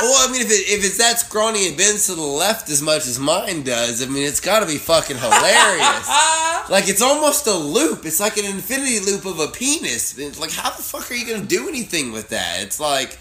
Well, 0.00 0.28
I 0.28 0.32
mean, 0.32 0.42
if 0.42 0.46
it, 0.50 0.78
if 0.78 0.84
it's 0.84 0.98
that 0.98 1.18
scrawny 1.18 1.66
and 1.66 1.76
bends 1.76 2.06
to 2.06 2.14
the 2.14 2.22
left 2.22 2.70
as 2.70 2.80
much 2.80 3.06
as 3.08 3.18
mine 3.18 3.64
does, 3.64 4.00
I 4.00 4.06
mean, 4.06 4.22
it's 4.22 4.38
got 4.38 4.60
to 4.60 4.66
be 4.66 4.76
fucking 4.76 5.16
hilarious. 5.16 6.08
like 6.70 6.88
it's 6.88 7.02
almost 7.02 7.48
a 7.48 7.52
loop. 7.54 8.06
It's 8.06 8.20
like 8.20 8.36
an 8.36 8.44
infinity 8.44 9.00
loop 9.00 9.26
of 9.26 9.40
a 9.40 9.48
penis. 9.48 10.16
It's 10.16 10.38
like, 10.38 10.52
how 10.52 10.70
the 10.70 10.82
fuck 10.84 11.10
are 11.10 11.14
you 11.14 11.26
gonna 11.26 11.44
do 11.46 11.68
anything 11.68 12.12
with 12.12 12.28
that? 12.28 12.62
It's 12.62 12.78
like 12.78 13.18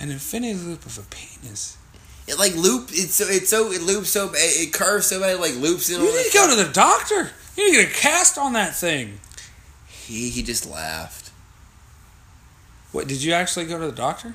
An 0.00 0.10
infinity 0.10 0.52
loop 0.54 0.84
of 0.84 0.98
a 0.98 1.02
penis. 1.02 1.78
it 2.28 2.38
like 2.38 2.54
loop. 2.56 2.90
It's 2.92 3.14
so 3.14 3.24
it's 3.26 3.48
so 3.48 3.72
it 3.72 3.80
loops 3.80 4.10
so 4.10 4.28
bad. 4.28 4.36
It 4.42 4.74
curves 4.74 5.06
so 5.06 5.18
bad. 5.18 5.36
It 5.36 5.40
like 5.40 5.56
loops 5.56 5.88
in. 5.88 5.98
You 6.02 6.14
need 6.14 6.30
to 6.30 6.34
go 6.34 6.50
to 6.54 6.62
the 6.62 6.70
doctor. 6.70 7.30
You 7.56 7.70
need 7.72 7.76
to 7.78 7.82
get 7.84 7.90
a 7.90 7.94
cast 7.98 8.36
on 8.36 8.52
that 8.52 8.76
thing. 8.76 9.18
He 9.88 10.28
he 10.28 10.42
just 10.42 10.68
laughed. 10.68 11.21
What? 12.92 13.08
Did 13.08 13.22
you 13.22 13.32
actually 13.32 13.66
go 13.66 13.78
to 13.78 13.86
the 13.86 13.92
doctor? 13.92 14.34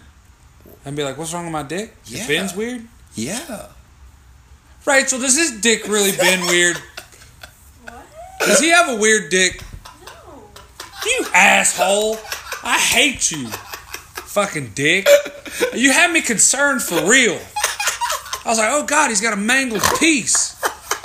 And 0.84 0.96
be 0.96 1.04
like, 1.04 1.18
what's 1.18 1.34
wrong 1.34 1.46
with 1.46 1.54
my 1.54 1.64
dick? 1.64 1.96
Yeah. 2.06 2.24
It 2.24 2.28
bends 2.28 2.56
weird? 2.56 2.88
Yeah. 3.16 3.68
Rachel, 4.86 5.20
does 5.20 5.38
his 5.38 5.60
dick 5.60 5.88
really 5.88 6.12
bend 6.16 6.44
weird? 6.44 6.78
What? 7.84 8.06
Does 8.40 8.60
he 8.60 8.70
have 8.70 8.90
a 8.90 8.96
weird 8.96 9.30
dick? 9.30 9.62
No. 10.06 10.44
You 11.06 11.26
asshole. 11.34 12.18
I 12.64 12.78
hate 12.78 13.32
you. 13.32 13.48
Fucking 13.48 14.72
dick. 14.76 15.08
You 15.74 15.92
had 15.92 16.12
me 16.12 16.22
concerned 16.22 16.82
for 16.82 17.10
real. 17.10 17.40
I 18.46 18.50
was 18.50 18.58
like, 18.58 18.70
oh 18.72 18.86
god, 18.86 19.10
he's 19.10 19.22
got 19.22 19.34
a 19.34 19.38
mangled 19.38 19.84
piece. 20.00 20.56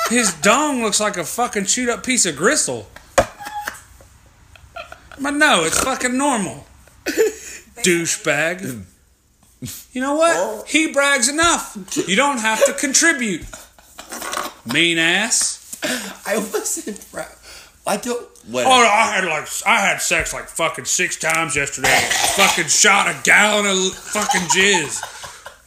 His 0.08 0.32
dong 0.34 0.82
looks 0.82 1.00
like 1.00 1.16
a 1.16 1.24
fucking 1.24 1.64
chewed 1.64 1.88
up 1.88 2.04
piece 2.04 2.26
of 2.26 2.36
gristle. 2.36 2.88
But 5.20 5.32
no, 5.32 5.64
it's 5.64 5.80
fucking 5.80 6.16
normal. 6.16 6.66
Douchebag. 7.82 8.84
You 9.92 10.00
know 10.00 10.14
what? 10.14 10.68
He 10.68 10.92
brags 10.92 11.28
enough. 11.28 11.76
You 12.08 12.16
don't 12.16 12.38
have 12.38 12.64
to 12.66 12.72
contribute. 12.72 13.44
Mean 14.72 14.98
ass. 14.98 15.78
I 16.26 16.36
wasn't. 16.36 17.10
Proud. 17.12 17.28
I 17.86 17.96
don't. 17.96 18.28
What? 18.48 18.66
Oh, 18.66 18.70
I 18.70 19.12
had 19.14 19.24
like 19.24 19.48
I 19.66 19.80
had 19.80 19.98
sex 20.02 20.32
like 20.32 20.48
fucking 20.48 20.84
six 20.84 21.16
times 21.16 21.54
yesterday. 21.54 21.96
fucking 22.36 22.66
shot 22.66 23.08
a 23.08 23.16
gallon 23.22 23.66
of 23.66 23.94
fucking 23.94 24.42
jizz. 24.48 25.00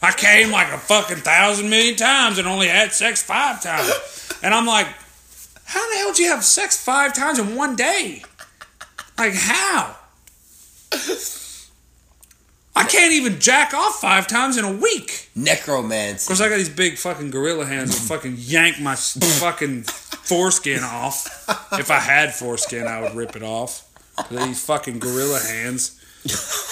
I 0.02 0.12
came 0.12 0.50
like 0.50 0.72
a 0.72 0.78
fucking 0.78 1.18
thousand 1.18 1.70
million 1.70 1.96
times 1.96 2.38
and 2.38 2.46
only 2.46 2.68
had 2.68 2.92
sex 2.92 3.22
five 3.22 3.62
times. 3.62 3.90
And 4.42 4.54
I'm 4.54 4.66
like, 4.66 4.88
how 5.64 5.90
the 5.90 5.96
hell 5.96 6.08
did 6.08 6.18
you 6.18 6.28
have 6.28 6.44
sex 6.44 6.82
five 6.82 7.14
times 7.14 7.38
in 7.38 7.56
one 7.56 7.76
day? 7.76 8.22
Like 9.18 9.34
how? 9.34 9.96
I 12.76 12.84
can't 12.84 13.12
even 13.12 13.40
jack 13.40 13.72
off 13.72 14.00
five 14.00 14.26
times 14.26 14.58
in 14.58 14.64
a 14.64 14.70
week. 14.72 15.30
Necromancy. 15.34 16.24
Of 16.24 16.26
course, 16.28 16.40
I 16.42 16.50
got 16.50 16.58
these 16.58 16.68
big 16.68 16.98
fucking 16.98 17.30
gorilla 17.30 17.64
hands 17.64 17.90
that 17.98 18.14
fucking 18.14 18.34
yank 18.38 18.78
my 18.80 18.94
fucking 18.94 19.84
foreskin 19.84 20.84
off. 20.84 21.26
If 21.72 21.90
I 21.90 21.98
had 21.98 22.34
foreskin, 22.34 22.86
I 22.86 23.00
would 23.00 23.14
rip 23.14 23.34
it 23.34 23.42
off. 23.42 23.82
These 24.30 24.64
fucking 24.64 24.98
gorilla 24.98 25.40
hands. 25.40 25.98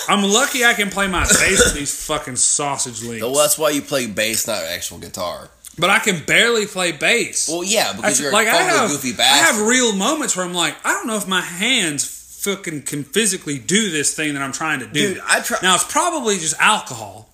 I'm 0.09 0.23
lucky 0.23 0.65
I 0.65 0.75
can 0.75 0.91
play 0.91 1.07
my 1.07 1.23
bass 1.25 1.65
with 1.65 1.75
these 1.75 2.07
fucking 2.07 2.37
sausage 2.37 3.03
links. 3.03 3.23
Well, 3.23 3.35
that's 3.35 3.57
why 3.57 3.71
you 3.71 3.81
play 3.83 4.07
bass, 4.07 4.47
not 4.47 4.63
actual 4.65 4.99
guitar. 4.99 5.49
But 5.79 5.91
I 5.91 5.99
can 6.01 6.25
barely 6.25 6.67
play 6.67 6.93
bass. 6.93 7.49
Well, 7.49 7.65
yeah, 7.65 7.93
because 7.93 8.19
That's- 8.19 8.21
you're 8.21 8.33
like 8.33 8.47
a 8.47 8.51
I 8.51 8.63
have, 8.63 8.91
goofy 8.91 9.13
I 9.19 9.23
have 9.23 9.67
real 9.67 9.93
moments 9.95 10.37
where 10.37 10.45
I'm 10.45 10.55
like, 10.55 10.77
I 10.85 10.93
don't 10.93 11.07
know 11.07 11.17
if 11.17 11.27
my 11.27 11.41
hands 11.41 12.24
fucking 12.45 12.83
can 12.83 13.05
physically 13.05 13.59
do 13.59 13.91
this 13.91 14.15
thing 14.15 14.35
that 14.35 14.43
I'm 14.43 14.53
trying 14.53 14.81
to 14.81 14.87
do. 14.87 15.15
Dude, 15.15 15.23
I 15.27 15.41
try. 15.41 15.59
Now 15.63 15.75
it's 15.75 15.91
probably 15.91 16.37
just 16.37 16.61
alcohol, 16.61 17.31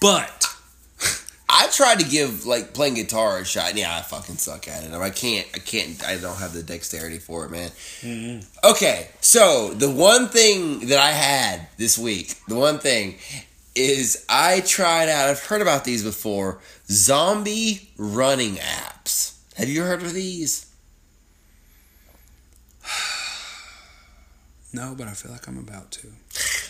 but 0.00 0.46
I 1.48 1.68
tried 1.68 2.00
to 2.00 2.06
give 2.08 2.46
like 2.46 2.72
playing 2.74 2.94
guitar 2.94 3.38
a 3.38 3.44
shot. 3.44 3.70
and 3.70 3.78
Yeah, 3.78 3.96
I 3.96 4.02
fucking 4.02 4.36
suck 4.36 4.68
at 4.68 4.84
it. 4.84 4.92
I 4.92 5.10
can't. 5.10 5.46
I 5.54 5.58
can't. 5.58 6.02
I 6.04 6.16
don't 6.18 6.36
have 6.36 6.52
the 6.52 6.62
dexterity 6.62 7.18
for 7.18 7.44
it, 7.44 7.50
man. 7.50 7.70
Mm-hmm. 8.00 8.68
Okay, 8.70 9.08
so 9.20 9.70
the 9.70 9.90
one 9.90 10.28
thing 10.28 10.88
that 10.88 10.98
I 10.98 11.10
had 11.10 11.68
this 11.78 11.98
week, 11.98 12.34
the 12.46 12.56
one 12.56 12.78
thing 12.78 13.16
is 13.74 14.24
I 14.28 14.60
tried 14.60 15.08
out. 15.08 15.28
I've 15.28 15.42
heard 15.42 15.62
about 15.62 15.84
these 15.84 16.02
before. 16.02 16.60
Zombie 16.88 17.90
running 17.96 18.56
apps. 18.56 19.36
Have 19.56 19.68
you 19.68 19.82
heard 19.82 20.02
of 20.02 20.12
these? 20.12 20.65
No. 24.76 24.94
But 24.96 25.08
I 25.08 25.12
feel 25.12 25.32
like 25.32 25.48
I'm 25.48 25.58
about 25.58 25.90
to. 25.92 26.06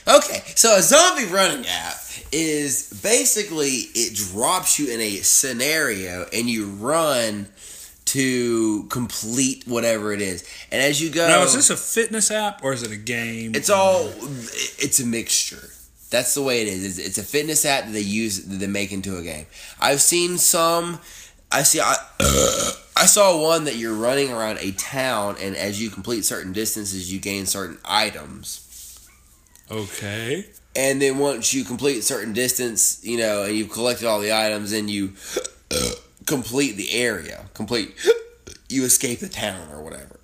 Okay, 0.08 0.42
so 0.54 0.76
a 0.76 0.82
zombie 0.82 1.26
running 1.26 1.66
app 1.66 1.96
is 2.32 3.00
basically 3.02 3.88
it 3.94 4.14
drops 4.14 4.78
you 4.78 4.92
in 4.94 5.00
a 5.00 5.16
scenario 5.16 6.26
and 6.32 6.48
you 6.48 6.66
run 6.66 7.48
to 8.06 8.84
complete 8.84 9.64
whatever 9.66 10.12
it 10.12 10.22
is. 10.22 10.48
And 10.70 10.80
as 10.80 11.02
you 11.02 11.10
go, 11.10 11.26
Now, 11.26 11.42
is 11.42 11.54
this 11.54 11.70
a 11.70 11.76
fitness 11.76 12.30
app 12.30 12.62
or 12.62 12.72
is 12.72 12.82
it 12.84 12.92
a 12.92 12.96
game? 12.96 13.54
it's 13.54 13.68
all 13.68 14.10
it's 14.78 15.00
a 15.00 15.06
mixture. 15.06 15.70
That's 16.10 16.34
the 16.34 16.42
way 16.42 16.62
it 16.62 16.68
is. 16.68 16.84
It's, 16.98 16.98
it's 17.08 17.18
a 17.18 17.24
fitness 17.24 17.64
app 17.66 17.86
that 17.86 17.92
they 17.92 18.00
use 18.00 18.44
that 18.44 18.56
they 18.56 18.68
make 18.68 18.92
into 18.92 19.18
a 19.18 19.22
game. 19.22 19.46
I've 19.80 20.00
seen 20.00 20.38
some. 20.38 21.00
I 21.52 21.62
see. 21.62 21.80
I 21.80 21.94
uh, 22.20 22.70
I 22.96 23.06
saw 23.06 23.40
one 23.40 23.64
that 23.64 23.76
you're 23.76 23.94
running 23.94 24.32
around 24.32 24.58
a 24.60 24.72
town, 24.72 25.36
and 25.40 25.54
as 25.56 25.80
you 25.80 25.90
complete 25.90 26.24
certain 26.24 26.52
distances, 26.52 27.12
you 27.12 27.20
gain 27.20 27.46
certain 27.46 27.78
items. 27.84 29.08
okay. 29.70 30.46
and 30.74 31.00
then 31.00 31.18
once 31.18 31.52
you 31.54 31.64
complete 31.64 31.98
a 31.98 32.02
certain 32.02 32.32
distance, 32.32 33.00
you 33.04 33.16
know, 33.18 33.42
and 33.42 33.54
you've 33.56 33.70
collected 33.70 34.06
all 34.06 34.20
the 34.20 34.32
items, 34.32 34.72
and 34.72 34.88
you 34.90 35.12
uh, 35.70 35.90
complete 36.26 36.72
the 36.72 36.92
area, 36.92 37.46
complete, 37.54 37.94
you 38.68 38.84
escape 38.84 39.20
the 39.20 39.28
town 39.28 39.68
or 39.70 39.82
whatever. 39.82 40.18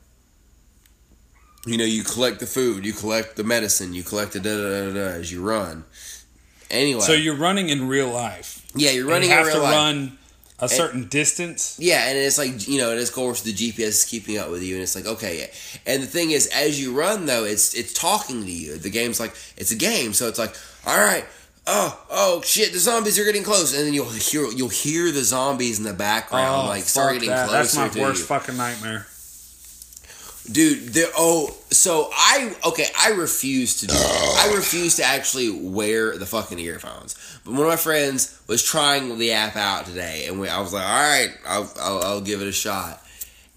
You 1.64 1.76
know, 1.78 1.84
you 1.84 2.02
collect 2.02 2.40
the 2.40 2.46
food, 2.46 2.84
you 2.84 2.92
collect 2.92 3.36
the 3.36 3.44
medicine, 3.44 3.94
you 3.94 4.02
collect 4.02 4.32
the 4.32 4.40
da 4.40 4.56
da 4.56 4.86
da 4.88 4.94
da 4.94 5.14
as 5.20 5.30
you 5.30 5.42
run. 5.42 5.84
Anyway, 6.70 7.00
So 7.02 7.12
you're 7.12 7.36
running 7.36 7.68
in 7.68 7.86
real 7.86 8.08
life. 8.10 8.66
yeah, 8.74 8.90
you're 8.90 9.06
running 9.06 9.28
you 9.28 9.34
in 9.36 9.38
have 9.38 9.46
real 9.46 9.56
to 9.56 9.62
life. 9.62 9.74
run 9.74 10.18
a 10.62 10.68
certain 10.68 11.08
distance. 11.08 11.76
Yeah, 11.78 12.08
and 12.08 12.16
it's 12.16 12.38
like 12.38 12.66
you 12.68 12.78
know, 12.78 12.90
and 12.92 13.00
of 13.00 13.12
course 13.12 13.42
the 13.42 13.52
GPS 13.52 13.78
is 13.88 14.04
keeping 14.04 14.38
up 14.38 14.50
with 14.50 14.62
you, 14.62 14.74
and 14.76 14.82
it's 14.82 14.94
like 14.94 15.06
okay, 15.06 15.40
yeah. 15.40 15.46
And 15.92 16.02
the 16.02 16.06
thing 16.06 16.30
is, 16.30 16.46
as 16.48 16.80
you 16.80 16.94
run 16.94 17.26
though, 17.26 17.44
it's 17.44 17.74
it's 17.74 17.92
talking 17.92 18.42
to 18.44 18.50
you. 18.50 18.76
The 18.78 18.90
game's 18.90 19.20
like 19.20 19.34
it's 19.56 19.70
a 19.72 19.76
game, 19.76 20.12
so 20.14 20.28
it's 20.28 20.38
like 20.38 20.54
all 20.86 20.96
right, 20.98 21.24
oh 21.66 22.00
oh 22.10 22.42
shit, 22.42 22.72
the 22.72 22.78
zombies 22.78 23.18
are 23.18 23.24
getting 23.24 23.42
close, 23.44 23.76
and 23.76 23.86
then 23.86 23.92
you'll 23.94 24.08
hear 24.10 24.46
you'll 24.52 24.68
hear 24.68 25.10
the 25.12 25.22
zombies 25.24 25.78
in 25.78 25.84
the 25.84 25.92
background 25.92 26.62
oh, 26.64 26.68
like 26.68 26.84
start 26.84 27.10
Oh, 27.10 27.14
getting 27.14 27.28
that. 27.30 27.48
closer 27.48 27.76
That's 27.78 27.96
my 27.96 28.02
worst 28.02 28.20
you. 28.20 28.26
fucking 28.26 28.56
nightmare. 28.56 29.06
Dude, 30.50 30.88
there. 30.88 31.06
Oh, 31.16 31.56
so 31.70 32.08
I 32.12 32.52
okay. 32.66 32.86
I 32.98 33.10
refuse 33.10 33.80
to 33.80 33.86
do. 33.86 33.94
It. 33.94 34.00
Oh. 34.02 34.48
I 34.50 34.54
refuse 34.56 34.96
to 34.96 35.04
actually 35.04 35.50
wear 35.50 36.18
the 36.18 36.26
fucking 36.26 36.58
earphones. 36.58 37.14
But 37.44 37.52
one 37.52 37.62
of 37.62 37.68
my 37.68 37.76
friends 37.76 38.40
was 38.48 38.62
trying 38.62 39.16
the 39.18 39.32
app 39.32 39.54
out 39.54 39.86
today, 39.86 40.26
and 40.26 40.40
we, 40.40 40.48
I 40.48 40.60
was 40.60 40.72
like, 40.72 40.84
"All 40.84 40.90
right, 40.90 41.30
I'll, 41.46 41.72
I'll, 41.80 42.02
I'll 42.02 42.20
give 42.20 42.42
it 42.42 42.48
a 42.48 42.52
shot." 42.52 43.00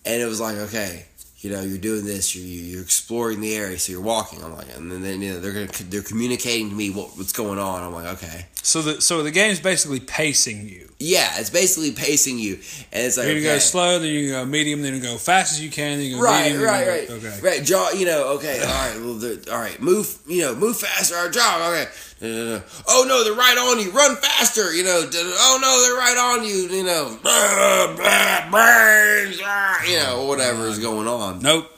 And 0.05 0.21
it 0.21 0.25
was 0.25 0.39
like, 0.39 0.57
"Okay, 0.57 1.05
you 1.45 1.51
know, 1.51 1.61
you're 1.61 1.77
doing 1.77 2.05
this. 2.05 2.35
You're 2.35 2.45
you're 2.45 2.81
exploring 2.81 3.39
the 3.41 3.53
area, 3.55 3.77
so 3.77 3.91
you're 3.91 4.01
walking." 4.01 4.43
I'm 4.43 4.55
like, 4.55 4.75
and 4.75 4.91
then 4.91 5.21
you 5.21 5.33
know 5.33 5.39
they're 5.39 5.53
gonna 5.53 5.89
they're 5.91 6.01
communicating 6.01 6.69
to 6.69 6.75
me 6.75 6.89
what, 6.89 7.15
what's 7.17 7.31
going 7.33 7.59
on. 7.59 7.83
I'm 7.83 7.93
like, 7.93 8.07
"Okay, 8.17 8.47
So 8.63 8.81
the 8.81 9.01
so 9.01 9.21
the 9.23 9.31
game's 9.31 9.59
basically 9.59 9.99
pacing 9.99 10.67
you. 10.67 10.89
yeah." 10.99 11.39
It's 11.39 11.49
basically 11.51 11.91
pacing 11.91 12.39
you, 12.39 12.53
and 12.91 13.05
it's 13.05 13.17
like, 13.17 13.25
You're 13.27 13.35
gonna 13.35 13.47
okay. 13.47 13.55
go 13.55 13.59
slow, 13.59 13.99
then 13.99 14.09
you 14.09 14.29
go 14.31 14.45
medium, 14.45 14.81
then 14.81 14.95
you 14.95 15.01
go 15.01 15.17
fast 15.17 15.53
as 15.53 15.61
you 15.63 15.69
can, 15.69 15.97
then 15.99 16.07
you 16.07 16.15
go 16.17 16.21
Right, 16.23 16.43
medium, 16.51 16.63
right, 16.63 16.85
you 16.85 16.91
right, 16.91 17.07
go, 17.07 17.13
Okay. 17.27 17.39
right. 17.41 17.63
Jaw, 17.63 17.91
you 17.91 18.05
know, 18.05 18.21
okay, 18.37 18.59
all 18.61 18.65
right, 18.67 18.95
well, 18.99 19.55
all 19.55 19.59
right, 19.61 19.79
move, 19.81 20.17
you 20.27 20.41
know, 20.41 20.55
move 20.55 20.77
faster, 20.77 21.15
or 21.15 21.29
jog, 21.29 21.61
okay. 21.73 21.87
Uh, 22.25 22.61
oh 22.87 23.05
no, 23.07 23.23
they're 23.23 23.33
right 23.33 23.57
on 23.57 23.79
you. 23.79 23.91
Run 23.91 24.15
faster, 24.15 24.73
you 24.73 24.83
know. 24.83 25.09
Oh 25.13 25.59
no, 25.61 25.81
they're 25.83 25.97
right 25.97 26.17
on 26.17 26.45
you, 26.45 26.77
you 26.77 26.83
know. 26.83 27.17
Blah, 27.21 27.95
blah, 27.95 28.49
brains, 28.49 29.39
ah, 29.43 29.83
You 29.83 29.97
know, 29.97 30.25
whatever 30.25 30.67
is 30.67 30.79
going 30.79 31.07
on. 31.07 31.39
Nope. 31.39 31.71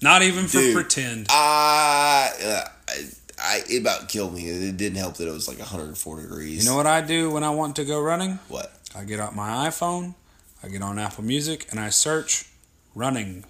Not 0.00 0.22
even 0.22 0.46
for 0.46 0.58
Dude. 0.58 0.74
pretend. 0.74 1.26
Uh, 1.30 1.32
I, 1.34 2.30
I, 3.38 3.60
it 3.68 3.80
about 3.80 4.08
killed 4.08 4.34
me. 4.34 4.48
It 4.48 4.76
didn't 4.76 4.98
help 4.98 5.14
that 5.18 5.28
it 5.28 5.32
was 5.32 5.46
like 5.46 5.58
104 5.58 6.20
degrees. 6.20 6.64
You 6.64 6.70
know 6.70 6.76
what 6.76 6.88
I 6.88 7.00
do 7.00 7.30
when 7.30 7.44
I 7.44 7.50
want 7.50 7.76
to 7.76 7.84
go 7.84 8.00
running? 8.00 8.40
what? 8.48 8.72
I 8.94 9.04
get 9.04 9.20
out 9.20 9.34
my 9.34 9.68
iPhone, 9.68 10.14
I 10.62 10.68
get 10.68 10.82
on 10.82 10.98
Apple 10.98 11.24
Music, 11.24 11.66
and 11.70 11.80
I 11.80 11.88
search 11.88 12.46
running. 12.94 13.44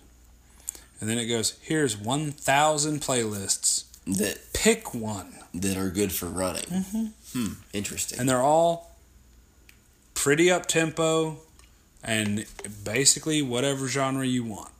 And 1.00 1.10
then 1.10 1.18
it 1.18 1.26
goes, 1.26 1.58
here's 1.62 1.96
1,000 1.96 3.00
playlists. 3.00 3.84
That 4.06 4.38
Pick 4.52 4.94
one. 4.94 5.34
That 5.54 5.76
are 5.76 5.90
good 5.90 6.12
for 6.12 6.26
running. 6.26 6.64
Mm-hmm. 6.64 7.06
Hmm. 7.38 7.52
Interesting. 7.72 8.18
And 8.18 8.28
they're 8.28 8.42
all 8.42 8.96
pretty 10.14 10.50
up 10.50 10.66
tempo 10.66 11.38
and 12.02 12.44
basically 12.84 13.42
whatever 13.42 13.88
genre 13.88 14.26
you 14.26 14.44
want. 14.44 14.70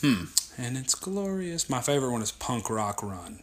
Hmm. 0.00 0.24
and 0.56 0.76
it's 0.76 0.94
glorious. 0.94 1.68
My 1.68 1.80
favorite 1.80 2.12
one 2.12 2.22
is 2.22 2.30
Punk 2.30 2.70
Rock 2.70 3.02
Run. 3.02 3.40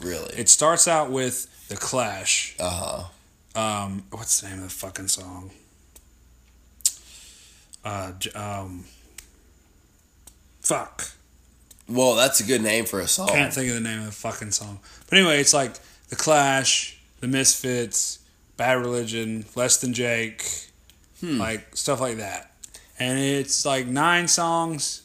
Really? 0.00 0.32
It 0.36 0.48
starts 0.48 0.86
out 0.86 1.10
with 1.10 1.68
The 1.68 1.76
Clash. 1.76 2.54
Uh 2.60 2.70
huh. 2.70 3.04
Um, 3.60 4.04
what's 4.10 4.40
the 4.40 4.48
name 4.48 4.58
of 4.58 4.64
the 4.64 4.70
fucking 4.70 5.08
song? 5.08 5.50
Uh, 7.84 8.12
um, 8.34 8.84
fuck. 10.60 11.10
Well, 11.88 12.14
that's 12.16 12.40
a 12.40 12.44
good 12.44 12.62
name 12.62 12.84
for 12.84 13.00
a 13.00 13.06
song. 13.06 13.30
I 13.30 13.32
can't 13.32 13.52
think 13.52 13.68
of 13.68 13.74
the 13.74 13.80
name 13.80 14.00
of 14.00 14.06
the 14.06 14.12
fucking 14.12 14.50
song. 14.50 14.80
But 15.08 15.18
anyway, 15.18 15.40
it's 15.40 15.54
like 15.54 15.72
The 16.08 16.16
Clash, 16.16 16.98
The 17.20 17.26
Misfits, 17.26 18.20
Bad 18.56 18.78
Religion, 18.78 19.44
Less 19.54 19.78
Than 19.78 19.92
Jake, 19.92 20.70
hmm. 21.20 21.38
like 21.38 21.76
stuff 21.76 22.00
like 22.00 22.18
that. 22.18 22.52
And 22.98 23.18
it's 23.18 23.66
like 23.66 23.86
nine 23.86 24.28
songs. 24.28 25.02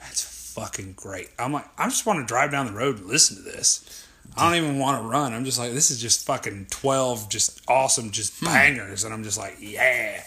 That's 0.00 0.52
fucking 0.54 0.94
great. 0.96 1.30
I'm 1.38 1.52
like, 1.52 1.66
I 1.78 1.84
just 1.88 2.06
want 2.06 2.20
to 2.20 2.26
drive 2.26 2.50
down 2.50 2.66
the 2.66 2.72
road 2.72 2.98
and 2.98 3.06
listen 3.06 3.36
to 3.36 3.42
this. 3.42 4.06
I 4.36 4.48
don't 4.48 4.64
even 4.64 4.78
want 4.78 5.02
to 5.02 5.08
run. 5.08 5.32
I'm 5.32 5.44
just 5.44 5.58
like, 5.58 5.72
this 5.72 5.90
is 5.90 6.00
just 6.00 6.26
fucking 6.26 6.66
12 6.70 7.28
just 7.28 7.60
awesome, 7.68 8.10
just 8.10 8.38
hmm. 8.38 8.46
bangers. 8.46 9.04
And 9.04 9.12
I'm 9.12 9.22
just 9.22 9.38
like, 9.38 9.56
yeah. 9.60 10.22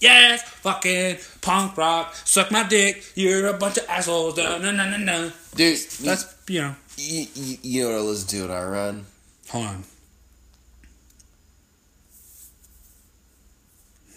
Yes, 0.00 0.42
fucking 0.42 1.16
punk 1.40 1.76
rock. 1.76 2.14
Suck 2.14 2.50
my 2.50 2.62
dick. 2.62 3.04
You're 3.14 3.46
a 3.46 3.54
bunch 3.54 3.78
of 3.78 3.88
assholes. 3.88 4.36
No, 4.36 4.58
no, 4.58 4.70
no, 4.70 4.96
no. 4.96 5.32
Dude, 5.54 5.78
That's, 5.78 6.34
you 6.46 6.60
know, 6.60 6.74
you, 6.96 7.26
you, 7.34 7.56
you 7.62 7.82
know 7.84 7.90
what 7.90 7.98
I 7.98 8.02
listen 8.02 8.28
to 8.28 8.42
when 8.42 8.50
I 8.56 8.62
run? 8.64 9.06
hold 9.48 9.66
on. 9.66 9.84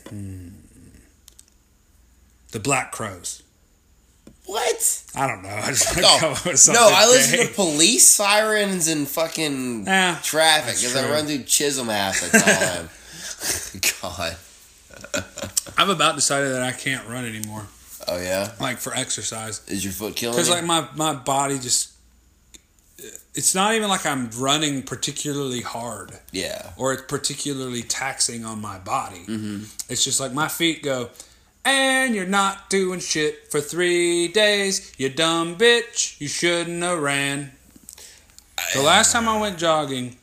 Hmm. 0.09 0.47
The 2.51 2.59
Black 2.59 2.91
Crowes. 2.91 3.41
What? 4.45 5.03
I 5.15 5.27
don't 5.27 5.41
know. 5.41 5.49
I 5.63 5.67
just 5.69 5.95
No, 5.97 6.17
come 6.19 6.33
up 6.33 6.45
with 6.45 6.67
no, 6.71 6.89
I 6.91 7.07
listen 7.07 7.39
gay. 7.39 7.47
to 7.47 7.53
police 7.53 8.07
sirens 8.07 8.87
and 8.89 9.07
fucking 9.07 9.85
Yeah, 9.85 10.19
traffic 10.21 10.75
because 10.75 10.95
I 10.95 11.09
run 11.09 11.25
through 11.25 11.43
Chisholm 11.43 11.87
half 11.87 12.19
the 12.19 12.37
time. 12.39 12.89
God. 14.01 14.35
I've 15.77 15.89
about 15.89 16.15
decided 16.15 16.51
that 16.51 16.61
I 16.61 16.71
can't 16.71 17.07
run 17.07 17.25
anymore, 17.25 17.65
Oh 18.07 18.17
yeah, 18.21 18.51
like 18.59 18.77
for 18.77 18.93
exercise, 18.93 19.61
is 19.67 19.83
your 19.83 19.93
foot 19.93 20.15
killing 20.15 20.35
because 20.35 20.49
like 20.49 20.63
my 20.65 20.87
my 20.95 21.13
body 21.13 21.57
just. 21.57 21.92
It's 23.35 23.55
not 23.55 23.73
even 23.73 23.89
like 23.89 24.05
I'm 24.05 24.29
running 24.37 24.83
particularly 24.83 25.61
hard. 25.61 26.11
yeah. 26.31 26.71
or 26.77 26.93
it's 26.93 27.03
particularly 27.03 27.81
taxing 27.81 28.45
on 28.45 28.61
my 28.61 28.77
body. 28.77 29.25
Mm-hmm. 29.27 29.63
It's 29.89 30.03
just 30.03 30.19
like 30.19 30.33
my 30.33 30.47
feet 30.47 30.83
go, 30.83 31.09
and 31.65 32.13
you're 32.13 32.27
not 32.27 32.69
doing 32.69 32.99
shit 32.99 33.49
for 33.51 33.59
three 33.59 34.27
days. 34.27 34.93
You 34.97 35.09
dumb 35.09 35.55
bitch. 35.55 36.19
You 36.21 36.27
shouldn't 36.27 36.83
have 36.83 36.99
ran. 36.99 37.53
The 38.75 38.81
last 38.83 39.11
time 39.11 39.27
I 39.27 39.39
went 39.39 39.57
jogging, 39.57 40.15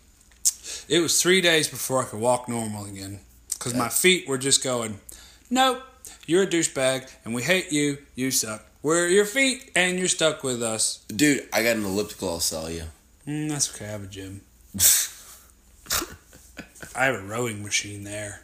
it 0.88 1.00
was 1.00 1.20
three 1.20 1.40
days 1.40 1.66
before 1.68 2.02
I 2.02 2.04
could 2.04 2.20
walk 2.20 2.48
normal 2.48 2.84
again. 2.84 3.20
Because 3.52 3.74
my 3.74 3.88
feet 3.88 4.26
were 4.28 4.38
just 4.38 4.62
going, 4.64 5.00
nope, 5.50 5.82
you're 6.26 6.44
a 6.44 6.46
douchebag, 6.46 7.10
and 7.24 7.34
we 7.34 7.42
hate 7.42 7.72
you. 7.72 7.98
You 8.14 8.30
suck. 8.30 8.64
We're 8.82 9.08
your 9.08 9.26
feet, 9.26 9.70
and 9.76 9.98
you're 9.98 10.08
stuck 10.08 10.42
with 10.42 10.62
us. 10.62 11.04
Dude, 11.08 11.46
I 11.52 11.62
got 11.62 11.76
an 11.76 11.84
elliptical. 11.84 12.30
I'll 12.30 12.40
sell 12.40 12.70
you. 12.70 12.84
Mm, 13.30 13.48
that's 13.48 13.72
okay. 13.74 13.84
I 13.86 13.88
have 13.90 14.02
a 14.02 14.06
gym. 14.08 14.40
I 16.96 17.04
have 17.04 17.14
a 17.14 17.22
rowing 17.22 17.62
machine 17.62 18.02
there. 18.04 18.40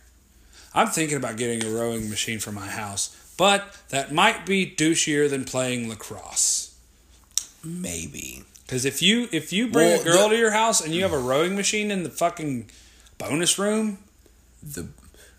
I'm 0.75 0.89
thinking 0.89 1.17
about 1.17 1.37
getting 1.37 1.65
a 1.65 1.71
rowing 1.77 2.09
machine 2.09 2.39
for 2.39 2.53
my 2.53 2.69
house, 2.69 3.17
but 3.37 3.77
that 3.89 4.13
might 4.13 4.47
be 4.47 4.65
douchier 4.71 5.29
than 5.29 5.45
playing 5.45 5.89
lacrosse. 5.89 6.77
Maybe. 7.65 8.45
Because 8.65 8.85
if 8.85 9.03
you 9.03 9.29
if 9.33 9.53
you 9.53 9.69
bring 9.69 9.89
Well, 9.91 10.01
a 10.01 10.05
girl 10.05 10.23
the- 10.29 10.35
to 10.35 10.37
your 10.41 10.51
house 10.53 10.81
and 10.81 10.95
you 10.95 11.03
have 11.03 11.13
a 11.13 11.19
rowing 11.19 11.57
machine 11.57 11.91
in 11.91 12.03
the 12.05 12.11
fucking 12.11 12.71
bonus 13.19 13.59
room, 13.59 13.99
The 14.63 14.89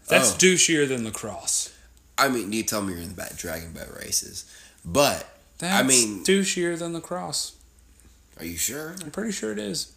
that's 0.08 0.32
Oh. 0.34 0.38
douchier 0.38 0.88
than 0.88 1.04
lacrosse. 1.06 1.70
I 2.18 2.28
mean, 2.30 2.52
you 2.52 2.64
tell 2.64 2.82
me 2.82 2.94
you're 2.94 3.02
in 3.02 3.10
the 3.10 3.16
back 3.16 3.36
dragon 3.38 3.72
boat 3.74 3.90
races, 3.98 4.44
but 4.84 5.26
That's 5.60 5.74
I 5.80 5.84
mean- 5.84 6.24
douchier 6.26 6.78
than 6.78 6.94
lacrosse. 6.94 7.54
Are 8.40 8.46
you 8.46 8.58
sure? 8.58 8.96
I'm 9.04 9.12
pretty 9.12 9.32
sure 9.32 9.52
it 9.52 9.60
is. 9.60 9.92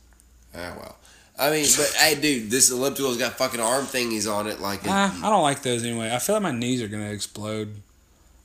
Ah, 0.54 0.74
well. 0.76 0.96
I 1.38 1.50
mean, 1.50 1.66
but 1.76 1.94
hey, 1.98 2.20
dude, 2.20 2.50
this 2.50 2.70
elliptical's 2.70 3.16
got 3.16 3.32
fucking 3.34 3.60
arm 3.60 3.84
thingies 3.86 4.30
on 4.32 4.46
it, 4.46 4.60
like 4.60 4.80
it, 4.84 4.88
Ah, 4.90 5.18
I 5.24 5.30
don't 5.30 5.42
like 5.42 5.62
those 5.62 5.84
anyway. 5.84 6.10
I 6.12 6.18
feel 6.18 6.34
like 6.34 6.42
my 6.42 6.50
knees 6.52 6.82
are 6.82 6.88
gonna 6.88 7.10
explode. 7.10 7.74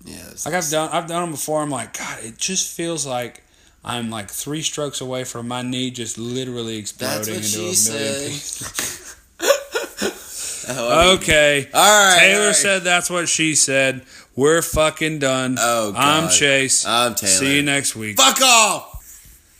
yeah. 0.05 0.30
Like 0.45 0.53
I've 0.53 0.69
done, 0.69 0.89
I've 0.91 1.07
done 1.07 1.23
them 1.23 1.31
before. 1.31 1.61
I'm 1.61 1.69
like, 1.69 1.97
God, 1.97 2.19
it 2.23 2.38
just 2.38 2.76
feels 2.76 3.05
like 3.05 3.43
I'm 3.84 4.09
like 4.09 4.30
three 4.30 4.61
strokes 4.61 5.01
away 5.01 5.23
from 5.26 5.47
my 5.47 5.61
knee 5.61 5.91
just 5.91 6.17
literally 6.17 6.77
exploding 6.77 7.35
into 7.35 7.57
a 7.57 7.59
million 7.59 7.76
said. 7.76 8.27
pieces. 8.30 9.01
Oh, 10.67 11.13
Okay, 11.17 11.69
all 11.76 12.07
right. 12.07 12.17
Taylor 12.19 12.39
all 12.41 12.45
right. 12.47 12.55
said 12.55 12.84
that's 12.84 13.07
what 13.07 13.30
she 13.30 13.53
said. 13.53 14.01
We're 14.35 14.63
fucking 14.63 15.19
done. 15.19 15.57
Oh, 15.59 15.93
I'm 15.95 16.27
Chase. 16.27 16.88
I'm 16.88 17.13
Taylor. 17.13 17.31
See 17.34 17.55
you 17.57 17.61
next 17.61 17.95
week. 17.95 18.17
Fuck 18.17 18.41
off. 18.41 18.94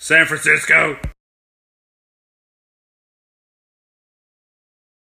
San 0.06 0.28
Francisco. 0.28 1.15